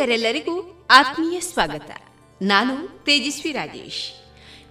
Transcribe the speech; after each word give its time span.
ಕೇಳುಗರೆಲ್ಲರಿಗೂ 0.00 0.86
ಆತ್ಮೀಯ 0.90 1.40
ಸ್ವಾಗತ. 1.40 1.90
ನಾನು 2.42 2.88
ತೇಜಸ್ವಿ 3.04 3.52
ರಾಜೇಶ್. 3.52 4.12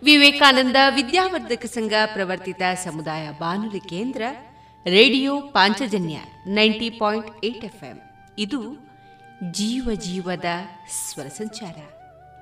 ವಿವೇಕಾನಂದ 0.03 0.75
ವಿದ್ಯಾವರ್ಧಕ 0.95 1.65
ಸಂಘ 1.65 1.91
ಪ್ರವರ್ತಿತ 2.05 2.61
ಸಮುದಾಯ 2.83 3.29
ಬಾನುಲಿ 3.31 3.79
ಕೇಂದ್ರ, 3.79 4.21
radio 4.85 5.41
Panchajanya 5.41 6.17
ninety 6.47 6.89
point 6.89 7.45
eight 7.45 7.65
FM. 7.65 8.01
ಇದು 8.39 8.61
ಜೀವ 9.51 9.89
ಜೀವದ 9.93 10.45
ಸ್ವರ 10.89 11.27
ಸಂಚಾರ. 11.27 11.75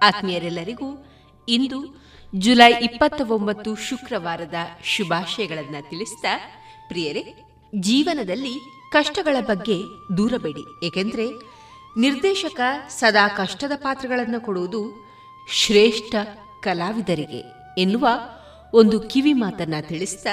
ಆತ್ಮೀಯರೆಲ್ಲರಿಗೂ 0.03 1.07
ಇಂದು 1.49 2.05
ಜುಲೈ 2.35 2.73
ಇಪ್ಪತ್ತ 2.73 3.21
ಒಂಬತ್ತು 3.21 3.75
ಶುಕ್ರವಾರದ 3.75 4.55
ಶುಭಾಶಯಗಳನ್ನು 4.83 5.89
ತಿಳಿಸಿದ 5.89 6.25
ಪ್ರಿಯರೇ, 6.87 7.23
ಜೀವನದಲ್ಲಿ 7.75 8.59
ಕಷ್ಟಗಳ 8.91 9.35
ಬಗ್ಗೆ 9.41 9.83
ದೂರಬೇಡಿ. 10.17 10.85
ಏಕೆಂದರೆ 10.85 11.56
ನಿರ್ದೇಶಕ 11.97 12.61
ಸದಾ 12.89 13.27
ಕಷ್ಟದ 13.27 13.71
ಪಾತ್ರಗಳನ್ನು 13.75 14.41
ಕೊಡುವುದು 14.41 15.07
ಶ್ರೇಷ್ಠ 15.53 16.15
ಕಲಾವಿದರಿಗೆ 16.63 17.43
ಎನ್ನುವ 17.81 18.07
ಒಂದು 18.73 18.99
ಕಿವಿ 18.99 19.33
ಮಾತನ್ನ 19.33 19.73
ತಿಳಿಸಿದ 19.81 20.27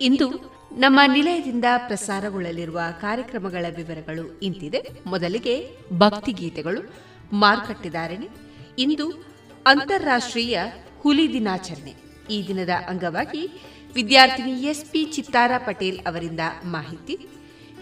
ಇಂದು 0.00 0.30
ನಮ್ಮ 0.78 1.00
ನಿಲಯದಿಂದ 1.06 1.64
ಪ್ರಸಾರಗೊಳ್ಳಲಿರುವ 1.78 2.80
ಕಾರ್ಯಕ್ರಮಗಳ 3.00 3.66
ವಿವರಗಳು 3.76 4.40
ಇಂತಿದೆ. 4.40 4.88
ಮೊದಲಿಗೆ 5.06 5.76
ಭಕ್ತಿಗೀತೆಗಳು. 5.92 6.94
ಮಾರುಕಟ್ಟೆದಾರಣಿ 7.32 8.28
ಇಂದು 8.78 9.10
ಅಂತಾರಾಷ್ಟ್ರೀಯ 9.66 10.58
ಹುಲಿ 10.98 11.32
ದಿನಾಚರಣೆ. 11.32 11.94
ಈ 12.30 12.48
ದಿನದ 12.48 12.70
ಅಂಗವಾಗಿ 12.88 13.48
ವಿದ್ಯಾರ್ಥಿನಿ 13.94 14.52
ಎಸ್ಪಿ 14.52 15.04
ಚಿತ್ತಾರ 15.04 15.52
ಪಟೇಲ್ 15.58 16.06
ಅವರಿಂದ 16.06 16.40
ಮಾಹಿತಿ. 16.64 17.28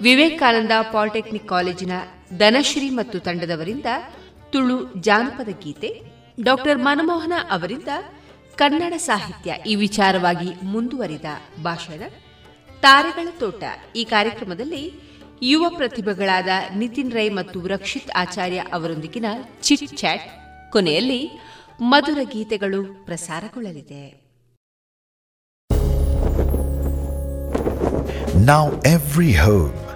ವಿವೇಕಾನಂದ 0.02 0.70
ಪಾಲಿಟೆಕ್ನಿಕ್ 0.92 1.48
ಕಾಲೇಜಿನ 1.48 1.92
ಧನಶ್ರೀ 2.32 2.90
ಮತ್ತು 2.90 3.20
ತಂಡದವರಿಂದ 3.20 3.86
ತುಳು 4.50 4.94
ಜಾನಪದ 5.00 5.48
ಗೀತೆ 5.62 5.90
ಡಾಕ್ಟರ್ 6.42 6.78
ಮನಮೋಹನ 6.78 7.32
ಅವರಿಂದ 7.50 7.88
ಕನ್ನಡ 8.58 8.94
ಸಾಹಿತ್ಯ 8.96 9.54
ಈ 9.66 9.74
ವಿಚಾರವಾಗಿ 9.74 10.50
ಮುಂದುವರಿದ 10.62 11.24
ಭಾಷಣ, 11.62 12.02
ತಾರೆಗಳ 12.82 13.28
ತೋಟ 13.38 13.62
ಈ 13.96 14.04
ಕಾರ್ಯಕ್ರಮದಲ್ಲಿ 14.04 14.92
ಯುವ 15.42 15.68
ಪ್ರತಿಭೆಗಳಾದ 15.68 16.48
ನಿತಿನ್ 16.76 17.12
ರೈ 17.12 17.28
ಮತ್ತು 17.28 17.66
ರಕ್ಷಿತ್ 17.66 18.10
ಆಚಾರ್ಯ 18.16 18.64
ಅವರೊಂದಿಗಿನ 18.72 19.26
ಚಿಟ್ 19.62 19.96
ಚಾಟ್ 19.96 20.26
ಕೊನೆಯಲ್ಲಿ 20.72 21.20
ಮಧುರ 21.80 22.18
ಗೀತೆಗಳು 22.22 23.04
ಪ್ರಸಾರಗೊಳ್ಳಲಿದೆ. 23.04 24.26
Now 28.46 28.64
every 28.84 29.32
home 29.32 29.95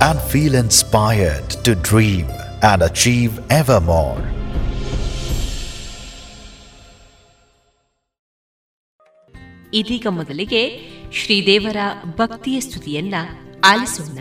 and 0.00 0.20
feel 0.20 0.54
inspired 0.54 1.50
to 1.62 1.74
dream 1.74 2.26
and 2.62 2.82
achieve 2.82 3.38
ever 3.50 3.80
more. 3.80 4.18
ಇದೀಗ 9.72 10.06
ಮೊದಲಿಗೆ 10.10 10.62
ಶ್ರೀದೇವರ 11.12 11.76
ಭಕ್ತಿಯ 12.16 12.60
ಸ್ತುತಿಯನ್ನ 12.60 13.14
ಆಲಿಸೋಣ 13.64 14.18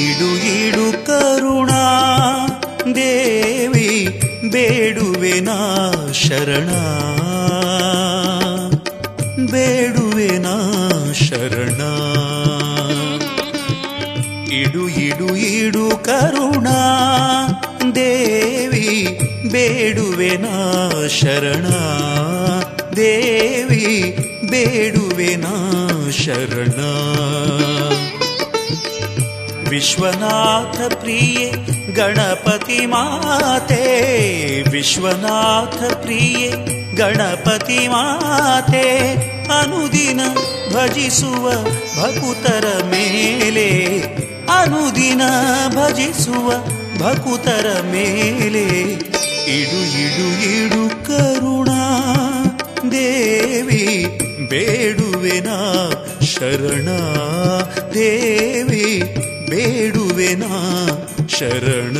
ಇಡು 0.00 0.44
ಇಡು 0.44 1.06
ಕರುಣಾ, 1.06 2.46
ದೇವಿ 2.94 4.20
ಬೇಡುವೆನಾ 4.50 5.94
ಶರಣ. 6.12 6.68
ಬೇಡುವೆನಾ 9.50 10.72
ಶರಣ. 11.12 11.80
ಇಡು 14.52 14.88
ಇಡು 14.88 15.36
ಇಡು 15.36 16.04
ಕರುಣಾ, 16.04 16.78
ದೇವಿ 17.94 19.18
ಬೇಡುವೆನಾ 19.50 20.92
ಶರಣ. 21.08 21.66
ದೇವಿ 22.96 24.16
ಬೇಡುವೆನಾ 24.50 25.52
ಶರಣ. 26.10 26.82
ವಿಶ್ವನಾಥ 29.68 30.94
ಪ್ರಿಯೆ, 30.94 31.52
ಗಣಪತಿ 31.92 32.86
ಮಾತೆ. 32.86 33.82
ವಿಶ್ವನಾಥ 34.70 35.92
ಪ್ರಿಯೆ, 35.92 36.50
ಗಣಪತಿ 36.94 37.88
ಮಾತೆ. 37.88 39.12
ಅನುದಿನ 39.60 40.20
ಭಜಿಸುವ 40.74 41.50
ಭಕುತರ 42.02 42.64
ಮೇಲೆ. 42.84 44.00
ಅನುದಿನ 44.48 45.22
ಭಜಿಸುವ 45.68 46.50
ಭಕುತರ 46.98 47.80
ಮೇಲೆ. 47.84 48.62
ಇಡು 49.60 50.00
ಇಡು 50.00 50.42
ಇಡು 50.42 51.06
ಕರುಣಾ 51.06 52.12
ದೇವಿ. 52.92 54.20
ಬೇಡುವೆನಾ 54.48 55.90
ಶರಣ? 56.22 56.88
ದೇವಿ 57.94 59.02
ಬೇಡುವೆನಾ 59.50 60.86
ಶರಣ? 61.28 61.96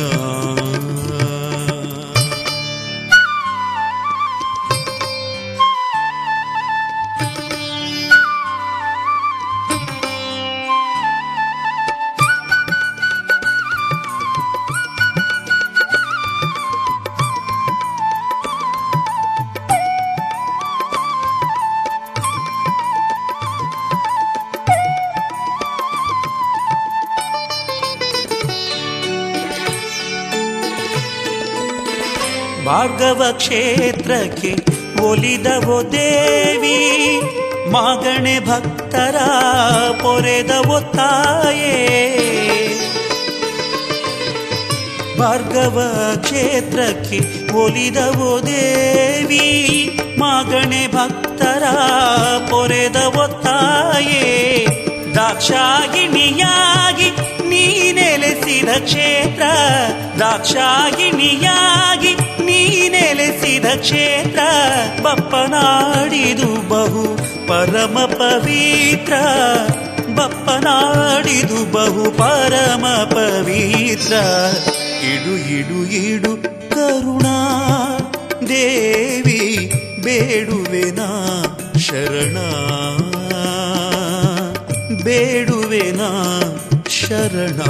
ಭಾರ್ಗವ 32.87 33.31
ಕ್ಷೇತ್ರಕ್ಕೆ 33.31 34.51
ಒಲಿದವೋ 35.01 35.83
ದೇವಿ, 35.91 36.77
ಮಾಗಣೆ 37.71 38.39
ಭಕ್ತರ 38.39 39.15
ಪೊರೆದವೋ 40.01 40.79
ತಾಯೇ. 40.79 41.73
ಭಾರ್ಗವ 45.19 45.77
ಕ್ಷೇತ್ರಕ್ಕೆ 46.21 47.19
ಒಲಿದವೋ 47.53 48.39
ದೇವಿ, 48.39 49.45
ಮಾಗಣೆ 50.17 50.87
ಭಕ್ತರ 50.87 51.63
ಪೊರೆದವೋ 52.49 53.27
ತಾಯೇ. 53.27 54.23
ದಾಕ್ಷಾಯಿಣಿಯಾಗಿ 55.15 57.09
ನೀ 57.49 57.91
ನೆಲೆಸಿದ 57.91 58.69
ಕ್ಷೇತ್ರ 58.69 59.43
ದಾಕ್ಷಾಯಿಣಿಯಾಗಿ 60.19 62.15
ನೀ 62.47 62.89
ನೆಲೆಸಿದ 62.89 63.65
ಕ್ಷೇತ್ರ, 63.65 64.39
ಬಪ್ಪನಾಡಿದು 65.01 66.69
ಬಹು 66.69 67.17
ಪರಮ 67.47 67.97
ಪವಿತ್ರ. 68.05 69.13
ಬಪ್ಪನಾಡಿದು 70.15 71.71
ಬಹು 71.71 72.11
ಪರಮ 72.11 72.85
ಪವಿತ್ರ. 73.11 74.13
ಇಡು 75.03 75.33
ಇಡು 75.51 75.91
ಇಡು 75.91 76.33
ಕರುಣಾ, 76.69 77.37
ದೇವಿ 78.49 79.71
ಬೇಡುವೆನಾ 80.03 81.09
ಶರಣ. 81.79 82.37
ಬೇಡುವೆನಾ 85.03 86.09
ಶರಣ. 86.89 87.61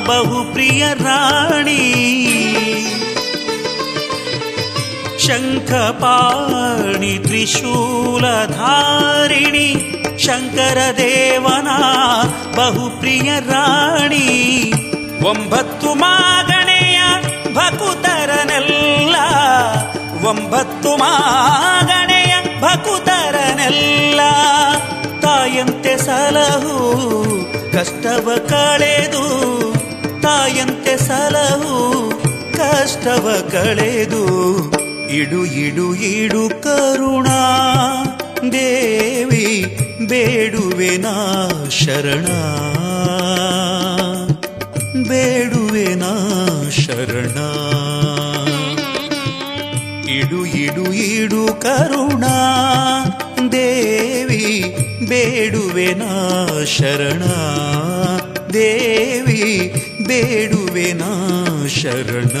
ಬಹುಪ್ರಿಯ 0.06 0.84
ರಾಣಿ 1.04 1.82
ಶಂಖಪಾಣಿ 5.80 7.12
ತ್ರಿಶೂಲಧಾರಿಣಿ 7.18 7.68
ಶಂಕರದೇವನ 10.18 11.68
ಬಹುಪ್ರಿಯ 12.56 13.30
ರಾಣಿ 13.48 14.26
ಒಂಬತ್ತು 15.28 15.90
ಮಾಗಣೆಯ 15.94 16.98
ಭಕುತರನೆಲ್ಲ 17.54 19.16
ಒಂಬತ್ತು 20.28 20.92
ಮಾಗಣೆಯ 20.96 22.11
ಭಕುತರನೆಲ್ಲ 22.63 24.19
ತಾಯಂತೆ 25.21 25.97
ಸಲಹು, 25.97 26.95
ಕಷ್ಟವ 27.71 28.31
ಕಳೆದು 28.49 29.25
ತಾಯಂತೆ 30.21 30.97
ಸಲಹು, 30.97 32.09
ಕಷ್ಟವ 32.57 33.49
ಕಳೆದು 33.51 34.23
ಇಡು 35.09 35.45
ಇಡು 35.45 35.95
ಇಡು 35.95 36.63
ಕರುಣಾ. 36.63 37.39
ದೇವಿ 38.51 39.77
ಬೇಡುವೆನಾ 40.07 41.49
ಶರಣ. 41.69 42.25
ಬೇಡುವೆನಾ 45.03 46.13
ಶರಣ. 46.71 47.39
ಇಡು 50.33 50.45
ಇಡು 50.45 50.93
ಇಡು 50.93 51.53
ಕರುಣಾ. 51.53 52.29
ದೇವಿ 53.51 54.77
ಬೇಡುವೆನಾ 55.07 56.47
ಶರಣ. 56.65 57.23
ದೇವಿ 58.53 59.73
ಬೇಡುವೆನಾ 60.07 61.37
ಶರಣ. 61.67 62.39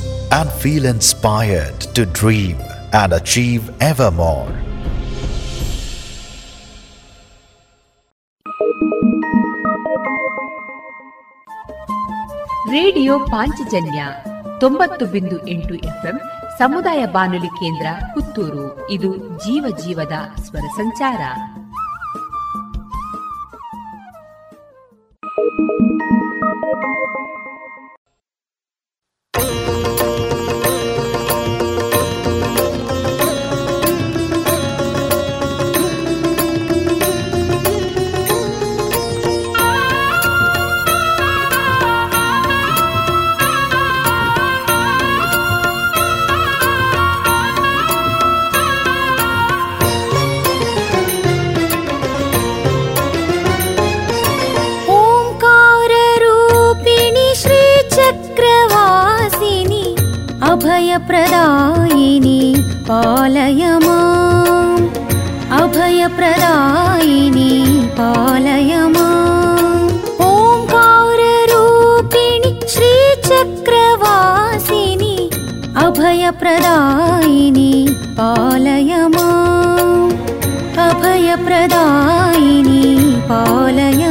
and 0.31 0.49
feel 0.53 0.85
inspired 0.85 1.79
to 1.93 2.05
dream 2.05 2.57
and 2.93 3.13
achieve 3.13 3.63
ever 3.81 4.09
more. 4.13 4.49
Radio 12.71 13.13
Panchajanya 13.31 14.01
ತೊಂಬತ್ತು 14.59 15.05
ಬಿಂದು 15.05 15.37
ಎಂಟು 15.47 15.73
ಎಫ್ಎಂ 15.89 16.17
ಸಮುದಾಯ 16.57 17.01
ಬಾನುಲಿ 17.05 17.51
ಕೇಂದ್ರ 17.59 17.87
ಪುತ್ತೂರು 18.13 18.65
ಇದು 18.89 19.11
ಜೀವ 19.37 19.65
ಜೀವದ 19.83 20.17
ಸ್ವರ 20.43 20.67
ಸಂಚಾರ 20.77 21.21
अभयप्रदायिनि 61.11 62.39
पालय 62.89 63.63
माम्। 63.83 64.83
अभयप्रदायिनि 65.61 67.49
पालय 67.99 68.71
माम्। 68.75 69.89
ओङ्काररूपिणि 70.25 72.51
श्रीचक्रवासिनि 72.67 75.15
अभयप्रदायिनि 75.77 77.73
पालय 77.91 79.07
माम्। 79.07 80.15
अभयप्रदायिनि 80.77 82.83
पालय 83.31 84.10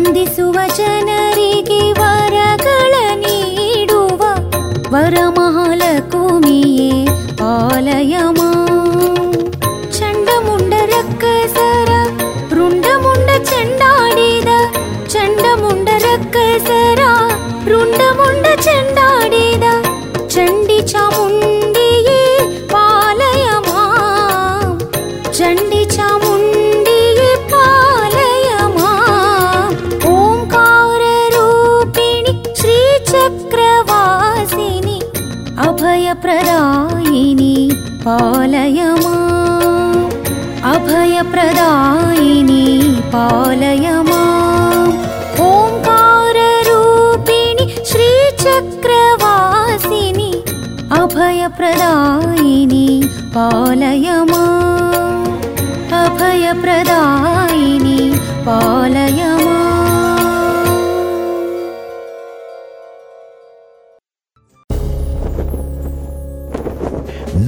ವಂದಿಸುವ 0.00 0.56
ಜನರಿಗೆ 0.76 1.82
ವರಗಳ 1.92 2.92
ನೀಡುವ 3.16 4.22
ವರಮಹಾಲಕುಮಿಯೇ 4.92 6.90
ಪಾಲಯ 7.36 8.14
पालय 38.05 38.79
माम् 39.01 40.05
अभयप्रदायिनि 40.69 42.63
पालय 43.13 43.85
माम् 44.07 44.95
ओङ्काररूपिणि 45.47 46.65
श्रीचक्रवासिनि 47.91 48.71
अभयप्रदायिनि 51.01 52.87
पालय 53.35 54.07
माम् 54.31 55.29
अभयप्रदायिनि 56.01 57.99
पालय 58.47 59.21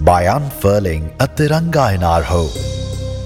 by 0.00 0.24
unfurling 0.24 1.10
a 1.20 1.26
Tiranga 1.26 1.94
in 1.94 2.02
our 2.02 2.22
home 2.22 2.56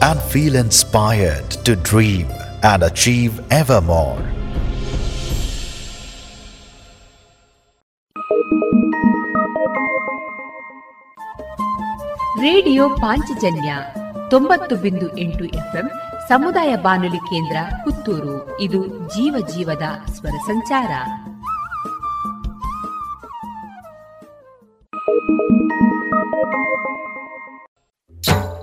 and 0.03 0.21
feel 0.21 0.55
inspired 0.55 1.51
to 1.51 1.77
dream 1.77 2.27
and 2.63 2.83
achieve 2.83 3.41
ever 3.51 3.81
more. 3.81 4.19
Radio 12.43 12.89
Panchajanya 12.89 13.77
ತೊಂಬತ್ತು 14.31 14.77
ಬಿಂದು 14.77 15.19
ಎಂಟು 15.19 15.45
ಎಫ್ಎಂ 15.45 15.91
ಸಮುದಾಯ 16.29 16.77
ಬಾನುಲಿ 16.77 17.19
ಕೇಂದ್ರ 17.19 17.57
ಪುತ್ತೂರು 17.85 18.61
ಇದು 18.61 18.87
ಜೀವ 18.87 19.47
ಜೀವದ 19.55 19.83
ಸ್ವರ 20.13 20.31
ಸಂಚಾರ 20.31 20.91
you. 28.27 28.60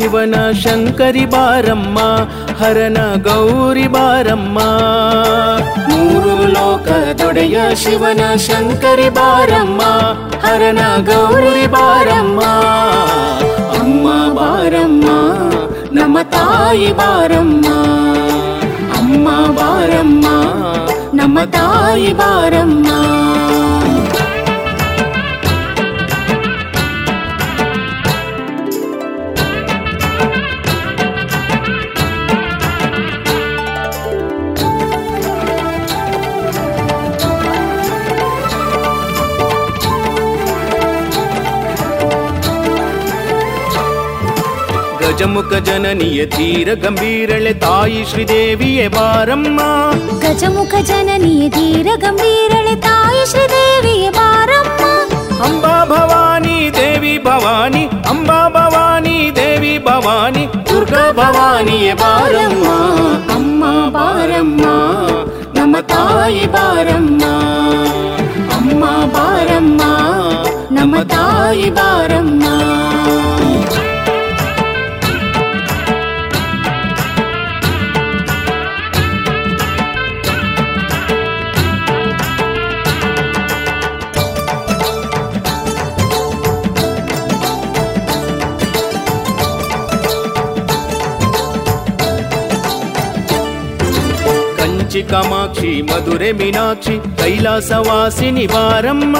ಶಿವನ 0.00 0.36
ಶಂಕರಿ 0.62 1.24
ಬಾರಮ್ಮ 1.26 1.98
ಹರನ 2.60 2.98
ಗೌರಿ 3.24 3.86
ಬಾರಮ್ಮ 3.86 4.58
ಮೂರು 5.88 6.34
ಲೋಕದೊಡೆಯ 6.54 7.58
ಶಿವನ 7.74 8.22
ಶಂಕರಿ 8.46 9.08
ಬಾರಮ್ಮ 9.10 9.82
ಹರನ 10.46 10.82
ಗೌರಿ 11.10 11.66
ಬಾರಮ್ಮ 11.66 12.40
ಅಮ್ಮ 13.78 14.06
ಬಾರಮ್ಮ 14.38 15.08
ನಮ್ಮ 15.92 16.16
ತಾಯಿ 16.30 16.90
ಬಾರಮ್ಮ 16.92 17.66
ಅಮ್ಮ 18.98 19.28
ಬಾರಮ್ಮ 19.58 20.26
ನಮ್ಮ 21.12 21.38
ತಾಯಿ 21.50 22.12
ಬಾರಮ್ಮ 22.12 22.88
ಗಜಮುಖ 45.20 45.52
ಜನನಿಯ 45.66 46.20
ಧೀರ 46.34 46.68
ಗಂಭೀರಳೆ 46.82 47.52
ತಾಯಿ 47.64 48.00
ಶ್ರೀದೇವಿಯೇ 48.10 48.86
ಬಾರಮ್ಮ 48.88 49.60
ಗಜಮುಖ 50.24 50.74
ಜನನಿಯ 50.90 51.44
ಧೀರ 51.48 51.88
ಗಂಭೀರಳೆ 52.04 52.74
ತಾಯಿ 52.86 53.22
ಶ್ರೀದೇವಿಯ 53.30 54.06
ಬಾರಮ್ಮ 54.10 54.82
ಅಂಬಾ 55.46 55.74
ಭವಾನಿ 55.84 56.56
ದೇವಿ 56.78 57.14
ಭವಾನಿ 57.26 57.84
ಅಂಬಾ 58.10 58.40
ಭವಾನಿ 58.48 59.16
ದೇವಿ 59.36 59.74
ಭವಾನಿ 59.86 60.44
ದುರ್ಗಾ 60.70 61.04
ಭವಾನಿಯೇ 61.12 61.92
ಬಾರಮ್ಮ 61.94 62.66
ಅಮ್ಮ 63.36 63.62
ಬಾರಮ್ಮ 63.90 64.64
ನಮ್ಮ 65.58 65.76
ತಾಯಿ 65.88 66.44
ಬಾರಮ್ಮ 66.48 67.22
ಅಮ್ಮ 68.58 68.82
ಬಾರಮ್ಮ 69.14 69.82
ನಮ್ಮ 70.70 70.96
ತಾಯಿ 71.08 71.68
ಬಾರಮ್ಮ 71.70 72.44
కంచికమాక్షి 95.03 95.11
కామాక్షి 95.11 95.71
మధురే 95.89 96.31
మీనాక్షి 96.31 96.95
కైలాసవాసిని 97.19 98.45
వారమ్మ 98.45 99.15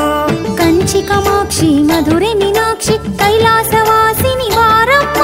కంచికమాక్షి 0.59 1.69
మధురే 1.89 2.31
మీనాక్షి 2.33 2.95
కైలాసవాసిని 3.21 4.49
వారమ్మ 4.57 5.19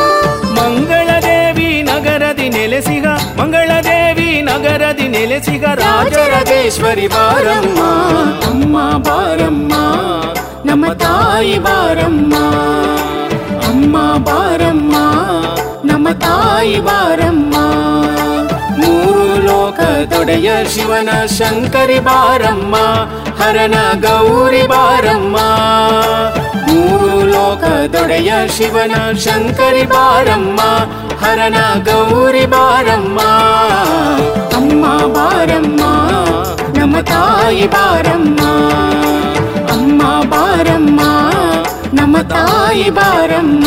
మంగళదేవి 0.58 1.70
నగరది 1.89 2.48
నెలసిగా 2.50 3.13
మంగళదేవి 3.39 4.30
నగరది 4.41 5.08
నెలసిగా 5.08 5.72
రాజరాజేశ్వరి 5.82 7.08
వారమ్మ. 7.08 7.80
అమ్మ 8.50 8.76
బారమ్మ 9.08 9.74
నమ 10.65 10.93
తాయి 10.96 11.58
వారమ్మ 11.60 12.34
అమ్మ 13.70 13.96
బారమ్మ 14.28 14.93
నమ 15.86 16.12
తాయి 16.24 16.80
వారమ్మ 16.80 17.54
ಲೋಕದೊಡೆಯ 19.66 20.51
ಶಿವನ 20.72 21.11
ಶಂಕರಿ 21.37 21.98
ಬಾರಮ್ಮ 22.01 22.75
ಹರನ 23.40 23.77
ಗೌರಿ 24.05 24.64
ಬಾರಮ್ಮ 24.66 25.37
ಮೂರು 26.66 27.12
ಲೋಕದೊಡೆಯ 27.33 28.33
ಶಿವನ 28.57 28.94
ಶಂಕರಿ 29.25 29.85
ಬಾರಮ್ಮ 29.87 30.61
ಹರನ 31.22 31.59
ಗೌರಿ 31.88 32.44
ಬಾರಮ್ಮ 32.46 33.20
ಅಮ್ಮ 34.59 34.85
ಬಾರಮ್ಮ 35.14 35.83
ನಮ್ಮ 36.79 36.96
ತಾಯಿ 37.11 37.66
ಬಾರಮ್ಮ 37.68 38.40
ಅಮ್ಮ 39.75 40.03
ಬಾರಮ್ಮ 40.33 41.01
ನಮ್ಮ 41.94 42.16
ತಾಯಿ 42.29 42.88
ಬಾರಮ್ಮ 42.90 43.66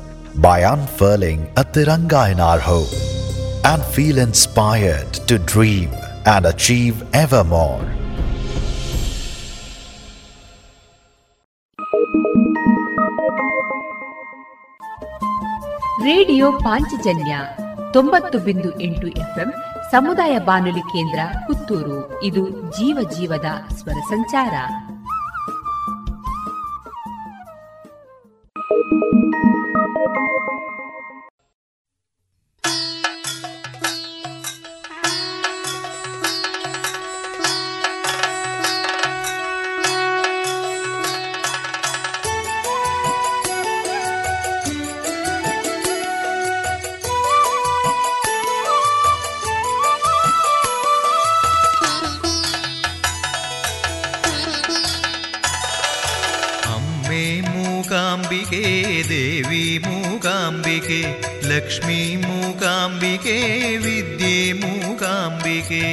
by 0.35 0.59
unfurling 0.61 1.41
a 1.57 1.63
Tiranga 1.63 2.31
in 2.31 2.39
our 2.39 2.59
home 2.59 2.93
and 3.65 3.83
feel 3.83 4.17
inspired 4.17 5.13
to 5.27 5.37
dream 5.37 5.89
and 6.25 6.45
achieve 6.45 7.03
ever 7.13 7.43
more. 7.43 7.81
Radio 16.03 16.51
Panchajanya 16.51 17.39
ತೊಂಬತ್ತು 17.93 18.39
ಬಿಂದು 18.39 18.79
ಎಂಟು 18.79 19.07
ಎಫ್ಎಂ 19.07 19.49
ಸಮುದಾಯ 19.91 20.39
ಬಾನುಲಿ 20.39 20.79
ಕೇಂದ್ರ 20.79 21.19
ಪುತ್ತೂರು 21.47 22.23
ಇದು 22.23 22.49
ಜೀವ 22.49 23.09
ಜೀವದ 23.17 23.45
ಸ್ವರ 23.75 23.99
ಸಂಚಾರ 23.99 24.53
लक्ष्मी 61.51 62.01
मूकाम्बिके 62.17 63.37
विद्ये 63.77 64.35
मूकाम्बिके 64.61 65.85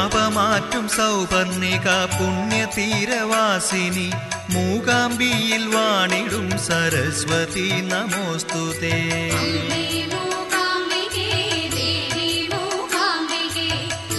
പാപമാറ്റും 0.00 0.84
സൗപർണിക 0.96 1.86
പുണ്യതീരവാസിനി 2.16 4.08
മൂകാംബിയിൽ 4.54 5.64
വാണിടും 5.74 6.48
സരസ്വതി 6.66 7.66
നമോസ്തുതേ 7.90 8.96
അമ്മേ 9.38 9.82
മൂകാംബികേ 10.12 11.28
ദേവി 11.74 12.30
മൂകാംബികേ 12.52 13.68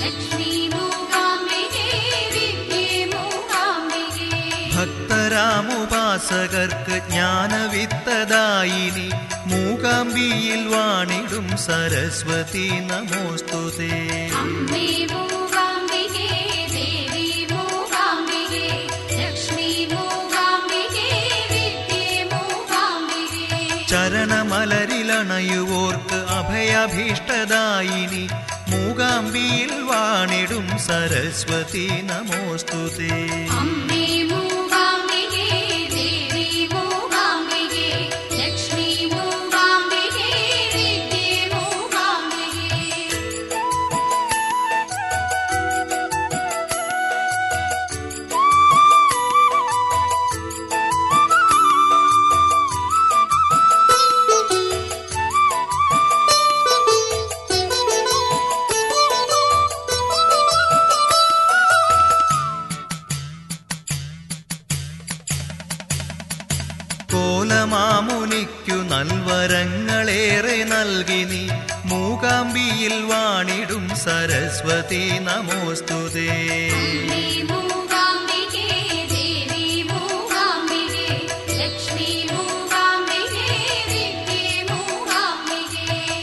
ലക്ഷ്മി 0.01 0.51
മൂകാംബികേ 0.75 1.87
വിദ്യേ 2.35 2.83
മൂകാംബികേ 3.13 4.29
ഭക്തരാമുപാസകർക്ക് 4.75 5.77
ജ്ഞാനവിത്തദായിനി 7.09 9.07
മൂകാംബിയിൽ 9.51 10.63
വാണിടും 10.73 11.47
സരസ്വതി 11.67 12.67
നമോസ്തുതേ 12.91 13.95
ചരണമലരിലണയുവോർക്ക് 24.61 26.17
അഭയാഭീഷ്ടദായിനി 26.35 28.21
മൂകാംബിയിൽ 28.71 29.71
വാണിടും 29.89 30.67
സരസ്വതി 30.85 31.85
നമോസ്തുതേ 32.09 33.15
നൽവരങ്ങളേറെ 69.42 70.64
നൽകി 70.64 71.24
നീ. 71.24 71.48
മൂകാംബിയിൽ 71.84 73.02
വാണിടും 73.02 73.88
സരസ്വതി 73.88 75.10
നമോസ്തുതേ. 75.18 76.68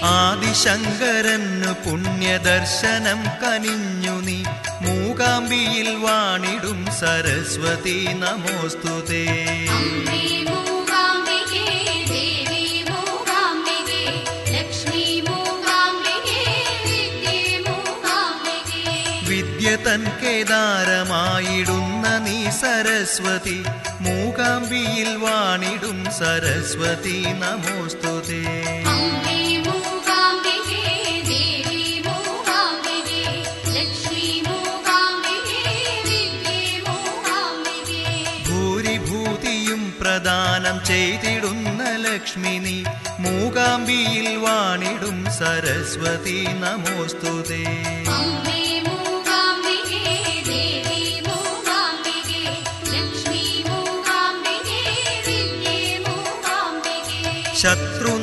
ആദിശങ്കരന് 0.04 1.90
പുണ്യദർശനം 1.90 3.26
കനിഞ്ഞു 3.44 4.22
നീ. 4.22 4.44
മൂകാംബിയിൽ 4.82 5.96
വാണിടും 5.96 6.86
സരസ്വതി 7.00 8.08
നമോസ്തുതേ. 8.14 9.26
വിദ്യ 19.70 19.82
തൻ 19.86 20.04
കേദാരമായിടുന്ന 20.22 22.06
നീ 22.26 22.38
സരസ്വതി 22.62 23.58
മൂകാംബിയിൽ 24.06 25.10
വാണിടും 25.24 26.00
സരസ്വതി 26.20 27.18
നമോസ്തുതേ. 27.42 28.44
പ്രദാനം 40.02 40.78
ചെയ്തിടുന്ന 40.86 41.82
ലക്ഷ്മി 42.06 42.56
നീ 42.66 42.78
മൂകാംബിയിൽ 43.26 44.28
വാണിടും 44.38 45.18
സരസ്വതി 45.40 46.40
നമോസ്തുതേ. 46.64 47.64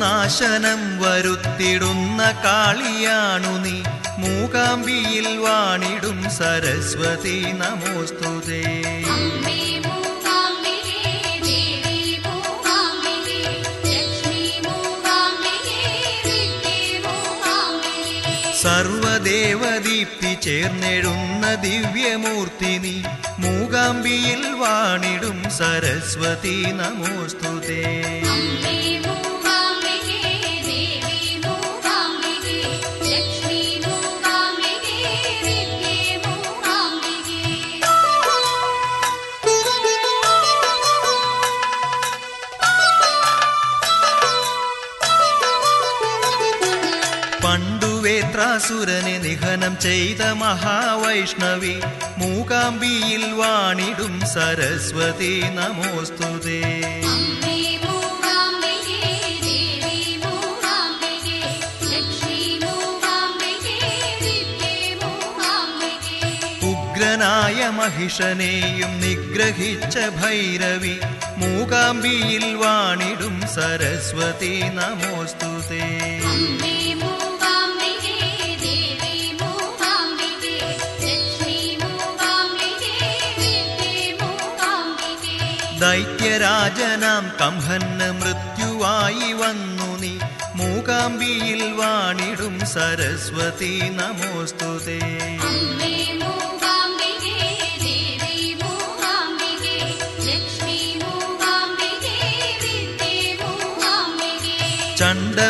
ശത്രുനാശനം 0.07 0.81
വരുത്തിടുന്ന 0.99 2.21
കാളിയാണു 2.45 3.53
നീ. 3.59 3.77
മൂകാംബിയിൽ 4.19 5.27
വാണിടും 5.39 6.19
സരസ്വതി 6.31 7.39
നമോസ്തുതേ 7.53 8.63
സർവദേവദീപ്തി 18.99 20.31
ചേർന്നെഴുന്ന 20.41 21.55
ദിവ്യമൂർത്തി 21.55 22.79
നീ. 22.79 22.95
മൂകാംബിയിൽ 23.39 24.43
വാണിടും 24.55 25.39
സരസ്വതി 25.51 26.57
നമോസ്തുതേ 26.73 27.83
നിഹനം 49.66 49.76
ചെയ്ത 49.84 50.24
മഹാവൈഷ്ണവി 50.40 51.74
മൂകാംബിയിൽ 52.22 53.24
വാണിടും 53.40 54.14
സരസ്വതി 54.34 55.32
നമോസ്തുതേ 55.56 56.60
അമ്മേ 57.12 57.56
മൂകാംബികേ 57.86 59.00
ദേവി 59.46 59.96
മൂകാംബികേ 60.26 61.40
ലക്ഷ്മി 61.86 62.38
മൂകാംബികേ 62.66 63.80
വിദ്യേ 64.22 64.76
മൂകാംബികേ 65.04 66.22
ഉഗ്രനായ 66.72 67.70
മഹിഷനെയും 67.80 68.94
നിഗ്രഹിച്ച 69.06 69.98
ഭൈരവി 70.20 70.96
മൂകാംബിയിൽ 71.42 72.48
വാണിടും 72.64 73.38
സരസ്വതി 73.56 74.56
നമോസ്തുതേ 74.78 75.86
രാജനാം 86.39 87.25
കംഹന്ന് 87.41 88.09
മൃത്യുവായി 88.21 89.31
വന്നു 89.33 89.91
നീ. 89.97 90.15
മൂകാംബിയിൽ 90.57 91.63
വാണിടും 91.81 92.59
സരസ്വതി 92.75 93.73
നമോസ്തുതേ 93.99 95.01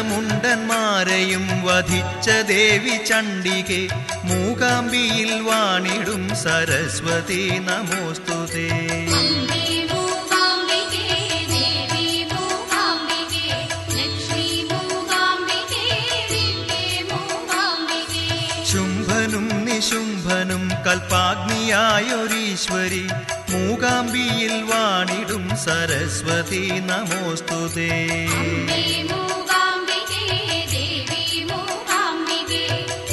ചണ്ടമുണ്ടന്മാരെയും 0.08 1.44
വധിച്ച 1.66 2.28
ദേവി 2.48 2.96
ചണ്ഡികെ 3.06 3.80
മൂകാംബിയിൽ 4.24 5.32
വാണിടും 5.40 6.22
സരസ്വതി 6.44 7.42
നമോസ്തുതേ 7.60 8.68
കൽപ്പാഗ്നിയായൊരീശ്വരി 20.86 23.04
മൂകാംബിയിൽ 23.52 24.52
വാണിടും 24.70 25.44
സരസ്വതി 25.64 26.64
നമോസ്തുതേ. 26.90 27.90
അംബേ 28.40 28.80
മൂകാംബികേ 29.10 30.22
ദേവി 30.72 31.22
മൂകാംബികേ 31.50 32.62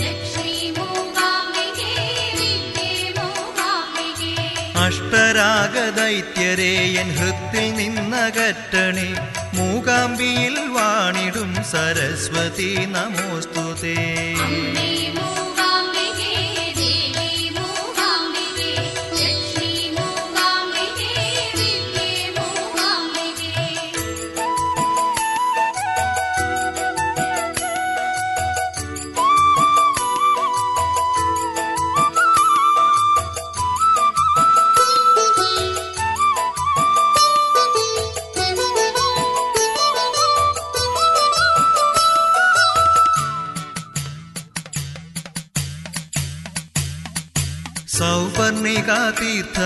ലക്ഷ്മി 0.02 0.58
മൂകാംബികേ 0.78 1.92
വിദ്യേ 2.40 2.90
മൂകാംബികേ. 3.18 4.34
അഷ്ടരാഗദൈത്യരെ 4.86 6.72
എൻ 7.02 7.10
ഹൃത്തിൽ 7.20 7.68
നിന്നകറ്റണി 7.80 9.10
മൂകാംബിയിൽ 9.58 10.56
വാണിടും 10.78 11.52
സരസ്വതി 11.74 12.72
നമോസ്തുതേ. 12.96 14.00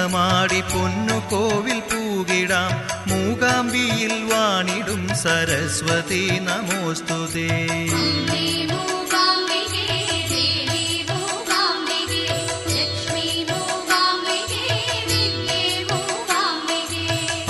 തീർത്ഥമാടി 0.08 0.62
പൊന്നു 0.62 1.18
കോവിൽ 1.30 1.80
പൂകിടാം 1.80 2.72
മൂകാംബിയിൽ 3.08 4.14
വാണിടും 4.24 5.08
സരസ്വതി 5.08 6.24
നമോസ്തുതേ. 6.40 7.52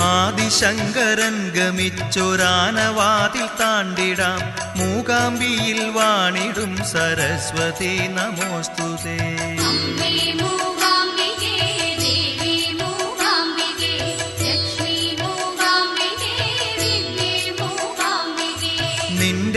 ആദിശങ്കരൻ 0.00 1.50
ഗമിച്ചൊരാനവാതിൽ 1.50 3.46
താണ്ടിടാം. 3.60 4.40
മൂകാംബിയിൽ 4.78 5.88
വാണിടും 5.88 6.76
സരസ്വതി 6.76 7.94
നമോസ്തുതേ. 8.08 9.18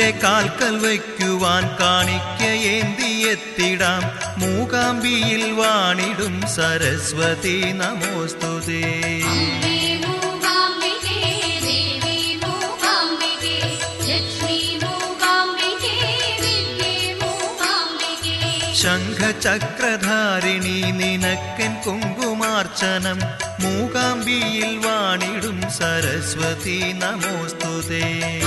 നിന്റെ 0.02 0.20
കാൽക്കൽ 0.20 0.78
വയ്ക്കുവാൻ 0.78 1.76
കാണിക്കയേന്തിയെത്തിടാം. 1.80 4.04
മൂകാംബിയിൽ 4.38 5.52
വാണിടും 5.52 6.42
സരസ്വതി 6.42 7.72
നമോസ്തുതേ. 7.72 9.22
ശംഖചക്രധാരിണി 18.82 20.92
നിനക്കൻ 20.92 21.78
കുങ്കുമാർച്ചനം. 21.86 23.20
മൂകാംബിയിൽ 23.60 24.78
വാണിടും 24.78 25.62
സരസ്വതി 25.62 26.92
നമോസ്തുതേ. 26.92 28.42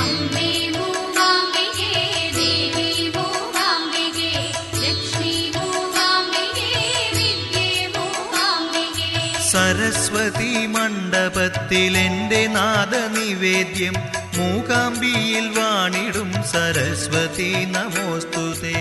സരസ്വതി 9.85 10.67
മണ്ഡപത്തിലെന്റെ 10.67 12.47
നാദനിവേദ്യം 12.47 13.95
മൂകാംബിയിൽ 14.37 15.47
വാണിടും 15.59 16.31
സരസ്വതി 16.53 17.51
നമോസ്തുതേ. 17.65 18.81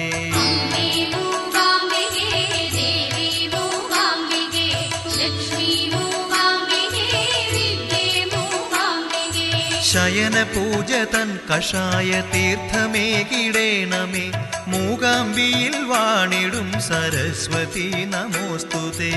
ശയന 9.92 10.38
പൂജ 10.44 10.92
തൻ 11.14 11.40
കഷായ 11.50 12.12
തീർത്ഥമേ 12.34 13.08
കിടേണമേ 13.32 14.26
മൂകാംബിയിൽ 14.68 15.76
വാണിടും 15.84 16.70
സരസ്വതി 16.82 17.90
നമോസ്തുതേ. 18.06 19.14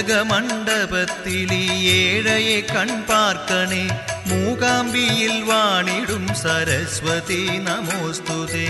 ഓലക 0.00 0.20
മണ്ഡപത്തിലീ 0.20 1.90
ഏഴയെ 1.90 2.60
കൺപാർക്കണേ 2.60 3.82
മൂകാംബിയിൽ 4.26 5.42
വാണിടും 5.42 6.28
സരസ്വതി 6.28 7.48
നമോസ്തുതേ. 7.58 8.68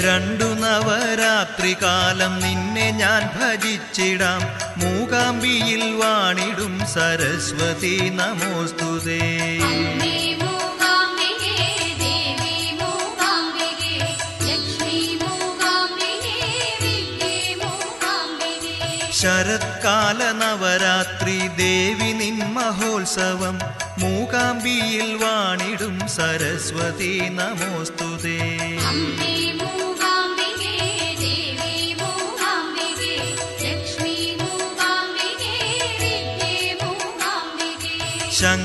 രണ്ടു 0.00 0.44
നവരാത്രി 0.44 1.76
കാലം 1.82 2.40
നിന്നെ 2.40 2.90
ഞാൻ 2.90 3.22
ഭജിച്ചിടാം. 3.38 4.40
മൂകാംബിയിൽ 4.76 5.96
വാണിടും 5.96 6.78
സരസ്വതി 6.94 8.10
നമോസ്തുതേ. 8.14 9.22
ശരത്കാല 19.22 20.18
നവരാത്രി 20.38 21.36
ദേവി 21.58 22.08
നിൻ 22.12 22.38
മഹോത്സവം 22.54 23.56
മൂകാംബിയിൽ 24.00 25.10
വാണിടും 25.22 25.96
സരസ്വതി 26.14 27.12
നമോസ്തുതേ 27.36 28.38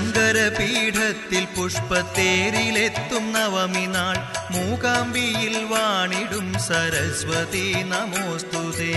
ശങ്കരപീഠത്തിൽ 0.10 1.44
പുഷ്പത്തേരിലെത്തും 1.56 3.26
നവമി 3.32 3.86
നാൾ 3.94 4.18
മൂകാംബിയിൽ 4.52 5.56
വാണിടും 5.72 6.48
സരസ്വതി 6.68 7.68
നമോസ്തുതേ 7.92 8.96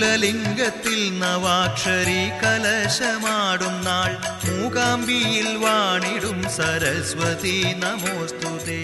കുലലിംഗത്തിൽ 0.00 1.18
നവാക്ഷരി 1.18 2.22
കലശമാടും 2.42 3.84
നാൾ. 3.84 4.10
മൂകാംബിയിൽ 4.46 5.48
വാണിടും 5.56 6.38
സരസ്വതി 6.56 7.58
നമോസ്തുതേ 7.82 8.80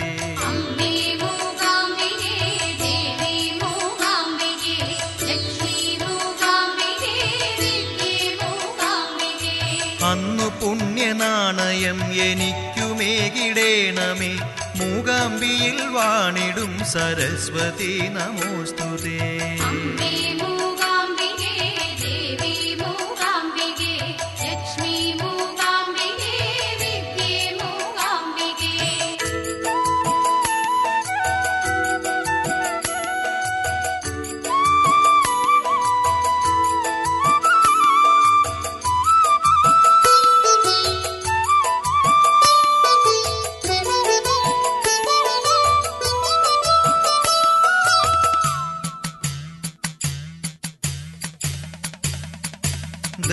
അന്നു 10.11 10.49
പുണ്യനാണയം 10.61 11.99
എനിക്കുമേകിടേണമേ. 12.25 14.33
മൂകാംബിയിൽ 14.81 15.79
വാണിടും 15.89 16.73
സരസ്വതി 16.93 17.95
നമോസ്തുതേ 18.09 19.19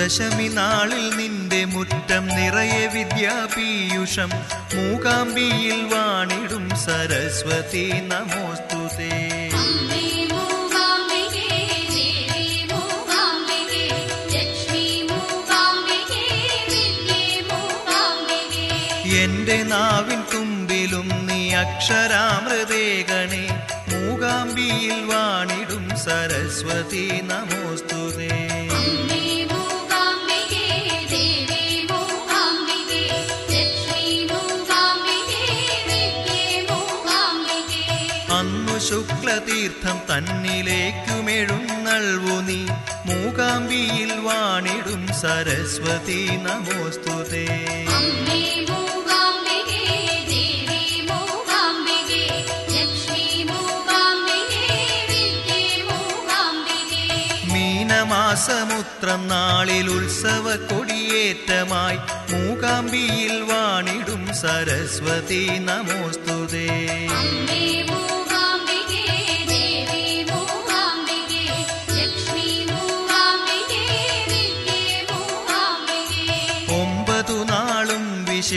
ദശമി 0.02 0.48
നാളിൽ 0.48 1.16
നിന്റെ 1.16 1.66
മുറ്റം 1.66 2.28
നിറയെ 2.28 2.88
വിദ്യാപീയുഷം. 2.88 4.30
മൂകാംബിയിൽ 4.76 5.96
വാണിടും 5.96 6.70
സരസ്വതി 6.70 7.92
നമോസ്തുതേ. 8.02 9.12
എന്റെ 19.24 19.64
നാവിൻ 19.64 20.22
തുമ്പിലും 20.34 21.28
നീ 21.28 21.54
അക്ഷരാമൃതേകണേ 21.54 23.46
മൂകാംബിയിൽ 23.92 25.06
വാണിടും 25.06 25.90
സരസ്വതി 25.98 27.22
നമോസ്തുതേ. 27.24 28.51
തീർത്ഥം 39.48 40.02
തന്നിലേക്കുമെഴുന്നൾവു 40.10 42.42
നീ. 42.42 42.68
മൂകാംബിയിൽ 43.06 44.20
വാണിടും 44.20 45.22
സരസ്വതി 45.22 46.38
നമോസ്തുതേ 46.38 47.78
മാസമുത്രം 58.04 59.28
നാളിൽ 59.28 59.90
ഉത്സവ 59.90 60.56
കൊടിയേറ്റമായി 60.56 61.98
മൂകാംബിയിൽ 62.32 63.44
വാണിടും 63.44 64.34
സരസ്വതി 64.34 65.60
നമോസ്തുതേ 65.60 66.98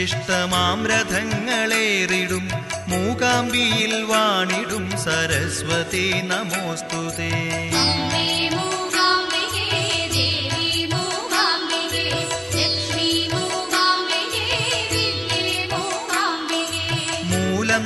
ഇഷ്ടമാം 0.05 0.87
രഥങ്ങളേറിടും 0.87 2.45
മൂകാംബിയിൽ 2.87 4.03
വാണിടും 4.03 4.85
സരസ്വതി 4.97 6.21
നമോസ്തുതേ 6.25 7.31
മൂലം 17.31 17.85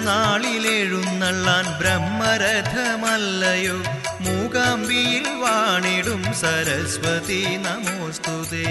ബ്രഹ്മരഥമല്ലയോ. 1.79 3.77
മൂകാംബിയിൽ 4.21 5.25
വാണിടും 5.41 6.23
സരസ്വതി 6.33 7.41
നമോസ്തുതേ 7.57 8.67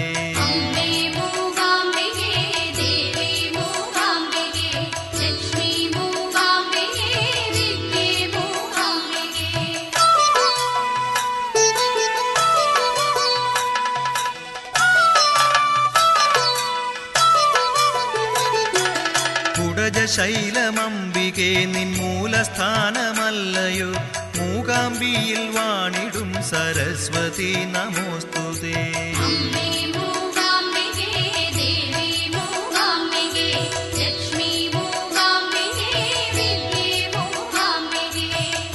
ശൈലമമ്പികെ 20.19 21.65
നിൻ 21.65 21.97
മൂലസ്ഥാനമല്ലയോ. 21.97 23.91
മൂകാംബിയിൽ 24.39 25.49
വാണിടും 25.49 26.33
സരസ്വതി 26.33 27.53
നമോസ്തുതേ 27.53 29.05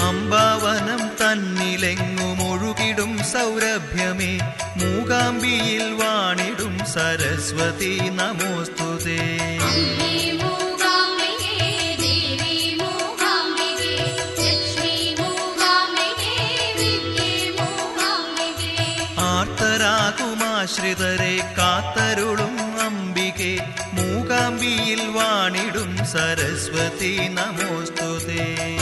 അമ്പാവനം 0.00 1.08
തന്നിലെങ്ങുമൊഴുകിടും 1.08 3.18
സൗരഭ്യമേ. 3.18 4.38
മൂകാംബിയിൽ 4.76 5.92
വാണിടും 5.92 6.78
സരസ്വതി 6.78 8.00
നമോസ്തുതേ 8.12 9.53
ആശ്രിതരെ 20.74 21.54
കാത്തരുളും 21.58 22.80
അംബികെ. 22.80 23.58
മൂകാംബിയിൽ 23.92 25.08
വാണിടും 25.08 25.96
സരസ്വതി 25.96 27.28
നമോസ്തുതേ. 27.28 28.78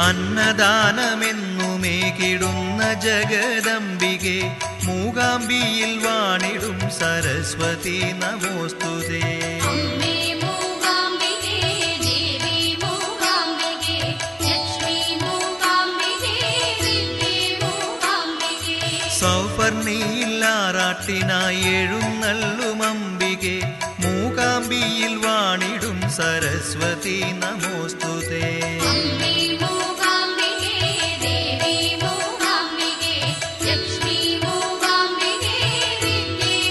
അന്നദാനമെന്നുമേകിടുന്ന 0.00 2.94
ജഗദംബികെ. 2.94 4.56
മൂകാംബിയിൽ 4.84 5.98
വാണിടും 5.98 6.80
സരസ്വതി 6.80 8.12
നമോസ്തുതേ. 8.12 9.60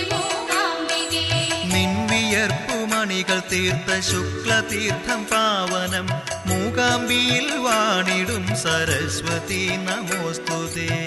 മൂകാംബികേ 0.10 1.34
നിൻവിയർപ്പു 1.74 2.78
മണികൾ 2.94 3.40
തീർത്ത 3.52 4.00
ശുക്ലതീർത്ഥം 4.00 5.26
പാവനം 5.26 6.08
മൂകാംബിയിൽ 6.46 7.48
വാണിടും 7.58 8.56
സരസ്വതി 8.56 9.70
നമോസ്തുതേ। 9.78 11.07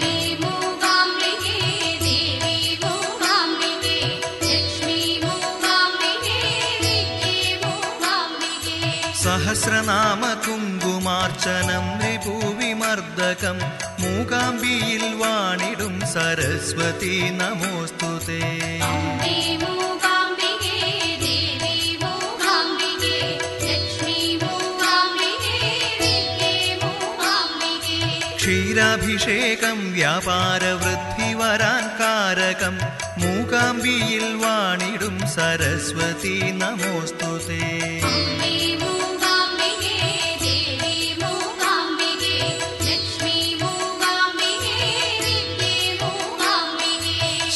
സഹസ്രനാമ 9.61 10.21
കുങ്കുമാർച്ചനം 10.45 11.85
രിഭൂവിമർദ്ദകം 12.03 13.57
മൂകാംബിയിൽ 14.01 15.03
വാണിടും 15.21 15.93
സരസ്വതി 16.13 17.13
നമോസ്തുതേ. 17.39 18.41
ക്ഷീരാഭിഷേകം 28.35 29.79
വ്യാപാരവൃദ്ധിവരാൻ 29.93 31.83
കാരകം 31.99 32.77
മൂകാംബിയിൽ 33.23 34.25
വാണിടും 34.43 35.17
സരസ്വതി 35.35 36.37
നമോസ്തുതേ. 36.61 37.63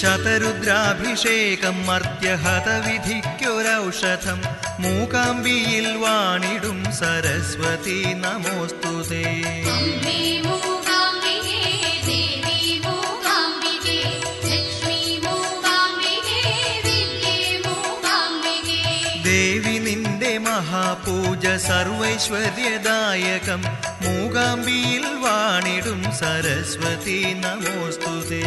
ശതരുദ്രാഭിഷേകം 0.05 1.85
മർത്യഹതവിധിക്കൊരൗഷധം 1.85 4.39
മൂകാംബിയിൽ 4.79 5.97
വാണിടും 5.97 6.93
സരസ്വതി 6.93 8.13
നമോസ്തുതേ 8.13 9.53
ദേവി 19.23 19.77
നിന്റെ 19.77 20.37
സർവൈശ്വര്യദായകം. 21.57 23.61
മൂകാംബിയിൽ 24.01 25.15
വാണിടും 25.15 26.13
സരസ്വതി 26.13 27.41
നമോസ്തുതേ 27.43 28.43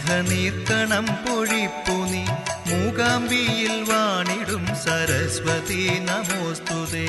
സ്നേഹനീർക്കണം 0.00 1.06
പൊഴിപ്പുനി 1.24 2.24
മൂകാംബിയിൽ 2.68 3.74
വാണിടും 3.90 4.64
സരസ്വതി 4.84 5.82
നമോസ്തുതേ. 6.08 7.06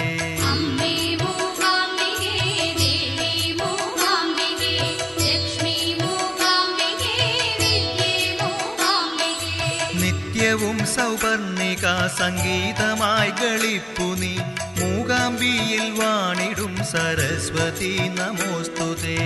നിത്യവും 10.01 10.77
സൗപർണിക 10.95 11.85
സംഗീതമായി 12.19 13.31
കളിപ്പുനി 13.31 14.35
മൂകാംബിയിൽ 14.79 15.85
വാണിടും 15.99 16.75
സരസ്വതി 16.91 17.93
നമോസ്തുതേ. 18.19 19.19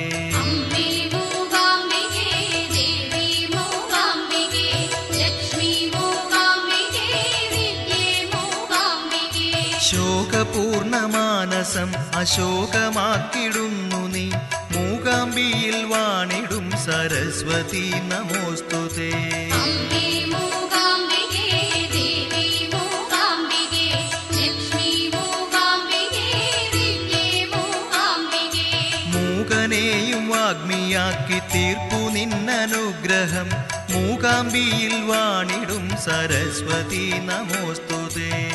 ശോകപൂർണമാനസം 10.35 11.91
അശോകമാക്കിടുന്നു 12.15 14.07
നീ. 14.07 14.31
മൂകാംബിയിൽ 14.71 15.85
വാണിടും 15.85 16.71
സരസ്വതി 16.71 17.91
നമോസ്തുതേ 18.07 19.11
മൂകനെയും 29.05 30.29
വാഗ്മിയാക്കി 30.29 31.39
തീർപ്പു 31.55 32.09
നിന്നനുഗ്രഹം. 32.09 33.49
മൂകാംബിയിൽ 33.93 35.01
വാണിടും 35.01 35.89
സരസ്വതി 35.89 37.13
നമോസ്തുതേ 37.25 38.54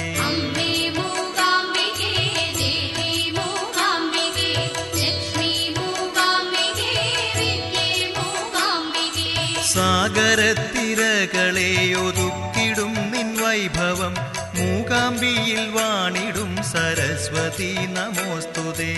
സാഗരത്തിരകളെ 9.80 11.94
ഒതുക്കിടും 11.94 13.10
നിൻ 13.10 13.42
വൈഭവം 13.42 14.14
മൂകാംബിയിൽ 14.54 15.70
വാണിടും 15.70 16.56
സരസ്വതി 16.56 17.76
നമോസ്തുതേ. 17.80 18.94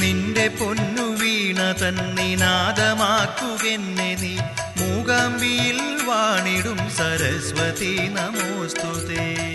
നിന്റെ 0.00 0.48
പൊന്നു 0.48 1.02
വീണ 1.02 1.72
തന്നിനാദമാക്കുകെന്നെ 1.72 4.16
നീ. 4.20 4.36
മൂകാംബിയിൽ 4.82 6.04
വാണിടും 6.04 6.90
സരസ്വതി 6.90 8.08
നമോസ്തുതേ. 8.08 9.54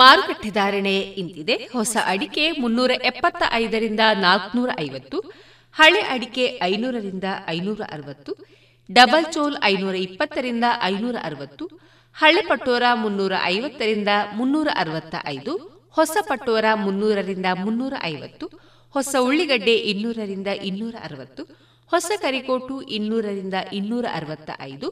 ಮಾರುಕಟ್ಟೆ 0.00 0.50
ಧಾರಣೆ 0.50 0.94
ಇಂತಿದೆ. 1.20 1.56
ಹೊಸ 1.72 1.96
ಅಡಿಕೆ 2.12 2.44
ಮುನ್ನೂರ 2.62 2.92
ಎಪ್ಪತ್ತ 3.10 3.42
ಐದರಿಂದ 3.60 4.02
ನಾಲ್ಕನೂರ 4.24 4.70
ಐವತ್ತು 4.80 5.18
ಹಳೆ 5.76 6.00
ಅಡಿಕೆ 6.14 6.44
ಐನೂರರಿಂದ 6.62 7.28
ಐನೂರ 7.48 7.80
ಅರವತ್ತು 7.92 8.32
ಡಬಲ್ 8.88 9.26
ಚೋಲ್ 9.32 9.56
ಐನೂರ 9.64 9.94
ಇಪ್ಪತ್ತರಿಂದ 10.06 10.66
ಐನೂರ 10.82 11.16
ಅರವತ್ತು 11.22 11.64
ಹಳೆ 12.16 12.42
ಪಟೋರ 12.42 12.84
ಮುನ್ನೂರ 12.94 13.34
ಐವತ್ತರಿಂದ 13.46 14.08
ಮುನ್ನೂರ 14.32 14.68
ಅರವತ್ತ 14.74 15.14
ಐದು 15.26 15.52
ಹೊಸ 15.96 16.16
ಪಟೋರ 16.28 16.66
ಮುನ್ನೂರರಿಂದ 16.74 17.48
ಮುನ್ನೂರ 17.64 17.94
ಐವತ್ತು 18.04 18.46
ಹೊಸ 18.94 19.14
ಉಳ್ಳಿಗಡ್ಡೆ 19.20 19.74
ಇನ್ನೂರರಿಂದ 19.90 20.50
ಇನ್ನೂರ 20.64 20.94
ಅರವತ್ತು 21.04 21.42
ಹೊಸ 21.90 22.10
ಕರಿಕೋಟು 22.22 22.76
ಇನ್ನೂರರಿಂದ 22.90 23.54
ಇನ್ನೂರ 23.72 24.06
ಅರವತ್ತ 24.14 24.50
ಐದು 24.62 24.88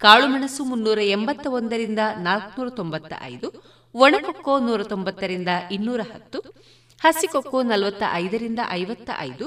ಕಾಳುಮೆಣಸು 0.00 0.64
ಮುನ್ನೂರ 0.64 1.00
ಎಂಬತ್ತ 1.10 1.46
ಒಂದರಿಂದ 1.50 2.02
ನಾಲ್ಕುನೂರ 2.18 2.68
ತೊಂಬತ್ತ 2.74 3.12
ಐದು 3.24 3.48
ಒಣಕೊಕ್ಕೋ 4.00 4.54
ನೂರ 4.58 4.82
ತೊಂಬತ್ತರಿಂದ 4.82 5.48
ಇನ್ನೂರ 5.70 6.00
ಹತ್ತು, 6.12 6.38
ಹಸಿಕೊಕ್ಕೋ 7.00 7.58
ನಲವತ್ತ 7.62 8.02
ಐದರಿಂದ 8.12 8.60
ಐವತ್ತ 8.70 9.10
ಐದು 9.18 9.46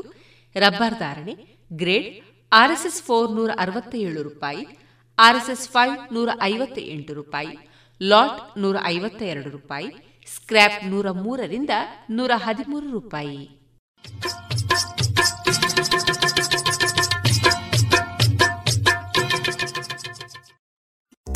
ರಬ್ಬರ್ 0.56 0.98
ಧಾರಣೆ, 1.00 1.34
ಗ್ರೇಡ್, 1.72 2.10
ಆರ್ಎಸ್ಎಸ್ 2.52 3.02
ಫೋರ್ 3.04 3.32
ನೂರ 3.32 3.52
ಅರವತ್ತ 3.58 3.96
ಏಳು 3.96 4.22
ರೂಪಾಯಿ, 4.24 4.64
ಆರ್ಎಸ್ಎಸ್ 5.18 5.68
ಫೈವ್ 5.70 6.14
ನೂರ 6.14 6.30
ಐವತ್ತ 6.42 6.78
ಎಂಟು 6.96 7.14
ರೂಪಾಯಿ, 7.14 7.54
ಲಾಟ್ 8.02 8.40
ನೂರ 8.60 8.78
ಐವತ್ತ 8.86 9.22
ಎರಡು 9.22 9.50
ರೂಪಾಯಿ, 9.50 9.90
ಸ್ಕ್ರ್ಯಾಪ್ 10.36 10.80
ನೂರ 10.88 11.12
ಮೂರರಿಂದ 11.12 11.70
ನೂರ 12.10 12.32
ಹದಿಮೂರು 12.36 12.90
ರೂಪಾಯಿ. 12.92 13.40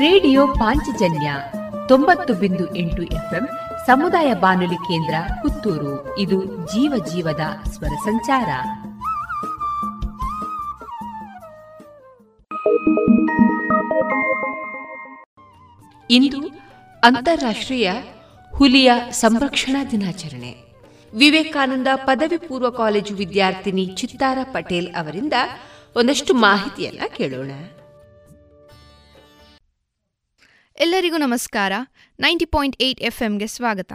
ರೇಡಿಯೋ 0.00 0.46
ಪಾಂಚಜನ್ಯ 0.46 1.34
ತೊಂಬತ್ತು 1.88 2.34
ಬಿಂದು 2.34 2.76
ಎಂಟು 2.76 3.02
ಎಫ್ಎಂ 3.02 3.48
ಸಮುದಾಯ 3.86 4.34
ಬಾನುಲಿ 4.34 4.74
ಕೇಂದ್ರ 4.74 5.14
ಪುತ್ತೂರು. 5.42 6.18
ಇದು 6.18 6.44
ಜೀವ 6.44 7.04
ಜೀವದ 7.14 7.40
ಸ್ವರ 7.68 7.88
ಸಂಚಾರ. 7.88 8.48
ಇಂದು 16.10 16.48
ಅಂತಾರಾಷ್ಟ್ರೀಯ 17.04 17.92
ಹುಲಿಯ 18.54 18.92
ಸಂರಕ್ಷಣಾ 19.10 19.84
ದಿನಾಚರಣೆ. 19.84 20.56
ವಿವೇಕಾನಂದ 21.14 21.86
ಪದವಿ 21.94 22.36
ಪೂರ್ವ 22.36 22.70
ಕಾಲೇಜು 22.70 23.14
ವಿದ್ಯಾರ್ಥಿನಿ 23.14 23.86
ಚಿತ್ತಾರ 23.86 24.38
ಪಟೇಲ್ 24.52 24.94
ಅವರಿಂದ 24.94 25.32
ಒಂದಷ್ಟು 25.96 26.34
ಮಾಹಿತಿಯನ್ನ 26.34 27.00
ಕೇಳೋಣ. 27.16 27.50
ಎಲ್ಲರಿಗೂ 30.80 31.16
ನಮಸ್ಕಾರ. 31.16 31.72
ನೈಂಟಿ 32.20 32.44
ಪಾಯಿಂಟ್ 32.44 32.82
ಏಯ್ಟ್ 32.82 33.00
ಎಫ್ 33.00 33.22
ಎಂಗೆ 33.22 33.46
ಸ್ವಾಗತ. 33.46 33.92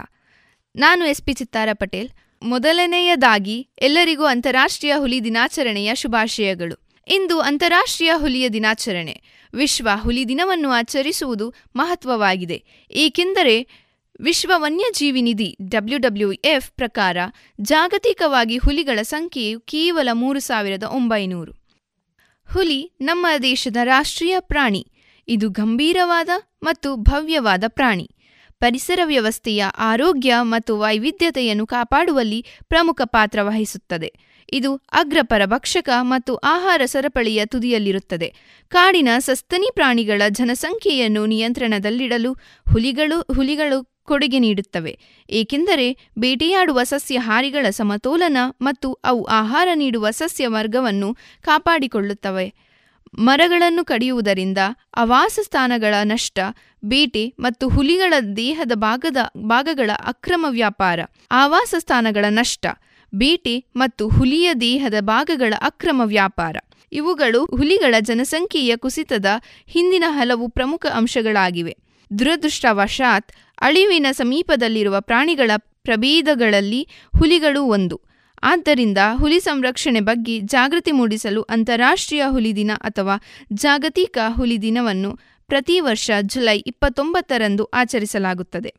ನಾನು 0.76 1.06
ಎಸ್ 1.06 1.22
ಪಿ 1.22 1.32
ಚಿತ್ತಾರ 1.32 1.68
ಪಟೇಲ್. 1.72 2.08
ಮೊದಲನೆಯದಾಗಿ 2.42 3.68
ಎಲ್ಲರಿಗೂ 3.82 4.24
ಅಂತಾರಾಷ್ಟ್ರೀಯ 4.24 4.94
ಹುಲಿ 4.98 5.24
ದಿನಾಚರಣೆಯ 5.24 5.94
ಶುಭಾಶಯಗಳು. 5.94 6.88
ಇಂದು 7.08 7.40
ಅಂತಾರಾಷ್ಟ್ರೀಯ 7.40 8.12
ಹುಲಿಯ 8.16 8.48
ದಿನಾಚರಣೆ. 8.48 9.22
ವಿಶ್ವ 9.54 9.88
ಹುಲಿ 10.02 10.28
ದಿನವನ್ನು 10.28 10.70
ಆಚರಿಸುವುದು 10.70 11.54
ಮಹತ್ವವಾಗಿದೆ. 11.76 12.64
ಏಕೆಂದರೆ 12.90 13.68
ವಿಶ್ವ 14.20 14.52
ವನ್ಯಜೀವಿ 14.56 15.22
ನಿಧಿ 15.22 15.56
ಡಬ್ಲ್ಯೂ 15.68 15.98
ಡಬ್ಲ್ಯೂ 15.98 16.32
ಎಫ್ 16.32 16.70
ಪ್ರಕಾರ 16.70 17.16
ಜಾಗತಿಕವಾಗಿ 17.60 18.58
ಹುಲಿಗಳ 18.58 19.02
ಸಂಖ್ಯೆಯು 19.02 19.60
ಕೇವಲ 19.60 20.08
ಮೂರು 20.12 20.40
ಸಾವಿರದ 20.40 20.82
ಒಂಬೈನೂರು. 20.82 21.52
ಹುಲಿ 22.52 22.92
ನಮ್ಮ 23.00 23.26
ದೇಶದ 23.42 23.76
ರಾಷ್ಟ್ರೀಯ 23.84 24.36
ಪ್ರಾಣಿ. 24.40 24.86
ಇದು 25.28 25.48
ಗಂಭೀರವಾದ 25.48 26.28
ಮತ್ತು 26.62 26.96
ಭವ್ಯವಾದ 26.96 27.64
ಪ್ರಾಣಿ. 27.68 28.10
ಪರಿಸರ 28.60 29.00
ವ್ಯವಸ್ಥೆಯ 29.04 29.64
ಆರೋಗ್ಯ 29.78 30.34
ಮತ್ತು 30.40 30.78
ವೈವಿಧ್ಯತೆಯನ್ನು 30.78 31.66
ಕಾಪಾಡುವಲ್ಲಿ 31.66 32.44
ಪ್ರಮುಖ 32.68 33.00
ಪಾತ್ರ 33.04 33.38
ವಹಿಸುತ್ತದೆ. 33.42 34.12
ಇದು 34.52 34.76
ಅಗ್ರಪರಭಕ್ಷಕ 34.76 35.88
ಮತ್ತು 36.00 36.36
ಆಹಾರ 36.36 36.82
ಸರಪಳಿಯ 36.84 37.46
ತುದಿಯಲ್ಲಿರುತ್ತದೆ. 37.46 38.34
ಕಾಡಿನ 38.68 39.08
ಸಸ್ತನಿ 39.18 39.70
ಪ್ರಾಣಿಗಳ 39.74 40.22
ಜನಸಂಖ್ಯೆಯನ್ನು 40.30 41.26
ನಿಯಂತ್ರಣದಲ್ಲಿಡಲು 41.26 42.32
ಹುಲಿಗಳು 42.72 43.20
ಹುಲಿಗಳು 43.20 43.96
ಕೊಡುಗೆ 44.04 44.38
ನೀಡುತ್ತವೆ. 44.38 44.98
ಏಕೆಂದರೆ 45.30 46.10
ಬೇಟೆಯಾಡುವ 46.18 46.82
ಸಸ್ಯಹಾರಿಗಳ 46.82 47.70
ಸಮತೋಲನ 47.70 48.36
ಮತ್ತು 48.62 48.92
ಅವು 48.92 49.24
ಆಹಾರ 49.24 49.68
ನೀಡುವ 49.74 50.10
ಸಸ್ಯ 50.10 50.46
ವರ್ಗವನ್ನು 50.46 51.16
ಕಾಪಾಡಿಕೊಳ್ಳುತ್ತವೆ. 51.42 52.65
ಮರಗಳನ್ನು 53.18 53.84
ಕಡಿಯುವುದರಿಂದ 53.84 54.58
ಆವಾಸಸ್ಥಾನಗಳ 54.96 55.94
ನಷ್ಟ, 56.02 56.38
ಬೇಟೆ 56.84 57.34
ಮತ್ತು 57.38 57.68
ಹುಲಿಗಳ 57.68 58.14
ದೇಹದ 58.36 58.72
ಭಾಗದ 58.74 59.16
ಭಾಗಗಳ 59.36 59.90
ಅಕ್ರಮ 60.06 60.46
ವ್ಯಾಪಾರ, 60.48 61.00
ಆವಾಸಸ್ಥಾನಗಳ 61.30 62.24
ನಷ್ಟ, 62.28 62.66
ಬೇಟೆ 63.14 63.64
ಮತ್ತು 63.76 64.08
ಹುಲಿಯ 64.08 64.54
ದೇಹದ 64.54 64.94
ಭಾಗಗಳ 65.00 65.54
ಅಕ್ರಮ 65.60 66.02
ವ್ಯಾಪಾರ. 66.04 66.56
ಇವುಗಳು 66.92 67.44
ಹುಲಿಗಳ 67.44 67.94
ಜನಸಂಖ್ಯೆಯ 68.00 68.76
ಕುಸಿತದ 68.76 69.26
ಹಿಂದಿನ 69.66 70.04
ಹಲವು 70.08 70.48
ಪ್ರಮುಖ 70.48 70.86
ಅಂಶಗಳಾಗಿವೆ. 70.86 71.76
ದುರದೃಷ್ಟವಶಾತ್ 72.18 73.32
ಅಳಿವಿನ 73.60 74.06
ಸಮೀಪದಲ್ಲಿರುವ 74.12 75.00
ಪ್ರಾಣಿಗಳ 75.00 75.50
ಪ್ರಭೇದಗಳಲ್ಲಿ 75.56 76.88
ಹುಲಿಗಳು 77.18 77.64
ಒಂದು. 77.64 78.05
ಆದ್ದರಿಂದ 78.42 78.98
ಹುಲಿ 79.14 79.40
ಸಂರಕ್ಷಣೆ 79.40 80.00
ಬಗ್ಗೆ 80.00 80.40
ಜಾಗೃತಿ 80.40 80.92
ಮೂಡಿಸಲು 80.92 81.42
ಅಂತಾರಾಷ್ಟ್ರೀಯ 81.42 82.24
ಹುಲಿ 82.28 82.56
ದಿನ 82.56 82.70
ಅಥವಾ 82.74 83.22
ಜಾಗತಿಕ 83.52 84.18
ಹುಲಿ 84.28 84.62
ದಿನವನ್ನು 84.62 85.18
ಪ್ರತಿ 85.48 85.80
ವರ್ಷ 85.80 86.10
ಜುಲೈ 86.22 86.58
ಇಪ್ಪತ್ತೊಂಬತ್ತರಂದು 86.58 87.64
ಆಚರಿಸಲಾಗುತ್ತದೆ. 87.64 88.74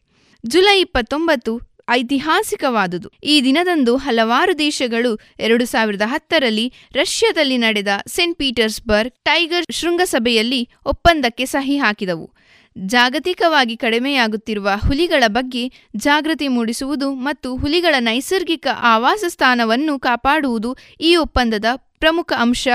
ಜುಲೈ 0.45 0.79
ಇಪ್ಪತ್ತೊಂಬತ್ತು 0.79 1.61
ಐತಿಹಾಸಿಕವಾದುದು. 1.89 3.11
ಈ 3.23 3.41
ದಿನದಂದು 3.41 3.95
ಹಲವಾರು 3.95 4.59
ದೇಶಗಳು 4.59 5.19
ಎರಡು 5.39 5.65
ಸಾವಿರದ 5.65 6.01
ಹತ್ತರಲ್ಲಿ 6.05 6.73
ರಷ್ಯಾದಲ್ಲಿ 6.93 7.57
ನಡೆದ 7.57 7.87
ಸೆಂಟ್ 8.07 8.37
ಪೀಟರ್ಸ್ಬರ್ಗ್ 8.37 9.13
ಟೈಗರ್ 9.23 9.65
ಶೃಂಗಸಭೆಯಲ್ಲಿ 9.71 10.69
ಒಪ್ಪಂದಕ್ಕೆ 10.85 11.45
ಸಹಿ 11.45 11.77
ಹಾಕಿದವು. 11.77 12.46
ಜಾಗತಿಕವಾಗಿ 12.86 13.78
ಕಡಿಮೆಯಾಗುತ್ತಿರುವ 13.78 14.69
ಹುಲಿಗಳ 14.88 15.23
ಬಗ್ಗೆ 15.28 15.71
ಜಾಗೃತಿ 15.95 16.47
ಮೂಡಿಸುವುದು 16.47 17.13
ಮತ್ತು 17.13 17.55
ಹುಲಿಗಳ 17.55 17.95
ನೈಸರ್ಗಿಕ 17.99 18.67
ಆವಾಸ 18.82 19.23
ಸ್ಥಾನವನ್ನು 19.28 19.99
ಕಾಪಾಡುವುದು 19.99 20.78
ಈ 21.01 21.15
ಒಪ್ಪಂದದ 21.15 21.65
ಪ್ರಮುಖ 21.75 22.34
ಅಂಶ 22.38 22.67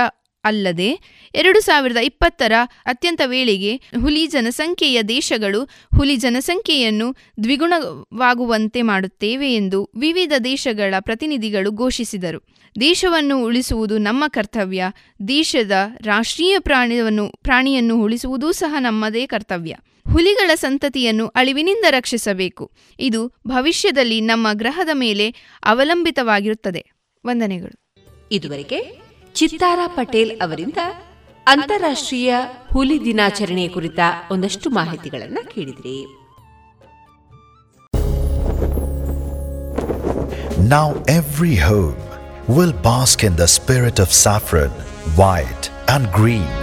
ಅಲ್ಲದೆ 0.43 0.99
ಎರಡು 1.35 1.59
ಸಾವಿರದ 1.59 1.97
ಇಪ್ಪತ್ತರ 1.97 2.51
ಅತ್ಯಂತ 2.85 3.21
ವೇಳೆಗೆ 3.25 3.75
ಹುಲಿ 3.75 4.27
ಜನಸಂಖ್ಯೆಯ 4.27 5.03
ದೇಶಗಳು 5.03 5.63
ಹುಲಿ 5.97 6.15
ಜನಸಂಖ್ಯೆಯನ್ನು 6.15 7.15
ದ್ವಿಗುಣವಾಗುವಂತೆ 7.43 8.81
ಮಾಡುತ್ತೇವೆ 8.81 9.53
ಎಂದು 9.55 9.89
ವಿವಿಧ 9.95 10.33
ದೇಶಗಳ 10.43 10.93
ಪ್ರತಿನಿಧಿಗಳು 10.99 11.71
ಘೋಷಿಸಿದರು. 11.71 12.39
ದೇಶವನ್ನು 12.79 13.43
ಉಳಿಸುವುದು 13.43 13.97
ನಮ್ಮ 13.97 14.23
ಕರ್ತವ್ಯ. 14.27 14.85
ದೇಶದ 15.27 15.71
ರಾಷ್ಟ್ರೀಯ 16.01 16.59
ಪ್ರಾಣಿಯನ್ನು 16.59 17.29
ಪ್ರಾಣಿಯನ್ನು 17.29 18.01
ಉಳಿಸುವುದೂ 18.01 18.51
ಸಹ 18.51 18.75
ನಮ್ಮದೇ 18.79 19.25
ಕರ್ತವ್ಯ. 19.25 19.75
ಹುಲಿಗಳ 20.11 20.51
ಸಂತತಿಯನ್ನು 20.55 21.27
ಅಳಿವಿನಿಂದ 21.27 21.85
ರಕ್ಷಿಸಬೇಕು. 21.89 22.71
ಇದು 22.99 23.27
ಭವಿಷ್ಯದಲ್ಲಿ 23.47 24.21
ನಮ್ಮ 24.21 24.47
ಗ್ರಹದ 24.53 24.89
ಮೇಲೆ 24.93 25.35
ಅವಲಂಬಿತವಾಗಿರುತ್ತದೆ. 25.63 26.91
ವಂದನೆಗಳು. 27.25 27.95
ಇದುವರೆಗೆ 28.31 29.01
ಚಿತ್ತಾರ 29.33 29.79
ಪಟೇಲ್ 29.85 30.41
ಅವರಿಂದ 30.41 30.77
ಅಂತಾರಾಷ್ಟ್ರೀಯ 31.47 32.35
ಹುಲಿ 32.73 33.05
ದಿನಾಚರಣೆ 33.05 33.67
ಕುರಿತ 33.67 33.99
ಒಂದಷ್ಟು 34.31 34.69
ಮಾಹಿತಿಗಳನ್ನು 34.69 35.53
ಕೇಳಿದ್ರಿ. 35.55 36.05
Now 40.69 40.93
every 40.93 41.55
home 41.57 41.99
will 42.57 42.73
bask 42.73 43.19
in 43.21 43.33
the 43.37 43.47
spirit 43.57 43.95
of 43.99 44.07
saffron, 44.07 44.71
white 45.17 45.95
and 45.95 46.21
green. 46.21 46.62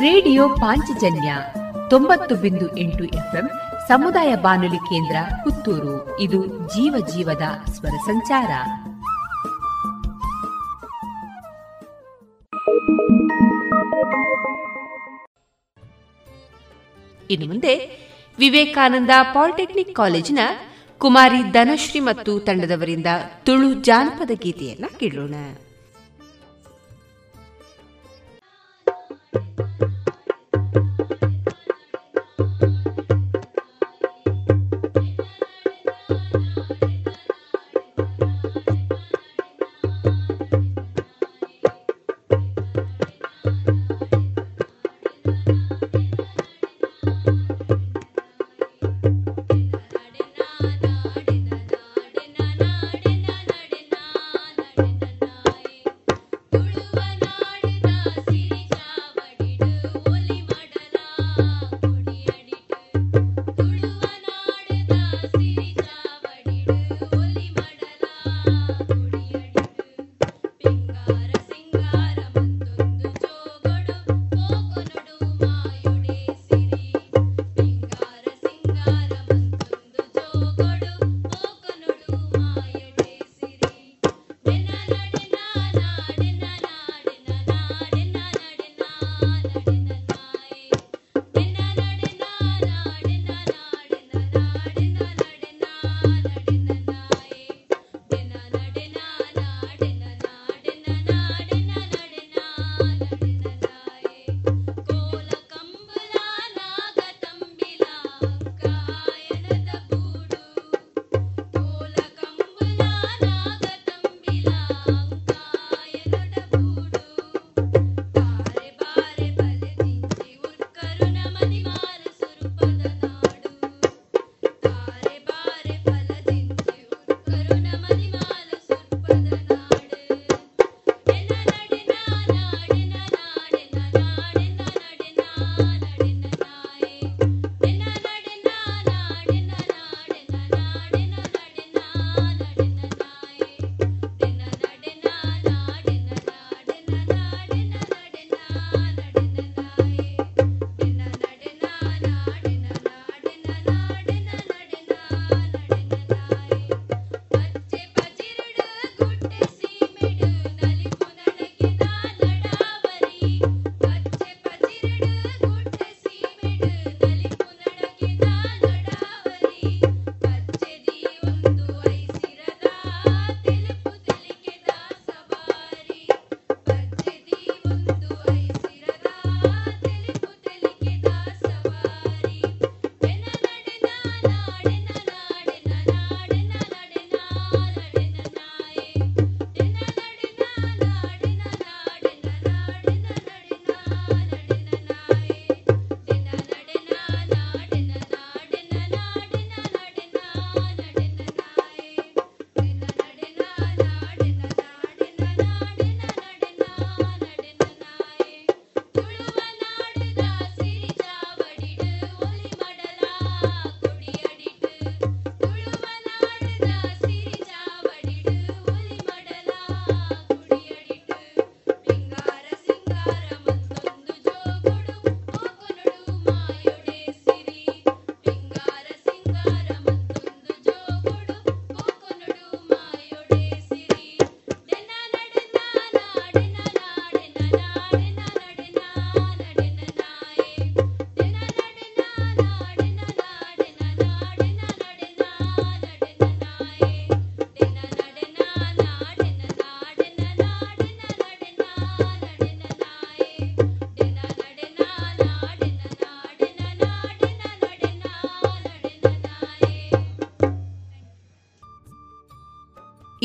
radio 0.00 0.48
Panchajanya 0.48 1.36
ತೊಂಬತ್ತು 1.90 2.34
ಬಿಂದು 2.34 2.76
ಎಂಟು 2.76 3.04
ಎಫ್ಎಂ 3.04 3.50
ಸಮುದಾಯ 3.88 4.36
ಬಾನುಲಿ 4.36 4.76
ಕೇಂದ್ರ 4.76 5.16
ಪುತ್ತೂರು. 5.44 6.20
ಇದು 6.20 6.46
ಜೀವ 6.46 7.06
ಜೀವದ 7.14 7.42
ಸ್ವರ 7.70 7.88
ಸಂಚಾರ. 7.88 8.50
ಇನ್ನು 17.30 17.46
ಮುಂದೆ 17.46 17.74
ವಿವೇಕಾನಂದ 18.38 19.10
ಪಾಲಿಟೆಕ್ನಿಕ್ 19.22 19.94
ಕಾಲೇಜಿನ 19.94 20.38
ಕುಮಾರಿ 20.98 21.42
ಧನಶ್ರೀ 21.42 22.00
ಮತ್ತು 22.00 22.40
ತಂಡದವರಿಂದ 22.40 23.06
ತುಳು 23.44 23.74
ಜಾನಪದ 23.74 24.30
ಗೀತೆಯನ್ನ 24.34 24.84
ಕೇಳೋಣ. 24.98 25.34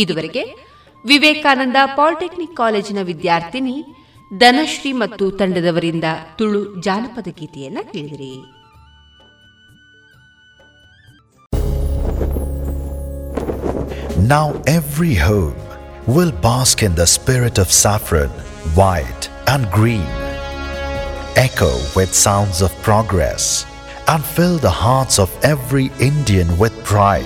ಇದುವರೆಗೆ 0.06 0.44
ವಿವೇಕಾನಂದ 1.06 1.80
ಪಾಲಿಟೆಕ್ನಿಕ್ 2.00 2.58
ಕಾಲೇಜಿನ 2.62 3.00
ವಿದ್ಯಾರ್ಥಿನಿ 3.12 3.76
ಧನಶ್ರೀ 4.40 4.92
ಮತ್ತು 5.04 5.26
ತಂಡದವರಿಂದ 5.40 6.08
ತುಳು 6.38 6.62
ಜಾನಪದ 6.86 7.30
ಗೀತೆಯನ್ನ 7.40 7.82
ಕೇಳಿದಿರಿ 7.94 8.34
Now 14.26 14.62
every 14.68 15.16
home 15.16 15.56
will 16.08 16.32
bask 16.32 16.84
in 16.84 16.96
the 16.96 17.06
spirit 17.08 17.58
of 17.58 17.72
saffron, 17.72 18.30
white, 18.74 19.24
and 19.48 19.70
green. 19.72 20.06
Echo 21.38 21.72
with 21.96 22.14
sounds 22.16 22.62
of 22.62 22.72
progress 22.82 23.66
and 24.08 24.24
fill 24.26 24.58
the 24.58 24.70
hearts 24.72 25.18
of 25.18 25.36
every 25.44 25.92
Indian 26.02 26.58
with 26.58 26.74
pride. 26.84 27.26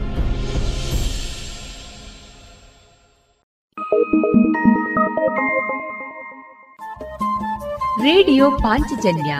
radio 8.01 8.51
Panchajanya 8.51 9.37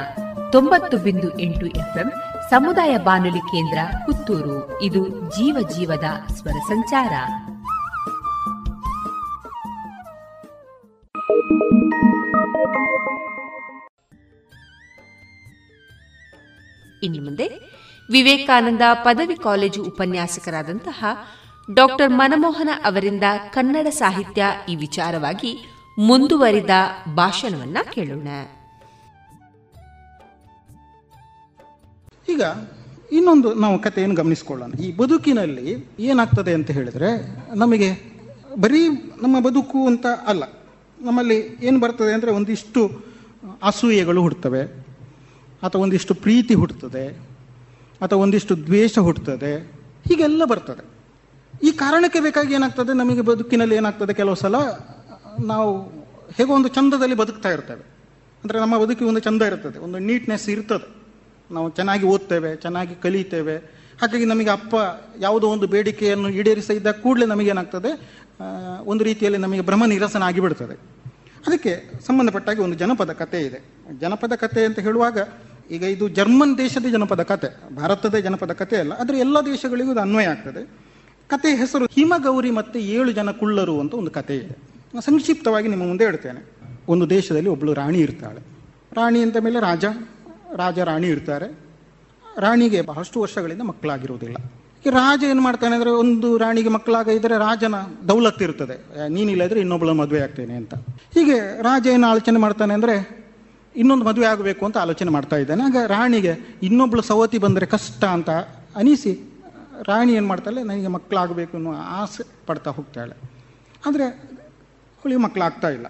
ತೊಂಬತ್ತು 0.51 0.97
ಬಿಂದು 0.97 1.39
ಎಂಟು 1.39 1.66
ಎಫ್ಎಂ 1.66 2.12
ಸಮುದಾಯ 2.49 2.97
ಬಾನುಲಿ 2.97 3.39
ಕೇಂದ್ರ 3.39 3.78
ಪುತ್ತೂರು. 4.05 4.82
ಇದು 4.82 5.07
ಜೀವ 5.07 5.68
ಜೀವದ 5.78 6.34
ಸ್ವರ 6.34 6.51
ಸಂಚಾರ. 6.51 7.14
ಇನ್ನು 17.03 17.24
ಮುಂದೆ 17.24 17.47
ವಿವೇಕಾನಂದ 18.12 18.82
ಪದವಿ 18.93 19.36
ಕಾಲೇಜು 19.36 19.84
ಉಪನ್ಯಾಸಕರಾದಂತಹ 19.84 21.05
ಡಾಕ್ಟರ್ 21.74 22.09
ಮನಮೋಹನ 22.09 22.70
ಅವರಿಂದ 22.86 23.24
ಕನ್ನಡ 23.53 23.88
ಸಾಹಿತ್ಯ 23.88 24.45
ಈ 24.70 24.76
ವಿಚಾರವಾಗಿ 24.76 25.78
ಮುಂದುವರಿದ 25.98 26.74
ಭಾಷಣವನ್ನ 27.16 27.78
ಕೇಳೋಣ. 27.94 28.28
ಈಗ 32.28 32.42
ಇನ್ನೊಂದು 33.12 33.50
ನಾವು 33.54 33.76
ಕಥೆಯನ್ನು 33.82 34.16
ಗಮನಿಸ್ಕೊಳ್ಳೋಣ. 34.16 34.72
ಈ 34.86 34.89
ಬದುಕಿನಲ್ಲಿ 34.96 35.68
ಏನಾಗ್ತದೆ 36.00 36.52
ಅಂತ 36.58 36.70
ಹೇಳಿದ್ರೆ 36.72 37.10
ನಮಗೆ 37.56 37.89
ಬರೀ 38.60 38.82
ನಮ್ಮ 39.24 39.36
ಬದುಕು 39.48 39.80
ಅಂತ 39.88 40.06
ಅಲ್ಲ, 40.32 40.44
ನಮ್ಮಲ್ಲಿ 41.00 41.38
ಏನು 41.64 41.80
ಬರ್ತದೆ 41.80 42.14
ಅಂದರೆ 42.14 42.32
ಒಂದಿಷ್ಟು 42.32 42.82
ಅಸೂಯೆಗಳು 43.64 44.22
ಹುಡ್ತವೆ 44.22 44.64
ಅಥವಾ 45.64 45.80
ಒಂದಿಷ್ಟು 45.82 46.14
ಪ್ರೀತಿ 46.26 46.54
ಹುಡ್ತದೆ 46.54 47.06
ಅಥವಾ 48.02 48.20
ಒಂದಿಷ್ಟು 48.20 48.56
ದ್ವೇಷ 48.68 48.98
ಹುಡ್ತದೆ 49.00 49.54
ಹೀಗೆಲ್ಲ 50.08 50.46
ಬರ್ತದೆ. 50.46 50.84
ಈ 51.68 51.72
ಕಾರಣಕ್ಕೆ 51.72 52.20
ಬೇಕಾಗಿ 52.20 52.54
ಏನಾಗ್ತದೆ? 52.54 52.92
ನಮಗೆ 52.94 53.22
ಬದುಕಿನಲ್ಲಿ 53.22 53.76
ಏನಾಗ್ತದೆ? 53.76 54.14
ಕೆಲವು 54.14 54.36
ಸಲ 54.36 54.56
ನಾವು 55.52 55.72
ಹೇಗೋ 56.38 56.52
ಒಂದು 56.60 56.70
ಚಂದದಲ್ಲಿ 56.78 57.16
ಬದುಕ್ತಾ 57.22 57.50
ಇರ್ತೇವೆ. 57.56 57.84
ಅಂದರೆ 58.44 58.58
ನಮ್ಮ 58.60 58.76
ಬದುಕಿಗೆ 58.84 59.10
ಒಂದು 59.10 59.22
ಚಂದ 59.28 59.42
ಇರ್ತದೆ. 59.52 59.78
ಒಂದು 59.86 59.98
ನೀಟ್ನೆಸ್ 60.08 60.48
ಇರ್ತದೆ. 60.50 60.88
ನಾವು 61.50 61.68
ಚೆನ್ನಾಗಿ 61.78 62.06
ಓದ್ತೇವೆ, 62.14 62.52
ಚೆನ್ನಾಗಿ 62.56 62.96
ಕಲಿತೇವೆ. 63.04 63.56
ಹಾಗಾಗಿ 64.02 64.26
ನಮಗೆ 64.26 64.52
ಅಪ್ಪ 64.58 64.76
ಯಾವುದೋ 65.26 65.48
ಒಂದು 65.56 65.68
ಬೇಡಿಕೆಯನ್ನು 65.74 66.30
ಈಡೇರಿಸಿದ್ದ 66.40 66.92
ಕೂಡಲೇ 67.04 67.26
ನಮಗೇನಾಗ್ತದೆ 67.26 67.92
ಒಂದು 68.92 69.04
ರೀತಿಯಲ್ಲಿ 69.10 69.40
ನಮಗೆ 69.46 69.64
ಭ್ರಮ 69.68 69.84
ನಿರಸನ 69.94 70.24
ಆಗಿಬಿಡ್ತದೆ 70.30 70.76
ಅದಕ್ಕೆ 71.48 71.74
ಸಂಬಂಧಪಟ್ಟಾಗಿ 72.08 72.62
ಒಂದು 72.62 72.78
ಜನಪದ 72.82 73.12
ಕಥೆ 73.22 73.40
ಇದೆ. 73.48 73.60
ಜನಪದ 74.04 74.34
ಕಥೆ 74.44 74.62
ಅಂತ 74.70 74.80
ಹೇಳುವಾಗ 74.80 75.20
ಈಗ 75.76 75.84
ಇದು 75.96 76.06
ಜರ್ಮನ್ 76.18 76.56
ದೇಶದ 76.58 76.88
ಜನಪದ 76.96 77.22
ಕತೆ 77.32 77.50
ಭಾರತದ 77.76 78.18
ಜನಪದ 78.26 78.52
ಕಥೆ 78.62 78.78
ಅಲ್ಲ, 78.84 78.94
ಆದರೆ 79.02 79.18
ಎಲ್ಲ 79.26 79.38
ದೇಶಗಳಿಗೂ 79.52 79.92
ಇದು 79.96 80.02
ಅನ್ವಯ 80.08 80.32
ಆಗ್ತದೆ. 80.34 80.62
ಕತೆ 81.30 81.50
ಹೆಸರು 81.62 81.86
ಹಿಮಗೌರಿ 81.96 82.52
ಮತ್ತು 82.60 82.78
ಏಳು 82.96 83.12
ಜನ 83.20 83.32
ಕುಳ್ಳರು 83.32 83.76
ಅಂತ 83.84 83.94
ಒಂದು 84.02 84.12
ಕಥೆ 84.12 84.36
ಇದೆ. 84.44 84.56
ಸಂಕ್ಷಿಪ್ತವಾಗಿ 85.08 85.68
ನಿಮ್ಮ 85.74 85.84
ಮುಂದೆ 85.92 86.06
ಹೇಳ್ತೇನೆ. 86.10 86.42
ಒಂದು 86.94 87.06
ದೇಶದಲ್ಲಿ 87.16 87.50
ಒಬ್ಬಳು 87.56 87.74
ರಾಣಿ 87.82 88.00
ಇರ್ತಾಳೆ. 88.08 88.42
ರಾಣಿ 89.00 89.20
ಅಂತ 89.26 89.38
ಮೇಲೆ 89.46 89.60
ರಾಜ 89.68 89.86
ರಾಜ 90.62 90.80
ರಾಣಿ 90.89 91.08
ಇರ್ತಾರೆ. 91.16 91.48
ರಾಣಿಗೆ 92.46 92.80
ಬಹಳಷ್ಟು 92.89 93.18
ವರ್ಷಗಳಿಂದ 93.24 93.64
ಮಕ್ಕಳಾಗಿರುವುದಿಲ್ಲ. 93.70 94.38
ರಾಜ 94.98 95.22
ಏನು 95.32 95.42
ಮಾಡ್ತಾನೆ 95.46 95.74
ಅಂದರೆ 95.78 95.92
ಒಂದು 96.02 96.28
ರಾಣಿಗೆ 96.44 96.72
ಮಕ್ಕಳಾಗ 96.76 97.08
ಇದ್ದರೆ 97.18 97.36
ರಾಜನ 97.46 97.76
ದೌಲತ್ 98.12 98.42
ಇರ್ತದೆ. 98.46 98.76
ನೀನಿಲ್ಲ 99.16 99.44
ಇದ್ರೆ 99.48 99.60
ಇನ್ನೊಬ್ಬಳ 99.66 99.92
ಮದುವೆ 100.02 100.22
ಆಗ್ತೇನೆ 100.26 100.56
ಅಂತ. 100.62 100.74
ಹೀಗೆ 101.16 101.38
ರಾಜ 101.68 101.86
ಏನು 101.96 102.08
ಆಲೋಚನೆ 102.12 102.39
ಮಾಡ್ತಾನೆ 102.46 102.74
ಅಂದರೆ 102.78 102.96
ಇನ್ನೊಂದು 103.76 104.06
ಮದುವೆ 104.10 104.28
ಆಗಬೇಕು 104.32 104.64
ಅಂತ 104.68 104.78
ಆಲೋಚನೆ 104.86 105.12
ಮಾಡ್ತಾ 105.18 105.38
ಇದ್ದಾನೆ. 105.44 105.64
ಆಗ 105.70 105.84
ರಾಣಿಗೆ 105.96 106.34
ಇನ್ನೊಬ್ಳು 106.70 107.04
ಸವತಿ 107.10 107.39
ಬಂದರೆ 107.46 107.68
ಕಷ್ಟ 107.76 108.04
ಅಂತ 108.18 108.30
ಅನಿಸಿ 108.82 109.14
ರಾಣಿ 109.89 110.12
ಏನು 110.20 110.28
ಮಾಡ್ತಾಳೆ, 110.32 110.62
ನನಗೆ 110.70 110.89
ಮಕ್ಕಳಾಗಬೇಕು 110.96 111.54
ಅನ್ನೋ 111.60 111.72
ಆಸೆ 112.00 112.24
ಪಡ್ತಾ 112.48 112.72
ಹೋಗ್ತಾಳೆ. 112.80 113.16
ಆದರೆ 113.88 114.08
ಅವಳಿಗೆ 115.02 115.22
ಮಕ್ಕಳಾಗ್ತಾ 115.22 115.70
ಇಲ್ಲ. 115.70 115.86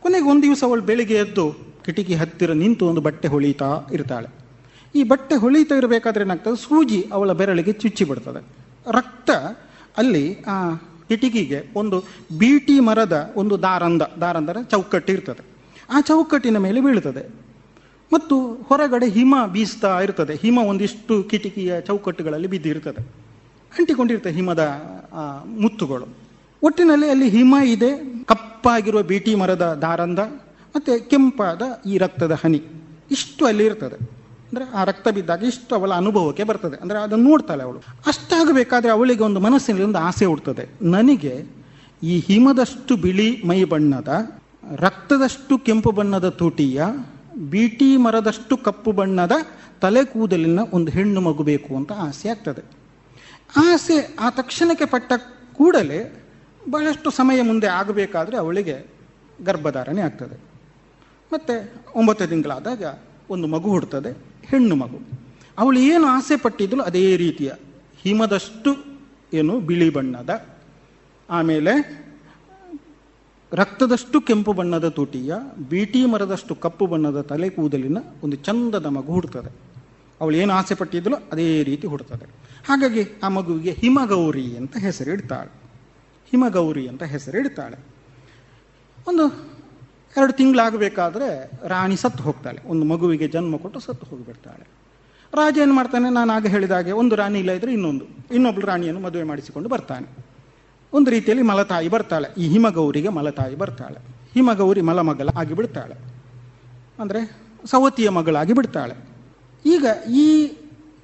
ಕೊನೆಗೆ 0.00 0.24
ಒಂದು 0.24 0.42
ದಿವಸ 0.42 0.64
ಅವಳು 0.64 0.82
ಬೆಳಿಗ್ಗೆ 0.82 1.14
ಎದ್ದು 1.14 1.70
ಕಿಟಕಿ 1.84 2.14
ಹತ್ತಿರ 2.14 2.52
ನಿಂತು 2.52 2.86
ಒಂದು 2.86 3.00
ಬಟ್ಟೆ 3.00 3.28
ಹೊಳಿತಾ 3.28 3.88
ಇರ್ತಾಳೆ. 3.92 4.28
ಈ 4.94 5.02
ಬಟ್ಟೆ 5.02 5.34
ಹೊಳಿತಾ 5.34 5.74
ಇರಬೇಕಾದ್ರೆ 5.74 6.24
ಏನಾಗ್ತದೆ? 6.24 6.56
ಸೂಜಿ 6.56 7.06
ಅವಳ 7.12 7.32
ಬೆರಳಿಗೆ 7.32 7.72
ಚುಚ್ಚಿ 7.72 8.04
ಬಿಡ್ತದೆ. 8.04 8.44
ರಕ್ತ 8.90 9.30
ಅಲ್ಲಿ, 9.96 10.42
ಆ, 10.42 10.74
ಕಿಟಕಿಗೆ 11.08 11.64
ಒಂದು 11.76 12.04
ಬೀಟಿ 12.38 12.80
ಮರದ 12.80 13.32
ಒಂದು 13.36 13.62
ದಾರಂದ 13.62 14.02
ದಾರಂದರ 14.02 14.56
ಚೌಕಟ್ಟು 14.70 15.12
ಇರ್ತದೆ. 15.12 15.44
ಆ 15.92 16.00
ಚೌಕಟ್ಟಿನ 16.00 16.58
ಮೇಲೆ 16.58 16.80
ಬೀಳ್ತದೆ. 16.80 17.34
ಮತ್ತು 18.12 18.54
ಹೊರಗಡೆ 18.54 19.08
ಹಿಮ 19.08 19.34
ಬೀಸ್ತಾ 19.52 20.00
ಇರ್ತದೆ. 20.00 20.34
ಹಿಮ 20.34 20.58
ಒಂದಿಷ್ಟು 20.58 21.22
ಕಿಟಕಿಯ 21.22 21.80
ಚೌಕಟ್ಟುಗಳಲ್ಲಿ 21.80 22.48
ಬಿದ್ದಿರ್ತದೆ. 22.48 23.02
ಅಂಟಿಕೊಂಡಿರ್ತದೆ 23.78 24.32
ಹಿಮದ 24.32 24.82
ಮುತ್ತುಗಳು. 25.44 26.19
ಒಟ್ಟಿನಲ್ಲಿ 26.62 27.08
ಅಲ್ಲಿ 27.08 27.28
ಹಿಮ 27.28 27.54
ಇದೆ, 27.64 28.24
ಕಪ್ಪಾಗಿರುವ 28.24 29.02
ಬೀಟಿ 29.02 29.34
ಮರದ 29.34 29.78
ದಾರಂದ, 29.82 30.18
ಮತ್ತೆ 30.76 30.98
ಕೆಂಪಾದ 30.98 31.62
ಈ 31.86 31.98
ರಕ್ತದ 31.98 32.32
ಹನಿ. 32.32 32.62
ಇಷ್ಟು 33.10 33.46
ಅಲ್ಲಿ 33.46 33.64
ಇರ್ತದೆ. 33.64 34.20
ಅಂದ್ರೆ 34.50 34.64
ಆ 34.64 34.84
ರಕ್ತ 34.84 35.08
ಬಿದ್ದಾಗ 35.08 35.42
ಇಷ್ಟು 35.42 35.74
ಅವಳ 35.74 35.92
ಅನುಭವಕ್ಕೆ 35.92 36.44
ಬರ್ತದೆ. 36.44 36.76
ಅಂದ್ರೆ 36.76 36.98
ಅದನ್ನು 36.98 37.28
ನೋಡ್ತಾಳೆ 37.30 37.62
ಅವಳು. 37.62 37.78
ಅಷ್ಟಾಗಬೇಕಾದ್ರೆ 37.78 38.92
ಅವಳಿಗೆ 38.92 39.22
ಒಂದು 39.22 39.40
ಮನಸ್ಸಿನಲ್ಲಿ 39.40 39.86
ಒಂದು 39.86 39.98
ಆಸೆ 39.98 40.24
ಹುಡ್ತದೆ 40.24 40.68
ನನಗೆ 40.82 41.44
ಈ 42.02 42.18
ಹಿಮದಷ್ಟು 42.18 42.96
ಬಿಳಿ 42.96 43.42
ಮೈ 43.42 43.64
ಬಣ್ಣದ, 43.64 44.30
ರಕ್ತದಷ್ಟು 44.76 45.58
ಕೆಂಪು 45.58 45.90
ಬಣ್ಣದ 45.90 46.28
ತುಟಿಯ, 46.28 46.82
ಬೀಟಿ 47.50 47.96
ಮರದಷ್ಟು 47.96 48.56
ಕಪ್ಪು 48.56 48.92
ಬಣ್ಣದ 48.92 49.32
ತಲೆ 49.80 50.04
ಕೂದಲಿನ 50.04 50.60
ಒಂದು 50.72 50.92
ಹೆಣ್ಣು 50.92 51.20
ಮಗು 51.20 51.42
ಬೇಕು 51.42 51.76
ಅಂತ 51.76 51.92
ಆಸೆ 51.92 52.28
ಆಗ್ತದೆ. 52.28 52.62
ಆಸೆ 53.56 54.16
ಆ 54.20 54.30
ತಕ್ಷಣಕ್ಕೆ 54.30 54.84
ಪಟ್ಟ 54.84 55.12
ಕೂಡಲೇ 55.54 56.26
ಬಹಳಷ್ಟು 56.70 57.10
ಸಮಯ 57.10 57.42
ಮುಂದೆ 57.42 57.66
ಆಗಬೇಕಾದ್ರೆ 57.66 58.36
ಅವಳಿಗೆ 58.36 58.76
ಗರ್ಭಧಾರಣೆ 59.44 60.00
ಆಗ್ತದೆ. 60.00 60.36
ಮತ್ತು 61.32 61.54
ಒಂಬತ್ತು 61.94 62.26
ತಿಂಗಳಾದಾಗ 62.26 62.82
ಒಂದು 63.30 63.46
ಮಗು 63.46 63.70
ಹುಡ್ತದೆ, 63.70 64.10
ಹೆಣ್ಣು 64.50 64.74
ಮಗು. 64.74 64.98
ಅವಳು 65.58 65.78
ಏನು 65.78 66.06
ಆಸೆ 66.06 66.36
ಪಟ್ಟಿದ್ದಳು 66.36 66.82
ಅದೇ 66.82 67.16
ರೀತಿಯ. 67.16 67.50
ಹಿಮದಷ್ಟು 68.02 68.70
ಏನು 69.32 69.60
ಬಿಳಿ 69.60 69.90
ಬಣ್ಣದ, 69.90 70.46
ಆಮೇಲೆ 71.30 71.72
ರಕ್ತದಷ್ಟು 73.52 74.20
ಕೆಂಪು 74.20 74.52
ಬಣ್ಣದ 74.52 74.88
ತುಟಿಯ, 74.88 75.34
ಬೀಟಿ 75.68 76.04
ಮರದಷ್ಟು 76.06 76.54
ಕಪ್ಪು 76.54 76.86
ಬಣ್ಣದ 76.86 77.20
ತಲೆ 77.20 77.48
ಕೂದಲಿನ 77.50 77.98
ಒಂದು 78.24 78.36
ಚಂದದ 78.36 78.86
ಮಗು 78.86 79.12
ಹುಡ್ತದೆ. 79.12 79.52
ಅವಳು 80.20 80.36
ಏನು 80.36 80.52
ಆಸೆ 80.52 80.74
ಪಟ್ಟಿದ್ಲು 80.74 81.16
ಅದೇ 81.32 81.62
ರೀತಿ 81.62 81.86
ಹುಡ್ತದೆ. 81.86 82.26
ಹಾಗಾಗಿ 82.68 83.02
ಆ 83.22 83.28
ಮಗುವಿಗೆ 83.28 83.72
ಹಿಮಗೌರಿ 83.72 84.56
ಅಂತ 84.56 84.76
ಹೆಸರಿಡ್ತಾಳೆ. 84.76 85.59
ಹಿಮಗೌರಿ 86.30 86.88
ಅಂತ 86.88 87.02
ಹೆಸರಿಡ್ತಾಳೆ 87.02 87.78
ಒಂದು 89.08 89.24
ಎರಡು 90.16 90.32
ತಿಂಗಳಾಗಬೇಕಾದ್ರೆ 90.32 91.50
ರಾಣಿ 91.68 91.96
ಸತ್ತು 91.96 92.22
ಹೋಗ್ತಾಳೆ. 92.22 92.58
ಒಂದು 92.66 92.86
ಮಗುವಿಗೆ 92.86 93.28
ಜನ್ಮ 93.28 93.56
ಕೊಟ್ಟು 93.56 93.80
ಸತ್ತು 93.80 94.06
ಹೋಗಿಬಿಡ್ತಾಳೆ. 94.06 94.68
ರಾಜ 95.34 95.58
ಏನು 95.58 95.74
ಮಾಡ್ತಾನೆ? 95.74 96.10
ನಾನು 96.10 96.32
ಆಗ 96.32 96.46
ಹೇಳಿದ 96.46 96.70
ಹಾಗೆ 96.70 96.92
ಒಂದು 96.92 97.16
ರಾಣಿ 97.16 97.38
ಇಲ್ಲ 97.38 97.50
ಇದ್ರೆ 97.50 97.72
ಇನ್ನೊಂದು. 97.72 98.04
ಇನ್ನೊಬ್ಳು 98.34 98.66
ರಾಣಿಯನ್ನು 98.66 99.00
ಮದುವೆ 99.00 99.24
ಮಾಡಿಸಿಕೊಂಡು 99.24 99.68
ಬರ್ತಾನೆ. 99.68 100.26
ಒಂದು 100.92 101.10
ರೀತಿಯಲ್ಲಿ 101.10 101.44
ಮಲತಾಯಿ 101.44 101.88
ಬರ್ತಾಳೆ. 101.88 102.40
ಈ 102.40 102.48
ಹಿಮಗೌರಿಗೆ 102.48 103.08
ಮಲತಾಯಿ 103.08 103.54
ಬರ್ತಾಳೆ. 103.54 103.98
ಹಿಮಗೌರಿ 104.34 104.80
ಮಲಮಗಳ 104.80 105.28
ಆಗಿಬಿಡ್ತಾಳೆ 105.36 105.94
ಅಂದರೆ 106.98 107.36
ಸವತಿಯ 107.70 108.08
ಮಗಳಾಗಿ 108.08 108.52
ಬಿಡ್ತಾಳೆ. 108.52 108.94
ಈಗ 109.64 109.86
ಈ 110.10 110.52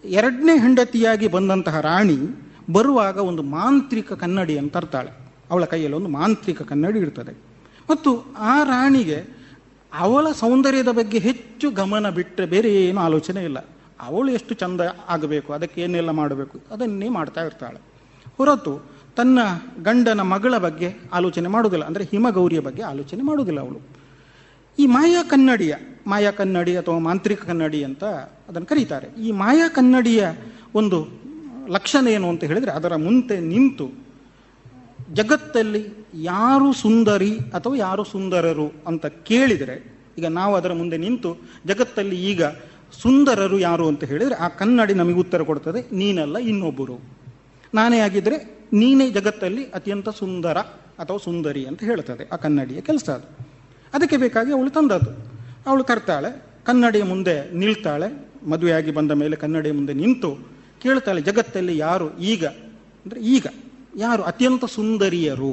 ಎರಡನೇ 0.05 0.59
ಹೆಂಡತಿಯಾಗಿ 0.59 1.29
ಬಂದಂತಹ 1.29 1.81
ರಾಣಿ 1.81 2.46
ಬರುವಾಗ 2.73 3.17
ಒಂದು 3.17 3.43
ಮಾಂತ್ರಿಕ 3.43 4.13
ಕನ್ನಡಿಯನ್ನು 4.13 4.71
ತರ್ತಾಳೆ. 4.71 5.11
ಅವಳ 5.51 5.65
ಕೈಯಲ್ಲಿ 5.65 5.97
ಒಂದು 5.97 6.09
ಮಾಂತ್ರಿಕ 6.09 6.63
ಕನ್ನಡಿ 6.63 6.99
ಇರ್ತದೆ. 6.99 7.37
ಮತ್ತು 7.91 8.35
ಆ 8.39 8.63
ರಾಣಿಗೆ 8.63 9.25
ಅವಳ 9.95 10.33
ಸೌಂದರ್ಯದ 10.33 10.89
ಬಗ್ಗೆ 10.89 11.19
ಹೆಚ್ಚು 11.19 11.71
ಗಮನ 11.71 12.11
ಬಿಟ್ಟರೆ 12.11 12.47
ಬೇರೆ 12.47 12.85
ಏನು 12.85 13.01
ಆಲೋಚನೆ 13.01 13.45
ಇಲ್ಲ. 13.45 13.59
ಅವಳು 14.01 14.33
ಎಷ್ಟು 14.33 14.55
ಚಂದ 14.55 14.81
ಆಗಬೇಕು, 15.09 15.53
ಅದಕ್ಕೆ 15.53 15.81
ಏನೆಲ್ಲ 15.81 16.11
ಮಾಡಬೇಕು, 16.11 16.61
ಅದನ್ನೇ 16.71 17.09
ಮಾಡ್ತಾ 17.09 17.45
ಇರ್ತಾಳೆ. 17.45 17.81
ಹೊರತು 18.37 18.83
ತನ್ನ 19.17 19.39
ಗಂಡನ 19.83 20.21
ಮಗಳ 20.21 20.59
ಬಗ್ಗೆ 20.59 20.95
ಆಲೋಚನೆ 21.13 21.49
ಮಾಡುವುದಿಲ್ಲ. 21.49 21.85
ಅಂದರೆ 21.85 22.05
ಹಿಮಗೌರಿಯ 22.05 22.61
ಬಗ್ಗೆ 22.61 22.83
ಆಲೋಚನೆ 22.83 23.23
ಮಾಡುವುದಿಲ್ಲ 23.23 23.61
ಅವಳು. 23.61 23.81
ಈ 24.79 24.87
ಮಾಯಾ 24.87 25.23
ಕನ್ನಡಿಯ, 25.23 25.75
ಮಾಯಾ 26.07 26.31
ಕನ್ನಡಿ 26.31 26.77
ಅಥವಾ 26.77 26.99
ಮಾಂತ್ರಿಕ 26.99 27.43
ಕನ್ನಡಿ 27.43 27.85
ಅಂತ 27.85 28.05
ಅದನ್ನು 28.49 28.67
ಕರೀತಾರೆ. 28.67 29.09
ಈ 29.23 29.33
ಮಾಯಾ 29.33 29.69
ಕನ್ನಡಿಯ 29.69 30.29
ಒಂದು 30.75 31.26
ಲಕ್ಷಣ 31.69 32.07
ಏನು 32.07 32.29
ಅಂತ 32.29 32.45
ಹೇಳಿದರೆ 32.45 32.71
ಅದರ 32.71 32.97
ಮುಂದೆ 32.97 33.41
ನಿಂತು 33.41 33.87
ಜಗತ್ತಲ್ಲಿ 35.13 35.83
ಯಾರು 36.15 36.73
ಸುಂದರಿ 36.73 37.39
ಅಥವಾ 37.39 37.77
ಯಾರು 37.77 38.05
ಸುಂದರರು 38.05 38.73
ಅಂತ 38.87 39.07
ಕೇಳಿದರೆ, 39.07 39.77
ಈಗ 40.19 40.27
ನಾವು 40.27 40.55
ಅದರ 40.55 40.73
ಮುಂದೆ 40.73 40.97
ನಿಂತು 40.97 41.31
ಜಗತ್ತಲ್ಲಿ 41.67 42.17
ಈಗ 42.23 42.43
ಸುಂದರರು 43.03 43.59
ಯಾರು 43.59 43.89
ಅಂತ 43.89 44.05
ಹೇಳಿದರೆ 44.05 44.35
ಆ 44.35 44.49
ಕನ್ನಡಿ 44.49 44.95
ನಮಗೆ 44.95 45.19
ಉತ್ತರ 45.19 45.43
ಕೊಡ್ತದೆ, 45.43 45.81
ನೀನಲ್ಲ 45.93 46.39
ಇನ್ನೊಬ್ಬರು. 46.39 46.97
ನಾನೇ 47.75 47.99
ಆಗಿದ್ರೆ 47.99 48.37
ನೀನೇ 48.73 49.11
ಜಗತ್ತಲ್ಲಿ 49.11 49.65
ಅತ್ಯಂತ 49.65 50.09
ಸುಂದರ 50.09 50.59
ಅಥವಾ 50.99 51.19
ಸುಂದರಿ 51.19 51.65
ಅಂತ 51.65 51.81
ಹೇಳ್ತದೆ, 51.85 52.29
ಆ 52.33 52.37
ಕನ್ನಡಿಯ 52.37 52.81
ಕೆಲಸ 52.81 53.09
ಅದು. 53.09 53.27
ಅದಕ್ಕೆ 53.95 54.17
ಬೇಕಾಗಿ 54.17 54.53
ಅವಳು 54.53 54.71
ತಂದದ್ದು. 54.71 55.11
ಅವಳು 55.67 55.85
ಕರ್ತಾಳೆ, 55.85 56.45
ಕನ್ನಡಿಯ 56.65 57.03
ಮುಂದೆ 57.03 57.55
ನಿಲ್ತಾಳೆ, 57.55 58.09
ಮದುವೆಯಾಗಿ 58.49 58.91
ಬಂದ 58.91 59.11
ಮೇಲೆ 59.11 59.37
ಕನ್ನಡಿಯ 59.37 59.73
ಮುಂದೆ 59.73 59.93
ನಿಂತು 59.93 60.56
ಕೇಳ್ತಾಳೆ, 60.83 61.21
ಜಗತ್ತಲ್ಲಿ 61.21 61.79
ಯಾರು 61.79 62.19
ಈಗ? 62.19 62.45
ಅಂದರೆ 63.05 63.21
ಈಗ, 63.21 63.47
ಯಾರು? 63.97 64.23
ಅತ್ಯಂತ 64.23 64.65
ಸುಂದರಿಯರು. 64.65 65.53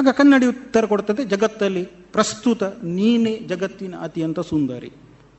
ಆಗ 0.00 0.08
ಕನ್ನಡಿ 0.08 0.46
ಉತ್ತರ 0.46 0.86
ಕೊಡ್ತದೆ, 0.86 1.24
ಜಗತ್ತಲ್ಲಿ 1.24 1.84
ಪ್ರಸ್ತುತ 1.84 2.62
ನೀನೇ 2.84 3.38
ಜಗತ್ತಿನ 3.38 3.94
ಅತ್ಯಂತ 3.94 4.40
ಸುಂದರಿ. 4.40 4.90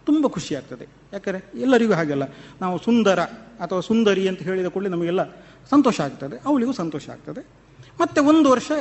ತುಂಬ 0.06 0.28
ಖುಷಿ 0.28 0.56
ಆಗ್ತದೆ. 0.56 0.86
ಯಾಕಂದರೆ 1.14 1.62
ಎಲ್ಲರಿಗೂ 1.62 1.94
ಹಾಗೆಲ್ಲ, 1.94 2.24
ನಾವು 2.62 2.78
ಸುಂದರ 2.78 3.20
ಅಥವಾ 3.64 3.82
ಸುಂದರಿ 3.82 4.28
ಅಂತ 4.28 4.42
ಹೇಳಿದ 4.42 4.66
ಕೂಡಲೇ 4.66 4.90
ನಮಗೆಲ್ಲ 4.90 5.24
ಸಂತೋಷ 5.70 6.02
ಆಗ್ತದೆ, 6.02 6.38
ಅವಳಿಗೂ 6.46 6.74
ಸಂತೋಷ 6.74 7.10
ಆಗ್ತದೆ. 7.10 7.42
ಮತ್ತೆ 8.00 8.22
ಒಂದು 8.22 8.50
ವರ್ಷ 8.50 8.72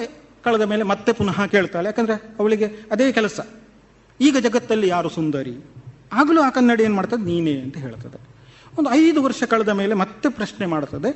ಕಳೆದ 0.44 0.62
ಮೇಲೆ 0.62 0.82
ಮತ್ತೆ 0.82 1.12
ಪುನಃ 1.12 1.46
ಕೇಳ್ತಾಳೆ, 1.46 1.86
ಯಾಕಂದರೆ 1.86 2.14
ಅವಳಿಗೆ 2.38 2.66
ಅದೇ 2.90 3.12
ಕೆಲಸ. 3.12 3.40
ಈಗ 4.20 4.36
ಜಗತ್ತಲ್ಲಿ 4.38 4.88
ಯಾರು 4.88 5.08
ಸುಂದರಿ? 5.08 5.54
ಆಗಲೂ 6.12 6.40
ಆ 6.42 6.50
ಕನ್ನಡಿ 6.50 6.82
ಏನು 6.82 6.94
ಮಾಡ್ತದೆ, 6.94 7.22
ನೀನೇ 7.22 7.60
ಅಂತ 7.60 7.76
ಹೇಳ್ತದೆ. 7.76 8.29
ಒಂದು 8.80 8.90
ಐದು 9.02 9.20
ವರ್ಷ 9.26 9.42
ಕಳೆದ 9.52 9.72
ಮೇಲೆ 9.80 9.94
ಮತ್ತೆ 10.02 10.28
ಪ್ರಶ್ನೆ 10.38 10.66
ಮಾಡ್ತದೆ 10.74 11.10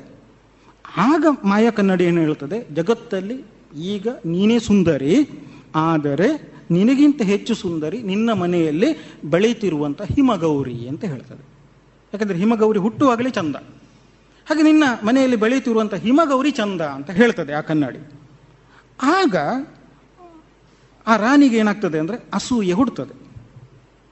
ಆಗ 1.11 1.27
ಮಾಯಾ 1.51 1.71
ಕನ್ನಡಿ 1.77 2.05
ಏನು 2.09 2.21
ಹೇಳ್ತದೆ 2.25 2.59
ಜಗತ್ತಲ್ಲಿ 2.79 3.37
ಈಗ 3.93 4.09
ನೀನೇ 4.33 4.59
ಸುಂದರಿ, 4.67 5.15
ಆದರೆ 5.91 6.29
ನಿನಗಿಂತ 6.75 7.23
ಹೆಚ್ಚು 7.31 7.55
ಸುಂದರಿ 7.63 7.99
ನಿನ್ನ 8.11 8.31
ಮನೆಯಲ್ಲಿ 8.43 8.91
ಬೆಳೀತಿರುವಂಥ 9.33 10.03
ಹಿಮಗೌರಿ 10.15 10.77
ಅಂತ 10.91 11.05
ಹೇಳ್ತದೆ 11.13 11.43
ಯಾಕಂದರೆ 12.13 12.39
ಹಿಮಗೌರಿ 12.43 12.81
ಹುಟ್ಟುವಾಗಲೇ 12.87 13.31
ಚಂದ. 13.39 13.57
ಹಾಗೆ 14.47 14.63
ನಿನ್ನ 14.69 14.85
ಮನೆಯಲ್ಲಿ 15.09 15.39
ಬೆಳೀತಿರುವಂಥ 15.45 15.95
ಹಿಮಗೌರಿ 16.05 16.53
ಚಂದ 16.61 16.83
ಅಂತ 16.97 17.11
ಹೇಳ್ತದೆ 17.21 17.53
ಆ 17.61 17.63
ಕನ್ನಡಿ. 17.71 18.01
ಆಗ 19.19 19.37
ಆ 21.07 21.15
ರಾಣಿಗೆ 21.25 21.57
ಏನಾಗ್ತದೆ 21.63 21.99
ಅಂದರೆ 22.03 22.19
ಅಸೂಯೆ 22.35 22.75
ಹುಡ್ತದೆ 22.81 23.15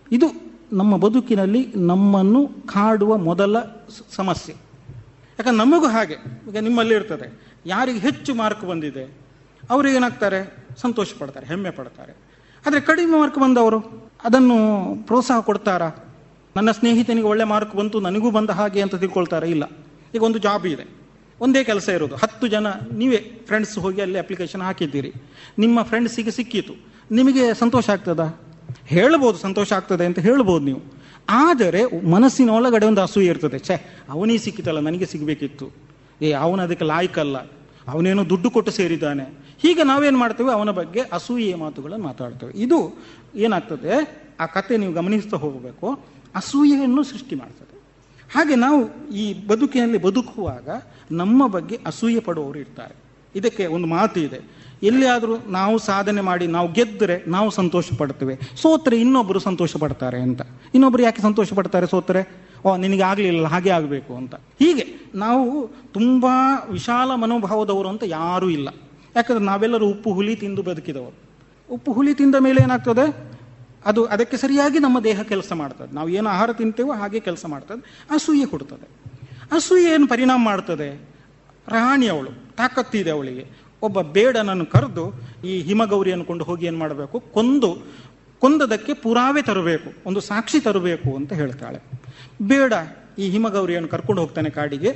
ಇದು 0.07 0.29
ನಮ್ಮ 0.73 0.97
ಬದುಕಿನಲ್ಲಿ 0.97 1.67
ನಮ್ಮನ್ನು 1.77 2.49
ಕಾಡುವ 2.67 3.17
ಮೊದಲ 3.17 3.61
ಸಮಸ್ಯೆ. 4.17 4.55
ಯಾಕಂದ್ರೆ 5.39 5.57
ನಮಗೂ 5.57 5.87
ಹಾಗೆ. 5.87 6.15
ಈಗ 6.49 6.57
ನಿಮ್ಮಲ್ಲಿ 6.57 6.95
ಇರ್ತದೆ. 6.95 7.41
ಯಾರಿಗೆ 7.67 7.99
ಹೆಚ್ಚು 7.99 8.35
ಮಾರ್ಕ್ 8.35 8.65
ಬಂದಿದೆ, 8.65 9.05
ಅವರು 9.71 9.89
ಏನಾಗ್ತಾರೆ? 9.89 10.57
ಸಂತೋಷ 10.77 11.09
ಪಡ್ತಾರೆ, 11.19 11.47
ಹೆಮ್ಮೆ 11.47 11.71
ಪಡ್ತಾರೆ. 11.71 12.13
ಆದರೆ 12.67 12.81
ಕಡಿಮೆ 12.81 13.19
ಮಾರ್ಕ್ 13.19 13.39
ಬಂದವರು, 13.39 14.11
ಅದನ್ನು 14.25 14.57
ಪ್ರೋತ್ಸಾಹ 15.07 15.41
ಕೊಡ್ತಾರಾ? 15.41 15.91
ನನ್ನ 16.57 16.71
ಸ್ನೇಹಿತನಿಗೆ 16.71 17.27
ಒಳ್ಳೆ 17.27 17.45
ಮಾರ್ಕ್ 17.45 17.77
ಬಂತು, 17.77 18.01
ನನಗೂ 18.01 18.31
ಬಂದ 18.31 18.51
ಹಾಗೆ 18.51 18.83
ಅಂತ 18.83 18.95
ತಿಳ್ಕೊಳ್ತಾರೆ? 18.95 19.51
ಇಲ್ಲ. 19.51 19.65
ಈಗ 20.15 20.23
ಒಂದು 20.23 20.39
ಜಾಬ್ 20.39 20.67
ಇದೆ. 20.67 20.85
ಒಂದೇ 21.41 21.65
ಕೆಲಸ 21.65 21.89
ಇರೋದು. 21.89 22.17
ಹತ್ತು 22.17 22.47
ಜನ, 22.47 22.67
ನೀವೇ 22.93 23.41
ಫ್ರೆಂಡ್ಸ್ 23.47 23.79
ಹೋಗಿ 23.79 24.01
ಅಲ್ಲಿ 24.01 24.19
ಅಪ್ಲಿಕೇಶನ್ 24.19 24.63
ಹಾಕಿದ್ದೀರಿ. 24.63 25.13
ನಿಮ್ಮ 25.59 25.83
ಫ್ರೆಂಡ್ಸಿಗೆ 25.83 26.31
ಸಿಕ್ಕಿತು. 26.31 26.75
ನಿಮಗೆ 27.11 27.55
ಸಂತೋಷ 27.55 27.91
ಆಗ್ತದಾ? 27.91 28.52
ಹೇಳ್ಬೋದು 28.87 29.39
ಸಂತೋಷ 29.39 29.73
ಆಗ್ತದೆ 29.73 30.05
ಅಂತ 30.07 30.19
ಹೇಳ್ಬೋದು 30.19 30.65
ನೀವು. 30.65 30.81
ಆದರೆ 31.29 32.07
ಮನಸ್ಸಿನ 32.11 32.51
ಒಳಗಡೆ 32.51 32.87
ಒಂದು 32.87 33.01
ಅಸೂಯೆ 33.01 33.27
ಇರ್ತದೆ. 33.27 33.59
ಛೇ, 33.59 34.03
ಅವನೇ 34.11 34.39
ಸಿಕ್ಕಿತಲ್ಲ, 34.39 34.81
ನನಗೆ 34.81 35.07
ಸಿಗಬೇಕಿತ್ತು. 35.07 35.71
ಏ, 36.23 36.33
ಅವನು 36.33 36.63
ಅದಕ್ಕೆ 36.63 36.85
ಲಾಯ್ಕಲ್ಲ. 36.85 37.37
ಅವನೇನೋ 37.89 38.29
ದುಡ್ಡು 38.29 38.51
ಕೊಟ್ಟು 38.51 38.73
ಸೇರಿದ್ದಾನೆ. 38.73 39.23
ಹೀಗೆ 39.63 39.83
ನಾವೇನು 39.83 40.19
ಮಾಡ್ತೇವೆ? 40.19 40.53
ಅವನ 40.53 40.71
ಬಗ್ಗೆ 40.71 41.01
ಅಸೂಯೆಯ 41.01 41.55
ಮಾತುಗಳನ್ನು 41.55 42.05
ಮಾತಾಡ್ತೇವೆ. 42.05 42.53
ಇದು 42.57 42.95
ಏನಾಗ್ತದೆ? 43.35 44.23
ಆ 44.41 44.47
ಕತೆ 44.47 44.77
ನೀವು 44.77 44.93
ಗಮನಿಸ್ತಾ 44.93 45.37
ಹೋಗಬೇಕು. 45.37 46.01
ಅಸೂಯೆಯನ್ನು 46.35 47.03
ಸೃಷ್ಟಿ 47.03 47.35
ಮಾಡ್ತದೆ. 47.35 47.81
ಹಾಗೆ 48.35 48.55
ನಾವು 48.55 49.09
ಈ 49.09 49.47
ಬದುಕಿನಲ್ಲಿ 49.47 49.99
ಬದುಕುವಾಗ 49.99 50.69
ನಮ್ಮ 51.11 51.47
ಬಗ್ಗೆ 51.47 51.79
ಅಸೂಯೆ 51.87 52.21
ಪಡುವವರು 52.21 52.59
ಇರ್ತಾರೆ. 52.59 52.95
ಇದಕ್ಕೆ 53.35 53.67
ಒಂದು 53.67 53.87
ಮಾತು 53.87 54.21
ಇದೆ 54.21 54.41
ಎಲ್ಲಿಯಾದರೂ 54.83 55.37
ನಾವು 55.39 55.79
ಸಾಧನೆ 55.79 56.21
ಮಾಡಿ 56.21 56.47
ನಾವು 56.47 56.73
ಗೆದ್ದರೆ 56.73 57.25
ನಾವು 57.27 57.51
ಸಂತೋಷ 57.51 57.93
ಪಡ್ತೇವೆ 57.99 58.39
ಸೋತ್ರೆ 58.57 59.01
ಇನ್ನೊಬ್ಬರು 59.01 59.39
ಸಂತೋಷ 59.39 59.77
ಪಡ್ತಾರೆ 59.77 60.21
ಅಂತ. 60.21 60.41
ಇನ್ನೊಬ್ಬರು 60.75 61.03
ಯಾಕೆ 61.03 61.23
ಸಂತೋಷ 61.23 61.53
ಪಡ್ತಾರೆ 61.53 61.87
ಸೋತ್ರೆ? 61.87 62.43
ಓ, 62.65 62.77
ನಿನಗೆ 62.77 63.03
ಆಗಲಿಲ್ಲ 63.03 63.47
ಹಾಗೆ 63.47 63.71
ಆಗಬೇಕು 63.71 64.17
ಅಂತ. 64.17 64.35
ಹೀಗೆ 64.35 65.11
ನಾವು 65.15 65.71
ತುಂಬ 65.93 66.27
ವಿಶಾಲ 66.71 67.15
ಮನೋಭಾವದವರು 67.15 67.89
ಅಂತ 67.89 68.03
ಯಾರೂ 68.07 68.49
ಇಲ್ಲ. 68.49 68.69
ಯಾಕಂದ್ರೆ 69.17 69.45
ನಾವೆಲ್ಲರೂ 69.45 69.87
ಉಪ್ಪು 69.87 70.13
ಹುಲಿ 70.13 70.37
ತಿಂದು 70.37 70.63
ಬದುಕಿದವರು. 70.63 71.17
ಉಪ್ಪು 71.71 71.93
ಹುಲಿ 71.93 72.15
ತಿಂದ 72.15 72.35
ಮೇಲೆ 72.35 72.63
ಏನಾಗ್ತದೆ? 72.63 73.33
ಅದು 73.87 74.05
ಅದಕ್ಕೆ 74.05 74.37
ಸರಿಯಾಗಿ 74.37 74.79
ನಮ್ಮ 74.79 75.01
ದೇಹ 75.01 75.23
ಕೆಲಸ 75.23 75.53
ಮಾಡ್ತದೆ. 75.53 75.95
ನಾವು 75.95 76.09
ಏನು 76.09 76.29
ಆಹಾರ 76.29 76.53
ತಿಂತೇವೋ 76.53 76.93
ಹಾಗೆ 76.93 77.21
ಕೆಲಸ 77.21 77.47
ಮಾಡ್ತದೆ. 77.47 78.07
ಅಸೂಯೆ 78.11 78.47
ಕೊಡ್ತದೆ. 78.47 78.89
ಅಸೂಯೆ 79.53 79.95
ಏನು 79.95 80.07
ಪರಿಣಾಮ 80.07 80.45
ಮಾಡ್ತದೆ 80.45 81.13
ರಾಣಿ 81.69 82.09
ಅವಳು, 82.09 82.31
ತಾಕತ್ತಿದೆ 82.57 83.11
ಅವಳಿಗೆ. 83.11 83.62
ಒಬ್ಬ 83.83 84.01
ಬೇಡನನ್ನು 84.01 84.67
ಕರೆದು 84.67 85.05
ಈ 85.45 85.61
ಹಿಮಗೌರಿಯನ್ನು 85.61 86.25
ಕೊಂಡು 86.25 86.45
ಹೋಗಿ 86.45 86.67
ಏನು 86.67 86.79
ಮಾಡಬೇಕು? 86.79 87.21
ಕೊಂದು, 87.21 87.71
ಕೊಂದದಕ್ಕೆ 88.41 88.93
ಪುರಾವೆ 88.95 89.43
ತರಬೇಕು, 89.43 89.89
ಒಂದು 90.07 90.21
ಸಾಕ್ಷಿ 90.21 90.61
ತರಬೇಕು 90.61 91.17
ಅಂತ 91.17 91.33
ಹೇಳ್ತಾಳೆ. 91.33 91.79
ಬೇಡ, 92.43 92.73
ಈ 93.19 93.29
ಹಿಮಗೌರಿಯನ್ನು 93.29 93.89
ಕರ್ಕೊಂಡು 93.89 94.23
ಹೋಗ್ತಾನೆ 94.23 94.51
ಕಾಡಿಗೆ. 94.51 94.93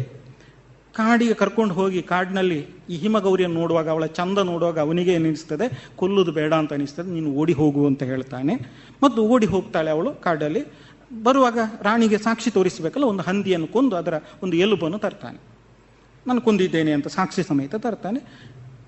ಕಾಡಿಗೆ 0.95 1.34
ಕರ್ಕೊಂಡು 1.34 1.74
ಹೋಗಿ 1.74 2.03
ಕಾಡಿನಲ್ಲಿ 2.03 2.66
ಈ 2.91 2.97
ಹಿಮಗೌರಿಯನ್ನು 2.97 3.61
ನೋಡುವಾಗ, 3.61 3.89
ಅವಳ 3.89 4.07
ಚಂದ 4.07 4.39
ನೋಡುವಾಗ 4.39 4.78
ಅವನಿಗೆ 4.80 5.12
ಏನಿಸ್ತದೆ 5.12 5.66
ಕೊಲ್ಲುದು 5.97 6.32
ಬೇಡ 6.32 6.53
ಅಂತ 6.55 6.72
ಅನಿಸ್ತದೆ. 6.72 7.11
ನೀನು 7.11 7.30
ಓಡಿ 7.32 7.53
ಹೋಗು 7.53 7.87
ಅಂತ 7.87 8.03
ಹೇಳ್ತಾನೆ. 8.03 8.55
ಮತ್ತು 9.03 9.22
ಓಡಿ 9.22 9.47
ಹೋಗ್ತಾಳೆ 9.47 9.91
ಅವಳು 9.91 10.14
ಕಾಡಲ್ಲಿ. 10.14 10.62
ಬರುವಾಗ 11.22 11.59
ರಾಣಿಗೆ 11.82 12.18
ಸಾಕ್ಷಿ 12.18 12.51
ತೋರಿಸಬೇಕಲ್ಲ, 12.51 13.05
ಒಂದು 13.05 13.22
ಹಂದಿಯನ್ನು 13.22 13.66
ಕೊಂದು 13.66 13.97
ಅದರ 13.97 14.14
ಒಂದು 14.43 14.57
ಎಲುಬನ್ನು 14.57 14.99
ತರ್ತಾನೆ. 14.99 15.39
ನಾನು 16.26 16.41
ಕೊಂದಿದ್ದೇನೆ 16.41 16.93
ಅಂತ 16.93 17.09
ಸಾಕ್ಷಿ 17.09 17.43
ಸಮೇತ 17.43 17.74
ತರ್ತಾನೆ. 17.74 18.20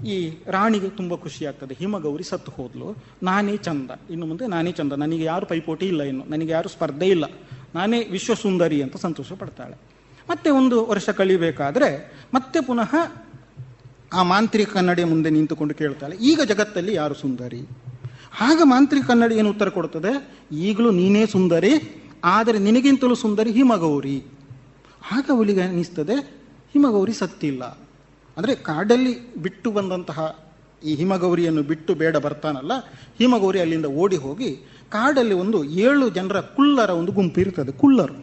ಈ 0.07 0.17
ರಾಣಿಗೆ 0.47 0.89
ತುಂಬ 0.89 1.15
ಖುಷಿ 1.15 1.47
ಆಗ್ತದೆ. 1.47 1.75
ಹಿಮಗೌರಿ 1.75 2.25
ಸತ್ತು 2.25 2.51
ಹೋದ್ಲು. 2.53 2.89
ನಾನೇ 3.23 3.57
ಚಂದ. 3.57 3.91
ಇನ್ನು 4.11 4.27
ಮುಂದೆ 4.27 4.47
ನಾನೇ 4.47 4.73
ಚಂದ. 4.73 4.93
ನನಗೆ 4.93 5.25
ಯಾರು 5.25 5.47
ಪೈಪೋಟಿ 5.47 5.87
ಇಲ್ಲ 5.87 6.03
ಇನ್ನು. 6.03 6.25
ನನಗೆ 6.25 6.53
ಯಾರು 6.53 6.69
ಸ್ಪರ್ಧೆ 6.69 7.07
ಇಲ್ಲ. 7.07 7.25
ನಾನೇ 7.75 7.99
ವಿಶ್ವ 8.05 8.35
ಸುಂದರಿ 8.35 8.83
ಅಂತ 8.83 8.97
ಸಂತೋಷ 8.97 9.33
ಪಡ್ತಾಳೆ. 9.33 9.79
ಮತ್ತೆ 10.31 10.51
ಒಂದು 10.51 10.87
ವರ್ಷ 10.87 11.09
ಕಳಿಬೇಕಾದ್ರೆ 11.11 11.89
ಮತ್ತೆ 12.35 12.61
ಪುನಃ 12.61 12.95
ಆ 14.13 14.23
ಮಾಂತ್ರಿಕ 14.23 14.69
ಕನ್ನಡಿಯ 14.69 15.05
ಮುಂದೆ 15.05 15.31
ನಿಂತುಕೊಂಡು 15.31 15.75
ಕೇಳ್ತಾಳೆ, 15.75 16.17
ಈಗ 16.17 16.41
ಜಗತ್ತಲ್ಲಿ 16.41 16.95
ಯಾರು 16.95 17.15
ಸುಂದರಿ? 17.15 17.61
ಆಗ 18.41 18.61
ಮಾಂತ್ರಿಕ 18.65 19.05
ಕನ್ನಡಿ 19.05 19.35
ಏನು 19.37 19.51
ಉತ್ತರ 19.51 19.69
ಕೊಡುತ್ತದೆ 19.69 20.13
ಈಗಲೂ 20.53 20.91
ನೀನೇ 20.91 21.27
ಸುಂದರಿ, 21.27 21.73
ಆದರೆ 22.25 22.59
ನಿನಗಿಂತಲೂ 22.59 23.15
ಸುಂದರಿ 23.15 23.53
ಹಿಮಗೌರಿ. 23.53 24.25
ಆಗ 25.13 25.25
ಅವಳಿಗೆ 25.31 25.61
ಅನ್ನಿಸ್ತದೆ 25.61 26.17
ಹಿಮಗೌರಿ 26.73 27.13
ಸತ್ತಿಲ್ಲ. 27.13 27.88
ಅಂದರೆ 28.39 28.55
ಕಾಡಲ್ಲಿ 28.69 29.13
ಬಿಟ್ಟು 29.45 29.69
ಬಂದಂತಹ 29.77 30.21
ಈ 30.89 30.93
ಹಿಮಗೌರಿಯನ್ನು 30.95 31.63
ಬಿಟ್ಟು 31.71 31.93
ಬೇಡ 32.03 32.17
ಬರ್ತಾನಲ್ಲ, 32.27 32.73
ಹಿಮಗೌರಿ 33.19 33.61
ಅಲ್ಲಿಂದ 33.65 33.89
ಓಡಿ 34.03 34.19
ಹೋಗಿ 34.25 34.51
ಕಾಡಲ್ಲಿ 34.95 35.35
ಒಂದು 35.43 35.59
ಏಳು 35.87 36.05
ಜನರ 36.19 36.41
ಕುಲ್ಲರ 36.57 36.91
ಒಂದು 37.01 37.13
ಗುಂಪು 37.19 37.41
ಇರ್ತದೆ 37.45 37.73
ಕುಲ್ಲರು 37.83 38.17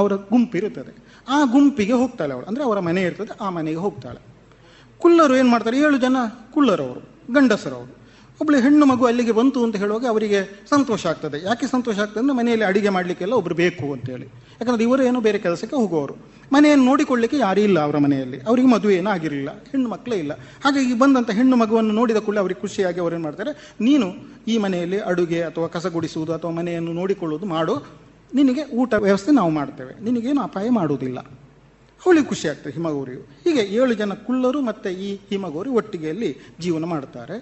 ಅವರ 0.00 0.12
ಗುಂಪು 0.32 0.56
ಇರುತ್ತದೆ 0.60 0.92
ಆ 1.34 1.38
ಗುಂಪಿಗೆ 1.54 1.96
ಹೋಗ್ತಾಳೆ 2.02 2.32
ಅವಳು. 2.34 2.46
ಅಂದರೆ 2.50 2.62
ಅವರ 2.68 2.78
ಮನೆ 2.88 3.02
ಇರ್ತದೆ, 3.08 3.32
ಆ 3.44 3.48
ಮನೆಗೆ 3.56 3.80
ಹೋಗ್ತಾಳೆ. 3.86 4.20
ಕುಲ್ಲರು 5.00 5.34
ಏನು 5.40 5.50
ಮಾಡ್ತಾರೆ? 5.52 5.76
ಏಳು 5.86 5.96
ಜನ 6.04 6.16
ಕುಲ್ಲರವರು 6.54 7.02
ಗಂಡಸರವರು 7.34 7.92
ಒಬ್ಬಳು 8.40 8.58
ಹೆಣ್ಣು 8.64 8.84
ಮಗು 8.90 9.04
ಅಲ್ಲಿಗೆ 9.08 9.32
ಬಂತು 9.32 9.58
ಅಂತ 9.64 9.76
ಹೇಳುವಾಗ 9.82 10.06
ಅವರಿಗೆ 10.12 10.38
ಸಂತೋಷ 10.70 11.02
ಆಗ್ತದೆ. 11.06 11.38
ಯಾಕೆ 11.48 11.66
ಸಂತೋಷ 11.66 11.96
ಆಗ್ತದೆ? 12.04 12.20
ಅಂದರೆ 12.22 12.36
ಮನೆಯಲ್ಲಿ 12.36 12.66
ಅಡಿಗೆ 12.70 12.90
ಮಾಡಲಿಕ್ಕೆಲ್ಲ 12.96 13.34
ಒಬ್ರು 13.40 13.54
ಬೇಕು 13.62 13.86
ಅಂತೇಳಿ 13.94 14.26
ಯಾಕಂದ್ರೆ 14.58 14.84
ಇವರು 14.88 15.20
ಬೇರೆ 15.28 15.40
ಕೆಲಸಕ್ಕೆ 15.46 15.76
ಹೋಗುವವರು. 15.76 16.16
ಮನೆಯನ್ನು 16.52 16.84
ನೋಡಿಕೊಳ್ಳಿಕ್ಕೆ 16.84 17.38
ಯಾರೂ 17.38 17.60
ಇಲ್ಲ 17.60 17.78
ಅವರ 17.86 17.96
ಮನೆಯಲ್ಲಿ. 17.96 18.38
ಅವರಿಗೆ 18.48 18.68
ಮದುವೆ 18.68 18.94
ಏನೂ 18.94 19.10
ಆಗಿರಲಿಲ್ಲ. 19.10 19.50
ಹೆಣ್ಣು 19.70 19.88
ಮಕ್ಕಳೇ 19.88 20.16
ಇಲ್ಲ. 20.16 20.32
ಹಾಗಾಗಿ 20.64 20.94
ಬಂದಂಥ 20.98 21.30
ಹೆಣ್ಣು 21.30 21.56
ಮಗುವನ್ನು 21.56 21.94
ನೋಡಿದ 22.00 22.16
ಕೂಡಲೇ 22.16 22.40
ಅವರಿಗೆ 22.40 22.60
ಖುಷಿಯಾಗಿ 22.60 23.00
ಅವರೇನು 23.00 23.22
ಮಾಡ್ತಾರೆ, 23.22 23.52
ನೀನು 23.80 24.08
ಈ 24.48 24.58
ಮನೆಯಲ್ಲಿ 24.58 24.98
ಅಡುಗೆ 25.00 25.42
ಅಥವಾ 25.42 25.66
ಕಸ 25.66 25.86
ಗುಡಿಸುವುದು 25.86 26.32
ಅಥವಾ 26.32 26.50
ಮನೆಯನ್ನು 26.50 26.92
ನೋಡಿಕೊಳ್ಳುವುದು 26.92 27.46
ಮಾಡು. 27.46 27.76
ನಿನಗೆ 28.34 28.64
ಊಟ 28.76 28.92
ವ್ಯವಸ್ಥೆ 28.98 29.32
ನಾವು 29.32 29.50
ಮಾಡ್ತೇವೆ. 29.50 29.94
ನಿನಗೇನು 30.04 30.42
ಅಪಾಯ 30.42 30.70
ಮಾಡುವುದಿಲ್ಲ. 30.70 31.18
ಅವಳಿಗೆ 32.06 32.26
ಖುಷಿ 32.26 32.48
ಆಗ್ತದೆ 32.48 32.72
ಹೀಗೆ 33.44 33.60
ಏಳು 33.60 33.94
ಜನ 33.94 34.12
ಕುಳ್ಳರು 34.12 34.60
ಮತ್ತು 34.60 34.88
ಈ 34.88 35.08
ಹಿಮಗೌರಿ 35.30 35.70
ಒಟ್ಟಿಗೆಯಲ್ಲಿ 35.70 36.30
ಜೀವನ 36.60 36.84
ಮಾಡ್ತಾರೆ. 36.84 37.36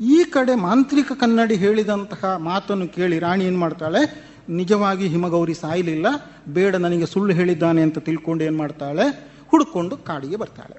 ಈ 0.00 0.24
ಕಡೆ 0.24 0.54
ಮಾಂತ್ರಿಕ 0.54 1.12
ಕನ್ನಡಿ 1.20 1.54
ಹೇಳಿದಂತಹ 1.54 2.36
ಮಾತನ್ನು 2.38 2.86
ಕೇಳಿ 2.88 3.18
ರಾಣಿ 3.18 3.44
ಏನು 3.44 3.58
ಮಾಡ್ತಾಳೆ 3.58 4.00
ನಿಜವಾಗಿ 4.48 5.08
ಹಿಮಗೌರಿ 5.08 5.54
ಸಾಯಲಿಲ್ಲ. 5.54 6.06
ಬೇಡ, 6.48 6.76
ನನಗೆ 6.76 7.06
ಸುಳ್ಳು 7.06 7.34
ಹೇಳಿದ್ದಾನೆ 7.34 7.82
ಅಂತ 7.82 7.98
ತಿಳ್ಕೊಂಡು 7.98 8.44
ಏನು 8.44 8.56
ಮಾಡ್ತಾಳೆ? 8.56 9.32
ಹುಡುಕೊಂಡು 9.48 9.96
ಕಾಡಿಗೆ 9.96 10.36
ಬರ್ತಾಳೆ. 10.36 10.76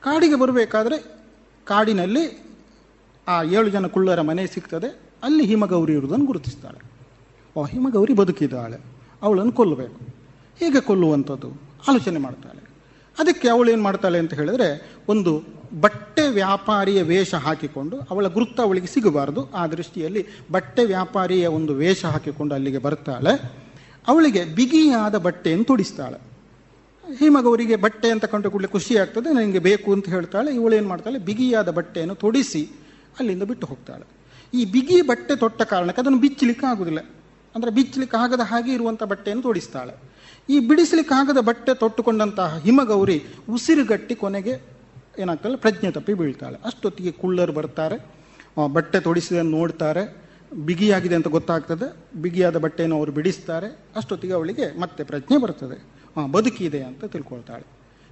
ಕಾಡಿಗೆ 0.00 0.34
ಬರಬೇಕಾದ್ರೆ 0.34 0.98
ಕಾಡಿನಲ್ಲಿ 1.64 2.44
ಆ 3.28 3.42
ಏಳು 3.42 3.70
ಜನ 3.70 3.86
ಕುಳ್ಳರ 3.86 4.20
ಮನೆ 4.20 4.46
ಸಿಗ್ತದೆ. 4.46 4.98
ಅಲ್ಲಿ 5.22 5.44
ಹಿಮಗೌರಿ 5.44 5.92
ಇರುವುದನ್ನು 5.92 6.26
ಗುರುತಿಸ್ತಾಳೆ. 6.26 6.80
ಓ 7.56 7.64
ಹಿಮಗೌರಿ 7.64 8.14
ಬದುಕಿದ್ದಾಳೆ. 8.14 8.78
ಅವಳನ್ನು 9.22 9.52
ಕೊಲ್ಲಬೇಕು. 9.52 10.00
ಹೇಗೆ 10.58 10.80
ಕೊಲ್ಲುವಂಥದ್ದು? 10.80 11.50
ಆಲೋಚನೆ 11.88 12.18
ಮಾಡ್ತಾಳೆ. 12.18 12.60
ಅದಕ್ಕೆ 13.18 13.48
ಅವಳು 13.48 13.70
ಏನು 13.70 13.82
ಮಾಡ್ತಾಳೆ 13.82 14.18
ಅಂತ 14.18 14.34
ಹೇಳಿದ್ರೆ, 14.34 14.96
ಒಂದು 15.08 15.42
ಬಟ್ಟೆ 15.80 16.28
ವ್ಯಾಪಾರಿಯ 16.28 17.02
ವೇಷ 17.02 17.34
ಹಾಕಿಕೊಂಡು 17.34 18.00
ಅವಳ 18.10 18.26
ಗುರುತ 18.26 18.60
ಅವಳಿಗೆ 18.60 18.86
ಸಿಗಬಾರದು. 18.86 19.50
ಆ 19.50 19.66
ದೃಷ್ಟಿಯಲ್ಲಿ 19.66 20.26
ಬಟ್ಟೆ 20.50 20.84
ವ್ಯಾಪಾರಿಯ 20.84 21.46
ಒಂದು 21.46 21.74
ವೇಷ 21.74 22.04
ಹಾಕಿಕೊಂಡು 22.04 22.54
ಅಲ್ಲಿಗೆ 22.54 22.78
ಬರ್ತಾಳೆ. 22.78 23.52
ಅವಳಿಗೆ 24.08 24.44
ಬಿಗಿಯಾದ 24.44 25.18
ಬಟ್ಟೆಯನ್ನು 25.18 25.64
ತೊಡಿಸ್ತಾಳೆ. 25.64 26.34
ಹಿಮಗೌರಿಗೆ 27.18 27.76
ಬಟ್ಟೆ 27.76 28.10
ಅಂತ 28.10 28.24
ಕಂಡು 28.24 28.50
ಕೂಡಲೇ 28.50 28.68
ಖುಷಿ 28.68 28.96
ಆಗ್ತದೆ. 28.96 29.34
ನನಗೆ 29.34 29.58
ಬೇಕು 29.58 29.92
ಅಂತ 29.92 30.08
ಹೇಳ್ತಾಳೆ. 30.08 30.54
ಇವಳು 30.54 30.76
ಏನು 30.76 30.88
ಮಾಡ್ತಾಳೆ? 30.88 31.18
ಬಿಗಿಯಾದ 31.18 31.70
ಬಟ್ಟೆಯನ್ನು 31.70 32.14
ತೊಡಿಸಿ 32.14 32.68
ಅಲ್ಲಿಂದ 33.18 33.42
ಬಿಟ್ಟು 33.42 33.66
ಹೋಗ್ತಾಳೆ. 33.66 34.04
ಈ 34.54 34.64
ಬಿಗಿ 34.64 35.02
ಬಟ್ಟೆ 35.02 35.36
ತೊಟ್ಟ 35.36 35.62
ಕಾರಣಕ್ಕೆ 35.62 36.02
ಅದನ್ನು 36.02 36.18
ಬಿಚ್ಚಲಿಕ್ಕೆ 36.18 36.66
ಆಗುದಿಲ್ಲ. 36.66 36.98
ಅಂದರೆ 37.54 37.70
ಬಿಚ್ಚಲಿಕ್ಕೆ 37.70 38.16
ಆಗದ 38.16 38.40
ಹಾಗೆ 38.40 38.72
ಇರುವಂಥ 38.72 39.02
ಬಟ್ಟೆಯನ್ನು 39.02 39.42
ತೊಡಿಸ್ತಾಳೆ. 39.42 39.94
ಈ 40.48 40.58
ಬಿಡಿಸಲಿಕ್ಕಾಗದ 40.60 41.38
ಬಟ್ಟೆ 41.40 41.74
ತೊಟ್ಟುಕೊಂಡಂತಹ 41.74 42.58
ಹಿಮಗೌರಿ 42.58 43.24
ಉಸಿರುಗಟ್ಟಿ 43.48 44.14
ಕೊನೆಗೆ 44.14 44.73
ಏನಾಗ್ತಾಳೆ 45.18 45.56
ಪ್ರಜ್ಞೆ 45.56 45.90
ತಪ್ಪಿ 45.90 46.14
ಬೀಳ್ತಾಳೆ. 46.14 46.58
ಅಷ್ಟೊತ್ತಿಗೆ 46.64 47.12
ಕುಳ್ಳರು 47.12 47.52
ಬರ್ತಾರೆ 47.52 48.06
ಬಟ್ಟೆ 48.72 49.00
ತೊಡಿಸಿದನ್ನು 49.00 49.50
ನೋಡ್ತಾರೆ. 49.50 50.24
ಬಿಗಿಯಾಗಿದೆ 50.64 51.14
ಅಂತ 51.14 51.28
ಗೊತ್ತಾಗ್ತದೆ. 51.28 52.20
ಬಿಗಿಯಾದ 52.22 52.56
ಬಟ್ಟೆಯನ್ನು 52.56 52.96
ಅವರು 52.96 53.12
ಬಿಡಿಸ್ತಾರೆ. 53.12 53.78
ಅಷ್ಟೊತ್ತಿಗೆ 53.96 54.32
ಅವಳಿಗೆ 54.32 54.80
ಮತ್ತೆ 54.80 55.04
ಪ್ರಜ್ಞೆ 55.04 55.36
ಬರ್ತದೆ. 55.36 55.82
ಹಾಂ 56.16 56.32
ಬದುಕಿದೆ 56.32 56.82
ಅಂತ 56.82 57.04
ತಿಳ್ಕೊಳ್ತಾಳೆ. 57.04 57.64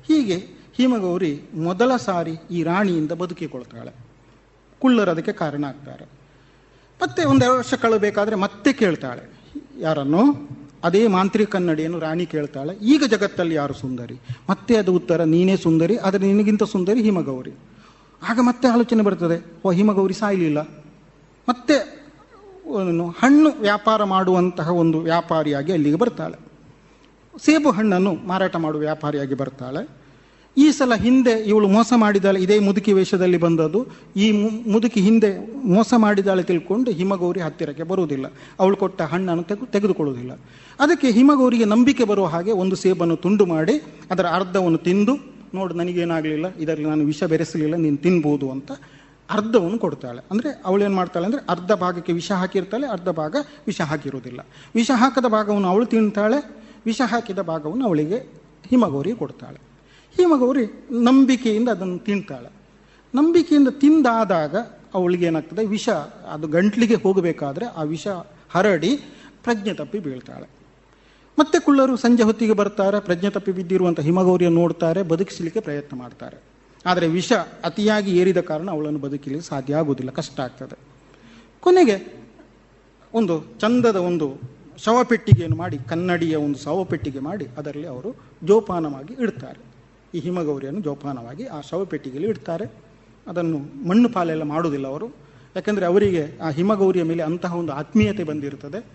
ಹೀಗೆ 0.07 0.36
ಹಿಮಗೌರಿ 0.74 1.40
ಮೊದಲ 1.55 1.96
ಸಾರಿ 1.96 2.34
ಈ 2.50 2.62
ರಾಣಿಯಿಂದ 2.62 3.12
ಬದುಕಿಕೊಳ್ತಾಳೆ. 3.12 3.92
ಕುಳ್ಳರು 4.78 5.11
ಅದಕ್ಕೆ 5.11 5.32
ಕಾರಣ 5.32 5.64
ಆಗ್ತಾರೆ. 5.64 6.05
ಮತ್ತೆ 7.03 7.24
ಒಂದೆರಡು 7.24 7.55
ವರ್ಷ 7.55 7.74
ಕಳಬೇಕಾದ್ರೆ 7.74 8.36
ಮತ್ತೆ 8.36 8.72
ಕೇಳ್ತಾಳೆ. 8.72 9.22
ಯಾರನ್ನು? 9.80 10.22
ಅದೇ 10.85 11.07
ಮಾಂತ್ರಿಕ 11.07 11.49
ಕನ್ನಡಿಯನ್ನು 11.49 11.99
ರಾಣಿ 11.99 12.26
ಕೇಳ್ತಾಳೆ, 12.26 12.72
ಈಗ 12.85 13.03
ಜಗತ್ತಲ್ಲಿ 13.11 13.55
ಯಾರು 13.55 13.74
ಸುಂದರಿ? 13.74 14.16
ಮತ್ತೆ 14.51 14.76
ಅದು 14.76 14.95
ಉತ್ತರ, 14.95 15.24
ನೀನೇ 15.24 15.57
ಸುಂದರಿ, 15.57 15.97
ಆದರೆ 15.97 16.26
ನಿನಗಿಂತ 16.26 16.62
ಸುಂದರಿ 16.62 17.03
ಹಿಮಗೌರಿ. 17.03 17.53
ಆಗ 18.22 18.39
ಮತ್ತೆ 18.43 18.68
ಆಲೋಚನೆ 18.68 19.03
ಬರ್ತದೆ, 19.03 19.37
ಓ, 19.64 19.72
ಹಿಮಗೌರಿ 19.72 20.14
ಸಾಯಲಿಲ್ಲ. 20.14 20.61
ಮತ್ತೆ 21.49 21.76
ಹಣ್ಣು 23.18 23.51
ವ್ಯಾಪಾರ 23.61 24.05
ಮಾಡುವಂತಹ 24.05 24.68
ಒಂದು 24.70 24.99
ವ್ಯಾಪಾರಿಯಾಗಿ 25.01 25.72
ಅಲ್ಲಿಗೆ 25.72 25.97
ಬರ್ತಾಳೆ. 25.97 26.39
ಸೇಬು 27.45 27.70
ಹಣ್ಣನ್ನು 27.70 28.12
ಮಾರಾಟ 28.26 28.57
ಮಾಡುವ 28.57 28.80
ವ್ಯಾಪಾರಿಯಾಗಿ 28.80 29.35
ಬರ್ತಾಳೆ. 29.35 30.01
ಈ 30.57 30.64
ಸಲ 30.76 30.94
ಹಿಂದೆ 31.05 31.32
ಇವಳು 31.50 31.66
ಮೋಸ 31.74 31.92
ಮಾಡಿದಾಳೆ 32.03 32.38
ಇದೇ 32.44 32.57
ಮುದುಕಿ 32.66 32.92
ವೇಷದಲ್ಲಿ 32.96 33.38
ಬಂದದ್ದು. 33.44 33.80
ಈ 34.24 34.26
ಮುದುಕಿ 34.74 35.00
ಹಿಂದೆ 35.07 35.30
ಮೋಸ 35.74 35.92
ಮಾಡಿದಾಳೆ 36.04 36.42
ತಿಳ್ಕೊಂಡು 36.50 36.91
ಹಿಮಗೌರಿ 36.99 37.41
ಹತ್ತಿರಕ್ಕೆ 37.46 37.84
ಬರುವುದಿಲ್ಲ. 37.91 38.26
ಅವಳು 38.62 38.76
ಕೊಟ್ಟ 38.83 39.00
ಹಣ್ಣನ್ನು 39.12 39.45
ತೆಗೆ, 39.50 39.66
ತೆಗೆದುಕೊಳ್ಳುವುದಿಲ್ಲ. 39.74 40.33
ಅದಕ್ಕೆ 40.84 41.11
ಹಿಮಗೌರಿಗೆ 41.18 41.68
ನಂಬಿಕೆ 41.74 42.07
ಬರುವ 42.11 42.26
ಹಾಗೆ 42.34 42.53
ಒಂದು 42.64 42.79
ಸೇಬನ್ನು 42.83 43.16
ತುಂಡು 43.24 43.46
ಮಾಡಿ, 43.54 43.76
ಅದರ 44.14 44.26
ಅರ್ಧವನ್ನು 44.41 44.80
ತಿಂದು, 44.88 45.14
ನೋಡು 45.58 45.72
ನನಗೇನಾಗಲಿಲ್ಲ, 45.80 46.46
ಇದರಲ್ಲಿ 46.64 46.88
ನಾನು 46.92 47.07
ವಿಷ 47.12 47.22
ಬೆರೆಸಲಿಲ್ಲ, 47.34 47.74
ನೀನು 47.87 47.96
ತಿನ್ಬೋದು 47.96 48.46
ಅಂತ 48.57 48.72
ಅರ್ಧವನ್ನು 49.29 49.79
ಕೊಡ್ತಾಳೆ. 49.79 50.20
ಅಂದರೆ 50.33 50.50
ಅವಳು 50.68 50.80
ಏನು 50.87 50.96
ಮಾಡ್ತಾಳೆ 51.00 51.26
ಅಂದರೆ 51.29 51.42
ಅರ್ಧ 51.49 51.72
ಭಾಗಕ್ಕೆ 51.83 52.12
ವಿಷ 52.12 52.30
ಹಾಕಿರ್ತಾಳೆ, 52.42 52.87
ಅರ್ಧ 52.87 53.08
ಭಾಗ 53.08 53.37
ವಿಷ 53.66 53.80
ಹಾಕಿರುವುದಿಲ್ಲ. 53.91 54.41
ವಿಷ 54.74 54.91
ಹಾಕದ 55.03 55.26
ಭಾಗವನ್ನು 55.38 55.68
ಅವಳು 55.68 55.87
ತಿಂತಾಳೆ, 55.96 56.41
ವಿಷ 56.87 57.00
ಹಾಕಿದ 57.12 57.41
ಭಾಗವನ್ನು 57.53 57.84
ಅವಳಿಗೆ 57.91 58.18
ಹಿಮಗೌರಿ 58.70 59.12
ಕೊಡ್ತಾಳೆ. 59.24 59.61
ಹಿಮಗೌರಿ 60.17 60.84
ನಂಬಿಕೆಯಿಂದ 60.91 61.68
ಅದನ್ನು 61.68 61.99
ತಿಂತಾಳೆ. 61.99 62.53
ನಂಬಿಕೆಯಿಂದ 63.14 63.68
ತಿಂದಾದಾಗ 63.68 64.57
ಅವಳಿಗೆ 64.95 65.26
ಏನಾಗ್ತದೆ? 65.26 65.67
ವಿಷ, 65.67 65.89
ಅದು 66.33 66.49
ಗಂಟ್ಲಿಗೆ 66.49 66.95
ಹೋಗಬೇಕಾದ್ರೆ 66.95 67.67
ಆ 67.67 67.83
ವಿಷ 67.83 68.07
ಹರಡಿ 68.51 68.97
ಪ್ರಜ್ಞೆ 69.43 69.75
ತಪ್ಪಿ 69.75 69.99
ಬೀಳ್ತಾಳೆ. 69.99 70.49
ಮತ್ತೆ 71.39 71.61
ಕುಳ್ಳರು 71.61 71.97
ಸಂಜೆ 71.97 72.22
ಹೊತ್ತಿಗೆ 72.22 72.53
ಬರ್ತಾರೆ, 72.53 73.01
ಪ್ರಜ್ಞೆ 73.01 73.30
ತಪ್ಪಿ 73.30 73.53
ಬಿದ್ದಿರುವಂಥ 73.53 74.01
ಹಿಮಗೌರಿಯನ್ನು 74.01 74.61
ನೋಡ್ತಾರೆ, 74.61 75.03
ಬದುಕಿಸಲಿಕ್ಕೆ 75.03 75.61
ಪ್ರಯತ್ನ 75.61 75.97
ಮಾಡ್ತಾರೆ. 75.97 76.43
ಆದರೆ 76.87 77.09
ವಿಷ 77.09 77.33
ಅತಿಯಾಗಿ 77.64 78.18
ಏರಿದ 78.18 78.39
ಕಾರಣ 78.39 78.71
ಅವಳನ್ನು 78.71 78.99
ಬದುಕಲಿಕ್ಕೆ 78.99 79.49
ಸಾಧ್ಯ 79.49 79.75
ಆಗುವುದಿಲ್ಲ, 79.75 80.11
ಕಷ್ಟ 80.11 80.41
ಆಗ್ತದೆ. 80.41 80.79
ಕೊನೆಗೆ 81.61 82.25
ಒಂದು 83.14 83.45
ಚಂದದ 83.61 83.97
ಒಂದು 83.97 84.41
ಶವಪೆಟ್ಟಿಗೆಯನ್ನು 84.79 85.57
ಮಾಡಿ, 85.57 85.79
ಕನ್ನಡಿಯ 85.79 86.37
ಒಂದು 86.37 86.59
ಶವಪೆಟ್ಟಿಗೆ 86.59 87.18
ಮಾಡಿ, 87.18 87.47
ಅದರಲ್ಲಿ 87.59 87.87
ಅವರು 87.87 88.17
ಜೋಪಾನವಾಗಿ 88.45 89.22
ಇಡ್ತಾರೆ. 89.22 89.71
ಈ 90.14 90.18
ಹಿಮಗೌರಿಯನ್ನು 90.18 90.80
ಜೋಪಾನವಾಗಿ 90.80 91.45
ಆ 91.45 91.61
ಶವಪೆಟ್ಟಿಗೆಯಲ್ಲಿ 91.61 92.30
ಇಡ್ತಾರೆ. 92.30 92.72
ಅದನ್ನು 93.26 93.89
ಮಣ್ಣು 93.89 94.09
ಪಾಲೆಲ್ಲ 94.09 94.43
ಮಾಡುವುದಿಲ್ಲ 94.43 94.87
ಅವರು. 94.87 95.07
ಯಾಕೆಂದರೆ 95.57 95.87
ಅವರಿಗೆ 95.87 96.39
ಆ 96.43 96.49
ಹಿಮಗೌರಿಯ 96.49 97.03
ಮೇಲೆ 97.03 97.22
ಅಂತಹ 97.22 97.57
ಒಂದು 97.57 97.72
ಆತ್ಮೀಯತೆ 97.72 98.25
ಬಂದಿರುತ್ತದೆ. 98.25 98.87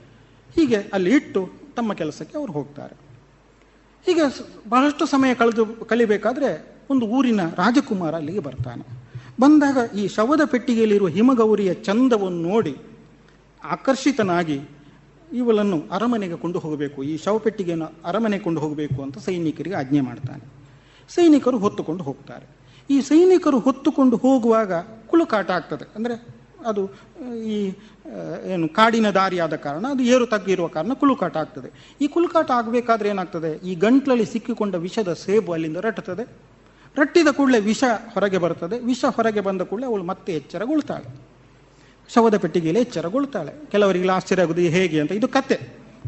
ಹೀಗೆ 0.55 0.75
ಅಲ್ಲಿ 0.75 1.11
ಇಟ್ಟು 1.11 1.49
ತಮ್ಮ 1.75 1.93
ಕೆಲಸಕ್ಕೆ 1.93 2.37
ಅವರು 2.37 2.53
ಹೋಗ್ತಾರೆ. 2.53 2.97
ಹೀಗೆ 4.05 4.45
ಬಹಳಷ್ಟು 4.69 5.05
ಸಮಯ 5.05 5.33
ಕಳೆದು 5.33 5.65
ಕಲಿಬೇಕಾದ್ರೆ 5.65 6.77
ಒಂದು 6.89 7.05
ಊರಿನ 7.05 7.41
ರಾಜಕುಮಾರ 7.49 8.15
ಅಲ್ಲಿಗೆ 8.15 8.39
ಬರ್ತಾನೆ. 8.39 8.85
ಬಂದಾಗ 9.39 9.77
ಈ 9.95 10.07
ಶವದ 10.07 10.41
ಪೆಟ್ಟಿಗೆಯಲ್ಲಿರುವ 10.45 11.07
ಹಿಮಗೌರಿಯ 11.07 11.73
ಚಂದವನ್ನು 11.73 12.41
ನೋಡಿ 12.41 12.77
ಆಕರ್ಷಿತನಾಗಿ 13.63 14.61
ಇವಳನ್ನು 15.33 15.83
ಅರಮನೆಗೆ 15.91 16.37
ಕೊಂಡು 16.37 16.59
ಹೋಗಬೇಕು. 16.59 17.03
ಈ 17.03 17.17
ಶವಪೆಟ್ಟಿಗೆಯನ್ನು 17.17 17.91
ಅರಮನೆ 18.05 18.39
ಕೊಂಡು 18.39 18.61
ಹೋಗಬೇಕು 18.61 19.01
ಅಂತ 19.01 19.17
ಸೈನಿಕರಿಗೆ 19.17 19.75
ಆಜ್ಞೆ 19.75 20.01
ಮಾಡ್ತಾನೆ. 20.01 20.56
ಸೈನಿಕರು 21.09 21.57
ಹೊತ್ತುಕೊಂಡು 21.57 22.03
ಹೋಗ್ತಾರೆ. 22.03 22.45
ಈ 22.89 23.01
ಸೈನಿಕರು 23.01 23.59
ಹೊತ್ತುಕೊಂಡು 23.59 24.17
ಹೋಗುವಾಗ 24.17 24.73
ಕುಲುಕಾಟ 25.07 25.51
ಆಗ್ತದೆ. 25.51 25.89
ಅಂದರೆ 25.95 26.37
ಅದು, 26.65 26.89
ಈ 27.43 27.73
ಏನು, 28.45 28.69
ಕಾಡಿನ 28.69 29.09
ದಾರಿಯಾದ 29.09 29.55
ಕಾರಣ 29.55 29.85
ಅದು 29.89 30.03
ಏರು 30.03 30.25
ತಗ್ಗಿರುವ 30.25 30.67
ಕಾರಣ 30.67 30.93
ಕುಲುಕಾಟ 30.93 31.37
ಆಗ್ತದೆ. 31.37 31.97
ಈ 32.01 32.07
ಕುಲುಕಾಟ 32.07 32.51
ಆಗಬೇಕಾದ್ರೆ 32.51 33.09
ಏನಾಗ್ತದೆ? 33.09 33.67
ಈ 33.67 33.75
ಗಂಟ್ಲಲ್ಲಿ 33.75 34.25
ಸಿಕ್ಕಿಕೊಂಡ 34.25 34.75
ವಿಷದ 34.75 35.13
ಸೇಬು 35.13 35.53
ಅಲ್ಲಿಂದ 35.53 35.77
ರಟ್ಟುತ್ತದೆ 35.77 36.27
ರಟ್ಟಿದ 36.97 37.27
ಕೂಡಲೇ 37.31 37.59
ವಿಷ 37.59 37.83
ಹೊರಗೆ 38.13 38.37
ಬರ್ತದೆ. 38.37 38.79
ವಿಷ 38.79 39.05
ಹೊರಗೆ 39.05 39.41
ಬಂದ 39.41 39.61
ಕೂಡಲೇ 39.61 39.87
ಅವಳು 39.87 40.03
ಮತ್ತೆ 40.03 40.33
ಎಚ್ಚರಗೊಳ್ತಾಳೆ. 40.33 41.37
ಶವದ 42.13 42.37
ಪೆಟ್ಟಿಗೆಯಲ್ಲಿ 42.37 42.81
ಎಚ್ಚರಗೊಳ್ತಾಳೆ. 42.81 43.53
ಕೆಲವರಿಗೆ 43.71 44.09
ಆಶ್ಚರ್ಯ 44.09 44.43
ಆಗುದು 44.43 44.61
ಹೇಗೆ? 44.61 45.01
ಅಂತ. 45.01 45.11
ಇದು 45.11 45.27
ಕತೆ. 45.27 45.55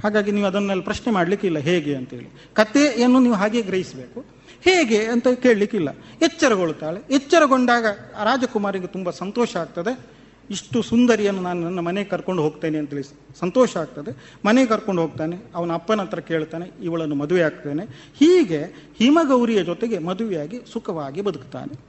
ಹಾಗಾಗಿ 0.04 0.32
ನೀವು 0.32 0.48
ಅದನ್ನೆಲ್ಲ 0.48 0.82
ಪ್ರಶ್ನೆ 0.82 1.14
ಮಾಡಲಿಕ್ಕಿಲ್ಲ 1.14 1.58
ಹೇಗೆ? 1.58 1.96
ಅಂತೇಳಿ 1.96 3.02
ಏನು 3.02 3.20
ನೀವು 3.20 3.34
ಹಾಗೆ 3.34 3.62
ಗ್ರಹಿಸಬೇಕು. 3.62 4.39
ಹೇಗೆ 4.62 5.06
ಅಂತ 5.06 5.28
ಕೇಳಲಿಕ್ಕಿಲ್ಲ. 5.28 5.90
ಎಚ್ಚರಗೊಳ್ತಾಳೆ 6.22 7.14
ಎಚ್ಚರಗೊಂಡಾಗ 7.14 7.86
ರಾಜಕುಮಾರಿಗೆ 8.24 8.88
ತುಂಬ 8.88 9.10
ಸಂತೋಷ 9.10 9.56
ಆಗ್ತದೆ. 9.56 10.20
ಇಷ್ಟು 10.52 10.82
ಸುಂದರಿಯನ್ನು 10.82 11.42
ನಾನು 11.42 11.62
ನನ್ನ 11.62 11.80
ಮನೆಗೆ 11.80 12.10
ಕರ್ಕೊಂಡು 12.10 12.42
ಹೋಗ್ತೇನೆ 12.42 12.78
ಅಂತೇಳಿ 12.78 13.04
ಸಂತೋಷ 13.40 13.78
ಆಗ್ತದೆ. 13.78 14.34
ಮನೆಗೆ 14.46 14.70
ಕರ್ಕೊಂಡು 14.70 15.02
ಹೋಗ್ತಾನೆ. 15.02 15.38
ಅವನ 15.56 15.72
ಅಪ್ಪನ 15.74 16.02
ಹತ್ರ 16.02 16.20
ಕೇಳ್ತಾನೆ. 16.20 16.72
ಇವಳನ್ನು 16.84 17.16
ಮದುವೆ 17.16 17.42
ಆಗ್ತಾನೆ. 17.42 17.84
ಹೀಗೆ 18.20 18.92
ಹಿಮಗೌರಿಯ 18.98 19.64
ಜೊತೆಗೆ 19.64 19.98
ಮದುವೆಯಾಗಿ 19.98 20.62
ಸುಖವಾಗಿ 20.74 21.22
ಬದುಕ್ತಾನೆ. 21.22 21.80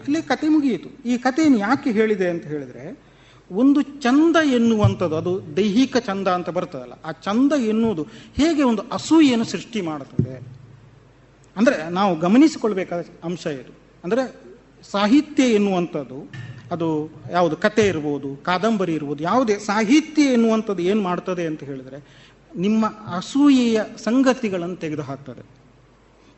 ಇಲ್ಲಿ 0.00 0.22
ಕತೆ 0.22 0.48
ಮುಗಿಯಿತು. 0.48 1.08
ಈ 1.08 1.18
ಕಥೆಯನ್ನು 1.18 1.58
ಯಾಕೆ 1.58 1.90
ಹೇಳಿದೆ 1.90 2.28
ಅಂತ 2.28 2.44
ಹೇಳಿದ್ರೆ, 2.44 2.98
ಒಂದು 3.50 3.82
ಚಂದ 3.82 4.36
ಎನ್ನುವಂಥದ್ದು, 4.36 5.16
ಅದು 5.16 5.56
ದೈಹಿಕ 5.56 5.96
ಚಂದ 5.96 6.28
ಅಂತ 6.28 6.50
ಬರ್ತದಲ್ಲ. 6.50 6.92
ಆ 7.04 7.12
ಚಂದ 7.12 7.52
ಎನ್ನುವುದು 7.52 8.02
ಹೇಗೆ 8.36 8.62
ಒಂದು 8.62 8.82
ಅಸೂಯೆಯನ್ನು 8.92 9.44
ಸೃಷ್ಟಿ 9.44 9.80
ಮಾಡುತ್ತದೆ? 9.80 10.55
ಅಂದರೆ 11.56 11.90
ನಾವು 11.90 12.18
ಗಮನಿಸಿಕೊಳ್ಬೇಕಾದ 12.18 13.04
ಅಂಶ 13.24 13.46
ಇದು. 13.46 13.72
ಅಂದರೆ 14.04 14.22
ಸಾಹಿತ್ಯ 14.90 15.42
ಎನ್ನುವಂಥದ್ದು, 15.42 16.32
ಅದು 16.72 17.10
ಯಾವುದು 17.30 17.56
ಕತೆ 17.56 17.88
ಇರ್ಬೋದು, 17.88 18.36
ಕಾದಂಬರಿ 18.36 18.94
ಇರ್ಬೋದು, 18.94 19.22
ಯಾವುದೇ 19.22 19.58
ಸಾಹಿತ್ಯ 19.58 20.22
ಎನ್ನುವಂಥದ್ದು 20.22 20.82
ಏನು 20.82 21.02
ಮಾಡ್ತದೆ 21.02 21.46
ಅಂತ 21.46 21.64
ಹೇಳಿದ್ರೆ 21.64 22.26
ನಿಮ್ಮ 22.56 22.86
ಅಸೂಯೆಯ 23.16 23.80
ಸಂಗತಿಗಳನ್ನು 23.96 24.76
ತೆಗೆದುಹಾಕ್ತದೆ. 24.76 25.42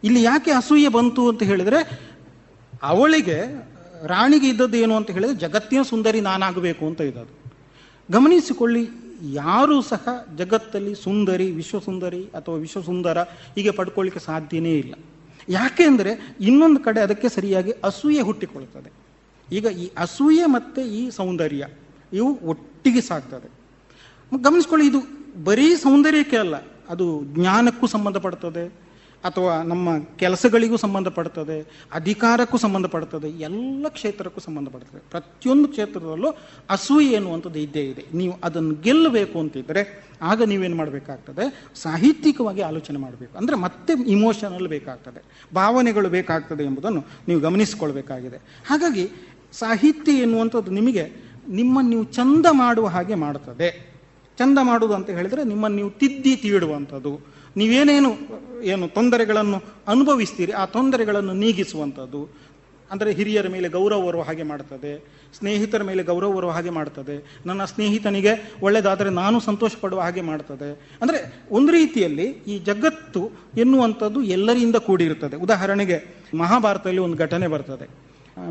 ಇಲ್ಲಿ 0.04 0.22
ಯಾಕೆ 0.22 0.50
ಅಸೂಯೆ 0.50 0.88
ಬಂತು 0.88 1.28
ಅಂತ 1.28 1.42
ಹೇಳಿದ್ರೆ, 1.42 2.08
ಅವಳಿಗೆ 2.82 3.38
ರಾಣಿಗೆ 4.06 4.48
ಇದ್ದದ್ದು 4.48 4.76
ಏನು 4.76 4.96
ಅಂತ 4.96 5.10
ಹೇಳಿದ್ರೆ, 5.10 5.36
ಜಗತ್ತಿನ 5.36 5.82
ಸುಂದರಿ 5.82 6.20
ನಾನಾಗಬೇಕು 6.20 6.86
ಅಂತ 6.86 7.00
ಇದ್ದದ್ದು. 7.00 7.34
ಗಮನಿಸಿಕೊಳ್ಳಿ 8.10 8.82
ಯಾರೂ 9.22 9.82
ಸಹ 9.82 10.08
ಜಗತ್ತಲ್ಲಿ 10.36 10.94
ಸುಂದರಿ, 10.94 11.50
ವಿಶ್ವಸುಂದರಿ 11.50 12.24
ಅಥವಾ 12.24 12.56
ವಿಶ್ವಸುಂದರ 12.56 13.18
ಹೀಗೆ 13.56 13.70
ಪಡ್ಕೊಳ್ಳಿಕ್ಕೆ 13.70 14.20
ಸಾಧ್ಯನೇ 14.20 14.74
ಇಲ್ಲ. 14.78 14.94
ಯಾಕೆ 15.48 15.84
ಅಂದರೆ 15.84 16.36
ಇನ್ನೊಂದು 16.40 16.80
ಕಡೆ 16.80 17.00
ಅದಕ್ಕೆ 17.00 17.28
ಸರಿಯಾಗಿ 17.28 17.70
ಅಸೂಯೆ 17.70 18.20
ಹುಟ್ಟಿಕೊಳ್ಳುತ್ತದೆ. 18.20 18.90
ಈಗ 19.52 19.64
ಈ 19.64 19.90
ಅಸೂಯೆ 19.98 20.46
ಮತ್ತು 20.46 20.80
ಈ 20.80 21.10
ಸೌಂದರ್ಯ 21.10 21.66
ಇವು 22.12 22.38
ಒಟ್ಟಿಗೆ 22.48 23.00
ಸಾಗ್ತದೆ. 23.00 23.48
ಗಮನಿಸ್ಕೊಳ್ಳಿ, 24.44 24.86
ಇದು 24.86 25.00
ಬರೀ 25.44 25.76
ಸೌಂದರ್ಯಕ್ಕೆ 25.76 26.36
ಅಲ್ಲ, 26.36 26.56
ಅದು 26.88 27.24
ಜ್ಞಾನಕ್ಕೂ 27.24 27.86
ಸಂಬಂಧಪಡ್ತದೆ 27.86 28.87
ಅಥವಾ 29.24 29.62
ನಮ್ಮ 29.62 29.88
ಕೆಲಸಗಳಿಗೂ 30.16 30.76
ಸಂಬಂಧಪಡ್ತದೆ, 30.76 31.86
ಅಧಿಕಾರಕ್ಕೂ 31.92 32.56
ಸಂಬಂಧಪಡ್ತದೆ, 32.56 33.28
ಎಲ್ಲ 33.28 33.86
ಕ್ಷೇತ್ರಕ್ಕೂ 33.88 34.40
ಸಂಬಂಧಪಡ್ತದೆ. 34.40 35.02
ಪ್ರತಿಯೊಂದು 35.10 35.68
ಕ್ಷೇತ್ರದಲ್ಲೂ 35.68 36.36
ಅಸೂಯೆ 36.70 37.12
ಎನ್ನುವಂಥದ್ದು 37.12 37.58
ಇದ್ದೇ 37.58 37.80
ಇದೆ. 37.80 38.04
ನೀವು 38.14 38.36
ಅದನ್ನು 38.44 38.74
ಗೆಲ್ಲಬೇಕು 38.74 39.38
ಅಂತಿದ್ದರೆ 39.38 40.08
ಆಗ 40.22 40.42
ನೀವೇನು 40.42 40.76
ಮಾಡಬೇಕಾಗ್ತದೆ? 40.76 41.70
ಸಾಹಿತ್ಯಿಕವಾಗಿ 41.74 42.60
ಆಲೋಚನೆ 42.60 42.98
ಮಾಡಬೇಕು. 42.98 43.38
ಅಂದರೆ 43.38 43.56
ಮತ್ತೆ 43.56 44.10
ಇಮೋಷನಲ್ 44.10 44.68
ಬೇಕಾಗ್ತದೆ. 44.68 45.46
ಭಾವನೆಗಳು 45.54 46.08
ಬೇಕಾಗ್ತದೆ 46.08 46.64
ಎಂಬುದನ್ನು 46.64 47.04
ನೀವು 47.28 47.40
ಗಮನಿಸಿಕೊಳ್ಬೇಕಾಗಿದೆ. 47.40 48.36
ಹಾಗಾಗಿ 48.66 49.10
ಸಾಹಿತ್ಯ 49.52 50.12
ಎನ್ನುವಂಥದ್ದು 50.12 50.70
ನಿಮಗೆ 50.70 51.28
ನಿಮ್ಮನ್ನು 51.48 51.90
ನೀವು 51.90 52.04
ಚಂದ 52.04 52.46
ಮಾಡುವ 52.50 52.86
ಹಾಗೆ 52.86 53.14
ಮಾಡ್ತದೆ 53.14 53.97
ಚಂದ 54.38 54.58
ಮಾಡುವುದು 54.68 54.94
ಅಂತ 54.98 55.10
ಹೇಳಿದರೆ 55.18 55.42
ನಿಮ್ಮನ್ನು 55.52 55.76
ನೀವು 55.80 55.90
ತಿದ್ದಿ 56.00 56.34
ತೀಡುವಂಥದ್ದು. 56.42 57.12
ನೀವೇನೇನು, 57.60 58.10
ಏನು 58.72 58.84
ತೊಂದರೆಗಳನ್ನು 58.88 59.58
ಅನುಭವಿಸ್ತೀರಿ, 59.92 60.52
ಆ 60.52 60.64
ತೊಂದರೆಗಳನ್ನು 60.76 61.34
ನೀಗಿಸುವಂಥದ್ದು. 61.44 62.20
ಅಂದರೆ 62.90 63.10
ಹಿರಿಯರ 63.18 63.46
ಮೇಲೆ 63.54 63.68
ಗೌರವ 63.68 64.00
ಬರುವ 64.06 64.22
ಹಾಗೆ 64.28 64.44
ಮಾಡ್ತದೆ, 64.50 64.92
ಸ್ನೇಹಿತರ 65.38 65.82
ಮೇಲೆ 65.88 66.02
ಗೌರವ 66.02 66.30
ಬರುವ 66.36 66.50
ಹಾಗೆ 66.50 66.72
ಮಾಡ್ತದೆ, 66.76 67.16
ನನ್ನ 67.48 67.62
ಸ್ನೇಹಿತನಿಗೆ 67.72 68.32
ಒಳ್ಳೆಯದಾದರೆ 68.62 69.10
ನಾನು 69.22 69.38
ಸಂತೋಷ 69.40 69.72
ಪಡುವ 69.82 70.00
ಹಾಗೆ 70.00 70.22
ಮಾಡ್ತದೆ. 70.28 70.70
ಅಂದರೆ 71.02 71.18
ಒಂದು 71.50 71.72
ರೀತಿಯಲ್ಲಿ 71.72 72.26
ಈ 72.52 72.56
ಜಗತ್ತು 72.70 73.22
ಎನ್ನುವಂಥದ್ದು 73.64 74.22
ಎಲ್ಲರಿಂದ 74.36 74.76
ಕೂಡಿರುತ್ತದೆ. 74.88 75.36
ಉದಾಹರಣೆಗೆ 75.46 75.98
ಮಹಾಭಾರತದಲ್ಲಿ 76.42 77.02
ಒಂದು 77.06 77.18
ಘಟನೆ 77.26 77.48
ಬರ್ತದೆ. 77.56 77.88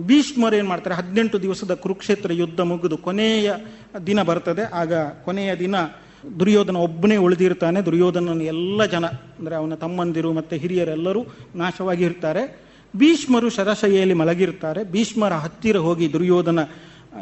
ಭೀಷ್ಮರು 0.07 0.55
ಏನು 0.55 0.69
ಮಾಡ್ತಾರೆ? 0.69 0.95
ಹದಿನೆಂಟು 0.95 1.37
ದಿವಸದ 1.41 1.73
ಕುರುಕ್ಷೇತ್ರ 1.83 2.31
ಯುದ್ಧ 2.33 2.61
ಮುಗಿದು 2.69 2.97
ಕೊನೆಯ 3.05 3.49
ದಿನ 4.07 4.19
ಬರ್ತದೆ. 4.21 4.63
ಆಗ 4.81 4.93
ಕೊನೆಯ 5.25 5.51
ದಿನ 5.55 5.75
ದುರ್ಯೋಧನ 6.39 6.77
ಒಬ್ಬನೇ 6.87 7.17
ಉಳಿದಿರ್ತಾನೆ. 7.25 7.79
ದುರ್ಯೋಧನನ 7.81 8.41
ಎಲ್ಲ 8.53 8.85
ಜನ, 8.85 9.05
ಅಂದರೆ 9.39 9.55
ಅವನ 9.55 9.75
ತಮ್ಮಂದಿರು 9.83 10.31
ಮತ್ತು 10.33 10.55
ಹಿರಿಯರೆಲ್ಲರೂ 10.55 11.21
ನಾಶವಾಗಿ 11.55 12.03
ಇರ್ತಾರೆ 12.03 12.43
ಭೀಷ್ಮರು 12.93 13.49
ಶರಶೈಯಲ್ಲಿ 13.49 14.15
ಮಲಗಿರ್ತಾರೆ. 14.21 14.81
ಭೀಷ್ಮರ 14.83 15.33
ಹತ್ತಿರ 15.45 15.77
ಹೋಗಿ 15.77 16.05
ದುರ್ಯೋಧನ 16.13 16.59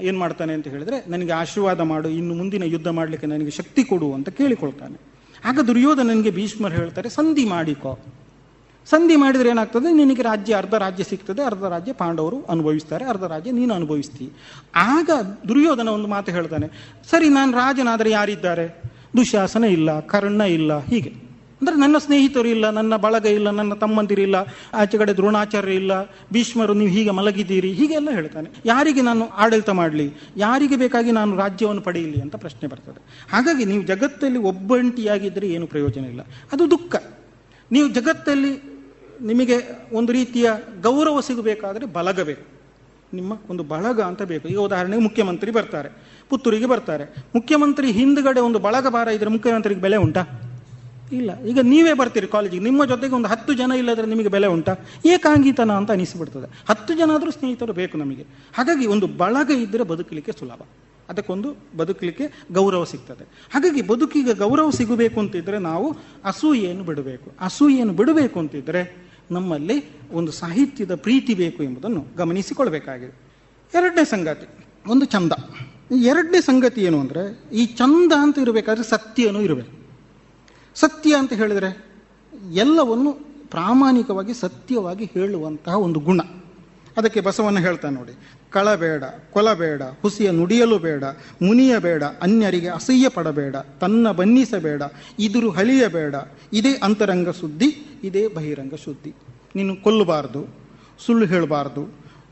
ಏನು 0.02 0.18
ಮಾಡ್ತಾನೆ 0.19 0.53
ಅಂತ 0.53 0.68
ಹೇಳಿದ್ರೆ, 0.68 0.97
ನನಗೆ 1.07 1.31
ಆಶೀರ್ವಾದ 1.31 1.81
ಮಾಡು, 1.91 2.10
ಇನ್ನು 2.10 2.34
ಮುಂದಿನ 2.34 2.64
ಯುದ್ಧ 2.73 2.89
ಮಾಡಲಿಕ್ಕೆ 2.99 3.27
ನನಗೆ 3.27 3.53
ಶಕ್ತಿ 3.60 3.84
ಕೊಡು 3.84 4.07
ಅಂತ 4.14 4.30
ಕೇಳಿಕೊಳ್ತಾನೆ. 4.30 4.97
ಆಗ 5.45 5.60
ದುರ್ಯೋಧನನಿಗೆ 5.68 6.31
ಭೀಷ್ಮರು 6.31 6.76
ಹೇಳ್ತಾರೆ, 6.76 7.10
ಸಂಧಿ 7.10 7.45
ಮಾಡಿಕೋ. 7.45 7.93
ಸಂಧಿ 8.90 9.16
ಮಾಡಿದ್ರೆ 9.16 9.49
ಏನಾಗ್ತದೆ? 9.49 9.94
ನಿನಗೆ 9.94 10.22
ರಾಜ್ಯ, 10.22 10.56
ಅರ್ಧ 10.56 10.74
ರಾಜ್ಯ 10.74 11.03
ಸಿಗ್ತದೆ, 11.03 11.44
ಅರ್ಧ 11.44 11.64
ರಾಜ್ಯ 11.64 11.94
ಪಾಂಡವರು 11.94 12.45
ಅನುಭವಿಸ್ತಾರೆ, 12.49 13.06
ಅರ್ಧ 13.06 13.24
ರಾಜ್ಯ 13.24 13.52
ನೀನು 13.52 13.74
ಅನುಭವಿಸ್ತೀ. 13.74 14.30
ಆಗ 14.76 15.10
ದುರ್ಯೋಧನ 15.48 15.88
ಒಂದು 15.88 16.07
ಮಾತು 16.07 16.32
ಹೇಳ್ತಾನೆ, 16.32 16.68
ಸರಿ, 17.12 17.30
ನಾನು 17.30 17.52
ರಾಜನಾದರೆ 17.52 18.12
ಯಾರಿದ್ದಾರೆ? 18.12 18.82
ದುಶಾಸನ 19.18 19.64
ಇಲ್ಲ, 19.64 19.99
ಕರ್ಣ 19.99 20.41
ಇಲ್ಲ, 20.41 20.86
ಹೀಗೆ. 20.86 21.10
ಅಂದ್ರೆ 21.62 21.76
ನನ್ನ 21.76 21.98
ಸ್ನೇಹಿತರು 21.98 22.48
ಇಲ್ಲ, 22.48 22.70
ನನ್ನ 22.70 22.95
ಬಳಗ 22.95 23.26
ಇಲ್ಲ, 23.26 23.49
ನನ್ನ 23.49 23.74
ತಮ್ಮಂದಿರಿಲ್ಲ 23.74 24.36
ಆಚೆ 24.74 24.98
ಕಡೆ 24.98 25.14
ದ್ರೋಣಾಚಾರ್ಯ 25.14 25.74
ಇಲ್ಲ, 25.74 25.91
ಭೀಷ್ಮರು 26.34 26.74
ನೀವು 26.74 26.90
ಹೀಗೆ 26.90 27.12
ಮಲಗಿದ್ದೀರಿ, 27.12 27.72
ಹೀಗೆಲ್ಲ 27.72 28.10
ಹೇಳ್ತಾನೆ. 28.12 28.49
ಯಾರಿಗೆ 28.66 29.02
ನಾನು 29.02 29.28
ಆಡಳಿತ 29.28 29.70
ಮಾಡಲಿ? 29.70 30.14
ಯಾರಿಗೆ 30.38 30.76
ಬೇಕಾಗಿ 30.76 31.12
ನಾನು 31.12 31.38
ರಾಜ್ಯವನ್ನು 31.38 31.82
ಪಡೆಯಲಿ 31.82 32.22
ಅಂತ 32.22 32.36
ಪ್ರಶ್ನೆ 32.36 32.70
ಬರ್ತದೆ. 32.70 33.28
ಹಾಗಾಗಿ 33.32 33.66
ನೀವು 33.66 33.84
ಜಗತ್ತಲ್ಲಿ 33.84 34.38
ಒಬ್ಬಂಟಿಯಾಗಿದ್ದರೆ 34.38 35.48
ಏನು 35.48 35.68
ಪ್ರಯೋಜನ 35.68 36.06
ಇಲ್ಲ. 36.06 36.22
ಅದು 36.53 36.72
ದುಃಖ. 36.72 36.95
ನೀವು 37.72 37.88
ಜಗತ್ತಲ್ಲಿ 37.88 38.74
ನಿಮಗೆ 39.22 39.58
ಒಂದು 39.94 40.12
ರೀತಿಯ 40.12 40.52
ಗೌರವ 40.82 41.20
ಸಿಗಬೇಕಾದರೆ 41.20 41.86
ಬಲಗ 41.86 42.20
ಬೇಕು 42.20 42.56
ನಿಮ್ಮ 43.14 43.34
ಒಂದು 43.50 43.64
ಬಳಗ 43.64 44.02
ಅಂತ 44.02 44.22
ಬೇಕು. 44.22 44.48
ಈಗ 44.48 44.58
ಉದಾಹರಣೆಗೆ 44.58 45.02
ಮುಖ್ಯಮಂತ್ರಿ 45.02 45.52
ಬರ್ತಾರೆ, 45.52 45.90
ಪುತ್ತೂರಿಗೆ 46.30 46.66
ಬರ್ತಾರೆ. 46.66 47.04
ಮುಖ್ಯಮಂತ್ರಿ 47.36 47.92
ಹಿಂದ್ಗಡೆ 47.92 48.40
ಒಂದು 48.40 48.60
ಬಳಗ 48.60 48.88
ಬಾರ 48.88 49.08
ಇದ್ರೆ 49.08 49.30
ಮುಖ್ಯಮಂತ್ರಿಗೆ 49.30 49.82
ಬೆಲೆ 49.82 49.98
ಉಂಟಾ? 49.98 50.42
ಇಲ್ಲ. 51.12 51.44
ಈಗ 51.44 51.60
ನೀವೇ 51.60 51.94
ಬರ್ತೀರಿ 51.94 52.28
ಕಾಲೇಜಿಗೆ 52.28 52.64
ನಿಮ್ಮ 52.64 52.86
ಜೊತೆಗೆ 52.86 53.16
ಒಂದು 53.16 53.28
ಹತ್ತು 53.28 53.54
ಜನ 53.54 53.72
ಇಲ್ಲದ್ರೆ 53.78 54.08
ನಿಮಗೆ 54.08 54.28
ಬೆಲೆ 54.28 54.48
ಉಂಟಾ? 54.48 54.76
ಏಕಾಂಗಿತನ 55.06 55.72
ಅಂತ 55.72 55.92
ಅನಿಸಿಬಿಡ್ತದೆ. 55.92 56.66
ಹತ್ತು 56.70 56.94
ಜನ 56.94 57.12
ಆದರೂ 57.12 57.32
ಸ್ನೇಹಿತರು 57.32 57.74
ಬೇಕು 57.74 57.98
ನಮಗೆ. 57.98 58.26
ಹಾಗಾಗಿ 58.54 58.86
ಒಂದು 58.86 59.08
ಬಳಗ 59.08 59.52
ಇದ್ದರೆ 59.52 59.84
ಬದುಕಲಿಕ್ಕೆ 59.84 60.32
ಸುಲಭ. 60.32 60.62
ಅದಕ್ಕೊಂದು 61.10 61.56
ಬದುಕಲಿಕ್ಕೆ 61.78 62.32
ಗೌರವ 62.52 62.84
ಸಿಗ್ತದೆ. 62.84 63.24
ಹಾಗಾಗಿ 63.54 63.82
ಬದುಕಿಗೆ 63.82 64.34
ಗೌರವ 64.34 64.70
ಸಿಗಬೇಕು 64.70 65.20
ಅಂತಿದ್ರೆ 65.20 65.60
ನಾವು 65.60 65.98
ಅಸೂಯೆಯನ್ನು 66.26 66.84
ಬಿಡಬೇಕು. 66.84 67.32
ಅಸೂಯೆಯನ್ನು 67.40 67.94
ಬಿಡಬೇಕು 67.94 68.40
ಅಂತಿದ್ರೆ 68.40 69.05
ನಮ್ಮಲ್ಲಿ 69.31 69.84
ಒಂದು 70.11 70.31
ಸಾಹಿತ್ಯದ 70.31 70.95
ಪ್ರೀತಿ 70.95 71.34
ಬೇಕು 71.34 71.64
ಎಂಬುದನ್ನು 71.64 72.06
ಗಮನಿಸಿಕೊಳ್ಬೇಕಾಗಿದೆ 72.18 73.26
ಎರಡನೇ 73.73 74.06
ಸಂಗತಿ, 74.06 74.65
ಒಂದು 74.88 75.06
ಚಂದ 75.06 75.31
ಎರಡನೇ 76.03 76.41
ಸಂಗತಿ 76.41 76.81
ಏನು 76.81 76.99
ಅಂದರೆ, 76.99 77.43
ಈ 77.53 77.65
ಚಂದ 77.65 78.14
ಅಂತ 78.18 78.38
ಇರಬೇಕಾದ್ರೆ 78.38 78.89
ಸತ್ಯನೂ 78.89 79.41
ಇರಬೇಕು. 79.41 79.72
ಸತ್ಯ 80.76 81.15
ಅಂತ 81.15 81.34
ಹೇಳಿದರೆ 81.34 81.85
ಎಲ್ಲವನ್ನು 82.53 83.14
ಪ್ರಾಮಾಣಿಕವಾಗಿ 83.47 84.34
ಸತ್ಯವಾಗಿ 84.34 85.06
ಹೇಳುವಂತಹ 85.06 85.76
ಒಂದು 85.76 85.99
ಗುಣ. 85.99 86.22
ಅದಕ್ಕೆ 86.98 87.22
ಬಸವಣ್ಣ 87.22 87.60
ಹೇಳ್ತಾನೆ 87.60 87.96
ನೋಡಿ 87.96 88.14
ಕಳಬೇಡ 88.52 89.04
ಕೊಲಬೇಡ 89.32 89.82
ಹುಸಿಯ 90.02 90.32
ನುಡಿಯಲು 90.32 90.80
ಬೇಡ, 90.80 91.04
ಮುನಿಯ 91.42 91.78
ಬೇಡ, 91.78 92.04
ಅನ್ಯರಿಗೆ 92.04 92.68
ಅಸಹ್ಯ 92.68 93.10
ಪಡಬೇಡ, 93.10 93.56
ತನ್ನ 93.82 94.12
ಬನ್ನಿಸಬೇಡ, 94.12 94.82
ಇದುರು 95.20 95.50
ಹಳಿಯಬೇಡ, 95.50 96.16
ಇದೇ 96.54 96.74
ಅಂತರಂಗ 96.84 97.30
ಸುದ್ದಿ, 97.30 97.70
ಇದೇ 98.04 98.28
ಬಹಿರಂಗ 98.28 98.74
ಸುದ್ದಿ. 98.74 99.12
ನೀನು 99.56 99.76
ಕೊಲ್ಲಬಾರ್ದು, 99.76 100.48
ಸುಳ್ಳು 101.06 101.26
ಹೇಳಬಾರ್ದು, 101.26 101.84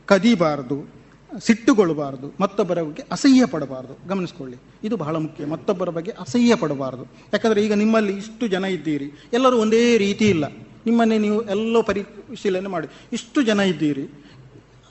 ಕದಿಬಾರ್ದು, 0.06 1.04
ಸಿಟ್ಟುಗೊಳ್ಳಬಾರ್ದು, 1.40 2.34
ಮತ್ತೊಬ್ಬರ 2.40 2.82
ಬಗ್ಗೆ 2.82 3.02
ಅಸಹ್ಯ 3.12 3.46
ಪಡಬಾರ್ದು. 3.46 4.08
ಗಮನಿಸ್ಕೊಳ್ಳಿ, 4.08 4.56
ಇದು 4.84 4.96
ಬಹಳ 4.96 5.16
ಮುಖ್ಯ. 5.16 5.46
ಮತ್ತೊಬ್ಬರ 5.46 5.88
ಬಗ್ಗೆ 5.88 6.10
ಅಸಹ್ಯ 6.10 6.56
ಪಡಬಾರ್ದು. 6.56 7.04
ಯಾಕಂದರೆ 7.32 7.62
ಈಗ 7.62 7.72
ನಿಮ್ಮಲ್ಲಿ 7.72 8.12
ಇಷ್ಟು 8.12 8.48
ಜನ 8.48 8.64
ಇದ್ದೀರಿ, 8.64 9.30
ಎಲ್ಲರೂ 9.32 9.56
ಒಂದೇ 9.56 9.98
ರೀತಿ 9.98 10.28
ಇಲ್ಲ. 10.28 10.44
ನಿಮ್ಮನ್ನೇ 10.86 11.18
ನೀವು 11.18 11.42
ಎಲ್ಲೋ 11.42 11.82
ಪರಿಶೀಲನೆ 11.82 12.68
ಮಾಡಿ, 12.68 12.88
ಇಷ್ಟು 13.12 13.42
ಜನ 13.42 13.60
ಇದ್ದೀರಿ 13.60 14.23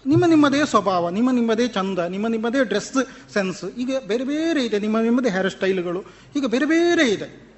ನಿಮ್ಮ 0.06 0.26
ನಿಮ್ಮದೇ 0.26 0.66
ಸ್ವಭಾವ, 0.66 1.10
ನಿಮ್ಮ 1.10 1.32
ನಿಮ್ಮದೇ 1.32 1.68
ಚಂದ, 1.68 2.00
ನಿಮ್ಮ 2.00 2.28
ನಿಮ್ಮದೇ 2.28 2.64
ಡ್ರೆಸ್ 2.64 2.92
ಸೆನ್ಸ್ 3.34 3.64
ಈಗ 3.78 3.92
ಬೇರೆ 4.08 4.24
ಬೇರೆ 4.24 4.66
ಇದೆ, 4.66 4.80
ನಿಮ್ಮ 4.80 5.00
ನಿಮ್ಮದೇ 5.00 5.30
ಹೇರ್ 5.30 5.50
ಸ್ಟೈಲ್ಗಳು 5.50 6.04
ಈಗ 6.36 6.46
ಬೇರೆ 6.46 6.66
ಬೇರೆ 6.66 7.10
ಇದೆ. 7.10 7.54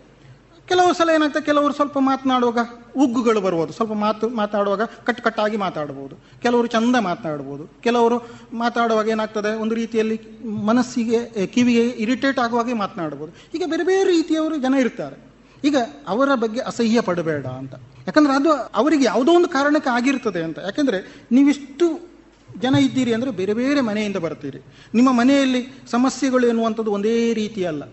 ಕೆಲವು 0.67 0.93
ಸಲ 0.93 1.09
ಏನಾಗ್ತದೆ, 1.15 1.45
ಕೆಲವರು 1.45 1.73
ಸ್ವಲ್ಪ 1.73 1.97
ಮಾತನಾಡುವಾಗ 1.99 2.57
ಉಗ್ಗುಗಳು 2.97 3.41
ಬರ್ಬೋದು 3.41 3.73
ಸ್ವಲ್ಪ 3.73 3.93
ಮಾತು 3.93 4.29
ಮಾತಾಡುವಾಗ 4.29 4.81
ಕಟ್ 4.83 5.21
ಕಟ್ಟಾಗಿ 5.21 5.57
ಮಾತಾಡ್ಬೋದು. 5.57 6.15
ಕೆಲವರು 6.41 6.67
ಚಂದ 6.67 6.95
ಮಾತನಾಡ್ಬೋದು. 6.99 7.81
ಕೆಲವರು 7.81 8.17
ಮಾತಾಡುವಾಗ 8.53 9.07
ಏನಾಗ್ತದೆ, 9.07 9.53
ಒಂದು 9.53 9.75
ರೀತಿಯಲ್ಲಿ 9.75 10.21
ಮನಸ್ಸಿಗೆ 10.65 11.47
ಕಿವಿಗೆ 11.47 11.87
ಇರಿಟೇಟ್ 11.87 12.39
ಆಗುವಾಗೆ 12.39 12.73
ಮಾತನಾಡ್ಬೋದು. 12.73 13.31
ಈಗ 13.57 13.63
ಬೇರೆ 13.69 13.83
ಬೇರೆ 13.83 14.09
ರೀತಿಯವರು 14.09 14.57
ಜನ 14.57 14.73
ಇರ್ತಾರೆ. 14.73 15.17
ಈಗ 15.63 15.75
ಅವರ 16.07 16.35
ಬಗ್ಗೆ 16.35 16.59
ಅಸಹ್ಯ 16.59 17.01
ಪಡಬೇಡ 17.01 17.45
ಅಂತ. 17.45 17.73
ಯಾಕಂದ್ರೆ 18.07 18.33
ಅದು 18.33 18.51
ಅವರಿಗೆ 18.51 19.05
ಯಾವುದೋ 19.05 19.31
ಒಂದು 19.31 19.47
ಕಾರಣಕ್ಕೆ 19.47 19.89
ಆಗಿರ್ತದೆ 19.89 20.43
ಅಂತ. 20.43 20.59
ಯಾಕಂದ್ರೆ 20.59 21.25
ನೀವಿಷ್ಟು 21.31 22.14
ಜನ 22.61 22.75
ಇದ್ದೀರಿ 22.75 23.13
ಅಂದರೆ 23.13 23.31
ಬೇರೆ 23.31 23.53
ಬೇರೆ 23.53 23.81
ಮನೆಯಿಂದ 23.81 24.17
ಬರ್ತೀರಿ 24.17 24.65
ನಿಮ್ಮ 24.95 25.11
ಮನೆಯಲ್ಲಿ 25.11 25.67
ಸಮಸ್ಯೆಗಳು 25.91 26.47
ಎನ್ನುವಂಥದ್ದು 26.47 26.91
ಒಂದೇ 26.91 27.33
ರೀತಿ 27.33 27.65
ಅಲ್ಲ 27.65 27.83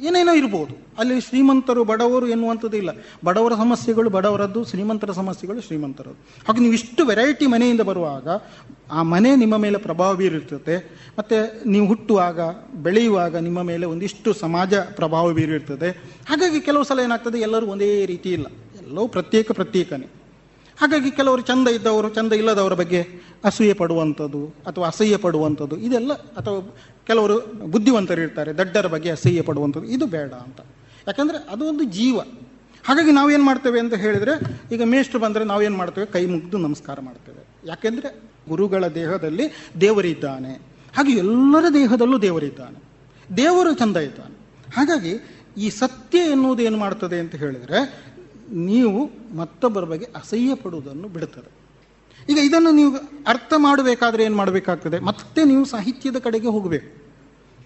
ಏನೇನೋ 0.00 0.34
ಇರ್ಬೋದು. 0.34 0.74
ಅಲ್ಲಿ 0.98 1.20
ಶ್ರೀಮಂತರು, 1.20 1.84
ಬಡವರು 1.84 2.28
ಎನ್ನುವಂಥದ್ದು 2.28 2.76
ಇಲ್ಲ. 2.76 2.90
ಬಡವರ 3.24 3.54
ಸಮಸ್ಯೆಗಳು 3.54 4.10
ಬಡವರದ್ದು, 4.10 4.64
ಶ್ರೀಮಂತರ 4.64 5.12
ಸಮಸ್ಯೆಗಳು 5.12 5.60
ಶ್ರೀಮಂತರದ್ದು. 5.60 6.44
ಹಾಗೆ 6.48 6.60
ನೀವು 6.60 6.72
ಇಷ್ಟು 6.72 7.06
ವೆರೈಟಿ 7.06 7.46
ಮನೆಯಿಂದ 7.46 7.80
ಬರುವಾಗ 7.80 8.28
ಆ 8.92 9.02
ಮನೆ 9.02 9.36
ನಿಮ್ಮ 9.36 9.56
ಮೇಲೆ 9.56 9.78
ಪ್ರಭಾವ 9.78 10.14
ಬೀರಿರ್ತದೆ. 10.14 10.98
ಮತ್ತು 11.18 11.68
ನೀವು 11.68 11.86
ಹುಟ್ಟುವಾಗ, 11.86 12.40
ಬೆಳೆಯುವಾಗ 12.74 13.36
ನಿಮ್ಮ 13.36 13.62
ಮೇಲೆ 13.62 13.86
ಒಂದಿಷ್ಟು 13.86 14.32
ಸಮಾಜ 14.32 14.74
ಪ್ರಭಾವ 14.74 15.32
ಬೀರಿರ್ತದೆ. 15.32 15.90
ಹಾಗಾಗಿ 16.28 16.60
ಕೆಲವು 16.60 16.84
ಸಲ 16.84 16.98
ಏನಾಗ್ತದೆ, 16.98 17.38
ಎಲ್ಲರೂ 17.38 17.66
ಒಂದೇ 17.66 18.06
ರೀತಿ 18.06 18.32
ಇಲ್ಲ. 18.32 18.46
ಎಲ್ಲವೂ 18.86 19.08
ಪ್ರತ್ಯೇಕ 19.08 19.52
ಪ್ರತ್ಯೇಕನೇ. 19.52 20.17
ಹಾಗಾಗಿ 20.80 21.10
ಕೆಲವರು 21.10 21.42
ಚಂದ 21.42 21.68
ಇದ್ದವರು, 21.68 22.08
ಚಂದ 22.08 22.32
ಇಲ್ಲದವರ 22.32 22.72
ಬಗ್ಗೆ 22.72 23.06
ಅಸೂಯೆ 23.44 23.72
ಪಡುವಂಥದ್ದು 23.72 24.46
ಅಥವಾ 24.46 24.86
ಅಸಹ್ಯ 24.86 25.16
ಪಡುವಂಥದ್ದು, 25.16 25.76
ಇದೆಲ್ಲ 25.76 26.12
ಅಥವಾ 26.12 26.76
ಕೆಲವರು 27.06 27.40
ಬುದ್ಧಿವಂತರು 27.70 28.20
ಇರ್ತಾರೆ 28.20 28.52
ದಡ್ಡರ 28.52 28.86
ಬಗ್ಗೆ 28.86 29.10
ಅಸಹ್ಯ 29.10 29.42
ಪಡುವಂಥದ್ದು, 29.42 29.86
ಇದು 29.86 30.06
ಬೇಡ 30.06 30.32
ಅಂತ. 30.32 30.60
ಯಾಕಂದರೆ 31.06 31.52
ಅದು 31.52 31.64
ಒಂದು 31.64 31.84
ಜೀವ. 31.84 32.18
ಹಾಗಾಗಿ 32.84 33.12
ನಾವೇನು 33.12 33.44
ಮಾಡ್ತೇವೆ 33.44 33.80
ಅಂತ 33.80 33.94
ಹೇಳಿದರೆ, 33.94 34.34
ಈಗ 34.74 34.82
ಮೇಷ್ಟ್ರು 34.82 35.20
ಬಂದರೆ 35.20 35.44
ನಾವೇನು 35.44 35.76
ಮಾಡ್ತೇವೆ? 35.76 36.06
ಕೈ 36.06 36.26
ಮುಗಿದು 36.26 36.58
ನಮಸ್ಕಾರ 36.58 37.00
ಮಾಡ್ತೇವೆ. 37.00 37.48
ಯಾಕೆಂದರೆ 37.64 38.22
ಗುರುಗಳ 38.48 38.86
ದೇಹದಲ್ಲಿ 38.86 39.70
ದೇವರಿದ್ದಾನೆ 39.80 40.52
ಹಾಗೆ 40.96 41.12
ಎಲ್ಲರ 41.12 41.64
ದೇಹದಲ್ಲೂ 41.74 42.18
ದೇವರಿದ್ದಾನೆ 42.18 42.82
ದೇವರು 43.36 43.74
ಚಂದ 43.74 43.96
ಇದ್ದಾನೆ. 43.96 44.38
ಹಾಗಾಗಿ 44.76 45.42
ಈ 45.56 45.70
ಸತ್ಯ 45.70 46.18
ಎನ್ನುವುದು 46.18 46.62
ಏನು 46.62 46.78
ಮಾಡ್ತದೆ 46.78 47.18
ಅಂತ 47.18 47.34
ಹೇಳಿದರೆ 47.34 48.08
ನೀವು 48.52 49.10
ಮತ್ತೊಬ್ಬರ 49.36 49.84
ಬಗ್ಗೆ 49.84 50.04
ಅಸಹ್ಯ 50.04 50.54
ಪಡುವುದನ್ನು 50.54 51.08
ಬಿಡುತ್ತದೆ. 51.08 51.58
ಈಗ 52.32 52.38
ಇದನ್ನು 52.38 52.70
ನೀವು 52.70 52.96
ಅರ್ಥ 53.26 53.52
ಮಾಡಬೇಕಾದ್ರೆ 53.56 54.24
ಏನು 54.24 54.36
ಮಾಡಬೇಕಾಗ್ತದೆ? 54.36 54.98
ಮತ್ತೆ 54.98 55.44
ನೀವು 55.44 55.64
ಸಾಹಿತ್ಯದ 55.64 56.16
ಕಡೆಗೆ 56.16 56.46
ಹೋಗಬೇಕು. 56.46 57.08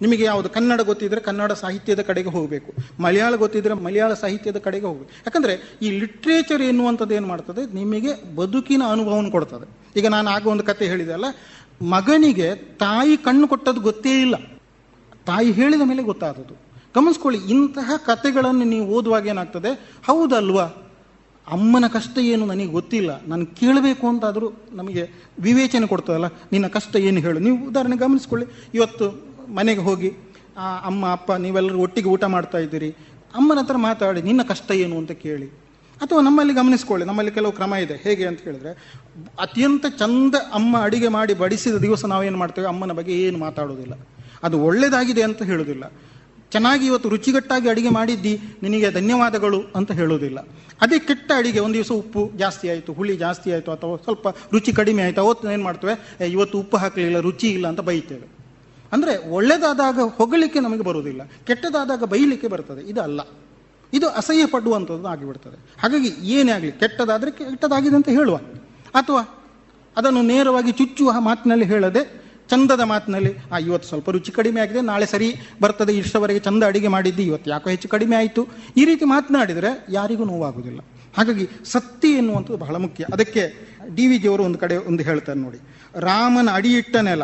ನಿಮಗೆ 0.03 0.25
ಯಾವುದು 0.25 0.49
ಕನ್ನಡ 0.49 0.81
ಗೊತ್ತಿದ್ರೆ 0.81 1.21
ಕನ್ನಡ 1.21 1.53
ಸಾಹಿತ್ಯದ 1.53 2.01
ಕಡೆಗೆ 2.01 2.29
ಹೋಗಬೇಕು. 2.29 3.03
ಮಲಯಾಳ 3.03 3.37
ಗೊತ್ತಿದ್ರೆ 3.37 3.75
ಮಲಯಾಳ 3.75 4.15
ಸಾಹಿತ್ಯದ 4.15 4.57
ಕಡೆಗೆ 4.57 4.87
ಹೋಗಬೇಕು. 4.87 5.11
ಯಾಕಂದರೆ 5.11 5.79
ಈ 5.83 5.91
ಲಿಟ್ರೇಚರ್ 5.91 6.63
ಎನ್ನುವಂಥದ್ದು 6.63 7.15
ಏನು 7.15 7.27
ಮಾಡ್ತದೆ? 7.27 7.75
ನಿಮಗೆ 7.75 8.37
ಬದುಕಿನ 8.37 8.83
ಅನುಭವವನ್ನು 8.91 9.31
ಕೊಡ್ತದೆ. 9.31 9.99
ಈಗ 9.99 10.07
ನಾನು 10.07 10.31
ಆಗ 10.31 10.47
ಒಂದು 10.47 10.65
ಕತೆ 10.65 10.87
ಹೇಳಿದೆ 10.87 11.13
ಅಲ್ಲ, 11.13 11.25
ಮಗನಿಗೆ 11.83 12.55
ತಾಯಿ 12.55 13.17
ಕಣ್ಣು 13.17 13.49
ಕೊಟ್ಟದ್ದು 13.49 13.81
ಗೊತ್ತೇ 13.81 14.21
ಇಲ್ಲ. 14.21 14.37
ತಾಯಿ 15.27 15.53
ಹೇಳಿದ 15.53 15.81
ಮೇಲೆ 15.85 16.03
ಗೊತ್ತಾದದ್ದು. 16.03 16.62
ಗಮನಿಸ್ಕೊಳ್ಳಿ, 16.97 17.41
ಇಂತಹ 17.41 17.93
ಕತೆಗಳನ್ನು 17.97 18.65
ನೀವು 18.65 18.87
ಓದುವಾಗ 18.87 19.27
ಏನಾಗ್ತದೆ? 19.27 19.97
ಹೌದಲ್ವಾ? 20.07 20.65
ಅಮ್ಮನ 21.49 21.87
ಕಷ್ಟ 21.87 22.19
ಏನು 22.19 22.47
ನನಗೆ 22.47 22.67
ಗೊತ್ತಿಲ್ಲ. 22.67 23.23
ನಾನು 23.27 23.47
ಕೇಳಬೇಕು 23.47 24.09
ಅಂತಾದರೂ 24.09 24.53
ನಮಗೆ 24.73 25.11
ವಿವೇಚನೆ 25.41 25.87
ಕೊಡ್ತದಲ್ಲ? 25.87 26.25
ನಿನ್ನ 26.27 26.67
ಕಷ್ಟ 26.67 26.97
ಏನು 26.97 27.21
ಹೇಳು? 27.21 27.39
ನೀವು 27.39 27.69
ಉದಾಹರಣೆ 27.69 27.97
ಗಮನಿಸ್ಕೊಳ್ಳಿ. 27.97 28.47
ಇವತ್ತು 28.75 29.25
ಮನೆಗೆ 29.55 29.81
ಹೋಗಿ, 29.81 30.13
ಆ 30.59 30.79
ಅಮ್ಮ, 30.79 31.13
ಅಪ್ಪ, 31.13 31.33
ನೀವೆಲ್ಲರೂ 31.33 31.79
ಒಟ್ಟಿಗೆ 31.79 32.09
ಊಟ 32.09 32.25
ಮಾಡ್ತಾ 32.25 32.59
ಇದ್ದೀರಿ. 32.59 32.91
ಅಮ್ಮನ 33.35 33.59
ಹತ್ರ 33.59 33.77
ಮಾತಾಡಿ, 33.77 34.23
ನಿನ್ನ 34.23 34.43
ಕಷ್ಟ 34.43 34.71
ಏನು 34.71 34.99
ಅಂತ 34.99 35.11
ಕೇಳಿ. 35.11 35.47
ಅಥವಾ 36.01 36.21
ನಮ್ಮಲ್ಲಿ 36.21 36.55
ಗಮನಿಸ್ಕೊಳ್ಳಿ. 36.55 37.07
ನಮ್ಮಲ್ಲಿ 37.07 37.33
ಕೆಲವು 37.33 37.53
ಕ್ರಮ 37.53 37.75
ಇದೆ. 37.75 37.95
ಹೇಗೆ 37.95 38.27
ಅಂತ 38.27 38.41
ಹೇಳಿದ್ರೆ, 38.41 39.01
ಅತ್ಯಂತ 39.41 39.87
ಚಂದ 39.87 40.35
ಅಮ್ಮ 40.53 40.79
ಅಡಿಗೆ 40.79 41.09
ಮಾಡಿ 41.09 41.35
ಬಡಿಸಿದ 41.35 41.75
ದಿವಸ 41.75 42.05
ನಾವೇನು 42.05 42.39
ಮಾಡ್ತೇವೆ? 42.39 42.67
ಅಮ್ಮನ 42.67 42.93
ಬಗ್ಗೆ 42.93 43.13
ಏನು 43.13 43.39
ಮಾತಾಡೋದಿಲ್ಲ. 43.39 43.95
ಅದು 44.43 44.61
ಒಳ್ಳೆಯದಾಗಿದೆ 44.61 45.23
ಅಂತ 45.23 45.43
ಹೇಳುವುದಿಲ್ಲ 45.43 45.93
ಚೆನ್ನಾಗಿ 46.53 46.87
ಇವತ್ತು 46.87 47.09
ರುಚಿಗಟ್ಟಾಗಿ 47.09 47.69
ಅಡಿಗೆ 47.69 47.89
ಮಾಡಿದ್ದಿ 47.89 48.41
ನಿನಗೆ 48.63 48.91
ಧನ್ಯವಾದಗಳು 48.91 49.63
ಅಂತ 49.77 49.93
ಹೇಳುವುದಿಲ್ಲ 49.93 50.39
ಅದೇ 50.81 50.99
ಕೆಟ್ಟ 50.99 51.33
ಅಡಿಗೆ 51.37 51.61
ಒಂದು 51.61 51.75
ದಿವಸ 51.75 51.93
ಉಪ್ಪು 51.93 52.33
ಜಾಸ್ತಿ 52.37 52.69
ಆಯಿತು 52.69 52.93
ಹುಳಿ 52.93 53.17
ಜಾಸ್ತಿ 53.17 53.53
ಆಯಿತು 53.53 53.73
ಅಥವಾ 53.73 53.97
ಸ್ವಲ್ಪ 53.97 54.29
ರುಚಿ 54.53 54.73
ಕಡಿಮೆ 54.73 55.03
ಆಯಿತು 55.03 55.21
ಅವತ್ತು 55.21 55.51
ಏನು 55.51 55.63
ಮಾಡ್ತೇವೆ? 55.63 56.17
"ಏ, 56.21 56.29
ಇವತ್ತು 56.29 56.59
ಉಪ್ಪು 56.59 56.77
ಹಾಕಲಿಲ್ಲ 56.77 57.21
ರುಚಿ 57.21 57.49
ಇಲ್ಲ 57.51 57.69
ಅಂತ 57.69 57.81
ಬೈತೇವೆ. 57.81 58.29
ಅಂದರೆ 58.93 59.31
ಒಳ್ಳೆಯದಾದಾಗ 59.31 59.99
ಹೊಗಳಿಕೆ 60.01 60.61
ನಮಗೆ 60.61 60.81
ಬರುವುದಿಲ್ಲ 60.81 61.21
ಕೆಟ್ಟದಾದಾಗ 61.45 62.05
ಬೈಲಿಕ್ಕೆ 62.05 62.49
ಬರ್ತದೆ 62.49 62.91
ಇದು 62.91 63.01
ಅಲ್ಲ 63.01 63.21
ಇದು 63.93 64.09
ಅಸಹ್ಯ 64.09 64.47
ಪಡುವಂಥದ್ದು 64.47 65.09
ಆಗಿಬಿಡ್ತದೆ. 65.09 65.77
ಹಾಗಾಗಿ 65.79 66.09
ಏನೇ 66.09 66.53
ಆಗಲಿ 66.53 66.73
ಕೆಟ್ಟದಾದರೆ 66.73 67.31
ಕೆಟ್ಟದಾಗಿದೆ 67.31 67.97
ಅಂತ 67.97 68.09
ಹೇಳುವ. 68.09 68.37
ಅಥವಾ 68.95 69.45
ಅದನ್ನು 69.97 70.23
ನೇರವಾಗಿ 70.23 70.73
ಚುಚ್ಚುವ 70.73 71.13
ಮಾತಿನಲ್ಲಿ 71.19 71.65
ಹೇಳದೆ 71.65 72.22
ಚಂದದ 72.53 72.81
ಮಾತಿನಲ್ಲಿ, 72.81 73.37
ಆ, 73.53 73.59
ಇವತ್ತು 73.59 73.89
ಸ್ವಲ್ಪ 73.89 74.11
ರುಚಿ 74.11 74.33
ಕಡಿಮೆ 74.33 74.61
ಆಗಿದೆ, 74.61 74.81
ನಾಳೆ 74.81 75.07
ಸರಿ 75.07 75.35
ಬರ್ತದೆ 75.63 75.93
ಇಷ್ಟವರೆಗೆ 75.93 76.41
ಚಂದ 76.41 76.63
ಅಡಿಗೆ 76.67 76.89
ಮಾಡಿದ್ದು, 76.89 77.23
ಇವತ್ತು 77.23 77.51
ಯಾಕೋ 77.51 77.71
ಹೆಚ್ಚು 77.71 77.89
ಕಡಿಮೆ 77.89 78.17
ಆಯಿತು. 78.17 78.49
ಈ 78.77 78.85
ರೀತಿ 78.85 79.05
ಮಾತನಾಡಿದರೆ 79.05 79.87
ಯಾರಿಗೂ 79.91 80.25
ನೋವಾಗುವುದಿಲ್ಲ. 80.25 80.81
ಹಾಗಾಗಿ 81.19 81.49
ಸತ್ತಿ 81.65 82.09
ಎನ್ನುವಂಥದ್ದು 82.09 82.57
ಬಹಳ 82.57 82.77
ಮುಖ್ಯ. 82.77 83.07
ಅದಕ್ಕೆ 83.13 83.69
ಡಿ 83.95 84.07
ವಿ 84.07 84.19
ಜಿಯವರು 84.19 84.43
ಒಂದು 84.43 84.59
ಕಡೆ 84.59 84.77
ಒಂದು 84.77 85.03
ಹೇಳ್ತಾರೆ 85.03 85.39
ನೋಡಿ, 85.39 85.59
ರಾಮನ 85.95 86.49
ಅಡಿಯಿಟ್ಟ 86.53 86.97
ನೆಲ, 86.97 87.23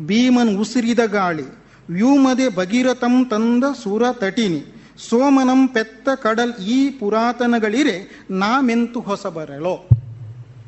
ಭೀಮನ್ 0.00 0.58
ಉಸಿರಿದ 0.58 0.98
ಗಾಳಿ, 1.06 1.44
ವ್ಯೂಮದೆ 1.90 2.56
ಭಗೀರಥಂ 2.56 3.24
ತಂದ 3.24 3.64
ಸುರ 3.82 4.02
ತಟಿನಿ, 4.12 4.64
ಸೋಮನಂ 5.08 5.68
ಪೆತ್ತ 5.68 6.08
ಕಡಲ್ 6.22 6.54
ಈ 6.54 6.90
ಪುರಾತನಗಳಿರೆ, 6.90 8.26
ನಾಮೆಂತು 8.30 9.00
ಹೊಸಬರಲೋ? 9.00 9.88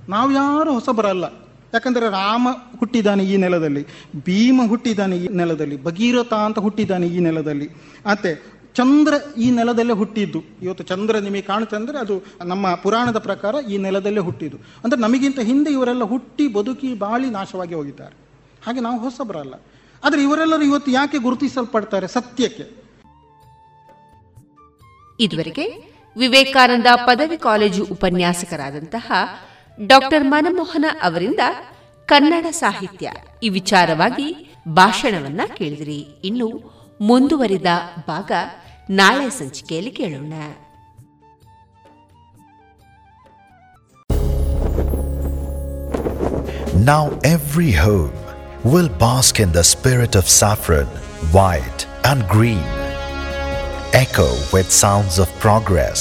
ನಾವು 0.09 0.33
ಯಾರು 0.33 0.73
ಹೊಸಬರಲ್ಲ. 0.73 1.44
ಯಾಕಂದರೆ 1.75 2.11
ರಾಮ 2.11 2.49
ಹುಟ್ಟಿದ್ದಾನೆ 2.79 3.25
ಈ 3.25 3.37
ನೆಲದಲ್ಲಿ, 3.37 3.87
ಭೀಮ 4.25 4.61
ಹುಟ್ಟಿದ್ದಾನೆ 4.69 5.17
ಈ 5.17 5.29
ನೆಲದಲ್ಲಿ, 5.29 5.85
ಭಗೀರಥ 5.85 6.33
ಅಂತ 6.33 6.59
ಹುಟ್ಟಿದ್ದಾನೆ 6.59 7.07
ಈ 7.07 7.19
ನೆಲದಲ್ಲಿ. 7.19 7.69
ಮತ್ತೆ 8.11 8.55
ಚಂದ್ರ 8.75 9.15
ಈ 9.39 9.51
ನೆಲದಲ್ಲೇ 9.51 9.93
ಹುಟ್ಟಿದ್ದು. 9.93 10.43
ಇವತ್ತು 10.63 10.85
ಚಂದ್ರ 10.85 11.19
ನಿಮಗೆ 11.19 11.43
ಕಾಣುತ್ತೆ 11.43 11.77
ಅಂದರೆ 11.77 11.99
ಅದು 11.99 12.25
ನಮ್ಮ 12.45 12.75
ಪುರಾಣದ 12.75 13.19
ಪ್ರಕಾರ 13.19 13.55
ಈ 13.71 13.79
ನೆಲದಲ್ಲೇ 13.79 14.21
ಹುಟ್ಟಿದ್ದು. 14.21 14.57
ಅಂದರೆ 14.85 15.01
ನಮಗಿಂತ 15.01 15.41
ಹಿಂದೆ 15.41 15.71
ಇವರೆಲ್ಲ 15.71 16.03
ಹುಟ್ಟಿ 16.03 16.49
ಬದುಕಿ 16.49 16.95
ಬಾಳಿ 16.95 17.31
ನಾಶವಾಗಿ 17.31 17.75
ಹೋಗಿದ್ದಾರೆ. 17.75 18.17
ಹಾಗೆ 18.67 18.81
ನಾವು 18.81 18.99
ಹೊಸಬರಲ್ಲ. 18.99 19.55
ಆದರೆ 20.05 20.23
ಇವರೆಲ್ಲರೂ 20.23 20.63
ಇವತ್ತು 20.63 20.91
ಯಾಕೆ 20.91 21.19
ಗುರುತಿಸಲ್ಪಡ್ತಾರೆ 21.19 22.07
ಸತ್ಯಕ್ಕೆ? 22.07 22.67
ಇದುವರೆಗೆ 25.21 25.95
ವಿವೇಕಾನಂದ 26.17 26.87
ಪದವಿ 27.07 27.37
ಕಾಲೇಜು 27.37 27.85
ಉಪನ್ಯಾಸಕರಾದಂತಹ 27.85 29.13
ಡಾಕ್ಟರ್ 29.79 30.25
ಮನಮೋಹನ 30.25 30.87
ಅವರಿಂದ 31.03 31.43
ಕನ್ನಡ 32.09 32.47
ಸಾಹಿತ್ಯ 32.61 33.07
ಈ 33.43 33.49
ವಿಚಾರವಾಗಿ 33.49 34.29
ಭಾಷಣವನ್ನ 34.77 35.41
ಕೇಳಿದ್ರಿ 35.55 35.99
ಇನ್ನು 36.25 36.49
ಮುಂದುವರಿದ 37.01 37.71
ಭಾಗ 38.09 38.33
ನಾಳೆ 38.91 39.31
ಸಂಚಿಕೆಯಲ್ಲಿ 39.31 39.91
ಕೇಳೋಣ 39.91 40.35
Now 46.85 47.03
every 47.25 47.73
home 47.73 48.15
will 48.65 48.89
bask 48.99 49.41
in 49.41 49.53
the 49.53 49.63
spirit 49.65 50.15
of 50.15 50.29
saffron, 50.31 50.87
white, 51.33 51.87
and 52.05 52.27
green. 52.27 52.65
Echo 53.95 54.29
with 54.53 54.71
sounds 54.73 55.19
of 55.19 55.29
progress 55.39 56.01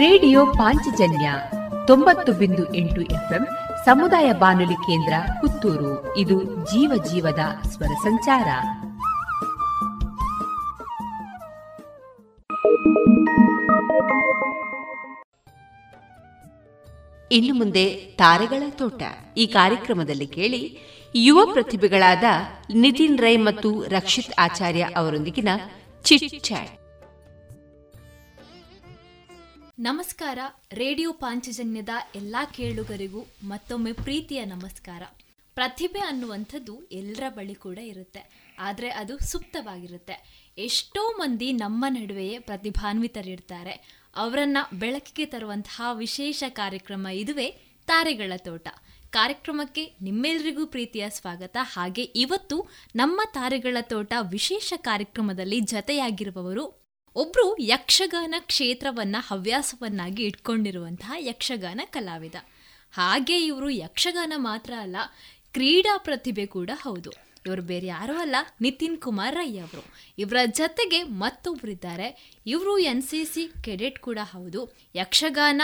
radio 0.00 0.46
Panchajanya 0.46 1.32
ತೊಂಬತ್ತು 1.86 2.32
ಬಿಂದು 2.32 2.74
ಎಂಟು 2.74 3.00
ಎಫ್ಎಂ 3.00 3.46
ಸಮುದಾಯ 3.84 4.32
ಬಾನುಲಿ 4.32 4.74
ಕೇಂದ್ರ 4.74 5.12
ಪುತ್ತೂರು. 5.40 6.16
ಇದು 6.16 6.44
ಜೀವ 6.44 7.04
ಜೀವದ 7.04 7.38
ಸ್ವರ 7.68 7.86
ಸಂಚಾರ. 7.86 8.48
ಇನ್ನು 17.32 17.54
ಮುಂದೆ 17.54 17.94
ತಾರೆಗಳ 17.94 18.62
ತೋಟ. 18.70 19.02
ಈ 19.36 19.46
ಕಾರ್ಯಕ್ರಮದಲ್ಲಿ 19.46 20.26
ಕೇಳಿ 20.26 20.78
ಯುವ 21.14 21.46
ಪ್ರತಿಭೆಗಳಾದ 21.52 22.24
ನಿತಿನ್ 22.74 23.18
ರೈ 23.18 23.36
ಮತ್ತು 23.36 23.84
ರಕ್ಷಿತ್ 23.88 24.32
ಆಚಾರ್ಯ 24.38 24.88
ಅವರೊಂದಿಗಿನ 24.96 25.48
ಚಿಟ್ 26.02 26.44
ನಮಸ್ಕಾರ. 29.82 30.38
ರೇಡಿಯೋ 30.72 31.12
ಪಾಂಚಜನ್ಯದ 31.12 31.88
ಎಲ್ಲ 32.14 32.36
ಕೇಳುಗರಿಗೂ 32.56 33.26
ಮತ್ತೊಮ್ಮೆ 33.44 33.92
ಪ್ರೀತಿಯ 33.92 34.44
ನಮಸ್ಕಾರ. 34.44 35.02
ಪ್ರತಿಭೆ 35.54 35.98
ಅನ್ನುವಂಥದ್ದು 35.98 36.84
ಎಲ್ಲರ 36.84 37.22
ಬಳಿ 37.28 37.54
ಕೂಡ 37.54 37.78
ಇರುತ್ತೆ. 37.78 38.52
ಆದರೆ 38.58 38.90
ಅದು 38.90 39.18
ಸುಪ್ತವಾಗಿರುತ್ತೆ. 39.18 40.46
ಎಷ್ಟೋ 40.58 41.12
ಮಂದಿ 41.18 41.52
ನಮ್ಮ 41.52 41.84
ನಡುವೆಯೇ 41.88 42.38
ಪ್ರತಿಭಾನ್ವಿತರಿರ್ತಾರೆ. 42.38 44.04
ಅವರನ್ನ 44.16 44.58
ಬೆಳಕಿಗೆ 44.72 45.26
ತರುವಂತಹ 45.26 45.82
ವಿಶೇಷ 45.94 46.44
ಕಾರ್ಯಕ್ರಮ 46.48 47.06
ಇದುವೇ 47.06 47.46
ತಾರೆಗಳ 47.86 48.32
ತೋಟ. 48.36 48.68
ಕಾರ್ಯಕ್ರಮಕ್ಕೆ 49.10 49.94
ನಿಮ್ಮೆಲ್ಲರಿಗೂ 50.02 50.66
ಪ್ರೀತಿಯ 50.66 51.10
ಸ್ವಾಗತ. 51.10 51.56
ಹಾಗೆ 51.60 52.02
ಇವತ್ತು 52.02 52.68
ನಮ್ಮ 52.96 53.20
ತಾರೆಗಳ 53.34 53.76
ತೋಟ 53.80 54.12
ವಿಶೇಷ 54.30 54.72
ಕಾರ್ಯಕ್ರಮದಲ್ಲಿ 54.76 55.60
ಜತೆಯಾಗಿರುವವರು 55.60 56.80
ಒಬ್ರು 57.16 57.56
ಯಕ್ಷಗಾನ 57.58 58.34
ಕ್ಷೇತ್ರವನ್ನ, 58.38 59.16
ಹವ್ಯಾಸವನ್ನಾಗಿ 59.20 60.22
ಇಟ್ಕೊಂಡಿರುವಂತಹ 60.22 61.12
ಯಕ್ಷಗಾನ 61.18 61.80
ಕಲಾವಿದ. 61.84 62.34
ಹಾಗೆ 62.92 63.40
ಇವರು 63.40 63.70
ಯಕ್ಷಗಾನ 63.70 64.32
ಮಾತ್ರ 64.36 64.72
ಅಲ್ಲ, 64.80 64.96
ಕ್ರೀಡಾ 65.52 65.98
ಪ್ರತಿಭೆ 65.98 66.46
ಕೂಡ 66.46 66.70
ಹೌದು. 66.74 67.10
ಇವರು 67.46 67.62
ಬೇರೆ 67.62 67.86
ಯಾರೂ 67.86 68.14
ಅಲ್ಲ, 68.16 68.36
ನಿತಿನ್ 68.60 68.98
ಕುಮಾರ್ 68.98 69.34
ರೈ 69.34 69.58
ಅವರು. 69.58 69.82
ಇವರ 70.18 70.36
ಜತೆಗೆ 70.44 71.02
ಮತ್ತೊಬ್ಬರಿದ್ದಾರೆ 71.02 72.40
ಇವರು 72.46 72.78
ಎನ್ 72.78 73.02
ಸಿ 73.02 73.24
ಸಿ 73.24 73.48
ಕೆಡೆಟ್ 73.62 73.98
ಕೂಡ 73.98 74.18
ಹೌದು, 74.22 74.76
ಯಕ್ಷಗಾನ 74.94 75.62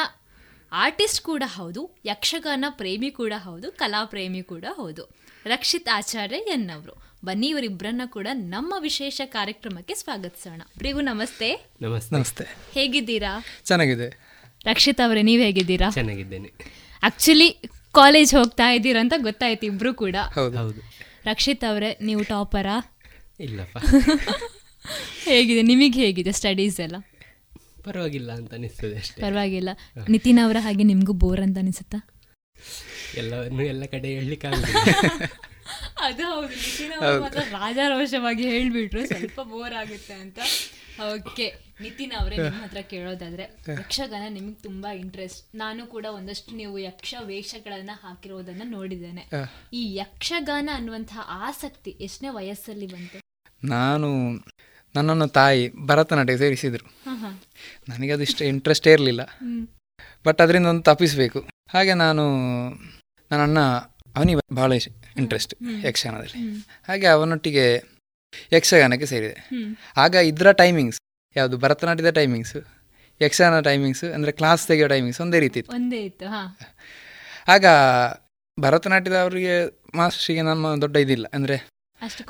ಆರ್ಟಿಸ್ಟ್ 0.73 1.21
ಕೂಡ 1.21 1.43
ಹೌದು, 1.47 1.97
ಯಕ್ಷಗಾನ 2.05 2.65
ಪ್ರೇಮಿ 2.69 3.11
ಕೂಡ 3.11 3.33
ಹೌದು 3.37 3.73
ಕಲಾ 3.73 4.05
ಪ್ರೇಮಿ 4.05 4.43
ಕೂಡ 4.43 4.65
ಹೌದು. 4.71 5.17
ರಕ್ಷಿತ್ 5.45 5.89
ಆಚಾರ್ಯ 5.89 6.37
ಎನ್ನವರು 6.37 7.06
ಬನ್ನಿ 7.25 7.49
ಇವರಿಬ್ಬರನ್ನ 7.49 8.01
ಕೂಡ 8.07 8.27
ನಮ್ಮ 8.33 8.75
ವಿಶೇಷ 8.79 9.21
ಕಾರ್ಯಕ್ರಮಕ್ಕೆ 9.25 9.95
ಸ್ವಾಗತಿಸೋಣ. 9.95 10.57
ಇಬ್ಬರಿಗೂ 10.57 11.01
ನಮಸ್ತೆ. 11.01 11.69
ನಮಸ್ತೆ. 11.83 12.17
ನಮಸ್ತೆ. 12.17 12.45
ಹೇಗಿದ್ದೀರಾ? 12.75 13.45
ಚೆನ್ನಾಗಿದೆ. 13.65 14.09
ರಕ್ಷಿತ್ 14.65 15.01
ಅವರೇ 15.01 15.23
ನೀವು 15.23 15.43
ಹೇಗಿದ್ದೀರಾ? 15.43 15.91
ಚೆನ್ನಾಗಿದ್ದೇನೆ. 15.91 16.53
ಆಕ್ಚುಲಿ 17.03 17.51
ಕಾಲೇಜ್ 17.93 18.35
ಹೋಗ್ತಾ 18.35 18.71
ಇದ್ದೀರಾ 18.71 19.01
ಅಂತ 19.01 19.13
ಗೊತ್ತಾಯ್ತು 19.17 19.67
ಇಬ್ರು 19.67 19.95
ಕೂಡ. 19.95 20.17
ಹೌದು. 20.35 20.59
ಹೌದು. 20.59 20.81
ರಕ್ಷಿತ್ 21.25 21.65
ಅವರೇ 21.65 21.99
ನೀವು 22.03 22.23
ಟಾಪರಾ 22.23 22.97
ಇಲ್ಲಪ್ಪ. 23.41 23.79
ಹೇಗಿದೆ 25.25 25.63
ನಿಮಗೆ 25.63 26.01
ಹೇಗಿದೆ 26.01 26.33
ಸ್ಟಡೀಸ್ 26.33 26.81
ಎಲ್ಲ? 26.81 26.97
ಪರವಾಗಿಲ್ಲ 27.85 28.33
ಅಂತ 28.33 28.55
ಅನಿಸ್ತದೆ 28.55 28.97
ಅಷ್ಟೇ. 28.97 29.23
ಪರವಾಗಿಲ್ಲ. 29.23 29.69
ನಿತಿನ್ 30.09 30.45
ಅವರ 30.45 30.57
ಹಾಗೆ 30.61 30.85
ನಿಮಗೂ 30.85 31.13
ಬೋರ್ 31.13 31.41
ಅಂತ 31.41 31.59
ಅನಿಸುತ್ತಾ? 31.59 32.09
ಎಲ್ಲವನ್ನು 33.17 33.63
ಎಲ್ಲ 33.63 33.85
ಕಡೆ 33.85 34.09
ಹೇಳಲಿಕ್ಕೆ 34.09 34.47
ಅದು 36.01 36.25
ಹೌದು 36.25 36.49
ನಿತಿನ್ 36.49 36.93
ಅವರು 36.93 37.21
ಮಾತ್ರ 37.23 37.43
ರಾಜಾರೋಷವಾಗಿ 37.51 38.45
ಹೇಳ್ಬಿಟ್ರು 38.51 39.07
ಸ್ವಲ್ಪ 39.07 39.41
ಬೋರ್ 39.41 39.75
ಆಗುತ್ತೆ 39.75 40.15
ಅಂತ. 40.15 40.39
ಓಕೆ 41.15 41.47
ನಿತಿನ್ 41.81 42.13
ಅವರೇ 42.21 42.37
ನಿಮ್ಮ 42.37 42.63
ಹತ್ರ 42.63 42.81
ಕೇಳೋದಾದ್ರೆ 42.93 43.45
ಯಕ್ಷಗಾನ 43.73 44.25
ನಿಮಗೆ 44.29 44.59
ತುಂಬಾ 44.63 44.91
ಇಂಟ್ರೆಸ್ಟ್ 44.93 45.43
ನಾನು 45.57 45.87
ಕೂಡ 45.87 46.07
ಒಂದಷ್ಟು 46.11 46.53
ನೀವು 46.57 46.79
ಯಕ್ಷ 46.79 47.15
ವೇಷಗಳನ್ನ 47.23 47.91
ಹಾಕಿರೋದನ್ನ 48.03 48.63
ನೋಡಿದ್ದೇನೆ. 48.65 49.25
ಈ 49.73 49.83
ಯಕ್ಷಗಾನ 49.95 50.69
ಅನ್ನುವಂತಹ 50.75 51.21
ಆಸಕ್ತಿ 51.47 51.91
ಎಷ್ಟನೇ 51.91 52.29
ವಯಸ್ಸಲ್ಲಿ 52.29 52.87
ಬಂತು? 52.87 53.19
ನಾನು 53.65 54.09
ನನ್ನನ್ನು 54.95 55.29
ತಾಯಿ 55.29 55.65
ಭರತನಾಟ್ಯ 55.87 56.37
ಸೇರಿಸಿದ್ರು. 56.39 56.87
ನನಗೆ 57.89 58.13
ಅದು 58.13 58.23
ಇಷ್ಟ 58.23 58.43
ಇಂಟ್ರೆಸ್ಟೇ 58.43 58.93
ಇರಲಿಲ್ಲ. 58.93 59.23
ಬಟ್ 60.27 60.41
ಅದರಿಂದ 60.41 60.67
ಒಂದು 60.67 60.83
ತಪ್ಪಿಸಬೇಕು. 60.83 61.41
ಹಾಗೆ 61.73 61.95
ನಾನು 61.95 62.25
ನನ್ನ 63.31 63.43
ಅಣ್ಣ 63.43 63.59
ಅವನಿಗೆ 64.17 64.55
ಭಾಳ 64.55 64.73
ಇಂಟ್ರೆಸ್ಟ್ 65.17 65.55
ಯಕ್ಷಗಾನದಲ್ಲಿ. 65.85 66.65
ಹಾಗೆ 66.89 67.07
ಅವನೊಟ್ಟಿಗೆ 67.07 67.83
ಯಕ್ಷಗಾನಕ್ಕೆ 68.53 69.07
ಸೇರಿದೆ. 69.07 69.49
ಆಗ 69.97 70.15
ಇದರ 70.15 70.53
ಟೈಮಿಂಗ್ಸ್ 70.53 71.01
ಯಾವುದು 71.37 71.59
ಭರತನಾಟ್ಯದ 71.59 72.11
ಟೈಮಿಂಗ್ಸು 72.11 72.77
ಯಕ್ಷಗಾನ 73.21 73.61
ಟೈಮಿಂಗ್ಸ್ 73.61 74.05
ಅಂದರೆ 74.05 74.33
ಕ್ಲಾಸ್ 74.33 74.67
ತೆಗೆಯೋ 74.67 74.89
ಟೈಮಿಂಗ್ಸ್ 74.89 75.21
ಒಂದೇ 75.21 75.41
ರೀತಿ 75.41 75.59
ಇತ್ತು. 75.59 75.75
ಒಂದೇ 75.75 76.05
ಇತ್ತು 76.05 76.27
ಹಾ. 76.27 76.59
ಆಗ 77.49 77.65
ಭರತನಾಟ್ಯದವರಿಗೆ 78.61 79.81
ಮಾಸ್ಟ್ರಿಗೆ 79.95 80.43
ನಮ್ಮ 80.43 80.77
ದೊಡ್ಡ 80.81 80.97
ಇದಿಲ್ಲ. 80.97 81.27
ಅಂದ್ರೆ 81.35 81.76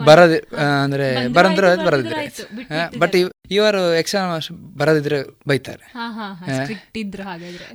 ಬರದಿ 0.05 0.57
ಅಂದ್ರೆ 0.83 1.29
ಬರಂದ್ರೆ 1.29 1.87
ಬರದಿದ್ರೆ 1.87 2.17
ಬಟ್ 2.99 3.17
ಇವ್- 3.17 3.35
ಇವರು 3.51 3.99
ಯಕ್ಷಗಾನ 3.99 4.55
ಬರದಿದ್ರೆ 4.77 5.23
ಬೈತಾರೆ. 5.49 5.93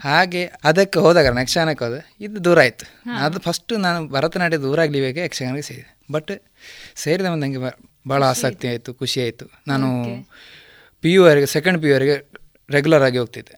ಹಾಗೆ 0.03 0.51
ಅದಕ್ಕೆ 0.63 0.99
ಹೋದಾಗ 0.99 1.37
ಯಕ್ಷಗಾನಕ್ಕೆ 1.41 1.85
ಹೋದ 1.85 2.03
ಇದು 2.19 2.43
ದೂರ 2.43 2.59
ಆಯ್ತು. 2.59 2.85
ಅದು 3.15 3.39
ಫಸ್ಟ್ 3.39 3.79
ನಾನು 3.79 4.07
ಭರತನಾಟ್ಯ 4.07 4.57
ದೂರ 4.57 4.81
ಆಗಲಿಬೇಕು 4.81 5.19
ಯಕ್ಷಗಾನಕ್ಕೆ 5.19 5.61
ಸೇರಿದೆ. 5.61 5.97
ಬಟ್ 6.11 6.31
ಸೇರಿದ 6.95 7.25
ಮುಂದೆ 7.25 7.47
ನಂಗೆ 7.47 7.57
ಭಾಳ 8.09 8.23
ಆಸಕ್ತಿ 8.23 8.67
ಆಯಿತು. 8.67 8.93
ಖುಷಿ 8.93 9.21
ಆಯಿತು. 9.21 9.45
ನಾನು 9.67 10.03
ಪಿ 11.01 11.13
ಯು 11.13 11.23
ವರೆಗೆ 11.23 11.45
ಸೆಕೆಂಡ್ 11.45 11.81
ಪಿ 11.81 11.87
ಯು 11.87 11.95
ವರೆಗೆ 11.95 12.31
ರೆಗ್ಯುಲರ್ 12.71 13.03
ಆಗಿ 13.03 13.17
ಹೋಗ್ತಿದ್ದೆ. 13.17 13.55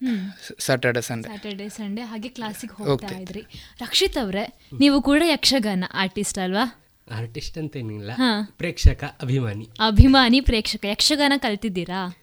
Saturday 0.60 1.02
Sunday 1.02 1.24
Sunday 1.24 1.40
Saturday 1.40 1.70
Sunday 1.70 2.02
ಹಾಗೆ 2.02 2.30
ಕ್ಲಾಸಿಗೆ 2.30 2.74
ಹೋಗ್ತಾ 2.76 2.92
ಹೋಗ್ತಾ 2.92 3.20
ಇದ್ರಿ. 3.20 3.42
ರಕ್ಷಿತ್ 3.82 4.18
ಅವರೇ 4.18 4.60
ನೀವು 4.80 5.02
ಕೂಡ 5.02 5.22
ಯಕ್ಷಗಾನ 5.26 5.84
ಆರ್ಟಿಸ್ಟ್ 5.94 6.40
ಅಲ್ವಾ? 6.40 6.83
ಆರ್ಟಿಸ್ಟ್ 7.12 7.58
ಅಂತ 7.58 7.76
ಏನಿಲ್ಲ 7.76 8.12
ಪ್ರೇಕ್ಷಕ 8.58 9.04
ಅಭಿಮಾನಿ. 9.22 9.70
ಅಭಿಮಾನಿ 9.88 10.42
ಪ್ರೇಕ್ಷಕ. 10.42 10.86
ಯಕ್ಷಗಾನ 10.86 11.34
ಕಲ್ತಿದ್ದೀರಾ? 11.38 12.18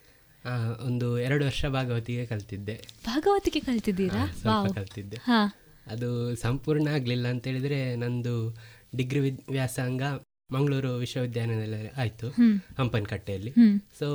ಒಂದು 0.85 1.19
ಎರಡು 1.19 1.45
ವರ್ಷ 1.45 1.65
ಭಾಗವತಿಗೆ 1.65 2.25
ಕಲ್ತಿದ್ದೆ. 2.25 2.81
ಭಾಗವತಿಗೆ 3.05 3.59
ಕಲ್ತಿದ್ದೀರಾ? 3.59 4.35
ಕಲ್ತಿದ್ದೆ. 4.75 5.17
ಅದು 5.87 6.35
ಸಂಪೂರ್ಣ 6.35 6.87
ಆಗಲಿಲ್ಲ 6.87 7.27
ಅಂತ 7.27 7.47
ಹೇಳಿದ್ರೆ 7.47 7.95
ನಂದು 7.95 8.57
ಡಿಗ್ರಿ 8.95 9.19
ವ್ಯಾಸಂಗ 9.29 10.01
ಮಂಗಳೂರು 10.51 10.91
ವಿಶ್ವವಿದ್ಯಾನಿಲಯದಲ್ಲಿ 10.95 11.89
ಆಯಿತು. 11.89 12.29
ಹಂಪನಕಟ್ಟೆಯಲ್ಲಿ. 12.77 13.53
ಸೊ 13.99 14.07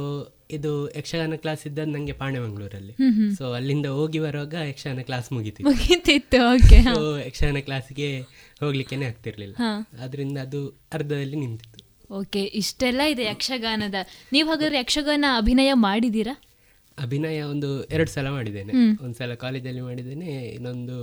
ಇದು 0.50 0.72
ಯಕ್ಷಗಾನ 0.98 1.34
ಕ್ಲಾಸ್ 1.36 1.66
ಇದ್ದದ್ದು 1.66 1.92
ನನಗೆ 1.92 2.12
ಪಾಣೆ 2.12 2.38
ಮಂಗಳೂರಲ್ಲಿ. 2.38 2.94
ಸೊ 3.34 3.52
ಅಲ್ಲಿಂದ 3.52 3.86
ಹೋಗಿ 3.86 4.18
ಬರುವಾಗ 4.18 4.54
ಯಕ್ಷಗಾನ 4.68 5.02
ಕ್ಲಾಸ್ 5.02 5.32
ಮುಗಿತಿತ್ತು. 5.32 5.64
ಮುಗೀತಿತ್ತು, 5.64 6.38
ಓಕೆ. 6.54 6.82
ಸೊ 6.82 7.18
ಯಕ್ಷಗಾನ 7.18 7.60
ಕ್ಲಾಸ್ಗೆ 7.60 8.20
ಹೋಗ್ಲಿಕ್ಕೇನೆ 8.60 9.06
ಆಗ್ತಿರ್ಲಿಲ್ಲ. 9.06 9.56
ಅದರಿಂದ 10.00 10.38
ಅದು 10.38 10.60
ಅರ್ಧದಲ್ಲಿ 10.92 11.36
ನಿಂತಿತ್ತು. 11.36 11.86
ಓಕೆ 12.14 12.42
ಇಷ್ಟೆಲ್ಲ 12.42 13.00
ಇದೆ 13.00 13.24
ಯಕ್ಷಗಾನದ. 13.24 13.94
ನೀವು 14.32 14.48
ಹಾಗಾದ್ರೆ 14.50 14.78
ಯಕ್ಷಗಾನ 14.78 15.24
ಅಭಿನಯ 15.36 15.70
ಮಾಡಿದ್ದೀರಾ? 15.72 16.34
ಅಭಿನಯ 17.02 17.42
ಒಂದು 17.42 17.84
ಎರಡು 17.84 18.10
ಸಲ 18.10 18.28
ಮಾಡಿದ್ದೇನೆ. 18.30 18.72
ಒಂದ್ಸಲ 18.72 19.04
ಒಂದು 19.04 19.18
ಸಲ 19.18 19.34
ಕಾಲೇಜಲ್ಲಿ 19.34 19.80
ಮಾಡಿದ್ದೇನೆ 19.80 20.30
ಇನ್ನೊಂದು 20.48 20.98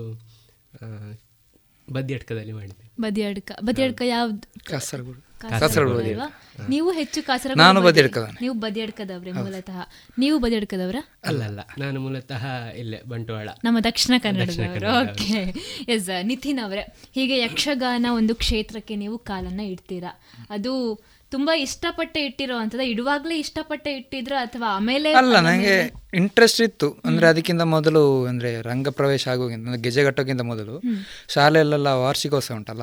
ಆ, 1.89 1.93
ಬದಿಯಡ್ಕದಲ್ಲಿ 1.93 2.51
ಮಾಡಿದ್ದೇನೆ 2.51 2.91
ಬದಿಯಡ್ಕ 3.01 3.51
ಬದಿಯಡ್ಕ 3.63 4.01
ಯಾವ್ದು? 4.05 4.63
ಕಾಸರಗೋಡು. 4.63 5.33
ಕಾಸರಗೋಡು. 5.49 6.69
ನೀವು 6.69 6.91
ಹೆಚ್ಚು 6.91 7.23
ಕಾಸರಗೋಡು 7.23 7.59
ನಾನು 7.59 7.81
ಬದಿ- 7.81 7.91
ಬದಿಯಡ್ಕದವನೇ. 7.91 8.37
ನೀವು 8.41 8.53
ಬದಿಯಡ್ಕದವ್ರೆ 8.53 9.31
ಮೂಲತಃ. 9.31 9.79
ನೀವು 10.17 10.39
ಬದಿಯಡ್ಕದವ್ರ 10.39 10.95
ಅಲ್ಲ 11.25 11.43
ಅಲ್ಲ. 11.43 11.59
ನಾನು 11.77 11.99
ಮೂಲತಃ 11.99 12.45
ಇಲ್ಲೇ 12.75 13.01
ಬಂಟ್ವಾಳ. 13.07 13.49
ನಮ್ಮ 13.63 13.79
ದಕ್ಷಿಣ 13.79 14.13
ಕನ್ನಡದವರು. 14.23 15.11
ಓಕೆ. 15.11 15.53
ಎಸ್ 15.87 16.09
ನಿತಿನ್ 16.23 16.59
ಅವರೇ 16.65 16.93
ಹೀಗೆ 17.15 17.39
ಯಕ್ಷಗಾನ 17.39 18.05
ಒಂದು 18.15 18.35
ಕ್ಷೇತ್ರಕ್ಕೆ 18.35 18.95
ನೀವು 18.95 19.17
ಕಾಲನ್ನ 19.17 19.59
ಇಡ್ತೀರಾ? 19.59 20.21
ಅದು 20.49 20.99
ತುಂಬಾ 21.33 21.53
ಇಷ್ಟಪಟ್ಟೆ 21.55 22.25
ಇಟ್ಟಿರೋ 22.25 22.57
ಅಂತದ 22.57 22.79
ಇಡುವಾಗ್ಲೇ 22.79 23.35
ಇಷ್ಟಪಟ್ಟೆ 23.37 23.91
ಇಟ್ಟಿದ್ರು 23.93 24.35
ಅಥವಾ 24.35 24.67
ಆಮೇಲೆ 24.75 25.13
ಅಲ್ಲ 25.13 25.39
ನನಗೆ 25.39 25.93
ಇಂಟ್ರೆಸ್ಟ್ 26.13 26.61
ಇತ್ತು. 26.61 26.89
ಅಂದ್ರೆ 27.05 27.27
ಅದಕ್ಕಿಂತ 27.27 27.61
ಮೊದಲು 27.61 28.03
ಅಂದ್ರೆ 28.25 28.61
ರಂಗ 28.61 28.87
ಪ್ರವೇಶ 28.89 29.27
ಆಗೋಕ್ಕಿಂತ 29.27 29.65
ಅಂದ್ರೆ 29.67 29.81
ಗೆಜೆ 29.81 30.03
ಕಟ್ಟೋಕ್ಕಿಂತ 30.03 30.41
ಮೊದಲು. 30.41 30.81
ಶಾಲೆಯಲ್ಲೆಲ್ಲ 31.27 31.87
ವಾರ್ಷಿಕೋತ್ಸವ 31.87 32.55
ಉಂಟಲ್ಲ? 32.55 32.81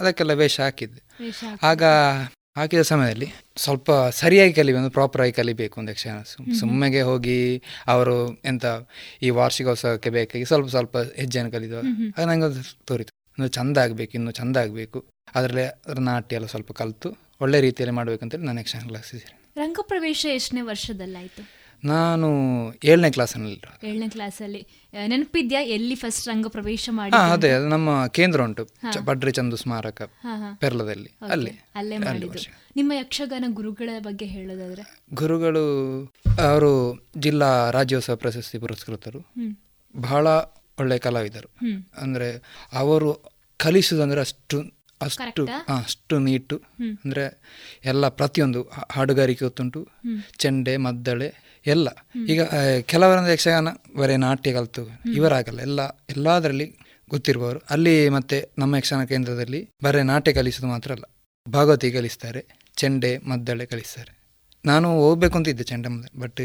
ಅದಕ್ಕೆಲ್ಲ 0.00 0.32
ವೇಷ 0.32 0.60
ಹಾಕಿದ್ದೆ. 0.60 1.00
ಆಗ 1.62 1.82
ಹಾಕಿದ 2.56 2.82
ಸಮಯದಲ್ಲಿ 2.82 3.28
ಸ್ವಲ್ಪ 3.56 3.90
ಸರಿಯಾಗಿ 3.92 4.52
ಕಲಿ 4.52 4.72
ಒಂದು 4.72 4.90
ಪ್ರಾಪರ್ 4.90 5.22
ಆಗಿ 5.22 5.32
ಕಲಿಬೇಕು 5.32 5.80
ಒಂದು 5.80 5.90
ಯಕ್ಷಗಾನ 5.92 6.22
ಸುಮ್ಮನೆಗೆ 6.22 6.60
ಸುಮ್ಮೆಗೆ 6.60 7.02
ಹೋಗಿ 7.02 7.62
ಅವರು 7.86 8.16
ಎಂತ 8.44 8.64
ಈ 9.22 9.30
ವಾರ್ಷಿಕೋತ್ಸವಕ್ಕೆ 9.30 10.10
ಬೇಕಾಗಿ 10.10 10.44
ಸ್ವಲ್ಪ 10.44 10.68
ಸ್ವಲ್ಪ 10.68 10.96
ಹೆಜ್ಜೆಯನ್ನು 10.98 11.52
ಕಲಿತು. 11.52 11.78
ಆಗ 12.18 12.28
ನಂಗೆ 12.28 12.76
ತೋರಿತು. 12.86 13.12
ಇನ್ನು 13.38 13.48
ಚಂದ 13.48 13.76
ಆಗಬೇಕು 13.78 14.12
ಇನ್ನು 14.14 14.30
ಚಂದ 14.30 14.56
ಆಗಬೇಕು. 14.56 14.98
ಅದರಲ್ಲಿ 15.34 15.62
ಅದರ 15.62 16.00
ನಾಟ್ಯ 16.00 16.36
ಎಲ್ಲ 16.36 16.46
ಸ್ವಲ್ಪ 16.46 16.72
ಕಲಿತು. 16.72 17.29
ಒಳ್ಳೆ 17.40 17.60
ರೀತಿಯಲ್ಲಿ 17.60 17.96
ಮಾಡಬೇಕಂತೇಳಿ 17.96 18.44
ನಾನು 18.44 18.60
ಯಕ್ಷಗಾನ 18.60 18.88
ಕ್ಲಾಸ್ 18.88 19.14
ರಂಗಪ್ರವೇಶ 19.56 20.26
ಎಷ್ಟನೇ 20.34 20.60
ವರ್ಷದಲ್ಲಾಯಿತು? 20.60 21.60
ನಾನು 21.84 22.28
ಏಳನೇ 22.84 23.10
ಕ್ಲಾಸಲ್ಲಿ 23.10 23.62
ಏಳನೇ 23.84 24.08
ಕ್ಲಾಸಲ್ಲಿ 24.08 24.66
ನೆನಪಿದ್ಯಾ 25.06 25.60
ಎಲ್ಲಿ 25.60 25.94
ಫಸ್ಟ್ 25.94 26.28
ರಂಗಪ್ರವೇಶ 26.28 26.88
ಮಾಡಿ 26.92 27.32
ಅದೇ 27.32 27.58
ನಮ್ಮ 27.58 28.06
ಕೇಂದ್ರ 28.06 28.42
ಉಂಟು 28.42 28.68
ಬಡ್ರಿ 29.04 29.32
ಚಂದು 29.32 29.56
ಸ್ಮಾರಕ. 29.56 30.10
ಪೆರ್ಲದಲ್ಲಿ. 30.58 31.10
ಅಲ್ಲಿ 31.30 31.50
ಅಲ್ಲೇ 31.74 31.98
ನಿಮ್ಮ 32.76 32.92
ಯಕ್ಷಗಾನ 32.92 33.44
ಗುರುಗಳ 33.48 33.90
ಬಗ್ಗೆ 33.98 34.24
ಹೇಳೋದಾದ್ರೆ? 34.24 35.00
ಗುರುಗಳು 35.14 35.64
ಅವರು 36.42 37.06
ಜಿಲ್ಲಾ 37.16 37.70
ರಾಜ್ಯೋತ್ಸವ 37.70 38.16
ಪ್ರಶಸ್ತಿ 38.16 38.58
ಪುರಸ್ಕೃತರು. 38.58 39.32
ಬಹಳ 39.96 40.26
ಒಳ್ಳೆ 40.80 40.98
ಕಲಾವಿದರು. 40.98 41.50
ಅಂದ್ರೆ 41.96 42.42
ಅವರು 42.72 43.12
ಕಲಿಸುವುದಂದ್ರೆ 43.56 44.20
ಅಷ್ಟು 44.20 44.79
ಅಷ್ಟು 45.02 45.42
ಅಷ್ಟು 45.74 46.18
ನೀಟು. 46.18 46.56
ಅಂದರೆ 47.04 47.24
ಎಲ್ಲ 47.84 48.08
ಪ್ರತಿಯೊಂದು 48.08 48.62
ಹಾಡುಗಾರಿಕೆ 48.90 49.44
ಗೊತ್ತುಂಟು. 49.44 49.88
ಚೆಂಡೆ 50.38 50.76
ಮದ್ದಳೆ 50.76 51.28
ಎಲ್ಲ. 51.66 51.88
ಈಗ 52.28 52.42
ಕೆಲವರಂದ್ರೆ 52.80 53.32
ಯಕ್ಷಗಾನ 53.32 53.68
ಬರೀ 53.96 54.16
ನಾಟ್ಯ 54.16 54.52
ಕಲಿತು 54.52 54.84
ಇವರಾಗಲ್ಲ. 55.14 55.60
ಎಲ್ಲ 55.60 55.80
ಎಲ್ಲದರಲ್ಲಿ 56.10 56.68
ಗೊತ್ತಿರುವವರು. 57.10 57.60
ಅಲ್ಲಿ 57.70 58.08
ಮತ್ತೆ 58.08 58.38
ನಮ್ಮ 58.58 58.76
ಯಕ್ಷಗಾನ 58.76 59.04
ಕೇಂದ್ರದಲ್ಲಿ 59.04 59.60
ಬರೀ 59.84 60.02
ನಾಟ್ಯ 60.02 60.32
ಕಲಿಸೋದು 60.32 60.66
ಮಾತ್ರ 60.66 60.92
ಅಲ್ಲ. 60.92 61.06
ಭಾಗವತಿ 61.46 61.90
ಕಲಿಸ್ತಾರೆ 61.92 62.42
ಚೆಂಡೆ 62.76 63.18
ಮದ್ದಳೆ 63.18 63.66
ಕಲಿಸ್ತಾರೆ. 63.66 64.12
ನಾನು 64.64 64.88
ಹೋಗ್ಬೇಕು 65.00 65.38
ಅಂತ 65.38 65.48
ಇದ್ದೆ 65.48 65.64
ಚೆಂಡೆ 65.64 65.88
ಮದ್ದಳೆ. 65.88 66.20
ಬಟ್ 66.20 66.42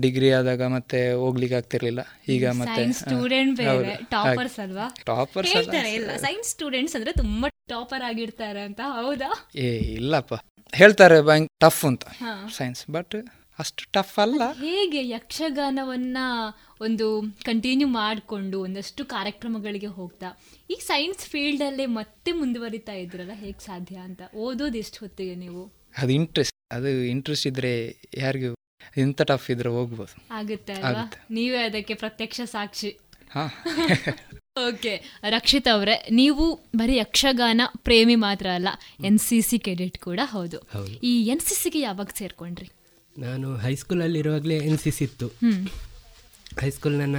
ಡಿಗ್ರಿ 0.00 0.28
ಆದಾಗ 0.32 0.62
ಮತ್ತೆ 0.74 0.98
ಹೋಗ್ಲಿಕ್ಕೆ 1.12 1.56
ಆಗ್ತಿರ್ಲಿಲ್ಲ. 1.56 2.02
ಈಗ 2.28 2.44
ಮತ್ತೆ 2.60 2.82
ಟಾಪರ್ಸ್ 4.10 4.58
ಅಲ್ವಾ? 4.60 4.86
ಟಾಪರ್ಸ್ 5.04 5.52
ಸೈನ್ಸ್ 6.20 6.48
ಸ್ಟೂಡೆಂಟ್ಸ್ 6.48 6.96
ಅಂದ್ರೆ 6.96 7.12
ತುಂಬಾ 7.12 7.48
ಟಾಪರ್ 7.72 8.02
ಆಗಿರ್ತಾರೆ 8.02 8.60
ಅಂತ 8.60 8.80
ಹೌದಾ? 8.94 9.30
ಏ 9.56 9.68
ಇಲ್ಲಪ್ಪ. 9.94 10.34
ಹೇಳ್ತಾರೆ 10.72 11.20
ಬ್ಯಾಂಕ್ 11.22 11.48
ಟಫ್ 11.60 11.84
ಅಂತ 11.84 12.04
ಸೈನ್ಸ್ 12.56 12.90
ಬಟ್ 12.90 13.16
ಅಷ್ಟು 13.58 13.82
ಟಫ್ 13.92 14.18
ಅಲ್ಲ. 14.18 14.42
ಹೇಗೆ 14.60 15.08
ಯಕ್ಷಗಾನವನ್ನ 15.08 16.18
ಒಂದು 16.80 17.06
ಕಂಟಿನ್ಯೂ 17.44 17.88
ಮಾಡಿಕೊಂಡು 17.94 18.60
ಒಂದಷ್ಟು 18.60 19.04
ಕಾರ್ಯಕ್ರಮಗಳಿಗೆ 19.06 19.86
ಹೋಗ್ತಾ? 19.86 20.28
ಈ 20.70 20.78
ಸೈನ್ಸ್ 20.82 21.24
ಫೀಲ್ಡ್ 21.26 21.62
ಅಲ್ಲೇ 21.62 21.86
ಮತ್ತೆ 21.86 22.32
ಮುಂದುವರಿತಾ 22.32 22.92
ಇದ್ರಲ್ಲ 22.94 23.34
ಹೇಗೆ 23.34 23.64
ಸಾಧ್ಯ 23.64 23.96
ಅಂತ? 23.98 24.22
ಓದೋದು 24.36 24.78
ಎಷ್ಟು 24.78 24.98
ಹೊತ್ತಿಗೆ 25.00 25.34
ನೀವು? 25.34 25.62
ಅದು 25.98 26.12
ಇಂಟ್ರೆಸ್ಟ್ 26.12 26.56
ಅದು 26.72 26.88
ಇಂಟ್ರೆಸ್ಟ್ 27.06 27.46
ಇದ್ರೆ 27.46 27.72
ಯಾರಿಗೂ 28.18 28.50
ಇಂಥ 28.96 29.22
ಟಫ್ 29.22 29.50
ಇದ್ರೆ 29.50 29.68
ಹೋಗ್ಬೋದು. 29.68 30.14
ಆಗುತ್ತೆ 30.30 30.72
ಅಲ್ವಾ? 30.72 31.04
ನೀವೇ 31.30 31.62
ಅದಕ್ಕೆ 31.62 31.94
ಪ್ರತ್ಯಕ್ಷ 31.94 32.40
ಸಾಕ್ಷಿ. 32.44 32.90
ಹಾ. 33.30 33.44
ಓಕೆ 34.56 34.92
ರಕ್ಷಿತ್ 35.24 35.68
ಅವರೇ 35.68 35.94
ನೀವು 36.10 36.44
ಬರೀ 36.76 36.96
ಯಕ್ಷಗಾನ 36.96 37.60
ಪ್ರೇಮಿ 37.76 38.14
ಮಾತ್ರ 38.16 38.46
ಅಲ್ಲ 38.54 38.68
ಎನ್ 39.04 39.18
ಸಿ 39.18 39.40
ಸಿ 39.40 39.58
ಕೆಡೆಟ್ 39.58 39.98
ಕೂಡ 39.98 40.20
ಹೌದು. 40.24 40.58
ಈ 41.02 41.26
ಎನ್ 41.26 41.40
ಸಿ 41.40 41.54
ಸಿಗೆ 41.54 41.80
ಯಾವಾಗ 41.80 42.08
ಸೇರ್ಕೊಂಡ್ರಿ? 42.14 42.68
ನಾನು 43.16 43.56
ಹೈಸ್ಕೂಲಲ್ಲಿರುವಾಗಲೇ 43.56 44.56
ಎನ್ 44.58 44.78
ಸಿ 44.78 44.90
ಸಿ 44.90 45.04
ಇತ್ತು. 45.04 45.28
ಹೈಸ್ಕೂಲ್ 46.60 46.98
ನನ್ನ 46.98 47.16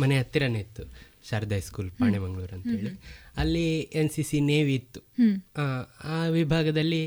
ಮನೆ 0.00 0.18
ಹತ್ತಿರನೇ 0.18 0.60
ಇತ್ತು 0.60 0.82
ಶಾರದಾ 1.30 1.54
ಹೈಸ್ಕೂಲ್ 1.54 1.90
ಪಾಣೆಮಂಗ್ಳೂರು 1.90 2.54
ಅಂತೇಳಿ. 2.54 2.92
ಅಲ್ಲಿ 3.36 3.66
ಎನ್ 3.92 4.10
ಸಿ 4.10 4.22
ಸಿ 4.22 4.40
ನೇವಿ 4.40 4.74
ಇತ್ತು. 4.74 5.00
ಆ, 5.56 5.64
ಆ 6.04 6.26
ವಿಭಾಗದಲ್ಲಿ 6.28 7.02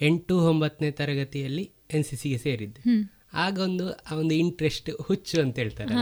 ಎಂಟು 0.00 0.38
ಒಂಬತ್ತನೇ 0.44 0.90
ತರಗತಿಯಲ್ಲಿ 0.90 1.70
ಎನ್ 1.90 2.04
ಸಿ 2.04 2.16
ಸಿಗೆ 2.16 2.38
ಸೇರಿದ್ದೆ. 2.38 2.80
ಹ್ಮ್. 3.32 3.40
ಆಗ 3.40 3.58
ಒಂದು 3.58 3.86
ಆ 4.02 4.14
ಒಂದು 4.14 4.34
ಇಂಟ್ರೆಸ್ಟ್ 4.34 4.90
ಹುಚ್ಚು 5.00 5.40
ಅಂತ 5.42 5.56
ಹೇಳ್ತಾರೆ. 5.58 5.94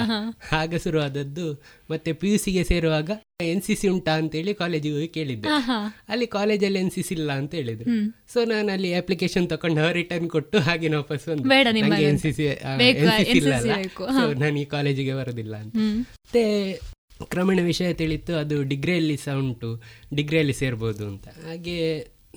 ಆಗ 0.52 0.76
ಶುರುವಾದದ್ದು 0.76 1.46
ಮತ್ತೆ 1.90 2.12
ಪಿ 2.12 2.28
ಯು 2.28 2.38
ಸಿಗೆ 2.38 2.64
ಸೇರುವಾಗ 2.64 3.10
ಎನ್ 3.44 3.62
ಸಿ 3.62 3.74
ಸಿ 3.74 3.88
ಉಂಟಾ 3.88 4.12
ಅಂತೇಳಿ 4.14 4.54
ಕಾಲೇಜಿಗೆ 4.54 4.94
ಹೋಗಿ 4.94 5.08
ಕೇಳಿದ್ದೆ. 5.08 5.48
ಅಲ್ಲಿ 6.08 6.26
ಕಾಲೇಜಲ್ಲಿ 6.28 6.78
ಎನ್ 6.78 6.90
ಸಿ 6.90 7.02
ಸಿ 7.02 7.14
ಇಲ್ಲ 7.14 7.32
ಅಂತ 7.32 7.54
ಹೇಳಿದ್ರು. 7.54 7.88
ಸೊ 8.28 8.44
ನಾನು 8.44 8.72
ಅಲ್ಲಿ 8.72 8.94
ಅಪ್ಲಿಕೇಶನ್ 8.94 9.48
ತಕೊಂಡು 9.48 9.92
ರಿಟರ್ನ್ 9.92 10.28
ಕೊಟ್ಟು 10.28 10.58
ಹಾಗೆ 10.60 10.88
ವಾಪಸ್ 10.96 11.26
ಬಂದೆ 11.28 11.48
ಎನ್ 12.04 12.18
ಸಿ 12.18 12.32
ಸಿ 12.32 12.44
ಇಲ್ಲ 13.36 13.54
ಸೊ 14.16 14.34
ನಾನು 14.38 14.58
ಈ 14.58 14.66
ಕಾಲೇಜಿಗೆ 14.66 15.14
ಬರೋದಿಲ್ಲ 15.14 15.56
ಅಂತ. 15.56 15.74
ಮತ್ತೆ 16.24 16.44
ಕ್ರಮೇಣ 17.30 17.60
ವಿಷಯ 17.64 17.92
ತಿಳಿತು 17.94 18.36
ಅದು 18.36 18.62
ಡಿಗ್ರಿಯಲ್ಲಿ 18.64 19.16
ಸಹ 19.16 19.34
ಉಂಟು 19.38 19.68
ಡಿಗ್ರಿಯಲ್ಲಿ 20.14 20.52
ಸೇರ್ಬೋದು 20.54 21.06
ಅಂತ 21.06 21.26
ಹಾಗೆ 21.46 21.76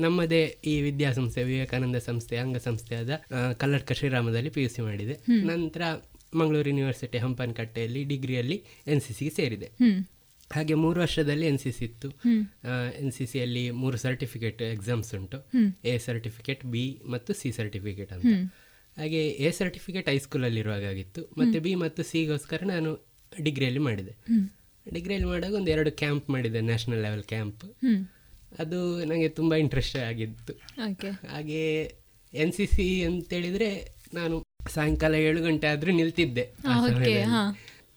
ನಮ್ಮದೇ 0.04 0.42
ಈ 0.72 0.74
ವಿದ್ಯಾಸಂಸ್ಥೆ 0.88 1.42
ವಿವೇಕಾನಂದ 1.50 1.98
ಸಂಸ್ಥೆ 2.10 2.38
ಅಂಗಸಂಸ್ಥೆಯಾದ 2.44 3.12
ಕಲ್ಲಡ್ಕ 3.62 3.92
ಶ್ರೀರಾಮದಲ್ಲಿ 4.00 4.52
ಪಿ 4.56 4.62
ಯು 4.66 4.70
ಸಿ 4.76 4.82
ಮಾಡಿದೆ. 4.90 5.16
ನಂತರ 5.52 5.82
ಮಂಗಳೂರು 6.40 6.70
ಯೂನಿವರ್ಸಿಟಿ 6.72 7.18
ಹಂಪನಕಟ್ಟೆಯಲ್ಲಿ 7.26 8.02
ಡಿಗ್ರಿಯಲ್ಲಿ 8.12 8.58
ಎನ್ 8.94 9.02
ಸಿ 9.06 9.14
ಸಿಗೆ 9.20 9.34
ಸೇರಿದೆ. 9.40 9.70
ಹಾಗೆ 10.56 10.76
ಮೂರು 10.84 10.98
ವರ್ಷದಲ್ಲಿ 11.06 11.46
ಎನ್ 11.52 11.60
ಸಿ 11.64 11.72
ಸಿ 11.78 11.84
ಇತ್ತು. 11.90 12.10
ಎನ್ 13.02 13.12
ಸಿ 13.16 13.26
ಸಿಯಲ್ಲಿ 13.32 13.64
ಮೂರು 13.82 13.98
ಸರ್ಟಿಫಿಕೇಟ್ 14.06 14.62
ಎಕ್ಸಾಮ್ಸ್ 14.76 15.10
ಉಂಟು. 15.18 15.40
ಎ 15.92 15.94
ಸರ್ಟಿಫಿಕೇಟ್ 16.08 16.64
ಬಿ 16.74 16.86
ಮತ್ತು 17.14 17.34
ಸಿ 17.42 17.52
ಸರ್ಟಿಫಿಕೇಟ್ 17.60 18.14
ಅಂತ. 18.18 18.34
ಹಾಗೆ 18.98 19.22
ಎ 19.48 19.50
ಸರ್ಟಿಫಿಕೇಟ್ 19.60 20.08
ಹೈಸ್ಕೂಲಲ್ಲಿರುವಾಗ 20.14 20.86
ಆಗಿತ್ತು 20.94 21.22
ಮತ್ತು 21.42 21.58
ಬಿ 21.66 21.74
ಮತ್ತು 21.84 22.04
ಸಿಗೋಸ್ಕರ 22.12 22.62
ನಾನು 22.74 22.92
ಡಿಗ್ರಿಯಲ್ಲಿ 23.32 23.84
ಮಾಡಿದೆ. 23.90 24.14
ಡಿಗ್ರಿಯಲ್ಲಿ 24.86 25.28
ಮಾಡಾಗ 25.34 25.54
ಒಂದು 25.60 25.72
ಎರಡು 25.76 25.92
ಕ್ಯಾಂಪ್ 26.02 26.26
ಮಾಡಿದೆ 26.36 26.62
ನ್ಯಾಷನಲ್ 26.70 27.04
ಲೆವೆಲ್ 27.08 27.26
ಕ್ಯಾಂಪ್. 27.34 27.66
ಅದು 28.58 28.78
ನನಗೆ 29.02 29.30
ತುಂಬ 29.30 29.56
ಇಂಟ್ರೆಸ್ಟ್ 29.56 29.98
ಆಗಿತ್ತು. 30.04 30.54
ಹಾಗೆ 31.28 31.62
ಎನ್ 32.34 32.54
ಸಿ 32.54 32.66
ಸಿ 32.66 33.04
ಅಂತೇಳಿದರೆ 33.04 33.70
ನಾನು 34.14 34.36
ಸಾಯಂಕಾಲ 34.70 35.16
ಏಳು 35.22 35.42
ಗಂಟೆ 35.42 35.68
ಆದರೂ 35.68 35.92
ನಿಲ್ತಿದ್ದೆ 35.92 36.46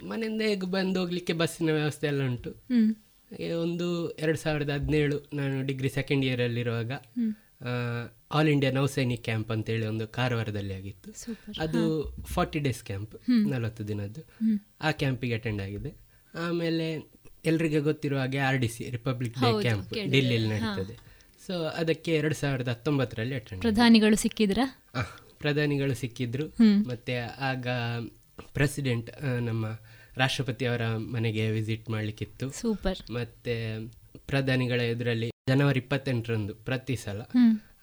ಮನೆಯಿಂದ 0.04 0.42
ಹೇಗೆ 0.42 0.66
ಬಂದು 0.66 1.00
ಹೋಗ್ಲಿಕ್ಕೆ 1.00 1.32
ಬಸ್ಸಿನ 1.32 1.70
ವ್ಯವಸ್ಥೆ 1.72 2.06
ಎಲ್ಲ 2.06 2.22
ಉಂಟು 2.26 2.50
ಹಾಗೆ 3.30 3.52
ಒಂದು 3.58 3.86
ಎರಡು 4.18 4.38
ಸಾವಿರದ 4.38 4.70
ಹದಿನೇಳು 4.70 5.16
ನಾನು 5.34 5.66
ಡಿಗ್ರಿ 5.66 5.88
ಸೆಕೆಂಡ್ 5.88 6.24
ಇಯರಲ್ಲಿರುವಾಗ 6.24 6.92
ಹ್ಮ್. 7.16 7.32
ಆಲ್ 8.30 8.48
ಇಂಡಿಯಾ 8.48 8.72
ನೌಸೈನಿಕ್ 8.72 9.24
ಕ್ಯಾಂಪ್ 9.24 9.50
ಅಂತೇಳಿ 9.52 9.86
ಒಂದು 9.86 10.08
ಕಾರವಾರದಲ್ಲಿ 10.08 10.74
ಆಗಿತ್ತು 10.74 11.10
ಅದು. 11.60 11.80
Forty 12.24 12.58
days 12.58 12.82
camp. 12.84 13.14
ನಲವತ್ತು 13.50 13.88
ದಿನದ್ದು. 13.88 14.22
ಆ 14.80 14.90
ಕ್ಯಾಂಪಿಗೆ 14.92 15.34
ಅಟೆಂಡ್ 15.34 15.62
ಆಗಿದೆ 15.62 15.92
ಆಮೇಲೆ 16.38 16.86
ಎಲ್ರಿಗೆ 17.44 17.80
ಗೊತ್ತಿರುವ 17.80 18.18
ಹಾಗೆ 18.18 18.38
R 18.38 18.58
D 18.58 18.68
C 18.68 18.90
Republic 18.90 19.36
Day 19.40 19.60
camp. 19.60 19.94
ಡೆಲ್ಲಿಯಲ್ಲಿ. 19.94 20.48
ನಡೀತದೆ. 20.48 20.94
ಸೊ 21.46 21.64
ಅದಕ್ಕೆ 21.64 22.14
ಎರಡು 22.14 22.34
ಸಾವಿರದ 22.34 22.68
ಹತ್ತೊಂಬತ್ತರಲ್ಲಿ 22.68 23.34
ಅಟೆಂಡ್ 23.34 23.62
ಪ್ರಧಾನಿಗಳು 23.62 24.16
ಸಿಕ್ಕಿದ್ರ? 24.16 24.60
ಪ್ರಧಾನಿಗಳು 25.38 25.94
ಸಿಕ್ಕಿದ್ರು. 25.94 26.46
ಮತ್ತೆ 26.88 27.14
ಆಗ 27.18 27.66
ಪ್ರೆಸಿಡೆಂಟ್ 28.54 29.10
ನಮ್ಮ 29.40 29.66
ರಾಷ್ಟ್ರಪತಿ 30.16 30.64
ಅವರ 30.66 30.84
ಮನೆಗೆ 30.96 31.50
ವಿಸಿಟ್ 31.50 31.90
ಮಾಡ್ಲಿಕ್ಕಿತ್ತು. 31.90 32.50
ಸೂಪರ್. 32.50 33.10
ಮತ್ತೆ 33.10 33.54
ಪ್ರಧಾನಿಗಳ 34.26 34.80
ಎದುರಲ್ಲಿ 34.80 35.30
ಜನವರಿ 35.48 35.80
ಇಪ್ಪತ್ತೆಂಟರಂದು 35.80 36.54
ಪ್ರತಿ 36.54 36.96
ಸಲ 36.96 37.20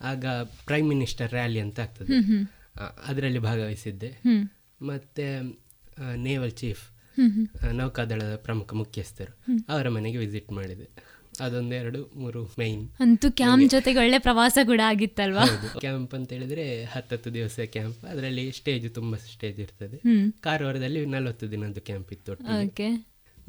ಆಗ 0.02 0.26
ಪ್ರೈಮ್ 0.66 0.88
ಮಿನಿಸ್ಟರ್ 0.90 1.32
ರ್ಯಾಲಿ 1.32 1.60
ಅಂತ 1.60 1.80
ಆಗ್ತದೆ. 1.80 2.16
ಅದರಲ್ಲಿ 3.06 3.40
ಭಾಗವಹಿಸಿದ್ದೆ. 3.40 4.12
ಮತ್ತೆ 4.82 5.26
ನೇವಲ್ 6.16 6.52
ಚೀಫ್. 6.52 6.84
ನೌಕಾದಳದ 7.74 8.36
ಪ್ರಮುಖ 8.36 8.74
ಮುಖ್ಯಸ್ಥರು. 8.74 9.64
ಅವರ 9.70 9.90
ಮನೆಗೆ 9.90 10.18
ವಿಸಿಟ್ 10.18 10.52
ಮಾಡಿದೆ. 10.52 11.20
ಅದೊಂದೆರಡು 11.42 12.12
ಮೂರು 12.16 12.44
ಮೈನ್ 12.44 12.90
ಅಂತೂ 13.00 13.32
ಕ್ಯಾಂಪ್ 13.32 13.70
ಜೊತೆಗೆ 13.70 14.00
ಒಳ್ಳೆ 14.00 14.20
ಪ್ರವಾಸ 14.20 14.58
ಕೂಡ 14.64 14.82
ಆಗಿತ್ತಲ್ವಾ? 14.86 15.46
ಕ್ಯಾಂಪ್ 15.80 16.16
ಅಂತ 16.16 16.34
ಹೇಳಿದ್ರೆ 16.34 16.84
ಹತ್ತತ್ತು 16.84 17.34
ದಿವಸ 17.34 17.60
ಕ್ಯಾಂಪ್ 17.66 18.06
ಅದರಲ್ಲಿ 18.06 18.52
ಸ್ಟೇಜ್ 18.52 18.96
ತುಂಬಾ 18.96 19.18
ಸ್ಟೇಜ್ 19.18 19.60
ಇರ್ತದೆ. 19.60 20.02
ಕಾರವಾರದಲ್ಲಿ 20.42 21.06
ನಲವತ್ತು 21.06 21.52
ದಿನದ್ದು 21.52 21.82
ಕ್ಯಾಂಪ್ 21.82 22.14
ಇತ್ತು. 22.14 22.34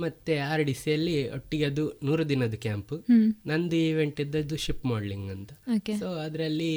ಮತ್ತೆ 0.00 0.38
ಆರ್ 0.38 0.64
ಡಿ 0.64 0.74
ಸಿಯಲ್ಲಿ 0.74 1.30
ಒಟ್ಟಿಗೆ 1.30 1.64
ಅದು 1.64 2.00
ನೂರು 2.04 2.28
ದಿನದ 2.28 2.54
ಕ್ಯಾಂಪ್. 2.54 3.04
ನಂದು 3.46 3.76
ಈವೆಂಟ್ 3.76 4.20
ಇದ್ದದ್ದು 4.20 4.56
ಶಿಪ್ 4.56 4.86
ಮಾಡ್ಲಿಂಗ್ 4.86 5.30
ಅಂತ. 5.30 5.52
Okay. 5.76 5.98
ಸೊ 5.98 6.08
ಅದರಲ್ಲಿ 6.08 6.72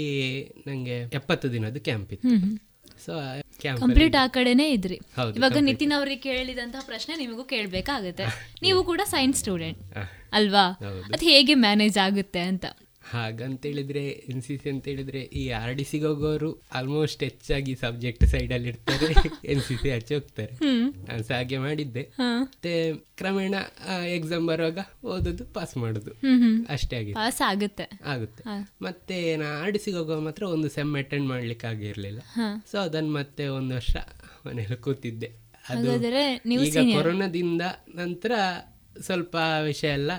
ನಂಗೆ 0.68 0.98
ಎಪ್ಪತ್ತು 1.00 1.52
ದಿನದ 1.52 1.78
ಕ್ಯಾಂಪ್ 1.78 2.14
ಇತ್ತು. 2.14 2.73
ಸೊ 3.06 3.14
ಕಂಪ್ಲೀಟ್ 3.80 4.16
ಆ 4.16 4.28
ಕಡೆನೇ 4.28 4.72
ಇದ್ರಿ. 4.72 5.00
ಇವಾಗ 5.36 5.58
ನಿತಿನ್ 5.60 5.98
ಅವ್ರಿಗೆ 5.98 6.22
ಕೇಳಿದಂತಹ 6.22 6.80
ಪ್ರಶ್ನೆ 6.86 7.16
ನಿಮಗೂ 7.16 7.44
ಕೇಳಬೇಕಾಗುತ್ತೆ. 7.44 8.24
ನೀವು 8.62 8.84
ಕೂಡ 8.84 9.02
ಸೈನ್ಸ್ 9.04 9.40
ಸ್ಟೂಡೆಂಟ್ 9.40 9.80
ಅಲ್ವಾ. 10.34 10.80
ಅದು 11.14 11.26
ಹೇಗೆ 11.26 11.54
ಮ್ಯಾನೇಜ್ 11.54 11.98
ಆಗುತ್ತೆ 11.98 12.40
ಅಂತ. 12.40 12.66
ಹಾಗಂತ 13.12 13.66
ಹೇಳಿದ್ರೆ 13.66 14.04
ಎನ್ 14.32 14.42
ಸಿ 14.42 14.58
ಸಿ 14.58 14.70
ಅಂತ 14.70 14.86
ಹೇಳಿದ್ರೆ 14.88 15.20
ಈ 15.20 15.50
ಆರ್ 15.50 15.74
ಡಿ 15.76 15.84
ಸಿಗೆ 15.84 16.06
ಹೋಗೋರು 16.06 16.50
ಆಲ್ಮೋಸ್ಟ್ 16.74 17.24
ಹೆಚ್ಚಾಗಿ 17.24 17.76
ಸಬ್ಜೆಕ್ಟ್ 17.76 18.26
ಸೈಡಲ್ಲಿ 18.26 18.70
ಇರ್ತಾರೆ. 18.70 19.08
ಎನ್ 19.46 19.62
ಸಿ 19.62 19.76
ಸಿ 19.76 19.90
ಆಚೆ 19.90 20.16
ಹೋಗ್ತಾರೆ. 20.16 20.54
ನಾನು 21.08 21.24
ಸಹ 21.24 21.36
ಹಾಗೆ 21.36 21.58
ಮಾಡಿದ್ದೆ. 21.58 22.04
ಮತ್ತೆ 22.20 22.94
ಕ್ರಮೇಣ 22.94 23.56
ಎಕ್ಸಾಮ್ 24.16 24.48
ಬರುವಾಗ 24.48 24.80
ಓದೋದು 25.06 25.46
ಪಾಸ್ 25.46 25.78
ಮಾಡೋದು. 25.78 26.12
ಅಷ್ಟೇ 26.70 26.98
ಆಗಿದೆ 26.98 27.14
ಪಾಸ್ 27.14 27.42
ಆಗುತ್ತೆ. 27.42 27.88
ಆಗುತ್ತೆ. 28.06 28.44
ಮತ್ತೆ 28.82 29.36
ನಾ 29.36 29.46
ಆರ್ 29.46 29.72
ಡಿ 29.72 29.80
ಸಿಗೆ 29.80 29.98
ಹೋಗೋ 29.98 30.20
ಮಾತ್ರ 30.20 30.44
ಒಂದು 30.44 30.70
ಸೆಮ್ 30.70 30.96
ಅಟೆಂಡ್ 30.96 31.28
ಮಾಡ್ಲಿಕ್ಕೆ 31.28 31.68
ಆಗಿರ್ಲಿಲ್ಲ 31.68 32.22
ಸೊ 32.72 32.78
ಅದನ್ನ 32.78 33.12
ಮತ್ತೆ 33.12 33.48
ಒಂದು 33.48 33.76
ವರ್ಷ 33.76 33.96
ಮನೇಲಿ 34.46 34.76
ಕೂತಿದ್ದೆ. 34.76 35.30
ಅದು 35.70 35.92
ಈಗ. 36.64 36.78
ಕೊರೋನಾದಿಂದ 36.96 37.62
ನಂತರ 37.96 38.32
ಸ್ವಲ್ಪ 39.02 39.36
ವಿಷಯ 39.64 39.88
ಎಲ್ಲ 39.88 40.12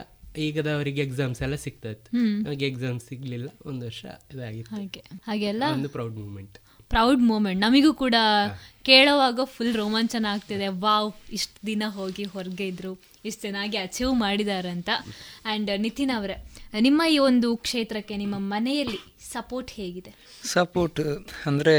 ಈಗದವರಿಗೆ 0.42 1.02
ಎಕ್ಸಾಮ್ಸ್ 1.02 1.40
ಎಲ್ಲ 1.42 1.56
ಸಿಗ್ತಾ 1.62 1.88
ಇತ್ತು 1.90 2.08
ಹ್ಮ್. 2.16 2.34
ನನಗೆ 2.44 2.66
ಎಕ್ಸಾಮ್ 2.66 2.98
ಸಿಗ್ಲಿಲ್ಲ 3.00 3.48
ಒಂದು 3.66 3.82
ವರ್ಷ 3.86 4.02
ಇದಾಗಿತ್ತು. 4.32 4.72
ಹಾಗೆ 4.74 5.02
ಹಾಗೆಲ್ಲ 5.26 5.64
ಒಂದು 5.72 5.90
ಪ್ರೌಡ್ 5.90 6.16
ಮೂಮೆಂಟ್ 6.18 6.56
ಪ್ರೌಡ್ 6.90 7.22
ಮೂಮೆಂಟ್ 7.22 7.60
ನಮಗೂ 7.60 7.92
ಕೂಡ 7.94 8.16
ಕೇಳೋವಾಗ 8.84 9.44
ಫುಲ್ 9.52 9.74
ರೋಮಾಂಚನ 9.74 10.26
ಆಗ್ತಿದೆ. 10.32 10.68
ವಾವ್ 10.82 11.08
ಇಷ್ಟು 11.32 11.66
ದಿನ 11.66 11.82
ಹೋಗಿ 11.90 12.24
ಹೊರಗೆ 12.24 12.66
ಇದ್ರು 12.68 12.92
ಇಷ್ಟು 13.24 13.40
ಚೆನ್ನಾಗಿ 13.42 13.78
ಅಚೀವ್ 13.78 14.12
ಮಾಡಿದಾರಂತ 14.16 14.90
ಆ್ಯಂಡ್ 15.44 15.70
ನಿತಿನ್ 15.78 16.12
ಅವರೇ 16.16 16.36
ನಿಮ್ಮ 16.80 17.02
ಈ 17.08 17.18
ಒಂದು 17.24 17.56
ಕ್ಷೇತ್ರಕ್ಕೆ 17.64 18.16
ನಿಮ್ಮ 18.16 18.38
ಮನೆಯಲ್ಲಿ 18.50 19.00
ಸಪೋರ್ಟ್ 19.32 19.70
ಹೇಗಿದೆ? 19.70 20.12
ಸಪೋರ್ಟ್ 20.52 21.00
ಅಂದರೆ 21.46 21.76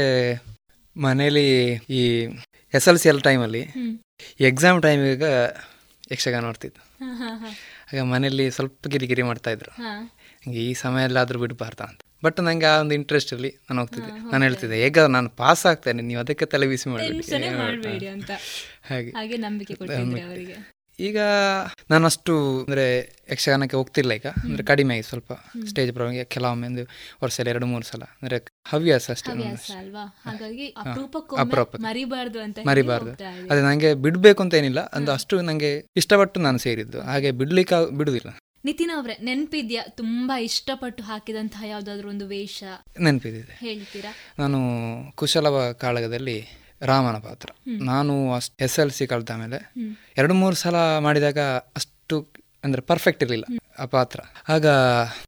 ಮನೇಲಿ 0.96 1.46
ಈ 1.92 2.02
ಎಸ್ 2.74 2.88
ಎಲ್ 2.88 2.98
ಸಿ 2.98 3.08
ಎಲ್ 3.08 3.22
ಟೈಮಲ್ಲಿ. 3.22 3.62
ಎಕ್ಸಾಮ್ 4.40 4.78
ಟೈಮಿಗೆ 4.82 5.32
ಯಕ್ಷಗಾನ 6.12 6.42
ನೋಡ್ತಿದ್ದೆ 6.44 6.80
ಹಾ, 7.00 7.08
ಹಾ, 7.14 7.30
ಹಾ. 7.36 7.50
ಆಗ 7.92 8.00
ಮನೆಯಲ್ಲಿ 8.00 8.50
ಸ್ವಲ್ಪ 8.50 8.88
ಕಿರಿಕಿರಿ 8.88 9.22
ಮಾಡ್ತಾ 9.22 9.50
ಇದ್ರು. 9.50 9.72
ಈ 10.46 10.46
ಸಮಯ 10.46 10.56
ಈ 10.60 10.74
ಸಮಯಲ್ಲಾದರೂ 10.74 11.38
ಬಿಡಬಾರ್ದ 11.38 11.80
ಅಂತ. 11.80 12.00
ಬಟ್ 12.24 12.40
ನನಗೆ 12.40 12.66
ಆ 12.66 12.80
ಒಂದು 12.80 12.94
ಇಂಟ್ರೆಸ್ಟ್ 12.94 13.32
ಇರಲಿ 13.32 13.50
ನಾನು 13.50 13.80
ಹೋಗ್ತಿದ್ದೆ. 13.80 14.10
ನಾನು 14.32 14.42
ಹೇಳ್ತಿದ್ದೆ 14.44 14.82
ಹೇಗ 14.82 14.98
ನಾನು 14.98 15.28
ಪಾಸ್ 15.30 15.66
ಆಗ್ತೇನೆ 15.66 16.02
ನೀವು 16.02 16.20
ಅದಕ್ಕೆ 16.20 16.46
ತಲೆ 16.46 16.66
ಬಿಸಿ 16.66 16.88
ಮಾಡಬೇಡಿ 16.88 17.16
ಹಾಗೆ. 18.90 19.10
ಈಗ 20.98 21.18
ನಾನಷ್ಟು 21.90 22.14
ಅಷ್ಟು 22.16 22.34
ಅಂದರೆ 22.60 22.84
ಯಕ್ಷಗಾನಕ್ಕೆ 23.32 23.76
ಹೋಗ್ತಿಲ್ಲ 23.76 24.12
ಈಗ 24.12 24.28
ಅಂದರೆ 24.44 24.62
ಕಡಿಮೆ 24.62 24.92
ಆಗಿ 24.94 25.02
ಸ್ವಲ್ಪ 25.02 25.32
ಸ್ಟೇಜ್ 25.68 25.90
ಪ್ರೋಗ್ರಾಮ್ಗೆ 25.92 26.24
ಕೆಲವೊಮ್ಮೆ 26.24 26.66
ಒಂದು 26.66 26.82
ವರ್ಷದಲ್ಲಿ 27.22 27.50
ಎರಡು 27.50 27.66
ಮೂರು 27.66 27.86
ಸಲ 27.86 28.02
ಅಂದರೆ 28.22 28.36
ಹವ್ಯಾಸ 28.66 29.10
ಅಷ್ಟೇ 29.10 29.32
ಅಪರೂಪಕ್ಕೆ. 30.84 31.82
ಮರಿಬಾರ್ದು. 32.68 33.12
ಅದೇ 33.50 33.60
ನನಗೆ 33.60 33.94
ಬಿಡಬೇಕು 33.94 34.42
ಅಂತ 34.42 34.54
ಏನಿಲ್ಲ 34.54 34.80
ಅಂದ್ರೆ 34.86 35.14
ಅಷ್ಟು 35.14 35.40
ನನಗೆ 35.40 35.70
ಇಷ್ಟಪಟ್ಟು 35.96 36.40
ನಾನು 36.40 36.58
ಸೇರಿದ್ದು 36.58 37.00
ಹಾಗೆ 37.00 37.30
ಬಿಡ್ಲಿಕ್ಕೆ 37.30 37.74
ಬಿಡುವುದಿಲ್ಲ 37.74 37.96
ಬಿಡುದಿಲ್ಲ. 37.98 38.30
ನಿತಿನ್ 38.64 38.92
ಅವರೇ 38.96 39.14
ನೆನಪಿದ್ಯಾ? 39.22 39.82
ತುಂಬಾ 39.82 40.36
ಇಷ್ಟಪಟ್ಟು 40.38 41.02
ಹಾಕಿದಂತಹ 41.02 41.62
ಯಾವ್ದಾದ್ರು 41.66 42.08
ಒಂದು 42.08 42.26
ವೇಷ? 42.26 42.62
ನೆನಪಿದೆ 43.00 43.40
ಹೇಳ್ತೀರಾ? 43.60 44.12
ನಾನು 44.38 44.58
ಕುಶಲವ 45.14 45.72
ಕಾಳಗದಲ್ಲಿ 45.72 46.38
ರಾಮನ 46.82 47.18
ಪಾತ್ರ. 47.18 47.48
ನಾನು 47.82 48.32
ಅಷ್ಟು 48.32 48.64
ಎಸ್ 48.64 48.78
ಎಲ್ 48.78 48.90
ಸಿ 48.90 49.06
ಕಳೆದ 49.06 49.30
ಮೇಲೆ. 49.30 49.58
ಎರಡು 50.16 50.34
ಮೂರು 50.34 50.56
ಸಲ 50.56 50.76
ಮಾಡಿದಾಗ 50.98 51.38
ಅಷ್ಟು 51.76 52.16
ಅಂದರೆ 52.64 52.80
ಪರ್ಫೆಕ್ಟ್ 52.80 53.22
ಇರಲಿಲ್ಲ 53.22 53.46
ಆ 53.78 53.84
ಪಾತ್ರ. 53.84 54.20
ಆಗ 54.48 54.66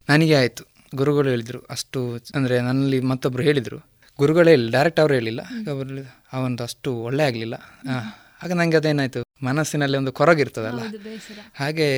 ನನಗೆ 0.09 0.35
ಆಯಿತು. 0.35 0.65
ಗುರುಗಳು 0.95 1.29
ಹೇಳಿದರು 1.29 1.67
ಅಷ್ಟು 1.71 2.01
ಅಂದರೆ 2.35 2.61
ನನ್ನಲ್ಲಿ 2.61 3.01
ಮತ್ತೊಬ್ಬರು 3.01 3.43
ಹೇಳಿದರು. 3.43 3.79
ಗುರುಗಳೇ 4.19 4.53
ಇಲ್ಲ 4.53 4.71
ಡೈರೆಕ್ಟ್ 4.71 5.01
ಅವರು 5.01 5.15
ಹೇಳಿಲ್ಲ. 5.15 5.41
ಅವನದು 6.33 6.63
ಅಷ್ಟು 6.63 6.93
ಒಳ್ಳೆ 6.97 7.25
ಆಗಲಿಲ್ಲ. 7.25 7.55
ಆಗ 8.43 8.53
ನನಗೆ 8.53 8.77
ಅದೇನಾಯಿತು 8.77 9.21
ಮನಸ್ಸಿನಲ್ಲಿ 9.43 9.97
ಒಂದು 9.97 10.13
ಕೊರಗಿರ್ತದಲ್ಲ. 10.13 10.81
ಹಾಗೆ 11.55 11.89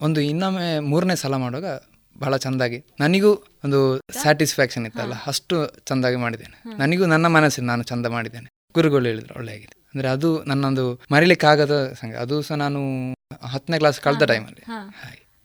ಒಂದು 0.00 0.20
ಇನ್ನೊಮ್ಮೆ 0.20 0.78
ಮೂರನೇ 0.78 1.16
ಸಲ 1.16 1.36
ಮಾಡುವಾಗ 1.36 1.80
ಬಹಳ 2.18 2.36
ಚೆಂದಾಗಿ 2.36 2.84
ನನಗೂ 3.00 3.30
ಒಂದು 3.64 3.98
ಸ್ಯಾಟಿಸ್ಫ್ಯಾಕ್ಷನ್ 4.22 4.86
ಇತ್ತಲ್ಲ 4.86 5.14
ಅಷ್ಟು 5.26 5.66
ಚೆಂದಾಗಿ 5.66 6.16
ಮಾಡಿದ್ದೇನೆ. 6.16 6.78
ನನಗೂ 6.78 7.06
ನನ್ನ 7.06 7.26
ಮನಸ್ಸಿನ 7.26 7.64
ನಾನು 7.64 7.82
ಚಂದ 7.82 8.06
ಮಾಡಿದ್ದೇನೆ. 8.06 8.48
ಗುರುಗಳು 8.74 9.06
ಹೇಳಿದ್ರು 9.06 9.34
ಒಳ್ಳೆ 9.38 9.52
ಆಗಿದೆ 9.52 9.74
ಅಂದರೆ 9.94 10.08
ಅದು 10.08 10.28
ನನ್ನೊಂದು 10.46 10.84
ಮರಿಲಿಕ್ಕಾಗದ 11.12 11.74
ಸಂಗ 12.00 12.14
ಅದು 12.24 12.36
ಸಹ 12.42 12.54
ನಾನು 12.54 12.80
ಹತ್ತನೇ 13.52 13.78
ಕ್ಲಾಸ್ 13.78 14.00
ಕಳೆದ 14.00 14.24
ಟೈಮಲ್ಲಿ. 14.24 14.62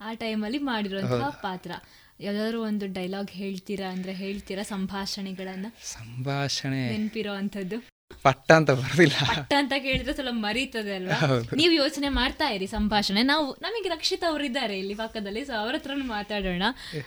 ಆ 0.02 0.14
ಟೈಮಲ್ಲಿ 0.14 0.58
ಮಾಡಿರುವಂತಹ. 0.72 1.30
ಪಾತ್ರ. 1.42 1.72
ಯಾವ್ದಾದ್ರು 2.20 2.60
ಒಂದು 2.62 2.86
ಡೈಲಾಗ್ 2.88 3.32
ಹೇಳ್ತೀರಾ? 3.32 3.88
ಅಂದ್ರೆ 3.90 4.14
ಹೇಳ್ತೀರಾ 4.14 4.64
ಸಂಭಾಷಣೆಗಳನ್ನ? 4.64 5.68
ಸಂಭಾಷಣೆ. 5.92 6.82
ನೆನಪಿರುವಂತದ್ದು 6.90 7.78
ಪಟ್ಟ 8.24 8.52
ಅಂತ 8.52 8.72
ಬರೋದಿಲ್ಲ. 8.72 9.18
ಪಟ್ಟ 9.32 9.54
ಅಂತ 9.58 9.74
ಕೇಳಿದ್ರೆ 9.78 10.14
ಸ್ವಲ್ಪ 10.14 10.34
ಮರೀತದೆ 10.46 10.94
ಅಲ್ವಾ. 10.96 11.18
ನೀವು 11.56 11.74
ಯೋಚನೆ 11.74 12.10
ಮಾಡ್ತಾ 12.10 12.48
ಇರಿ 12.50 12.68
ಸಂಭಾಷಣೆ. 12.68 13.24
ನಾವು 13.24 13.46
ನಮಗೆ 13.62 13.90
ರಕ್ಷಿತ್ 13.90 14.24
ಅವರು 14.30 14.44
ಇದ್ದಾರೆ 14.46 14.76
ಇಲ್ಲಿ 14.80 14.96
ಪಕ್ಕದಲ್ಲಿ 14.96 15.46
ಸೊ 15.46 15.54
ಅವ್ರ 15.54 15.76
ಹತ್ರನೂ 15.76 16.06
ಮಾತಾಡೋಣ. 16.06 16.64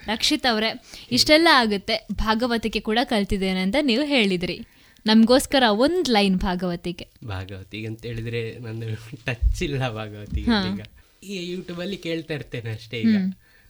ರಕ್ಷಿತ್ 0.07 0.47
ಅವರೇ 0.47 0.71
ಇಷ್ಟೆಲ್ಲ 1.11 1.49
ಆಗುತ್ತೆ. 1.53 1.97
ಭಾಗವತಿಕೆ 2.13 2.81
ಕೂಡ 2.81 2.99
ಕಲ್ತಿದ್ದೇನೆ 3.05 3.61
ಅಂತ 3.61 3.77
ನೀವು 3.83 4.05
ಹೇಳಿದ್ರಿ. 4.05 4.59
ನಮಗೋಸ್ಕರ 5.07 5.65
ಒಂದು 5.85 6.11
ಲೈನ್ 6.13 6.37
ಭಾಗವತಿಗೆ. 6.39 7.07
ಭಾಗವತಿಗೆ 7.27 7.87
ಅಂತ 7.87 8.03
ಹೇಳಿದ್ರೆ 8.07 8.43
ನನ್ನ 8.59 8.83
ಟಚ್ 9.27 9.63
ಇಲ್ಲ 9.63 9.89
ಭಾಗವತಿಗೆ 9.99 10.51
ಈಗ. 10.71 10.83
ಈ 11.25 11.37
ಯೂಟ್ಯೂಬಲ್ಲಿ 11.53 11.97
ಕೇಳ್ತಾ 11.97 12.35
ಇರ್ತೇನೆ 12.35 12.71
ಅಷ್ಟೇ 12.71 12.99
ಈಗ. 13.01 13.17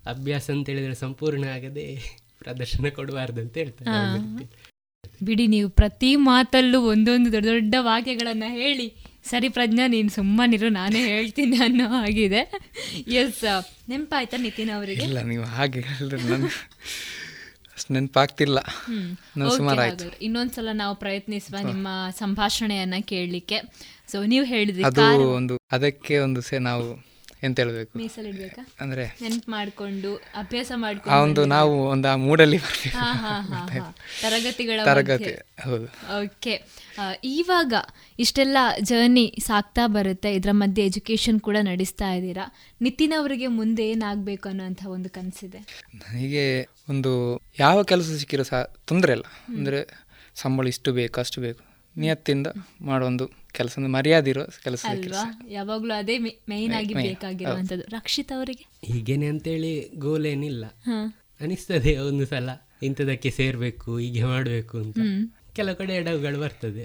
ಅಭ್ಯಾಸ 0.06 0.46
ಅಂತ 0.50 0.66
ಹೇಳಿದ್ರೆ 0.68 0.94
ಸಂಪೂರ್ಣ 0.94 1.44
ಆಗದೆ 1.56 1.84
ಪ್ರದರ್ಶನ 2.38 2.86
ಕೊಡಬಾರ್ದು 2.98 3.40
ಅಂತ 3.40 3.56
ಹೇಳ್ತಾರೆ 3.56 4.46
ಬಿಡಿ 5.22 5.44
ನೀವು 5.46 5.68
ಪ್ರತಿ 5.70 6.10
ಮಾತಲ್ಲೂ 6.28 6.78
ಒಂದೊಂದು 6.90 7.28
ದೊಡ್ಡ 7.32 7.48
ದೊಡ್ಡ 7.48 7.74
ವಾಕ್ಯಗಳನ್ನು 7.88 8.48
ಹೇಳಿ. 8.56 8.86
ಸರಿ 9.30 9.48
ಪ್ರಜ್ಞಾ 9.48 9.84
ನೀನು 9.86 10.10
ಸುಮ್ಮನಿರು 10.10 10.68
ನಾನೇ 10.68 11.00
ಹೇಳ್ತೀನಿ 11.06 11.56
ಅನ್ನೋ 11.56 11.86
ಆಗಿದೆ 11.98 12.40
ಎಸ್ 13.20 13.42
ನೆನಪಾಯ್ತಾ 13.88 14.36
ನಿತಿನ್ 14.36 14.72
ಅವರಿಗೆ? 14.76 15.02
ಇಲ್ಲ 15.04 15.20
ನೀವು 15.22 15.44
ಹಾಗೆ 15.56 15.82
ಅಷ್ಟು 17.76 17.94
ನೆನಪಾಗ್ತಿಲ್ಲ. 17.94 18.58
ಇನ್ನೊಂದ್ಸಲ 20.22 20.68
ನಾವು 20.72 20.94
ಪ್ರಯತ್ನಿಸುವ 20.96 21.56
ನಿಮ್ಮ 21.66 21.88
ಸಂಭಾಷಣೆಯನ್ನ 22.18 22.94
ಕೇಳಲಿಕ್ಕೆ. 23.00 23.60
ಸೊ 24.12 24.22
ನೀವು 24.24 24.44
ಹೇಳಿದ್ರಿ 24.44 24.82
ಅದು 24.82 25.30
ಒಂದು 25.34 25.56
ಅದಕ್ಕೆ 25.72 26.18
ಒಂದು 26.18 26.40
ಸೇ 26.40 26.58
ನಾವು 26.58 27.11
ಎಂತ 27.46 27.56
ಹೇಳ್ಬೇಕು? 27.60 27.92
ಮೀಸಲಿಡ್ಬೇಕಾ 27.98 28.62
ಅಂದ್ರೆ 28.80 29.04
ನೆನ್ಪ್ 29.22 29.46
ಮಾಡ್ಕೊಂಡು 29.54 30.10
ಅಭ್ಯಾಸ 30.42 30.72
ಮಾಡ್ಕೊಂಡು 30.84 31.22
ಒಂದು 31.24 31.42
ನಾವು 31.52 31.72
ಒಂದು 31.84 32.08
ಆ 32.08 32.14
ಮೂಡಲ್ಲಿ. 32.24 32.58
ತರಗತಿಗಳ 34.22 34.78
ತರಗತಿ 34.90 35.32
ಹೌದು. 35.64 35.86
ಓಕೆ. 36.18 36.54
ಇವಾಗ 37.32 37.74
ಇಷ್ಟೆಲ್ಲ 38.18 38.58
ಜರ್ನಿ 38.90 39.26
ಸಾಕ್ತಾ 39.46 39.84
ಬರುತ್ತೆ 39.96 40.32
ಇದರ 40.38 40.52
ಮಧ್ಯೆ 40.62 40.84
ಎಜುಕೇಶನ್ 40.86 41.40
ಕೂಡ 41.48 41.56
ನಡೆಸ್ತಾ 41.70 42.10
ಇದ್ದೀರಾ? 42.18 42.46
ನಿತಿನ್ 42.86 43.16
ಅವರಿಗೆ 43.20 43.50
ಮುಂದೆ 43.58 43.84
ಏನಾಗಬೇಕು 43.90 44.48
ಅನ್ನೋಂಥ 44.52 44.82
ಒಂದು 44.96 45.10
ಕನಸಿದೆ? 45.10 45.60
ನನಗೆ 46.02 46.46
ಒಂದು 46.88 47.12
ಯಾವ 47.58 47.82
ಕೆಲಸ 47.92 48.08
ಸಿಕ್ಕಿರೋ 48.22 48.46
ಸಹ 48.52 48.62
ತೊಂದರೆ 48.90 49.12
ಇಲ್ಲ. 49.18 49.26
ಅಂದರೆ 49.56 49.80
ಸಂಬಳ 50.42 50.66
ಇಷ್ಟು 50.74 50.92
ಬೇಕು 50.92 51.16
ಅಷ್ಟು 51.20 51.40
ಬೇಕು. 51.40 51.62
ನಿಯತ್ತಿಂದ 51.96 52.48
ಮಾಡೋ 52.80 53.04
ಒಂದು 53.06 53.24
ಕೆಲಸ 53.52 53.74
ಒಂದು 53.78 53.90
ಮರ್ಯಾದೆ 53.90 54.30
ಇರೋ 54.30 54.44
ಕೆಲಸ. 54.64 54.86
ಯಾವಾಗ್ಲೂ 55.48 55.94
ಅದೇ 55.94 56.18
ಮೇನ್ 56.18 56.72
ಆಗಿ 56.74 56.94
ಬೇಕಾಗಿರುವಂಥದ್ದು. 56.94 57.08
ಬೇಕಾಗಿರುವಂತದ್ದು 57.08 57.84
ರಕ್ಷಿತ್ 57.84 58.32
ಅವರಿಗೆ? 58.32 58.66
ಹೀಗೇನೆ 58.84 59.26
ಅಂತೇಳಿ 59.26 59.90
ಗೋಲ್ 59.94 60.26
ಏನಿಲ್ಲ. 60.26 60.64
ಅನಿಸ್ತದೆ 61.40 61.98
ಒಂದು 61.98 62.26
ಸಲ. 62.26 62.48
ಇಂಥದಕ್ಕೆ 62.82 63.30
ಸೇರ್ಬೇಕು 63.30 63.98
ಹೀಗೆ 63.98 64.24
ಮಾಡಬೇಕು 64.24 64.78
ಅಂತ. 64.78 64.98
ಕೆಲವು 65.52 65.76
ಕಡೆ 65.76 65.92
ಎಡವುಗಳು 65.92 66.40
ಬರ್ತದೆ. 66.40 66.84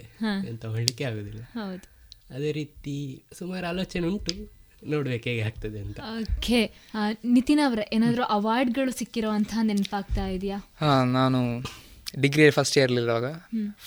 ಅಂತ 0.49 0.65
ಮಾಡಲಿಕ್ಕೆ 0.65 1.03
ಆಗುದಿಲ್ಲ. 1.03 1.41
ಹೌದು. 1.41 1.97
ಅದೇ 2.35 2.51
ರೀತಿ 2.51 3.23
ಸುಮಾರು 3.39 3.65
ಆಲೋಚನೆ 3.65 4.07
ಉಂಟು. 4.07 4.57
ನೋಡ್ಬೇಕು 4.87 5.29
ಹೇಗೆ 5.29 5.41
ಆಗ್ತದೆ 5.41 5.79
ಅಂತ. 5.79 5.99
ಓಕೆ. 5.99 6.71
ನಿತಿನ್ 7.25 7.59
ಅವರ 7.65 7.79
ಏನಾದ್ರು 7.93 8.23
ಅವಾರ್ಡ್ಗಳು 8.23 8.91
ಸಿಕ್ಕಿರುವಂತಹ 8.91 9.59
ನೆನಪಾಗ್ತಾ 9.61 10.27
ಇದೆಯಾ? 10.27 10.57
ಹಾ 10.79 11.03
ನಾನು 11.03 11.39
ಡಿಗ್ರಿ 12.23 12.45
ಫಸ್ಟ್ 12.57 12.77
ಇಯರ್ಲಿರುವಾಗ. 12.77 13.27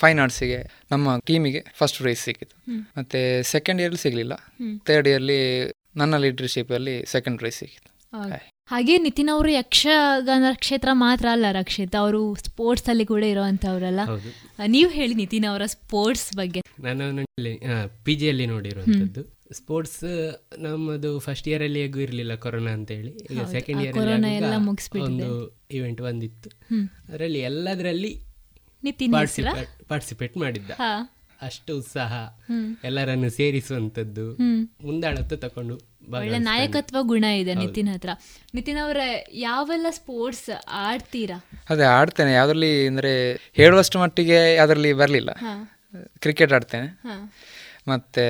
ಫೈನ್ 0.01 0.21
ಆರ್ಟ್ಸಿಗೆ 0.25 0.61
ನಮ್ಮ 0.93 1.17
ಟೀಮಿಗೆ 1.29 1.61
ಫಸ್ಟ್ 1.79 1.99
ಪ್ರೈಸ್ 1.99 2.23
ಸಿಕ್ಕಿತು. 2.29 2.57
ಮತ್ತೆ 2.99 3.21
ಸೆಕೆಂಡ್ 3.55 3.81
ಇಯರ್ 3.83 3.97
ಸಿಗಲಿಲ್ಲ. 4.05 4.35
ಥರ್ಡ್ 4.87 5.09
ಇಯರ್ಲಿ 5.13 5.41
ನನ್ನ 5.97 6.17
ಲೀಡರ್ಶಿಪ್ 6.25 6.73
ಅಲ್ಲಿ 6.79 6.97
ಸೆಕೆಂಡ್ 7.15 7.39
ಪ್ರೈಸ್ 7.43 7.59
ಸಿಕ್ಕಿತು. 7.63 7.89
ಹಾಗೆ 8.73 8.95
ನಿತಿನ್ 9.05 9.31
ಅವರು 9.35 9.51
ಯಕ್ಷಗಾನ 9.51 10.51
ಕ್ಷೇತ್ರ 10.63 10.91
ಮಾತ್ರ 11.05 11.27
ಅಲ್ಲ 11.33 11.47
ರಕ್ಷಿತ್ 11.53 11.97
ಅವರು 11.97 12.21
ಸ್ಪೋರ್ಟ್ಸ್ 12.47 12.89
ಅಲ್ಲಿ 12.93 13.07
ಕೂಡ 13.13 13.23
ಇರುವಂತವ್ರಲ್ಲ. 13.35 14.01
ನೀವು 14.77 14.91
ಹೇಳಿ 14.91 15.15
ನಿತಿನ್ 15.15 15.47
ಅವರ 15.51 15.67
ಸ್ಪೋರ್ಟ್ಸ್ 15.75 16.29
ಬಗ್ಗೆ. 16.37 16.61
ನಾನು 16.87 17.25
ಪಿ 18.05 18.15
ಜಿಯಲ್ಲಿ 18.23 18.47
ನೋಡಿರುವಂಥದ್ದು 18.47 19.23
ಸ್ಪೋರ್ಟ್ಸ್ 19.53 20.05
ನಮ್ಮದು 20.59 21.19
ಫಸ್ಟ್ 21.19 21.49
ಇಯರ್ 21.49 21.63
ಅಲ್ಲಿ 21.63 21.81
ಹೇಗೂ 21.83 22.01
ಇರಲಿಲ್ಲ 22.01 22.35
ಕೊರೋನಾ 22.35 22.71
ಅಂತ 22.71 22.91
ಹೇಳಿ 22.91 23.13
ಈಗ. 23.31 23.45
Second 23.53 23.83
year. 23.83 23.97
ಒಂದು 25.03 25.31
ಇವೆಂಟ್ 25.71 26.01
ಬಂದಿತ್ತು. 26.01 26.51
ಅದರಲ್ಲಿ 27.13 27.39
ಎಲ್ಲದರಲ್ಲಿ? 27.39 28.13
ಪಾರ್ಟಿಸಿಪೇಟ್ 29.89 30.37
ಮಾಡಿದ್ದ 30.37 30.71
ಅಷ್ಟು 31.43 31.79
ಉತ್ಸಾಹ. 31.79 32.15
ಎಲ್ಲರನ್ನು 32.85 33.31
ಸೇರಿಸುವಂತದ್ದು. 33.31 34.27
ಮುಂದಾಳತ್ತು 34.87 35.37
ತಕೊಂಡು 35.37 35.77
ಒಳ್ಳೆ 36.19 36.39
ನಾಯಕತ್ವ 36.39 36.97
ಗುಣ 37.03 37.25
ಇದೆ 37.25 37.55
ನಿತಿನ್ 37.55 37.89
ಹತ್ರ 37.89 38.11
ನಿತಿನ್ 38.55 38.79
ಅವರ 38.85 39.01
ಯಾವೆಲ್ಲ 39.33 39.87
ಸ್ಪೋರ್ಟ್ಸ್ 39.91 40.51
ಆಡ್ತೀರಾ 40.69 41.45
ಅದೇ 41.71 41.83
ಆಡ್ತೇನೆ 41.83 42.33
ಯಾವ್ದ್ರಲ್ಲಿ 42.33 42.87
ಅಂದ್ರೆ 42.87 43.13
ಹೇಳುವಷ್ಟು 43.53 43.99
ಮಟ್ಟಿಗೆ 43.99 44.57
ಅದರಲ್ಲಿ 44.57 44.93
ಬರಲಿಲ್ಲ 44.93 45.31
ಕ್ರಿಕೆಟ್ 46.19 46.53
ಆಡ್ತೇನೆ. 46.53 46.89
ಮತ್ತು 47.91 48.25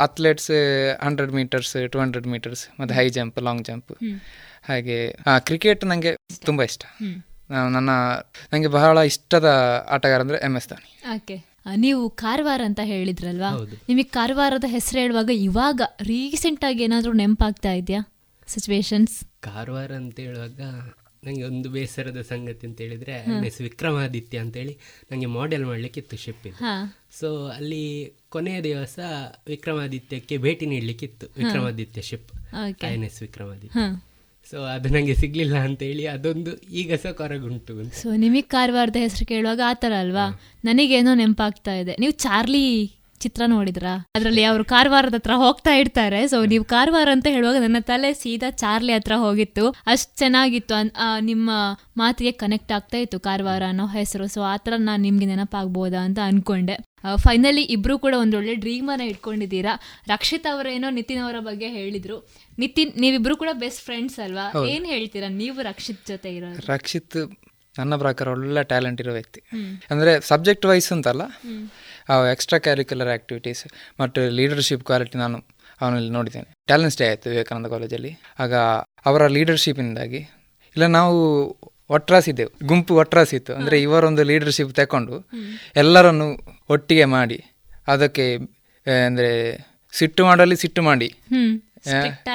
athletes 0.00 0.50
hundred 1.02 1.32
meters 1.32 1.72
two 1.92 1.98
hundred 2.00 2.26
meters 2.26 2.64
ಮತ್ತು 2.80 2.92
ಹೈ 2.94 3.06
ಜಂಪ್ 3.08 3.38
ಲಾಂಗ್ 3.42 3.64
ಜಂಪ್. 3.64 3.92
ಹಾಗೆ 4.68 4.98
ಕ್ರಿಕೆಟ್ 5.38 5.82
ನನಗೆ 5.84 6.12
ತುಂಬ 6.44 6.62
ಇಷ್ಟ. 6.62 6.84
ನಾನು 7.50 7.68
ನನ್ನ 7.68 7.90
ನನಗೆ 8.52 8.70
ಬಹಳ 8.76 8.98
ಇಷ್ಟದ 9.06 9.48
ಆಟಗಾರ 9.88 10.20
ಅಂದರೆ 10.20 10.38
ಎಂ 10.44 10.54
ಎಸ್ 10.56 10.68
ಧೋನಿ. 10.68 10.88
ಓಕೆ. 11.16 11.36
ನೀವು 11.76 12.02
ಕಾರವಾರ 12.22 12.60
ಅಂತ 12.64 12.80
ಹೇಳಿದ್ರಲ್ವಾ. 12.84 13.50
ನಿಮಗೆ 13.88 14.08
ಕಾರವಾರದ 14.16 14.66
ಹೆಸರು 14.68 14.98
ಹೇಳುವಾಗ 15.00 15.30
ಇವಾಗ 15.44 15.80
ರೀಸೆಂಟ್ 16.06 16.64
ಆಗಿ 16.64 16.82
ಏನಾದರೂ 16.82 17.12
ನೆನಪಾಗ್ತಾ 17.12 17.72
ಇದೆಯಾ? 17.72 18.02
ಸಿಚುವೇಶನ್ಸ್ 18.48 19.14
ಕಾರವಾರ 19.40 19.92
ಅಂತ 19.92 20.16
ಹೇಳುವಾಗ 20.20 20.60
ನನಗೆ 21.26 21.42
ಒಂದು 21.42 21.68
ಬೇಸರದ 21.70 22.20
ಸಂಗತಿ 22.22 22.64
ಅಂತ 22.66 22.78
ಹೇಳಿದ್ರೆ 22.80 23.14
ವಿಕ್ರಮಾದಿತ್ಯ 23.62 24.38
ಅಂತೇಳಿ 24.38 24.74
ನನಗೆ 25.10 25.28
ಮಾಡೆಲ್ 25.36 25.64
ಮಾಡಲಿಕ್ಕಿತ್ತು 25.64 26.16
ಶಿಪ್ 26.16 26.44
ಇದು. 26.46 26.56
ಹಾ. 26.56 26.74
ಸೊ 27.20 27.28
ಅಲ್ಲಿ 27.48 27.84
ಕೊನೆಯ 28.34 28.58
ದಿವಸ 28.62 28.98
ವಿಕ್ರಮಾದಿತ್ಯಕ್ಕೆ 29.48 30.36
ಭೇಟಿ 30.38 30.66
ನೀಡಲಿಕ್ಕಿತ್ತು. 30.66 31.26
Vikramaditya 31.36 32.02
ship. 32.02 32.32
I 32.88 32.92
N 32.92 33.04
S 33.04 33.20
Vikramaditya. 33.22 33.84
So 34.50 34.58
ಅದು 34.72 34.88
ನಂಗೆ 34.94 35.14
ಸಿಗ್ಲಿಲ್ಲ 35.14 35.56
ಅಂತ 35.66 35.80
ಹೇಳಿ 35.82 36.04
ಅದೊಂದು 36.06 36.52
ಈಗ 36.80 36.94
ಸಹ 37.02 37.12
ಕೊರಗುಂಟು 37.20 37.74
ಸೊ 38.00 38.08
ನಿಮಗೆ 38.24 38.46
ಕಾರವಾರದ 38.54 38.98
ಹೆಸರು 39.04 39.24
ಕೇಳುವಾಗ 39.30 39.60
ಆ 39.66 39.72
ಥರ 39.82 39.92
ಅಲ್ವಾ? 39.98 40.26
ನನಗೇನೋ 40.64 41.12
ನೆನಪಾಗ್ತಾ 41.20 41.74
ಇದೆ. 41.82 41.94
ನೀವು 42.00 42.14
ಚಾರ್ಲಿ 42.24 42.66
ಚಿತ್ರ 43.24 43.42
ನೋಡಿದ್ರಾ? 43.54 43.92
ಅದರಲ್ಲಿ 44.16 44.44
ಅವರು 44.50 44.64
ಕಾರವಾರದ 44.74 45.18
ಹತ್ರ 45.20 45.34
ಹೋಗ್ತಾ 45.44 45.74
ಇರ್ತಾರೆ. 45.82 46.20
ಸೊ 46.32 46.38
ನೀವು 46.52 46.64
ಕಾರವಾರ 46.74 47.08
ಅಂತ 47.16 47.26
ಹೇಳುವಾಗ 47.36 47.60
ನನ್ನ 47.66 47.80
ತಲೆ 47.90 48.10
ಸೀದಾ 48.22 48.50
ಚಾರ್ಲಿ 48.62 48.94
ಹತ್ರ 48.96 49.16
ಹೋಗಿತ್ತು. 49.26 49.66
ಅಷ್ಟು 49.92 50.12
ಚೆನ್ನಾಗಿತ್ತು. 50.22 50.74
ನಿಮ್ಮ 51.30 51.50
ಮಾತಿಗೆ 52.02 52.32
ಕನೆಕ್ಟ್ 52.42 52.74
ಆಗ್ತಾ 52.78 52.98
ಇತ್ತು 53.04 53.20
ಕಾರವಾರ 53.28 53.62
ಅನ್ನೋ 53.74 53.86
ಹೆಸರು. 53.98 54.26
ಸೊ 54.34 54.42
ಆ 54.54 54.56
ಥರ 54.64 54.74
ನಾನು 54.88 55.02
ನಿಮ್ಗೆ 55.08 55.28
ನೆನಪಾಗ್ಬೋದಾ 55.32 56.02
ಅಂತ 56.08 56.20
ಅನ್ಕೊಂಡೆ. 56.30 56.76
ಫೈನಲಿ 57.24 57.62
ಇಬ್ರು 57.74 57.94
ಕೂಡ 58.04 58.14
ಒಂದೊಳ್ಳೆ 58.24 58.52
ಡ್ರೀಮ್ 58.62 58.86
ಅನ್ನ 58.92 59.06
ಇಟ್ಕೊಂಡಿದ್ದೀರಾ? 59.12 59.72
ರಕ್ಷಿತ್ 60.12 60.46
ಅವರೇನೋ 60.52 60.90
ನಿತಿನ್ 60.98 61.22
ಅವರ 61.24 61.38
ಬಗ್ಗೆ 61.48 61.68
ಹೇಳಿದ್ರು. 61.78 62.16
ನಿತಿನ್ 62.62 62.92
ನೀವಿಬ್ರು 63.04 63.34
ಕೂಡ 63.42 63.50
ಬೆಸ್ಟ್ 63.64 63.82
ಫ್ರೆಂಡ್ಸ್ 63.88 64.16
ಅಲ್ವಾ. 64.26 64.46
ಏನ್ 64.74 64.86
ಹೇಳ್ತೀರಾ? 64.92 65.28
ನೀವು 65.42 65.58
ರಕ್ಷಿತ್ 65.70 66.02
ಜೊತೆ 66.12 66.30
ಇರೋ 66.36 66.50
ರಕ್ಷಿತ್ 66.72 67.18
ನನ್ನ 67.78 67.94
ಪ್ರಕಾರ 68.02 68.26
ಒಳ್ಳೆ 68.34 68.62
ಟ್ಯಾಲೆಂಟ್ 68.70 69.00
ಇರೋ 69.02 69.12
ವ್ಯಕ್ತಿ. 69.18 69.40
ಅಂದ್ರೆ 69.52 69.94
ಅಂದರೆ 69.94 70.12
ಸಬ್ಜೆಕ್ಟ್ 70.28 70.66
ವೈಸ್ 70.70 70.88
ಅಂತಲ್ಲ. 70.96 71.22
ಹ್ಮ್. 72.08 72.24
ಎಕ್ಸ್ಟ್ರಾ 72.32 72.58
ಕ್ಯಾರಿಕ್ಯುಲರ್ 72.64 73.10
ಆ್ಯಕ್ಟಿವಿಟೀಸ್ 73.10 73.62
ಮತ್ತು 74.00 74.20
ಲೀಡರ್ಶಿಪ್ 74.36 74.84
ಕ್ವಾಲಿಟಿ 74.84 75.18
ನಾನು 75.18 75.38
ಅವನಲ್ಲಿ 75.80 76.10
ನೋಡಿದ್ದೇನೆ. 76.10 76.48
ಟ್ಯಾಲೆಂಟ್ಸ್ 76.68 76.98
ಡೇ 76.98 77.06
ಆಯಿತು 77.08 77.26
ವಿವೇಕಾನಂದ 77.30 77.68
ಕಾಲೇಜಲ್ಲಿ 77.72 78.10
ಆಗ 78.38 78.52
ಅವರ 79.06 79.22
ಲೀಡರ್ಶಿಪ್ಪಿಂದಾಗಿ 79.34 80.20
ಇಲ್ಲ 80.76 80.86
ನಾವು 80.94 81.16
ಒಟ್ರಾಸಿದ್ದೆವು 81.90 82.50
ಗುಂಪು 82.66 82.92
ಒಟ್ರಾಸಿತ್ತು 82.96 83.52
ಅಂದರೆ 83.54 83.76
ಇವರೊಂದು 83.82 84.22
ಲೀಡರ್ಶಿಪ್ 84.24 84.72
ತಗೊಂಡು 84.78 85.16
ಎಲ್ಲರನ್ನು 85.76 86.26
ಒಟ್ಟಿಗೆ 86.70 87.06
ಮಾಡಿ 87.12 87.38
ಅದಕ್ಕೆ 87.88 88.24
ಅಂದರೆ 89.06 89.30
ಸಿಟ್ಟು 89.92 90.22
ಮಾಡಲಿ 90.24 90.56
ಸಿಟ್ಟು 90.56 90.82
ಮಾಡಿ. 90.82 91.08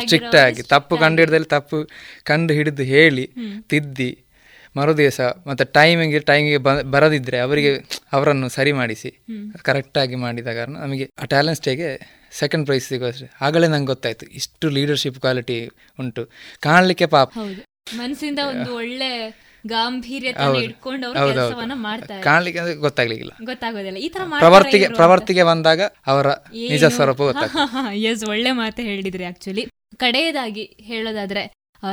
ಸ್ಟ್ರಿಕ್ಟ್ 0.04 0.36
ಆಗಿ 0.42 0.62
ತಪ್ಪು 0.72 0.94
ಕಂಡು 1.02 1.20
ಹಿಡಿದಲ್ಲಿ 1.22 1.50
ತಪ್ಪು 1.54 1.78
ಕಂಡು 2.24 2.52
ಹಿಡಿದು 2.54 2.84
ಹೇಳಿ 2.92 3.26
ಹ್ಮ್. 3.38 3.56
ಮರುದಿವಸ 4.76 5.20
ಮತ್ತೆ 5.48 5.66
ಟೈಮಿಂಗ್ 5.78 6.16
ಟೈಮಿಗೆ 6.22 6.60
ಬರದಿದ್ರೆ 6.96 7.40
ಅವರಿಗೆ 7.40 7.72
ಅವರನ್ನು 8.14 8.50
ಸರಿ 8.50 8.72
ಮಾಡಿಸಿ. 8.72 9.10
ಕರೆಕ್ಟ್ 9.12 9.64
ಕರೆಕ್ಟಾಗಿ 9.64 10.16
ಮಾಡಿದ 10.16 10.50
ಕಾರಣ 10.58 10.76
ನಮಗೆ 10.78 11.06
ಆ 11.22 11.26
ಟ್ಯಾಲೆಂಟ್ಸ್ 11.26 11.64
ಡೇಗೆ 11.66 11.90
ಸೆಕೆಂಡ್ 12.32 12.66
ಪ್ರೈಸ್ 12.66 12.88
ಸಿಗೋಷ್ಟೇ 12.88 13.28
ಆಗಲೇ 13.42 13.68
ನಂಗೆ 13.68 13.88
ಗೊತ್ತಾಯ್ತು 13.88 14.26
ಇಷ್ಟು 14.40 14.70
ಲೀಡರ್ಶಿಪ್ 14.70 15.20
ಕ್ವಾಲಿಟಿ 15.20 15.58
ಉಂಟು. 16.00 16.24
ಕಾಣಲಿಕ್ಕೆ 16.60 17.08
ಪಾಪ. 17.18 17.30
ಮನಸ್ಸಿಂದ 17.98 18.40
ಒಂದು 18.52 18.72
ಒಳ್ಳೆ 18.76 19.12
ಕಾಣಲಿಕ್ಕೆ 22.24 22.62
ಗೊತ್ತಾಗ್ಲಿಕ್ಕಿಲ್ಲ. 22.84 23.34
ಗೊತ್ತಾಗೋದಿಲ್ಲ. 23.44 23.98
ಈ 23.98 24.10
ತರ 24.10 24.22
ಪ್ರವರ್ತಿಗೆ 24.44 24.88
ಪ್ರವರ್ತಿಗೆ 24.88 25.44
ಬಂದಾಗ 25.44 25.82
ಅವರ 26.08 26.28
ನಿಜ 26.74 26.86
ಸ್ವರೂಪ 26.98 27.22
ಎಸ್ 28.12 28.24
ಒಳ್ಳೆ 28.34 28.52
ಮಾತೆ 28.52 28.84
ಹೇಳಿದ್ರಿ 28.84 29.24
ಆಕ್ಚುಲಿ 29.24 29.64
ಕಡೆಯದಾಗಿ 29.98 30.66
ಹೇಳೋದಾದ್ರೆ 30.82 31.44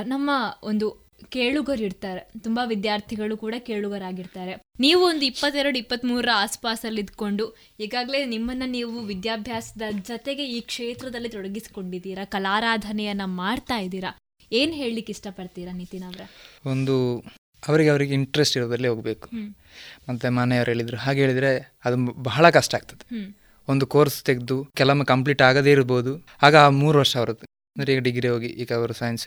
ನಮ್ಮ 0.07 0.31
ಒಂದು 0.63 0.87
ಕೇಳುಗರು 1.29 1.83
ಇರ್ತಾರೆ 1.83 2.31
ತುಂಬಾ 2.41 2.65
ವಿದ್ಯಾರ್ಥಿಗಳು 2.65 3.37
ಕೂಡ 3.37 3.55
ಕೇಳುಗರಾಗಿರ್ತಾರೆ. 3.59 4.63
ನೀವು 4.81 5.03
ಒಂದು 5.07 5.25
ಇಪ್ಪತ್ತೆರಡು 5.25 5.79
ಇಪ್ಪತ್ತ್ಮೂರರ 5.79 6.29
ಆಸ್ಪಾಸಲ್ಲಿ 6.35 7.01
ಇದ್ಕೊಂಡು 7.01 7.57
ಈಗಾಗಲೇ 7.81 8.25
ನಿಮ್ಮನ್ನ 8.25 8.63
ನೀವು 8.67 9.01
ವಿದ್ಯಾಭ್ಯಾಸದ 9.01 9.83
ಜೊತೆಗೆ 10.09 10.45
ಈ 10.47 10.61
ಕ್ಷೇತ್ರದಲ್ಲಿ 10.61 11.29
ತೊಡಗಿಸಿಕೊಂಡಿದ್ದೀರಾ? 11.29 12.25
ಕಲಾರಾಧನೆಯನ್ನ 12.25 13.23
ಮಾಡ್ತಾ 13.25 13.79
ಇದ್ದೀರಾ? 13.79 14.19
ಏನ್ 14.53 14.75
ಹೇಳಲಿಕ್ಕೆ 14.75 15.13
ಇಷ್ಟಪಡ್ತೀರಾ 15.13 15.73
ನಿತಿನ್ 15.73 16.03
ಅವರ? 16.03 16.21
ಒಂದು 16.67 17.25
ಅವರಿಗೆ 17.69 17.91
ಅವರಿಗೆ 17.91 18.15
ಇಂಟ್ರೆಸ್ಟ್ 18.15 18.57
ಇರೋದಲ್ಲೇ 18.57 18.89
ಹೋಗಬೇಕು. 18.89 19.29
ಮತ್ತೆ 19.37 20.13
ಮತ್ತು 20.13 20.31
ಮನೆಯವರು 20.31 20.71
ಹೇಳಿದರು 20.71 20.97
ಹಾಗೆ 20.97 21.21
ಹೇಳಿದ್ರೆ 21.21 21.77
ಅದು 21.85 22.23
ಬಹಳ 22.23 22.51
ಕಷ್ಟ 22.51 22.75
ಆಗ್ತದೆ. 22.75 23.37
ಒಂದು 23.69 23.87
ಕೋರ್ಸ್ 23.87 24.23
ತೆಗೆದು 24.23 24.65
ಕೆಲವೊಮ್ಮೆ 24.77 25.05
ಕಂಪ್ಲೀಟ್ 25.05 25.43
ಆಗದೇ 25.43 25.71
ಇರ್ಬೋದು. 25.71 26.27
ಆಗ 26.43 26.57
ಆ 26.57 26.69
ಮೂರು 26.69 26.99
ವರ್ಷ 26.99 27.17
ಅವರದ್ದು. 27.17 27.56
ಅಂದರೆ 27.77 27.93
ಈಗ 27.95 28.01
ಡಿಗ್ರಿ 28.01 28.29
ಹೋಗಿ 28.29 28.47
ಈಗ 28.63 28.71
ಅವರು 28.73 28.93
ಸೈನ್ಸ್ 28.93 29.27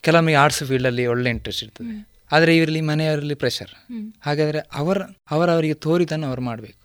ಕೆಲವೊಮ್ಮೆ 0.00 0.34
ಆರ್ಟ್ಸ್ 0.34 0.62
ಫೀಲ್ಡಲ್ಲಿ 0.64 1.06
ಒಳ್ಳೆ 1.06 1.30
ಇಂಟ್ರೆಸ್ಟ್ 1.30 1.64
ಇರ್ತದೆ. 1.64 1.94
ಆದರೆ 2.32 2.52
ಇವರಲ್ಲಿ 2.56 2.80
ಮನೆಯವರಲ್ಲಿ 2.90 3.34
ಪ್ರೆಷರ್. 3.34 3.72
ಹಾಗಾದರೆ 4.26 4.60
ಅವರ 4.74 4.98
ಅವರವರಿಗೆ 5.30 5.74
ತೋರಿದನ್ನು 5.86 6.26
ಅವ್ರು 6.26 6.42
ಮಾಡಬೇಕು. 6.42 6.78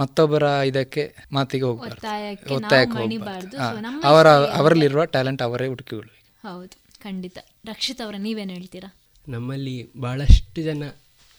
ಮತ್ತೊಬ್ಬರ 0.00 0.42
ಇದಕ್ಕೆ 0.66 1.02
ಮಾತಿಗೆ 1.32 1.64
ಹೋಗ್ಬಾರ್ದು. 1.64 1.96
ಒತ್ತಾಯಕ್ಕೆ 2.54 2.96
ಹೋಗ್ಬಾರ್ದು. 3.00 3.56
ಅವರ 4.10 4.28
ಅವರಲ್ಲಿರುವ 4.60 5.04
ಟ್ಯಾಲೆಂಟ್ 5.04 5.42
ಅವರೇ 5.42 5.66
ಹುಡುಕಿಕೊಳ್ಬೇಕು 5.66 6.48
ಹೌದು 6.48 6.76
ಖಂಡಿತ. 7.02 7.38
ರಕ್ಷಿತ್ 7.66 8.00
ಅವರ 8.00 8.14
ನೀವೇನು 8.18 8.52
ಹೇಳ್ತೀರಾ? 8.52 8.88
ನಮ್ಮಲ್ಲಿ 9.28 9.76
ಬಹಳಷ್ಟು 10.00 10.62
ಜನ 10.62 10.84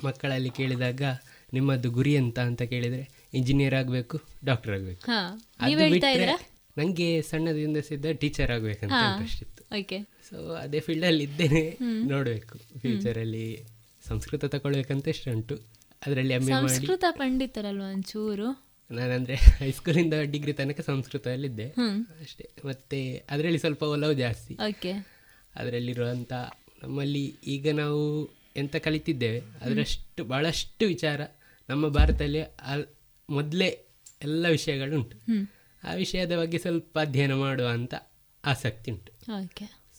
ಮಕ್ಕಳಲ್ಲಿ 0.04 0.50
ಕೇಳಿದಾಗ 0.50 1.02
ನಿಮ್ಮದು 1.54 1.90
ಗುರಿ 1.90 2.14
ಎಂತ? 2.14 2.38
ಅಂತ 2.50 2.62
ಕೇಳಿದರೆ 2.74 3.04
ಇಂಜಿನಿಯರ್ 3.34 3.74
ಆಗಬೇಕು 3.74 4.18
ಡಾಕ್ಟರ್ 4.46 4.74
ಆಗಬೇಕು. 4.74 5.02
ನನಗೆ 6.78 7.22
ಸಣ್ಣದಿಂದ 7.22 7.78
ಸಿದ್ಧ 7.78 8.06
ಟೀಚರ್ 8.14 8.52
ಆಗಬೇಕಂತ 8.52 8.92
ಇಂಟ್ರೆಸ್ಟ್ 8.92 9.44
ಇತ್ತು. 9.44 9.64
ಓಕೆ 9.80 9.98
ಸೊ 10.30 10.54
ಅದೇ 10.54 10.80
ಫೀಲ್ಡಲ್ಲಿ 10.80 11.24
ಇದ್ದೇನೆ. 11.24 11.78
ನೋಡ್ಬೇಕು. 12.08 12.58
ಫ್ಯೂಚರಲ್ಲಿ 12.80 13.64
ಸಂಸ್ಕೃತ 14.08 14.46
ತಗೊಳ್ಬೇಕಂತ 14.46 15.08
ಇಷ್ಟ 15.08 15.28
ಉಂಟು. 15.30 15.56
ಅದರಲ್ಲಿ 16.06 16.34
ಎಂ 16.34 16.42
ಎ 16.42 16.46
ಸಂಸ್ಕೃತ 16.46 17.04
ಪಂಡಿತರಲ್ವಾ 17.10 17.92
ಒಂಚೂರು? 17.92 18.72
ನಾನಂದರೆ 18.92 19.36
ಹೈಸ್ಕೂಲಿಂದ 19.36 20.14
ಡಿಗ್ರಿ 20.32 20.54
ತನಕ 20.54 20.80
ಸಂಸ್ಕೃತದಲ್ಲಿದ್ದೆ. 20.80 21.64
ಇದ್ದೆ 21.64 22.22
ಅಷ್ಟೇ. 22.22 22.50
ಮತ್ತೆ 22.66 23.24
ಅದರಲ್ಲಿ 23.30 23.58
ಸ್ವಲ್ಪ 23.58 23.84
ಒಲವು 23.84 24.14
ಜಾಸ್ತಿ. 24.14 24.54
ಓಕೆ 24.54 24.92
ಅದರಲ್ಲಿರುವಂಥ 25.56 26.34
ನಮ್ಮಲ್ಲಿ 26.84 27.36
ಈಗ 27.48 27.76
ನಾವು 27.76 28.30
ಎಂತ 28.56 28.76
ಕಲಿತಿದ್ದೇವೆ 28.76 29.40
ಅದರಷ್ಟು 29.62 30.24
ಬಹಳಷ್ಟು 30.24 30.86
ವಿಚಾರ 30.86 31.22
ನಮ್ಮ 31.70 31.88
ಭಾರತದಲ್ಲಿ 31.88 32.42
ಮೊದಲೇ 33.30 33.70
ಎಲ್ಲ 34.22 34.48
ವಿಷಯಗಳುಂಟು. 34.50 35.18
ಆ 35.84 35.94
ವಿಷಯದ 35.94 36.40
ಬಗ್ಗೆ 36.40 36.58
ಸ್ವಲ್ಪ 36.58 37.00
ಅಧ್ಯಯನ 37.00 37.34
ಮಾಡುವ 37.34 37.68
ಅಂತ 37.68 37.94
ಆಸಕ್ತಿ 38.46 38.92
ಉಂಟು. 38.92 39.12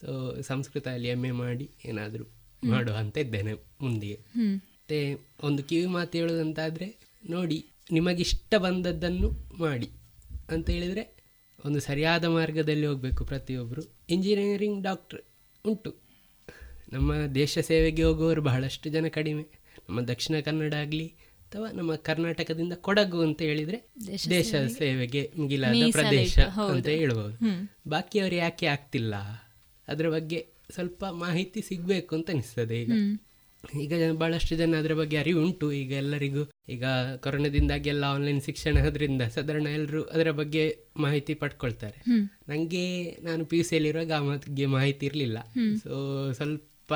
ಸೊ 0.01 0.41
ಸಂಸ್ಕೃತದಲ್ಲಿ 0.41 1.09
ಎಂ 1.09 1.25
ಎ 1.25 1.31
ಮಾಡಿ 1.31 1.71
ಏನಾದರೂ. 1.85 2.25
ಮಾಡುವ 2.65 2.95
ಅಂತ 2.97 3.19
ಇದ್ದೇನೆ 3.19 3.53
ಮುಂದೆ 3.53 4.13
ಮತ್ತೆ 4.13 5.15
ಮತ್ತು 5.15 5.47
ಒಂದು 5.47 5.63
ಕಿವಿ 5.65 5.87
ಮಾತು 5.87 6.19
ಹೇಳೋದಂತಾದರೆ 6.19 6.89
ನೋಡಿ 7.31 7.59
ನಿಮಗಿಷ್ಟ 7.93 8.55
ಬಂದದ್ದನ್ನು 8.55 9.29
ಮಾಡಿ 9.59 9.89
ಅಂತ 10.49 10.71
ಹೇಳಿದರೆ 10.71 11.05
ಒಂದು 11.65 11.81
ಸರಿಯಾದ 11.81 12.25
ಮಾರ್ಗದಲ್ಲಿ 12.25 12.87
ಹೋಗಬೇಕು 12.87 13.25
ಪ್ರತಿಯೊಬ್ಬರು 13.25 13.83
ಇಂಜಿನಿಯರಿಂಗ್ 14.11 14.83
ಡಾಕ್ಟ್ರ್ 14.83 15.21
ಉಂಟು. 15.65 15.91
ನಮ್ಮ 16.93 17.27
ದೇಶ 17.35 17.59
ಸೇವೆಗೆ 17.59 18.03
ಹೋಗುವವರು 18.03 18.43
ಬಹಳಷ್ಟು 18.43 18.91
ಜನ 18.91 19.07
ಕಡಿಮೆ. 19.09 19.43
ನಮ್ಮ 19.89 20.01
ದಕ್ಷಿಣ 20.01 20.41
ಕನ್ನಡ 20.41 20.75
ಆಗಲಿ 20.75 21.15
ಅಥವಾ 21.53 21.71
ನಮ್ಮ 21.71 21.95
ಕರ್ನಾಟಕದಿಂದ 21.95 22.73
ಕೊಡಗು 22.73 23.19
ಅಂತ 23.21 23.43
ಹೇಳಿದ್ರೆ 23.43 23.79
ದೇಶ 24.31 24.55
ಸೇವೆಗೆ 24.79 25.33
ಮುಗಿಲಾದ 25.37 25.91
ಪ್ರದೇಶ 25.93 26.39
ಅಂತ 26.39 26.87
ಹೇಳ್ಬೋದು. 26.87 27.35
ಬಾಕಿಯವರು 27.91 28.35
ಯಾಕೆ 28.35 28.67
ಆಗ್ತಿಲ್ಲ? 28.67 29.15
ಅದರ 29.89 30.09
ಬಗ್ಗೆ 30.09 30.47
ಸ್ವಲ್ಪ 30.71 31.05
ಮಾಹಿತಿ 31.05 31.63
ಸಿಗಬೇಕು 31.63 32.15
ಅಂತ 32.15 32.31
ಅನಿಸ್ತದೆ 32.31 32.83
ಈಗ. 32.83 32.93
ಈಗ 33.81 33.93
ಬಹಳಷ್ಟು 34.13 34.57
ಜನ 34.57 34.79
ಅದರ 34.79 34.95
ಬಗ್ಗೆ 34.95 35.17
ಅರಿವು 35.17 35.41
ಉಂಟು 35.43 35.73
ಈಗ 35.73 35.93
ಎಲ್ಲರಿಗೂ 35.93 36.51
ಈಗ 36.69 36.85
ಕೊರೋನಾದಿಂದಾಗಿ 37.17 37.89
ಎಲ್ಲ 37.89 38.05
ಆನ್ಲೈನ್ 38.05 38.43
ಶಿಕ್ಷಣ 38.43 38.79
ಅದರಿಂದ 38.79 39.23
ಸಾಧಾರಣ 39.23 39.67
ಎಲ್ಲರೂ 39.67 40.03
ಅದರ 40.03 40.31
ಬಗ್ಗೆ 40.31 40.65
ಮಾಹಿತಿ 40.97 41.35
ಪಡ್ಕೊಳ್ತಾರೆ. 41.35 42.01
ನನಗೆ 42.49 42.85
ನಾನು 43.23 43.45
ಪಿ 43.45 43.59
ಯು 43.59 43.65
ಸಿಯಲ್ಲಿರುವಾಗ 43.65 44.13
ಆ 44.13 44.21
ಬಗ್ಗೆ 44.21 44.67
ಮಾಹಿತಿ 44.67 45.07
ಇರಲಿಲ್ಲ. 45.07 45.39
ಸೊ 45.83 46.33
ಸ್ವಲ್ಪ 46.33 46.95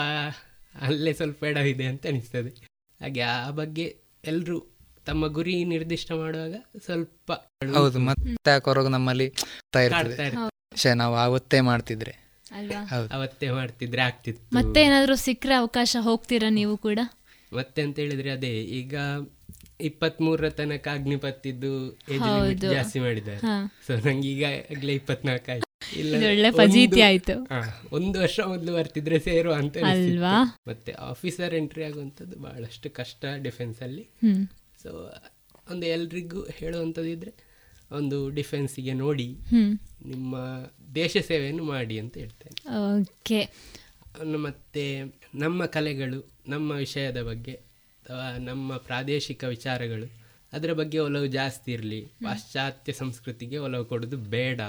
ಅಲ್ಲೇ 0.81 1.13
ಸ್ವಲ್ಪ 1.13 1.45
ಎಡವಿದೆ 1.45 1.85
ಅಂತ 1.85 2.07
ಅನಿಸ್ತದೆ. 2.07 2.51
ಹಾಗೆ 3.01 3.21
ಆ 3.21 3.51
ಬಗ್ಗೆ 3.51 4.06
ಎಲ್ಲರೂ 4.27 4.59
ತಮ್ಮ 5.07 5.27
ಗುರಿ 5.27 5.65
ನಿರ್ದಿಷ್ಟ 5.65 6.13
ಮಾಡುವಾಗ 6.13 6.55
ಸ್ವಲ್ಪ 6.85 7.33
ಹೌದು 7.75 7.99
ಮತ್ತೆ 7.99 8.61
ಕೊರಗು 8.61 8.89
ನಮ್ಮಲ್ಲಿ. 8.89 9.29
ಶೇ 10.77 10.95
ನಾವು 10.95 11.17
ಆವತ್ತೇ 11.17 11.61
ಮಾಡ್ತಿದ್ರೆ. 11.61 12.15
ಅವತ್ತೇ 13.13 13.51
ಮಾಡ್ತಿದ್ರೆ 13.51 14.03
ಆಗ್ತಿತ್ತು. 14.03 14.57
ಮತ್ತೆ 14.57 14.83
ಏನಾದ್ರೂ 14.83 15.15
ಸಿಕ್ಕರೆ 15.17 15.55
ಅವಕಾಶ 15.55 15.97
ಹೋಗ್ತೀರಾ 16.01 16.49
ನೀವು 16.51 16.77
ಕೂಡ? 16.77 16.99
ಮತ್ತೆ 17.53 17.83
ಅಂತ 17.83 17.99
ಹೇಳಿದ್ರೆ 17.99 18.31
ಅದೇ 18.31 18.53
ಈಗ 18.81 18.95
ಇಪ್ಪತ್ತ್ 19.81 20.23
ಮೂರರ 20.23 20.49
ತನಕ 20.49 20.89
ಅಗ್ನಿಪತ್ತಿದ್ದು. 20.93 21.99
ಜಾಸ್ತಿ 22.57 23.01
ಮಾಡಿದ್ದಾರೆ. 23.01 23.41
ಸೊ 23.87 24.09
ನಂಗೆ 24.09 24.29
ಈಗ 24.29 24.45
ಆಗ್ಲೇ 24.45 24.93
ಇಪ್ಪತ್ನಾಲ್ಕು 24.93 25.53
ಆಯ್ತು 25.53 25.99
ಇಲ್ಲ 26.01 26.27
ಒಳ್ಳೆ 26.27 26.51
ಒಂದು- 26.51 26.67
ಫಜೀತಿ 26.67 27.01
ಆಯ್ತು. 27.01 27.49
ಒಂದು 27.93 28.21
ವರ್ಷ 28.21 28.41
ಮೊದಲು 28.41 28.75
ಬರ್ತಿದ್ರೆ 28.75 29.19
ಸೇರು 29.19 29.53
ಅಂತ. 29.53 29.77
ಅಲ್ವಾ? 29.77 30.61
ಮತ್ತೆ 30.69 30.93
ಆಫೀಸರ್ 30.93 31.55
ಎಂಟ್ರಿ 31.55 31.85
ಆಗುವಂತದ್ದು 31.85 32.39
ಬಹಳಷ್ಟು 32.39 32.91
ಕಷ್ಟ 32.91 33.25
ಡಿಫೆನ್ಸ್ 33.43 33.83
ಅಲ್ಲಿ. 33.83 34.09
ಸೊ 34.83 35.15
ಒಂದು 35.71 35.87
ಎಲ್ರಿಗೂ 35.87 36.43
ಹೇಳುವಂಥದ್ದು 36.43 37.09
ಇದ್ರೆ 37.09 37.47
ಒಂದು 37.93 38.31
ಡಿಫೆನ್ಸಿಗೆ 38.31 38.93
ನೋಡಿ 38.93 39.37
ನಿಮ್ಮ 40.05 40.37
ದೇಶ 40.95 41.17
ಸೇವೆಯನ್ನು 41.27 41.65
ಮಾಡಿ 41.65 41.99
ಅಂತ 41.99 42.19
ಹೇಳ್ತೇನೆ 42.19 42.77
ಓಕೆ 43.01 43.49
ಮತ್ತೆ 44.37 45.03
ನಮ್ಮ 45.35 45.67
ಕಲೆಗಳು 45.67 46.31
ನಮ್ಮ 46.49 46.73
ವಿಷಯದ 46.73 47.23
ಬಗ್ಗೆ 47.23 47.66
ಅಥವಾ 48.07 48.39
ನಮ್ಮ 48.39 48.77
ಪ್ರಾದೇಶಿಕ 48.77 49.45
ವಿಚಾರಗಳು 49.45 50.07
ಅದರ 50.53 50.73
ಬಗ್ಗೆ 50.73 50.99
ಒಲವು 50.99 51.27
ಜಾಸ್ತಿ 51.27 51.73
ಇರಲಿ 51.73 52.01
ಪಾಶ್ಚಾತ್ಯ 52.25 52.93
ಸಂಸ್ಕೃತಿಗೆ 52.93 53.59
ಒಲವು 53.59 53.85
ಕೊಡೋದು 53.85 54.17
ಬೇಡ. 54.17 54.61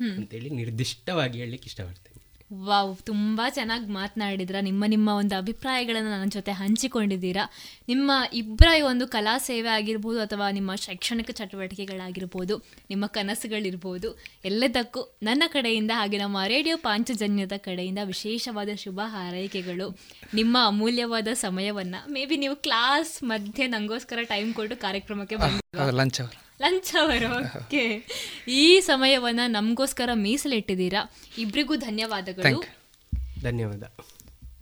ಅಂತೇಳಿ 0.00 0.50
ನಿರ್ದಿಷ್ಟವಾಗಿ 0.50 1.38
ಹೇಳಲಿಕ್ಕೆ 1.38 1.66
ಇಷ್ಟಪಡ್ತೇನೆ 1.68 2.13
ವಾವ್ 2.52 2.96
ತುಂಬಾ 3.06 3.50
ಚೆನ್ನಾಗಿ 3.50 3.92
ಮಾತನಾಡಿದ್ರ. 3.92 4.56
ನಿಮ್ಮ 4.60 4.84
ನಿಮ್ಮ 4.88 5.08
ಒಂದು 5.08 5.36
ಅಭಿಪ್ರಾಯಗಳನ್ನು 5.36 6.10
ನನ್ನ 6.10 6.28
ಜೊತೆ 6.28 6.52
ಹಂಚಿಕೊಂಡಿದ್ದೀರಾ. 6.52 7.50
ನಿಮ್ಮ 7.88 8.12
ಇಬ್ಬರ 8.32 8.66
ಈ 8.78 8.80
ಒಂದು 8.80 9.08
ಕಲಾ 9.08 9.38
ಸೇವೆ 9.38 9.68
ಆಗಿರ್ಬೋದು 9.68 10.20
ಅಥವಾ 10.20 10.50
ನಿಮ್ಮ 10.50 10.74
ಶೈಕ್ಷಣಿಕ 10.74 11.30
ಚಟುವಟಿಕೆಗಳಾಗಿರ್ಬೋದು 11.30 12.58
ನಿಮ್ಮ 12.90 13.06
ಕನಸುಗಳಿರ್ಬೋದು 13.06 14.20
ಎಲ್ಲದಕ್ಕೂ 14.44 15.18
ನನ್ನ 15.22 15.42
ಕಡೆಯಿಂದ 15.46 15.90
ಹಾಗೆ 15.94 16.18
ನಮ್ಮ 16.18 16.38
ರೇಡಿಯೋ 16.46 16.76
ಪಾಂಚಜನ್ಯದ 16.76 17.52
ಕಡೆಯಿಂದ 17.56 17.98
ವಿಶೇಷವಾದ 18.04 18.68
ಶುಭ 18.74 19.00
ಹಾರೈಕೆಗಳು. 19.04 19.98
ನಿಮ್ಮ 20.34 20.58
ಅಮೂಲ್ಯವಾದ 20.66 21.28
ಸಮಯವನ್ನ 21.34 21.94
ಮೇ 22.08 22.24
ಬಿ 22.24 22.36
ನೀವು 22.36 22.56
ಕ್ಲಾಸ್ 22.56 23.22
ಮಧ್ಯೆ 23.22 23.66
ನಂಗೋಸ್ಕರ 23.66 24.18
ಟೈಮ್ 24.22 24.54
ಕೊಟ್ಟು 24.54 24.76
ಕಾರ್ಯಕ್ರಮಕ್ಕೆ 24.76 25.36
ಬಂದಿದ್ವಾ 25.36 25.90
ಲಂಚ್. 25.90 26.43
ಬರೋಕೆ 26.60 27.58
ಓಕೆ. 27.58 27.84
ಈ 28.48 28.80
ಸಮಯವನ್ನ 28.80 29.40
ನಮಗೋಸ್ಕರ 29.46 30.10
ಮೀಸಲಿಟ್ಟಿದ್ದೀರಾ? 30.14 31.14
ಇಬ್ಬರಿಗೂ 31.38 31.76
ಧನ್ಯವಾದಗಳು. 31.76 32.64
ಧನ್ಯವಾದ. 33.42 33.82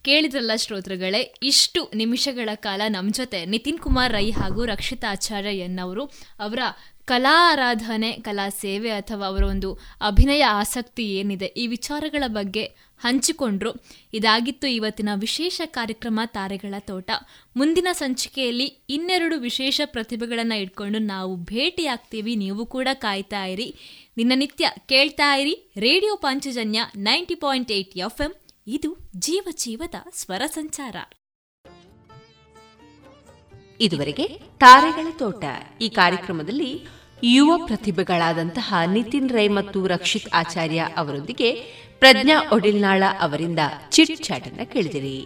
ಕೇಳಿದ್ರಲ್ಲ 0.03 0.51
ಶ್ರೋತೃಗಳೇ 0.57 1.35
ಇಷ್ಟು 1.43 1.91
ನಿಮಿಷಗಳ 1.95 2.49
ಕಾಲ 2.55 2.83
ನಮ್ಮ 2.89 3.13
ಜೊತೆ 3.13 3.47
ನಿತಿನ್ 3.47 3.79
ಕುಮಾರ್ 3.79 4.13
ರೈ 4.13 4.31
ಹಾಗೂ 4.31 4.65
ರಕ್ಷಿತಾ 4.65 5.11
ಆಚಾರ್ಯ 5.11 5.49
ಎನ್ನವರು 5.49 6.05
ಅವರ 6.39 6.59
ಕಲಾ 7.05 7.53
ಆರಾಧನೆ 7.53 8.13
ಕಲಾ 8.13 8.49
ಸೇವೆ 8.49 8.91
ಅಥವಾ 8.91 9.27
ಅವರ 9.27 9.45
ಒಂದು 9.45 9.79
ಅಭಿನಯ 10.07 10.45
ಆಸಕ್ತಿ 10.45 11.03
ಏನಿದೆ 11.15 11.47
ಈ 11.47 11.67
ವಿಚಾರಗಳ 11.67 12.25
ಬಗ್ಗೆ 12.27 12.65
ಹಂಚಿಕೊಂಡ್ರು. 13.03 13.71
ಇದಾಗಿತ್ತು 14.13 14.67
ಇವತ್ತಿನ 14.67 15.09
ವಿಶೇಷ 15.15 15.61
ಕಾರ್ಯಕ್ರಮ 15.67 16.21
ತಾರೆಗಳ 16.27 16.75
ತೋಟ. 16.79 17.11
ಮುಂದಿನ 17.57 17.89
ಸಂಚಿಕೆಯಲ್ಲಿ 17.93 18.65
ಇನ್ನೆರಡು 18.65 19.41
ವಿಶೇಷ 19.41 19.81
ಪ್ರತಿಭೆಗಳನ್ನು 19.85 20.61
ಇಟ್ಕೊಂಡು 20.61 20.99
ನಾವು 20.99 21.37
ಭೇಟಿಯಾಗ್ತೀವಿ. 21.37 22.35
ನೀವು 22.37 22.67
ಕೂಡ 22.67 22.89
ಕಾಯ್ತಾ 22.95 23.45
ಇರಿ. 23.45 23.75
ದಿನನಿತ್ಯ 24.17 24.71
ಕೇಳ್ತಾ 24.87 25.35
ಇರಿ. 25.35 25.73
Radio 25.77 26.17
Panchajanya 26.17 26.81
ninety 26.97 27.35
point 27.35 27.73
eight 27.73 27.99
F 27.99 28.21
M 28.21 28.35
ಇದು 28.67 29.11
ಜೀವ 29.17 29.49
ಜೀವದ 29.57 29.95
ಸ್ವರ 30.15 30.43
ಸಂಚಾರ. 30.47 30.97
ಇದುವರೆಗೆ 33.81 34.29
ತಾರೆಗಳ 34.59 35.07
ತೋಟ. 35.19 35.45
ಈ 35.81 35.89
ಕಾರ್ಯಕ್ರಮದಲ್ಲಿ 35.89 36.81
ಯುವ 37.25 37.67
ಪ್ರತಿಭೆಗಳಾದಂತಹ 37.67 38.75
ನಿತಿನ್ 38.93 39.31
ರೈ 39.31 39.49
ಮತ್ತು 39.49 39.87
ರಕ್ಷಿತ್ 39.87 40.29
ಆಚಾರ್ಯ 40.35 40.89
ಅವರೊಂದಿಗೆ 40.97 41.83
ಪ್ರಜ್ಞಾ 42.02 42.38
ಒಡಿಲ್ನಾಳ 42.56 43.04
ಅವರಿಂದ 43.26 43.62
ಚಿಟ್ 43.96 44.16
ಚಾಟ್ 44.28 44.48
ಅನ್ನ 44.52 44.66
ಕೇಳಿದಿರಿ 44.76 45.18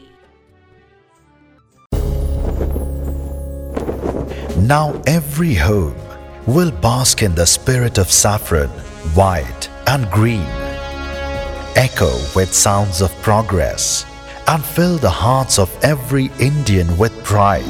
Now 4.72 4.88
every 5.08 5.56
home 5.56 6.00
will 6.46 6.72
bask 6.72 7.24
in 7.24 7.34
the 7.36 7.46
spirit 7.46 7.98
of 7.98 8.12
saffron, 8.12 8.70
white 9.16 9.64
and 9.88 10.10
green. 10.12 10.46
Echo 11.76 12.12
with 12.36 12.54
sounds 12.54 13.02
of 13.02 13.12
progress 13.22 14.06
and 14.48 14.64
fill 14.64 14.98
the 14.98 15.10
hearts 15.10 15.58
of 15.58 15.70
every 15.84 16.30
Indian 16.40 16.90
with 16.98 17.14
pride. 17.24 17.66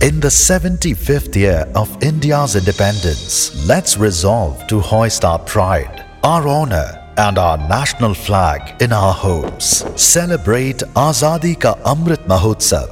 In 0.00 0.20
the 0.20 0.28
75th 0.28 1.36
year 1.36 1.70
of 1.74 2.02
India's 2.02 2.56
independence, 2.56 3.66
let's 3.66 3.98
resolve 3.98 4.66
to 4.68 4.80
hoist 4.80 5.24
our 5.24 5.38
pride, 5.40 6.06
our 6.24 6.48
honor, 6.48 6.88
and 7.16 7.38
our 7.38 7.58
national 7.68 8.14
flag 8.14 8.60
in 8.82 8.92
our 8.92 9.14
homes. 9.14 9.84
Celebrate 9.96 10.82
Azadi 11.06 11.54
Ka 11.60 11.74
Amrit 11.92 12.22
Mahotsav 12.26 12.88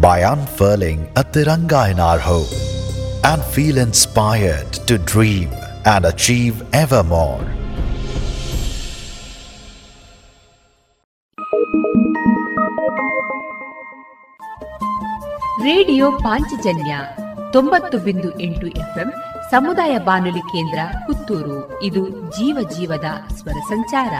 by 0.00 0.18
unfurling 0.32 1.00
a 1.16 1.24
Tiranga 1.24 1.90
in 1.90 2.00
our 2.00 2.18
home 2.18 2.52
and 3.24 3.42
feel 3.54 3.78
inspired 3.78 4.72
to 4.88 4.98
dream 4.98 5.50
and 5.84 6.04
achieve 6.04 6.56
ever 6.72 7.02
more. 7.14 7.40
Radio 15.64 16.12
Panchajanya 16.12 16.92
ತೊಂಬತ್ತು 17.52 17.98
ಬಿಂದು 17.98 18.40
ಎಂಟು 18.40 18.66
FM 18.66 19.10
ಸಮುದಾಯ 19.51 19.97
ಬಾನುಲಿ 19.97 20.39
ಕೇಂದ್ರ 20.39 20.79
ಪುತ್ತೂರು. 21.07 21.83
ಇದು 21.83 22.09
ಜೀವ 22.09 22.69
ಜೀವದ 22.69 23.05
ಸ್ವರ 23.33 23.51
ಸಂಚಾರ. 23.51 24.13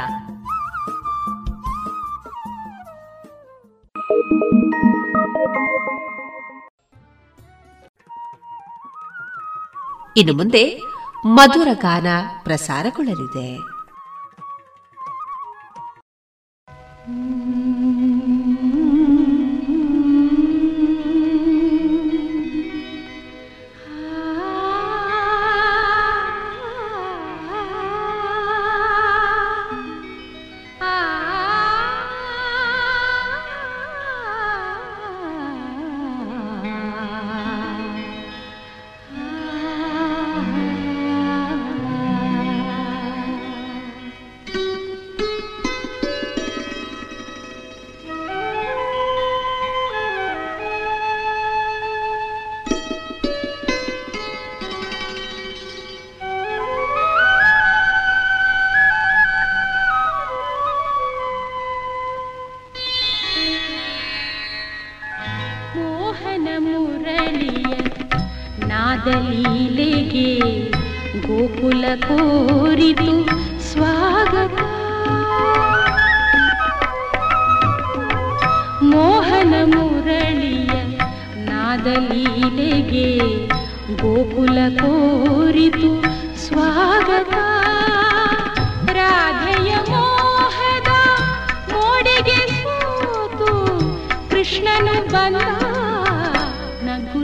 ಇನ್ನು 10.18 10.34
ಮುಂದೆ 10.34 10.82
ಮಧುರ 11.26 11.68
ಗಾನ 11.74 12.08
ಪ್ರಸಾರಗೊಳ್ಳಲಿದೆ. 12.44 13.76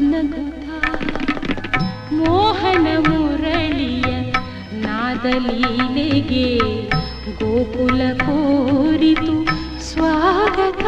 ನಗುತ್ತಾ 0.02 0.78
ಮೋಹನ 2.12 2.88
ಮುರಳಿಯ 3.10 4.10
ನಾದಲೀಲೆಗೆ 4.74 6.58
ಗೋಕುಲ 7.40 8.02
ಕೋರಿತು 8.18 9.46
ಸ್ವಾಗತ. 9.84 10.86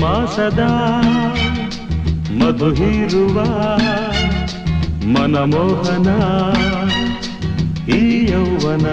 ಮಾಸದ 0.00 0.36
ಸದಾ 0.36 0.70
ಮಧು 2.38 2.68
ಹೀರುವ 2.74 3.38
ಮನಮೋಹನ 5.12 6.08
ಈ 7.94 8.30
ಯೌವನ. 8.32 8.86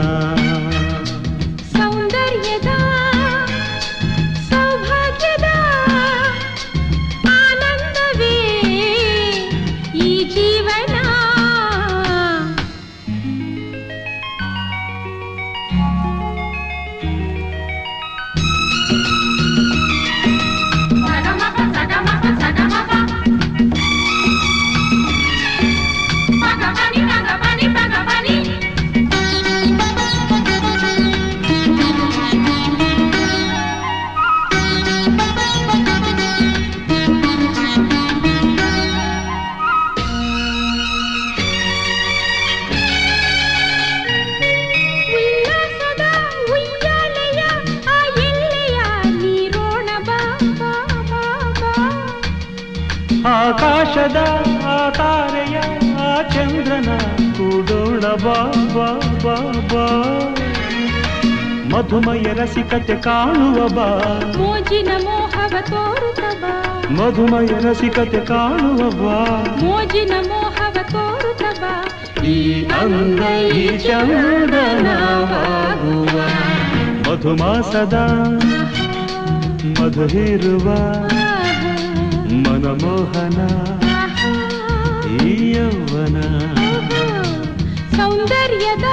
ಮಧುಮಯ 61.94 62.34
ರಸಿಕತೆ 62.34 62.96
ಕಾಣುವ 62.96 63.68
ಬಾ. 63.68 64.20
ಮೋಜಿನ 64.38 64.92
ಮೋಹವ 65.04 65.56
ತೋರುತ್ತ 65.62 66.20
ಬಾ. 66.20 66.82
ಮಧುಮಯ 66.90 67.70
ರಸಿಕತೆ 67.70 68.26
ಕಾಣುವ 68.26 68.90
ಬಾ. 68.90 69.46
ಮೋಜಿನ 69.62 70.12
ಮೋಹವ 70.28 70.74
ತೋರುತ್ತ 70.74 71.60
ಬಾ. 71.62 71.86
ಈ 72.24 72.66
ಅಂದ 72.66 73.24
ಈ 73.42 73.78
ಚಂದನವಾಗುವ. 73.78 74.86
ಮಧುಮಾಸದ 77.12 77.94
ಮಧುಹಿರುವ 79.82 80.74
ಮನಮೋಹನ 82.34 83.40
ಈ 85.28 85.52
ಯೌವನ. 85.52 86.22
ಸೌಂದರ್ಯದ 87.98 88.84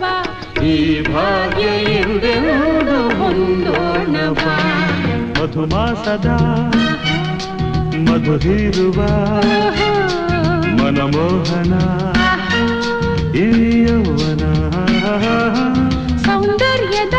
ಬಾ 0.00 0.14
ಈ 0.64 0.74
ಭಾಗ್ಯ 1.02 1.66
ಎಂದೆಂದು 1.94 2.98
ಹೊಂದೋಣ 3.18 4.16
ಬಾ 4.40 4.56
ಮಧುಮಾಸದ 5.38 6.28
ಮಧುಹಿರುವ 8.06 8.98
ಮನಮೋಹನ 10.78 11.74
ಈ 13.36 13.46
ಯೌವನ 13.86 14.44
ಸೌಂದರ್ಯದ 16.26 17.18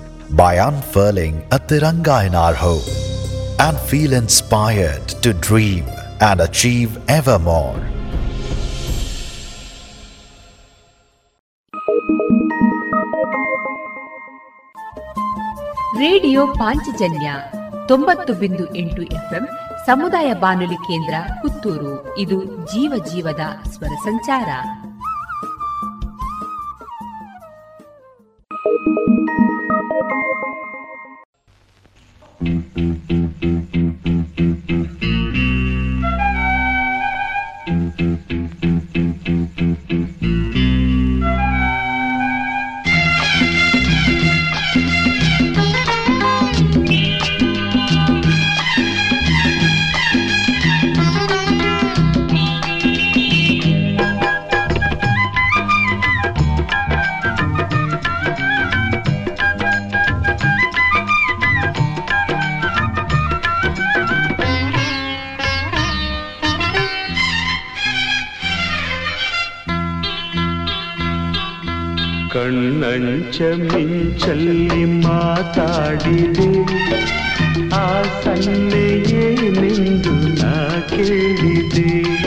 by 0.35 0.55
unfurling 0.55 1.43
a 1.51 1.59
Tiranga 1.59 2.25
in 2.25 2.35
our 2.35 2.53
home 2.53 2.87
and 3.59 3.77
feel 3.79 4.13
inspired 4.13 5.07
to 5.23 5.33
dream 5.33 5.85
and 6.21 6.39
achieve 6.41 6.97
ever 7.09 7.37
more. 7.39 7.75
Radio 15.99 16.47
Panchajanya 16.47 17.33
ತೊಂಬತ್ತು 17.87 18.33
ಬಿಂದು 18.33 18.75
ಎಂಟು 18.75 19.01
ಎಫ್ಎಂ 19.01 19.45
ಸಮುದಾಯ 19.85 20.33
ಬಾನುಲಿ 20.33 20.75
ಕೇಂದ್ರ 20.75 21.13
ಪುತ್ತೂರು 21.41 22.17
ಇದು 22.17 22.37
ಜೀವ 22.43 23.03
ಜೀವದ 23.05 23.69
ಸ್ವರ 23.69 23.93
ಸಂಚಾರ 24.03 24.49
Mm-hmm. 32.41 33.10
ಮಿಂಚಲ್ಲಿ 73.41 74.85
ಮಾತಾಡಿದೆ 74.85 76.49
ಆ 77.75 77.85
ಸನ್ನೆಯೇನೆಂದು 78.23 80.13
ನಾ 80.41 80.53
ಕೇಳಿದೆ 80.89 82.20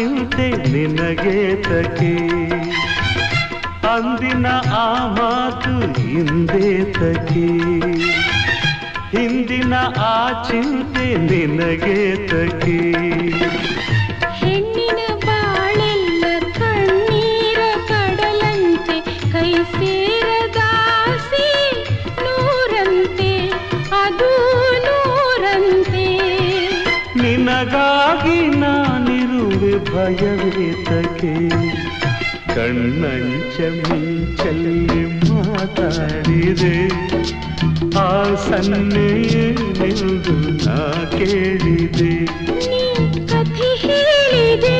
ಆ 0.00 0.02
ಚಿಂತೆ 0.02 0.44
ನಿನಗೆ 0.72 1.40
ತಕೆ 1.62 2.12
ಅಂದಿನ 3.88 4.46
ಆ 4.74 4.86
ಮಾತು 5.16 5.72
ಹಿಂದೇತಕ್ಕೆ 5.98 7.48
ಹಿಂದಿನ 9.12 9.74
ಆ 10.04 10.14
ಚಿಂತೆ 10.48 11.06
ನಿನಗೆ 11.24 11.98
ಭಯವೇತಕ್ಕೆ 30.12 31.32
ಕಣ್ಣಂಚ 32.54 33.56
ಮಿಂಚಲ್ಲಿ 33.80 35.02
ಮಾತಾಡಿದೆ 35.28 36.74
ಆ 38.00 38.10
ಸನ್ನೆಯೇ 38.46 39.44
ನಿಂದು 39.78 40.34
ನಾ 40.64 40.78
ಕೇಳಿದೆ 41.14 42.12
ನೀ 42.64 42.82
ಕಥೆ 43.28 43.70
ಹೇಳಿದೆ 43.84 44.76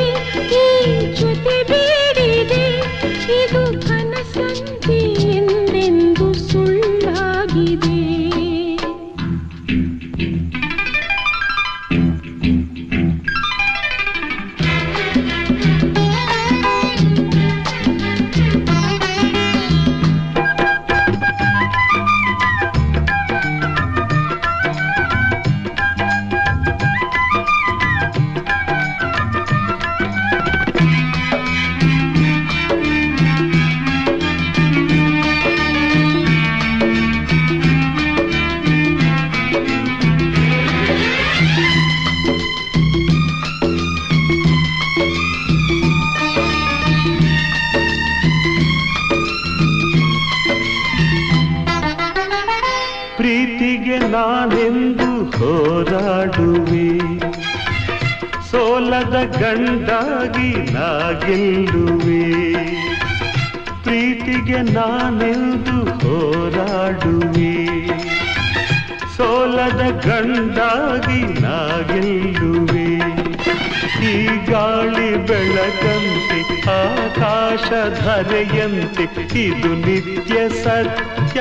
ಗಾಳಿ 75.51 75.68
ಬೆಳಕಂತೆ 75.72 76.39
ಆಕಾಶ 76.72 77.68
ಧರೆಯಂತೆ 78.01 79.05
ಇದು 79.44 79.70
ನಿತ್ಯ 79.85 80.36
ಸತ್ಯ 80.62 81.40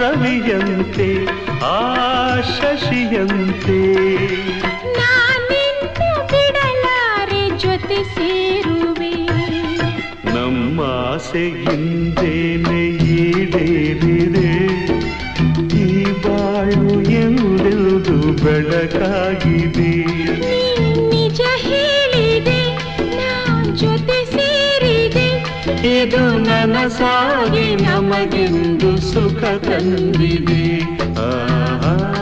ರವಿಯಂತೆ 0.00 1.08
ಆ 1.70 1.80
ಶಶಿಯಂತೆ 2.52 3.80
ನಾನಿನ್ನು 4.98 6.10
ಬಿಡಲಾರೆ 6.32 7.42
ಜೊತೆ 7.64 8.00
ಸೇರುವೆ 8.14 9.12
ನಮ್ಮ 10.34 10.80
ಆಸೆ 11.04 11.44
ಹಿಂದೇನೆ 11.60 12.82
ಈಡೇರಿದೆ 13.18 14.50
ಈ 15.84 15.88
ಬಾಳು 16.26 16.92
ಎಂದೆಂದು 17.22 18.16
ಬೆಳಕಾಗಿದೆ 18.44 19.92
ಇದು 25.84 26.38
ನನಸಾಗಿ 26.38 27.76
ನಮಗೆಂದು 27.76 28.96
ಸುಖ 28.96 29.44
ತಂದಿದೆ. 29.44 30.80
ಆಹಾ, 31.10 32.21